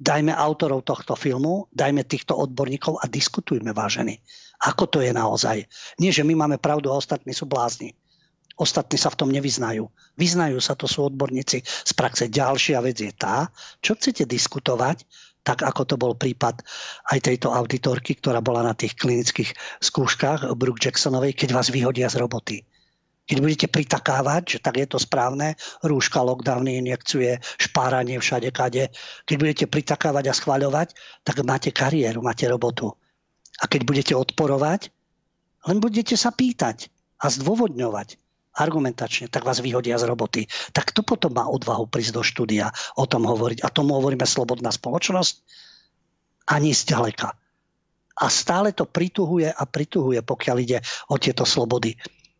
dajme 0.00 0.32
autorov 0.32 0.86
tohto 0.86 1.12
filmu, 1.12 1.68
dajme 1.76 2.08
týchto 2.08 2.32
odborníkov 2.38 3.02
a 3.02 3.10
diskutujme, 3.10 3.76
vážení. 3.76 4.22
Ako 4.64 4.88
to 4.88 5.04
je 5.04 5.12
naozaj? 5.12 5.66
Nie, 6.00 6.08
že 6.14 6.24
my 6.24 6.38
máme 6.38 6.56
pravdu 6.56 6.88
a 6.88 6.96
ostatní 6.96 7.36
sú 7.36 7.44
blázni. 7.44 7.92
Ostatní 8.58 8.98
sa 8.98 9.14
v 9.14 9.18
tom 9.22 9.30
nevyznajú. 9.30 9.86
Vyznajú 10.18 10.58
sa, 10.58 10.74
to 10.74 10.90
sú 10.90 11.06
odborníci 11.06 11.62
z 11.62 11.92
praxe. 11.94 12.26
Ďalšia 12.26 12.82
vec 12.82 12.98
je 12.98 13.14
tá, 13.14 13.46
čo 13.78 13.94
chcete 13.94 14.26
diskutovať, 14.26 15.06
tak 15.46 15.62
ako 15.62 15.82
to 15.86 15.94
bol 15.94 16.12
prípad 16.18 16.60
aj 17.14 17.18
tejto 17.22 17.54
auditorky, 17.54 18.18
ktorá 18.18 18.42
bola 18.42 18.66
na 18.66 18.74
tých 18.74 18.98
klinických 18.98 19.54
skúškach 19.78 20.52
Brook 20.58 20.82
Jacksonovej, 20.82 21.38
keď 21.38 21.54
vás 21.54 21.70
vyhodia 21.70 22.10
z 22.10 22.18
roboty. 22.18 22.66
Keď 23.28 23.38
budete 23.44 23.66
pritakávať, 23.70 24.56
že 24.56 24.58
tak 24.58 24.80
je 24.80 24.88
to 24.88 24.98
správne, 24.98 25.54
rúška, 25.84 26.18
lockdowny, 26.24 26.80
injekcie, 26.80 27.38
špáranie 27.60 28.18
všade, 28.18 28.50
kade. 28.50 28.90
Keď 29.28 29.36
budete 29.36 29.64
pritakávať 29.68 30.32
a 30.32 30.36
schváľovať, 30.36 30.96
tak 31.22 31.44
máte 31.44 31.70
kariéru, 31.70 32.24
máte 32.24 32.48
robotu. 32.48 32.96
A 33.60 33.70
keď 33.70 33.84
budete 33.84 34.14
odporovať, 34.16 34.90
len 35.68 35.78
budete 35.78 36.16
sa 36.16 36.32
pýtať 36.32 36.88
a 37.20 37.28
zdôvodňovať 37.28 38.27
argumentačne, 38.58 39.30
tak 39.30 39.46
vás 39.46 39.62
vyhodia 39.62 39.94
z 39.96 40.10
roboty. 40.10 40.42
Tak 40.74 40.90
to 40.90 41.06
potom 41.06 41.38
má 41.38 41.46
odvahu 41.46 41.86
prísť 41.86 42.18
do 42.18 42.22
štúdia 42.26 42.74
o 42.98 43.06
tom 43.06 43.22
hovoriť. 43.24 43.62
A 43.62 43.70
tomu 43.70 43.94
hovoríme 43.94 44.26
slobodná 44.26 44.74
spoločnosť? 44.74 45.34
Ani 46.50 46.74
zďaleka. 46.74 47.30
A 48.18 48.26
stále 48.26 48.74
to 48.74 48.82
prituhuje 48.82 49.46
a 49.46 49.62
prituhuje, 49.62 50.18
pokiaľ 50.26 50.56
ide 50.58 50.78
o 51.06 51.16
tieto 51.22 51.46
slobody 51.46 51.94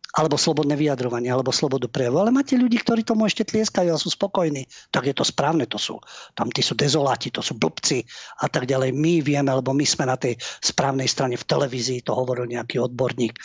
alebo 0.09 0.41
slobodné 0.41 0.73
vyjadrovanie, 0.73 1.29
alebo 1.29 1.53
slobodu 1.53 1.85
prejavu. 1.85 2.17
Ale 2.17 2.33
máte 2.33 2.57
ľudí, 2.57 2.81
ktorí 2.81 3.05
tomu 3.05 3.29
ešte 3.29 3.45
tlieskajú 3.45 3.93
a 3.93 4.01
sú 4.01 4.09
spokojní. 4.09 4.65
Tak 4.89 5.05
je 5.05 5.13
to 5.13 5.21
správne, 5.21 5.69
to 5.69 5.77
sú. 5.77 6.01
Tam 6.33 6.49
tí 6.49 6.65
sú 6.65 6.73
dezoláti, 6.73 7.29
to 7.29 7.45
sú 7.45 7.53
blbci 7.61 8.01
a 8.41 8.49
tak 8.49 8.65
ďalej. 8.65 8.89
My 8.89 9.21
vieme, 9.21 9.53
lebo 9.53 9.69
my 9.69 9.85
sme 9.85 10.09
na 10.09 10.17
tej 10.17 10.33
správnej 10.65 11.05
strane 11.05 11.37
v 11.37 11.45
televízii, 11.45 12.01
to 12.01 12.17
hovoril 12.17 12.49
nejaký 12.49 12.81
odborník 12.81 13.37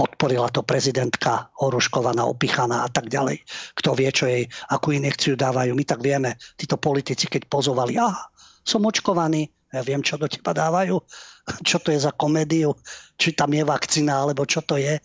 podporila 0.00 0.48
to 0.48 0.64
prezidentka 0.64 1.52
oruškovaná, 1.60 2.24
opichaná 2.24 2.80
a 2.80 2.88
tak 2.88 3.12
ďalej. 3.12 3.44
Kto 3.76 3.92
vie, 3.92 4.08
čo 4.08 4.24
jej, 4.24 4.48
akú 4.72 4.96
injekciu 4.96 5.36
dávajú. 5.36 5.76
My 5.76 5.84
tak 5.84 6.00
vieme, 6.00 6.40
títo 6.56 6.80
politici, 6.80 7.28
keď 7.28 7.44
pozovali, 7.52 8.00
aha, 8.00 8.32
som 8.64 8.80
očkovaný, 8.80 9.52
ja 9.68 9.84
viem, 9.84 10.00
čo 10.00 10.16
do 10.16 10.24
teba 10.24 10.56
dávajú, 10.56 10.96
čo 11.68 11.76
to 11.84 11.92
je 11.92 12.00
za 12.00 12.16
komédiu, 12.16 12.72
či 13.20 13.36
tam 13.36 13.52
je 13.52 13.60
vakcína, 13.60 14.24
alebo 14.24 14.48
čo 14.48 14.64
to 14.64 14.80
je. 14.80 14.96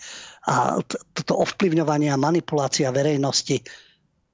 A 0.48 0.80
toto 1.12 1.44
ovplyvňovanie 1.44 2.08
a 2.08 2.16
manipulácia 2.16 2.88
verejnosti, 2.96 3.68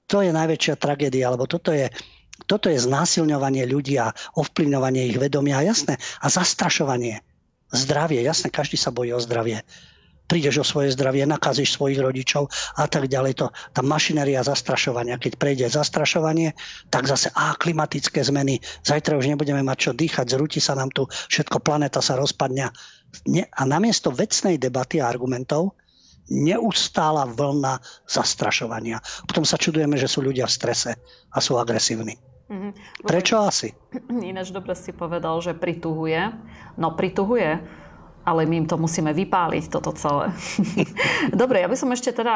to 0.06 0.22
je 0.22 0.30
najväčšia 0.30 0.78
tragédia, 0.78 1.34
lebo 1.34 1.50
toto 1.50 1.74
je, 1.74 1.90
toto 2.46 2.70
je 2.70 2.78
znásilňovanie 2.78 3.66
ľudí 3.66 3.98
a 3.98 4.14
ovplyvňovanie 4.38 5.10
ich 5.10 5.18
vedomia, 5.18 5.66
jasné, 5.66 5.98
a 6.22 6.30
zastrašovanie. 6.30 7.26
Zdravie, 7.72 8.22
jasné, 8.22 8.54
každý 8.54 8.78
sa 8.78 8.94
bojí 8.94 9.16
o 9.16 9.24
zdravie 9.24 9.66
prídeš 10.32 10.64
o 10.64 10.66
svoje 10.66 10.96
zdravie, 10.96 11.28
nakazíš 11.28 11.76
svojich 11.76 12.00
rodičov 12.00 12.48
a 12.80 12.88
tak 12.88 13.12
ďalej. 13.12 13.44
To, 13.44 13.48
tá 13.76 13.84
mašinéria 13.84 14.40
zastrašovania, 14.48 15.20
keď 15.20 15.36
prejde 15.36 15.68
zastrašovanie, 15.68 16.56
tak 16.88 17.12
zase 17.12 17.36
a 17.36 17.52
klimatické 17.60 18.24
zmeny, 18.24 18.64
zajtra 18.88 19.20
už 19.20 19.28
nebudeme 19.28 19.60
mať 19.60 19.78
čo 19.84 19.92
dýchať, 19.92 20.32
zrúti 20.32 20.64
sa 20.64 20.80
nám 20.80 20.88
tu, 20.96 21.12
všetko, 21.12 21.60
planéta 21.60 22.00
sa 22.00 22.16
rozpadňa. 22.16 22.68
A 23.52 23.62
namiesto 23.68 24.08
vecnej 24.16 24.56
debaty 24.56 25.04
a 25.04 25.12
argumentov 25.12 25.76
neustála 26.32 27.28
vlna 27.28 27.84
zastrašovania. 28.08 29.04
Potom 29.28 29.44
sa 29.44 29.60
čudujeme, 29.60 30.00
že 30.00 30.08
sú 30.08 30.24
ľudia 30.24 30.48
v 30.48 30.56
strese 30.56 30.92
a 31.28 31.38
sú 31.44 31.60
agresívni. 31.60 32.16
Mm-hmm. 32.48 32.72
Prečo 33.04 33.36
asi? 33.44 33.76
Ináč 34.32 34.56
dobre 34.56 34.80
si 34.80 34.96
povedal, 34.96 35.36
že 35.44 35.52
prituhuje. 35.52 36.32
No 36.80 36.96
prituhuje 36.96 37.60
ale 38.22 38.46
my 38.46 38.66
im 38.66 38.68
to 38.70 38.78
musíme 38.78 39.10
vypáliť, 39.14 39.74
toto 39.74 39.94
celé. 39.98 40.30
Dobre, 41.42 41.66
ja 41.66 41.68
by 41.68 41.78
som 41.78 41.90
ešte 41.90 42.14
teda 42.14 42.36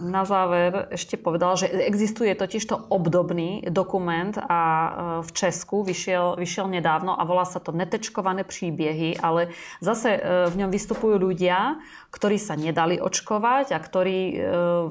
na 0.00 0.24
záver 0.24 0.88
ešte 0.88 1.20
povedala, 1.20 1.60
že 1.60 1.68
existuje 1.68 2.32
totižto 2.32 2.88
obdobný 2.88 3.68
dokument 3.68 4.32
a 4.40 4.60
e, 4.64 4.90
v 5.24 5.30
Česku 5.36 5.84
vyšiel, 5.84 6.40
vyšiel 6.40 6.72
nedávno 6.72 7.12
a 7.12 7.22
volá 7.28 7.44
sa 7.44 7.60
to 7.60 7.76
Netečkované 7.76 8.48
príbiehy, 8.48 9.20
ale 9.20 9.52
zase 9.84 10.16
e, 10.16 10.20
v 10.48 10.54
ňom 10.64 10.70
vystupujú 10.72 11.20
ľudia, 11.20 11.76
ktorí 12.08 12.40
sa 12.40 12.56
nedali 12.56 12.96
očkovať 12.96 13.76
a 13.76 13.78
ktorí 13.78 14.18
e, 14.32 14.34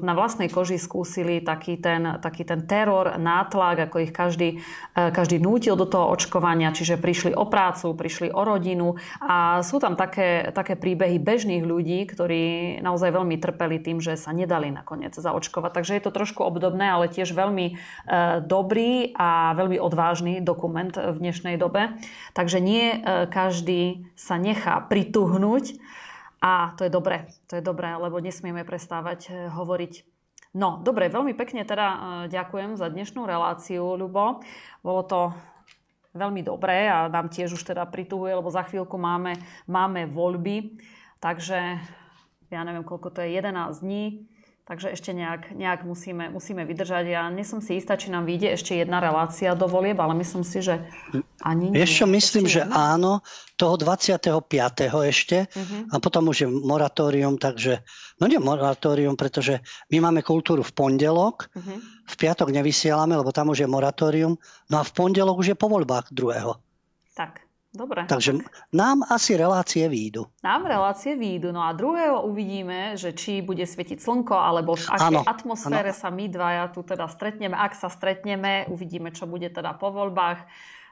na 0.06 0.14
vlastnej 0.14 0.46
koži 0.46 0.78
skúsili 0.78 1.42
taký 1.42 1.82
ten, 1.82 2.22
taký 2.22 2.46
ten 2.46 2.62
teror, 2.70 3.18
nátlak, 3.18 3.90
ako 3.90 3.96
ich 4.06 4.14
každý, 4.14 4.62
každý 4.94 5.42
nútil 5.42 5.74
do 5.74 5.88
toho 5.88 6.14
očkovania, 6.14 6.70
čiže 6.70 7.00
prišli 7.00 7.34
o 7.34 7.50
prácu, 7.50 7.94
prišli 7.98 8.30
o 8.30 8.42
rodinu 8.46 8.94
a 9.18 9.60
sú 9.66 9.82
tam 9.82 9.98
také 9.98 10.27
také, 10.54 10.74
príbehy 10.78 11.20
bežných 11.20 11.64
ľudí, 11.64 12.06
ktorí 12.08 12.76
naozaj 12.80 13.10
veľmi 13.14 13.36
trpeli 13.36 13.82
tým, 13.82 13.98
že 13.98 14.16
sa 14.16 14.32
nedali 14.32 14.70
nakoniec 14.70 15.14
zaočkovať. 15.14 15.70
Takže 15.74 15.92
je 15.98 16.02
to 16.04 16.12
trošku 16.14 16.40
obdobné, 16.46 16.88
ale 16.88 17.12
tiež 17.12 17.34
veľmi 17.34 17.66
e, 17.70 17.74
dobrý 18.44 19.12
a 19.16 19.52
veľmi 19.58 19.76
odvážny 19.76 20.40
dokument 20.40 20.92
v 20.92 21.16
dnešnej 21.16 21.60
dobe. 21.60 21.94
Takže 22.32 22.58
nie 22.58 22.96
e, 22.96 23.28
každý 23.28 24.08
sa 24.14 24.40
nechá 24.40 24.80
prituhnúť 24.86 25.76
a 26.38 26.72
to 26.78 26.86
je 26.86 26.90
dobré, 26.90 27.28
to 27.50 27.58
je 27.58 27.62
dobré, 27.62 27.92
lebo 27.98 28.22
nesmieme 28.22 28.62
prestávať 28.62 29.20
e, 29.28 29.52
hovoriť 29.52 30.18
No, 30.56 30.80
dobre, 30.80 31.12
veľmi 31.12 31.36
pekne 31.36 31.60
teda 31.60 31.86
ďakujem 32.32 32.80
za 32.80 32.88
dnešnú 32.88 33.28
reláciu, 33.28 34.00
Ľubo. 34.00 34.40
Bolo 34.80 35.02
to 35.04 35.20
veľmi 36.16 36.40
dobré 36.44 36.88
a 36.88 37.08
nám 37.08 37.28
tiež 37.28 37.56
už 37.56 37.62
teda 37.64 37.84
prituhuje, 37.88 38.32
lebo 38.32 38.48
za 38.48 38.64
chvíľku 38.64 38.96
máme, 38.96 39.36
máme 39.68 40.08
voľby. 40.08 40.80
Takže 41.18 41.58
ja 42.48 42.60
neviem, 42.64 42.86
koľko 42.86 43.12
to 43.12 43.20
je, 43.24 43.36
11 43.36 43.84
dní. 43.84 44.28
Takže 44.68 44.92
ešte 44.92 45.16
nejak, 45.16 45.56
nejak 45.56 45.88
musíme, 45.88 46.28
musíme 46.28 46.60
vydržať. 46.68 47.08
Ja 47.08 47.32
nie 47.32 47.40
som 47.40 47.64
si 47.64 47.80
istá, 47.80 47.96
či 47.96 48.12
nám 48.12 48.28
vyjde 48.28 48.52
ešte 48.52 48.76
jedna 48.76 49.00
relácia 49.00 49.56
do 49.56 49.64
volieb, 49.64 49.96
ale 49.96 50.12
myslím 50.20 50.44
si, 50.44 50.60
že 50.60 50.84
ani 51.40 51.72
nie. 51.72 51.80
Vieš 51.80 52.04
čo, 52.04 52.06
myslím, 52.12 52.44
že 52.44 52.68
jedna? 52.68 52.92
áno. 52.92 53.24
Toho 53.56 53.80
25. 53.80 54.28
ešte 55.08 55.48
uh-huh. 55.48 55.88
a 55.88 55.94
potom 56.04 56.28
už 56.28 56.44
je 56.44 56.48
moratórium, 56.52 57.40
takže 57.40 57.80
no 58.20 58.28
nie 58.28 58.36
moratórium, 58.36 59.16
pretože 59.16 59.64
my 59.88 60.04
máme 60.04 60.20
kultúru 60.20 60.60
v 60.60 60.76
pondelok, 60.76 61.48
uh-huh. 61.48 61.97
V 62.08 62.14
piatok 62.16 62.48
nevysielame, 62.48 63.12
lebo 63.12 63.28
tam 63.30 63.52
už 63.52 63.64
je 63.64 63.68
moratórium, 63.68 64.40
no 64.72 64.76
a 64.80 64.82
v 64.82 64.94
pondelok 64.96 65.44
už 65.44 65.52
je 65.52 65.56
po 65.60 65.68
voľbách 65.68 66.08
druhého. 66.08 66.56
Tak. 67.12 67.44
Dobre. 67.68 68.08
Takže 68.08 68.40
nám 68.72 69.04
asi 69.12 69.36
relácie 69.36 69.84
výjdu. 69.92 70.24
Nám 70.40 70.64
relácie 70.64 71.12
výjdu. 71.20 71.52
No 71.52 71.60
a 71.60 71.76
druhého 71.76 72.24
uvidíme, 72.24 72.96
že 72.96 73.12
či 73.12 73.44
bude 73.44 73.60
svietiť 73.60 74.00
slnko, 74.00 74.32
alebo 74.32 74.72
v 74.72 74.88
akej 74.88 75.20
ano, 75.20 75.20
atmosfére 75.20 75.92
ano. 75.92 76.00
sa 76.00 76.08
my 76.08 76.32
dvaja 76.32 76.64
tu 76.72 76.80
teda 76.80 77.04
stretneme. 77.12 77.52
Ak 77.52 77.76
sa 77.76 77.92
stretneme, 77.92 78.64
uvidíme, 78.72 79.12
čo 79.12 79.28
bude 79.28 79.52
teda 79.52 79.76
po 79.76 79.92
voľbách. 79.92 80.48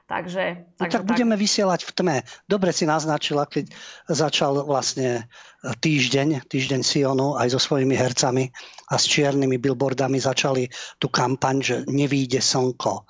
Takže, 0.07 0.43
no 0.55 0.87
takže 0.87 0.97
tak, 0.97 1.03
tak 1.03 1.09
budeme 1.11 1.35
vysielať 1.35 1.83
v 1.83 1.91
tme. 1.91 2.17
Dobre 2.47 2.71
si 2.71 2.87
naznačila, 2.87 3.43
keď 3.43 3.75
začal 4.07 4.63
vlastne 4.63 5.27
týždeň, 5.67 6.47
týždeň 6.47 6.79
Sionu 6.79 7.35
aj 7.35 7.51
so 7.51 7.59
svojimi 7.59 7.91
hercami 7.91 8.47
a 8.87 8.95
s 8.95 9.03
čiernymi 9.03 9.59
billboardami 9.59 10.15
začali 10.15 10.71
tú 10.95 11.11
kampaň, 11.11 11.55
že 11.59 11.75
nevýjde 11.91 12.39
slnko, 12.39 13.03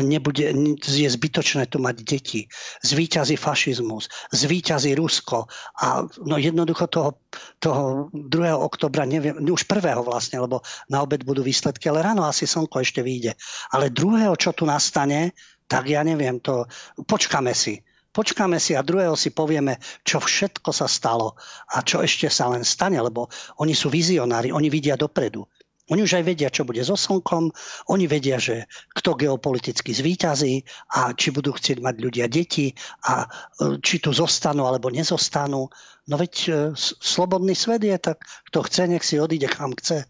nebude, 0.00 0.48
je 0.80 1.08
zbytočné 1.12 1.68
tu 1.68 1.76
mať 1.76 1.96
deti, 2.08 2.48
zvíťazí 2.80 3.36
fašizmus, 3.36 4.08
zvíťazí 4.32 4.96
Rusko 4.96 5.44
a 5.76 6.08
no 6.24 6.40
jednoducho 6.40 6.88
toho, 6.88 7.20
toho 7.60 8.08
2. 8.16 8.56
oktobra, 8.56 9.04
neviem, 9.04 9.36
už 9.44 9.68
prvého 9.68 10.00
vlastne, 10.00 10.40
lebo 10.40 10.64
na 10.88 11.04
obed 11.04 11.20
budú 11.20 11.44
výsledky, 11.44 11.92
ale 11.92 12.00
ráno 12.00 12.24
asi 12.24 12.48
slnko 12.48 12.80
ešte 12.80 13.04
vyjde. 13.04 13.36
Ale 13.76 13.92
druhého, 13.92 14.32
čo 14.40 14.56
tu 14.56 14.64
nastane, 14.64 15.36
tak 15.70 15.86
ja 15.86 16.02
neviem, 16.02 16.42
to 16.42 16.66
počkáme 17.06 17.54
si. 17.54 17.78
Počkáme 18.10 18.58
si 18.58 18.74
a 18.74 18.82
druhého 18.82 19.14
si 19.14 19.30
povieme, 19.30 19.78
čo 20.02 20.18
všetko 20.18 20.74
sa 20.74 20.90
stalo 20.90 21.38
a 21.70 21.86
čo 21.86 22.02
ešte 22.02 22.26
sa 22.26 22.50
len 22.50 22.66
stane, 22.66 22.98
lebo 22.98 23.30
oni 23.62 23.70
sú 23.70 23.86
vizionári, 23.86 24.50
oni 24.50 24.66
vidia 24.66 24.98
dopredu. 24.98 25.46
Oni 25.90 26.06
už 26.06 26.22
aj 26.22 26.24
vedia, 26.26 26.50
čo 26.54 26.62
bude 26.66 26.82
so 26.86 26.94
slnkom, 26.94 27.50
oni 27.90 28.06
vedia, 28.06 28.38
že 28.38 28.70
kto 28.94 29.14
geopoliticky 29.18 29.90
zvíťazí 29.90 30.62
a 30.94 31.14
či 31.14 31.34
budú 31.34 31.50
chcieť 31.54 31.82
mať 31.82 31.94
ľudia 31.98 32.26
deti 32.30 32.70
a 33.06 33.26
e, 33.26 33.78
či 33.82 33.98
tu 33.98 34.14
zostanú 34.14 34.70
alebo 34.70 34.86
nezostanú. 34.86 35.66
No 36.06 36.14
veď 36.14 36.34
e, 36.46 36.50
slobodný 36.78 37.58
svet 37.58 37.82
je, 37.82 37.98
tak 37.98 38.22
kto 38.22 38.58
chce, 38.70 38.82
nech 38.86 39.02
si 39.02 39.18
odíde 39.18 39.50
kam 39.50 39.74
chce. 39.74 40.06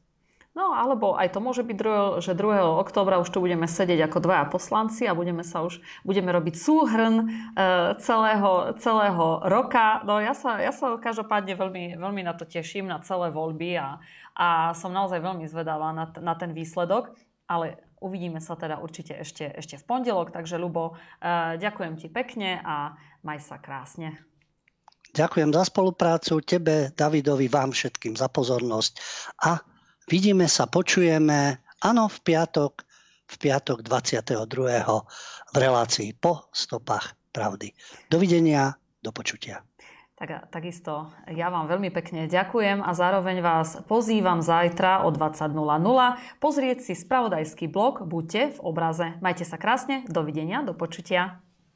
No 0.51 0.75
alebo 0.75 1.15
aj 1.15 1.31
to 1.31 1.39
môže 1.39 1.63
byť, 1.63 1.79
že 2.19 2.35
2. 2.35 2.83
októbra 2.83 3.23
už 3.23 3.31
tu 3.31 3.39
budeme 3.39 3.71
sedieť 3.71 4.11
ako 4.11 4.19
dvaja 4.19 4.51
poslanci 4.51 5.07
a 5.07 5.15
budeme 5.15 5.47
sa 5.47 5.63
už, 5.63 5.79
budeme 6.03 6.35
robiť 6.35 6.55
súhrn 6.59 7.15
e, 7.23 7.27
celého, 8.03 8.75
celého 8.83 9.47
roka. 9.47 10.03
No 10.03 10.19
ja 10.19 10.35
sa, 10.35 10.59
ja 10.59 10.75
sa 10.75 10.99
každopádne 10.99 11.55
veľmi, 11.55 11.85
veľmi 11.95 12.23
na 12.27 12.35
to 12.35 12.51
teším, 12.51 12.91
na 12.91 12.99
celé 12.99 13.31
voľby 13.31 13.79
a, 13.79 14.03
a 14.35 14.75
som 14.75 14.91
naozaj 14.91 15.23
veľmi 15.23 15.47
zvedavá 15.47 15.95
na, 15.95 16.11
na 16.19 16.35
ten 16.35 16.51
výsledok. 16.51 17.15
Ale 17.47 17.79
uvidíme 18.03 18.43
sa 18.43 18.59
teda 18.59 18.83
určite 18.83 19.23
ešte, 19.23 19.55
ešte 19.55 19.79
v 19.79 19.87
pondelok. 19.87 20.35
Takže 20.35 20.59
Lubo, 20.59 20.99
e, 21.23 21.63
ďakujem 21.63 21.95
ti 21.95 22.11
pekne 22.11 22.59
a 22.67 22.99
maj 23.23 23.39
sa 23.39 23.63
krásne. 23.63 24.19
Ďakujem 25.15 25.55
za 25.55 25.63
spoluprácu, 25.63 26.43
tebe, 26.43 26.91
Davidovi, 26.91 27.47
vám 27.47 27.71
všetkým 27.71 28.19
za 28.19 28.27
pozornosť 28.27 28.93
a 29.47 29.63
Vidíme 30.09 30.49
sa, 30.49 30.65
počujeme, 30.71 31.61
áno, 31.85 32.09
v 32.09 32.19
piatok, 32.25 32.85
v 33.31 33.37
piatok 33.37 33.85
22. 33.85 34.49
v 35.51 35.57
relácii 35.57 36.17
po 36.17 36.49
stopách 36.55 37.19
pravdy. 37.31 37.75
Dovidenia, 38.11 38.75
do 39.05 39.11
počutia. 39.13 39.63
Tak, 40.21 40.53
takisto 40.53 41.09
ja 41.33 41.49
vám 41.49 41.65
veľmi 41.65 41.89
pekne 41.89 42.29
ďakujem 42.29 42.85
a 42.85 42.93
zároveň 42.93 43.41
vás 43.41 43.81
pozývam 43.89 44.45
zajtra 44.45 45.09
o 45.09 45.09
20.00 45.09 45.57
pozrieť 46.37 46.79
si 46.85 46.93
spravodajský 46.93 47.73
blog 47.73 48.05
Buďte 48.05 48.53
v 48.53 48.59
obraze. 48.61 49.17
Majte 49.25 49.49
sa 49.49 49.57
krásne, 49.57 50.05
dovidenia, 50.13 50.61
do 50.61 50.77
počutia. 50.77 51.41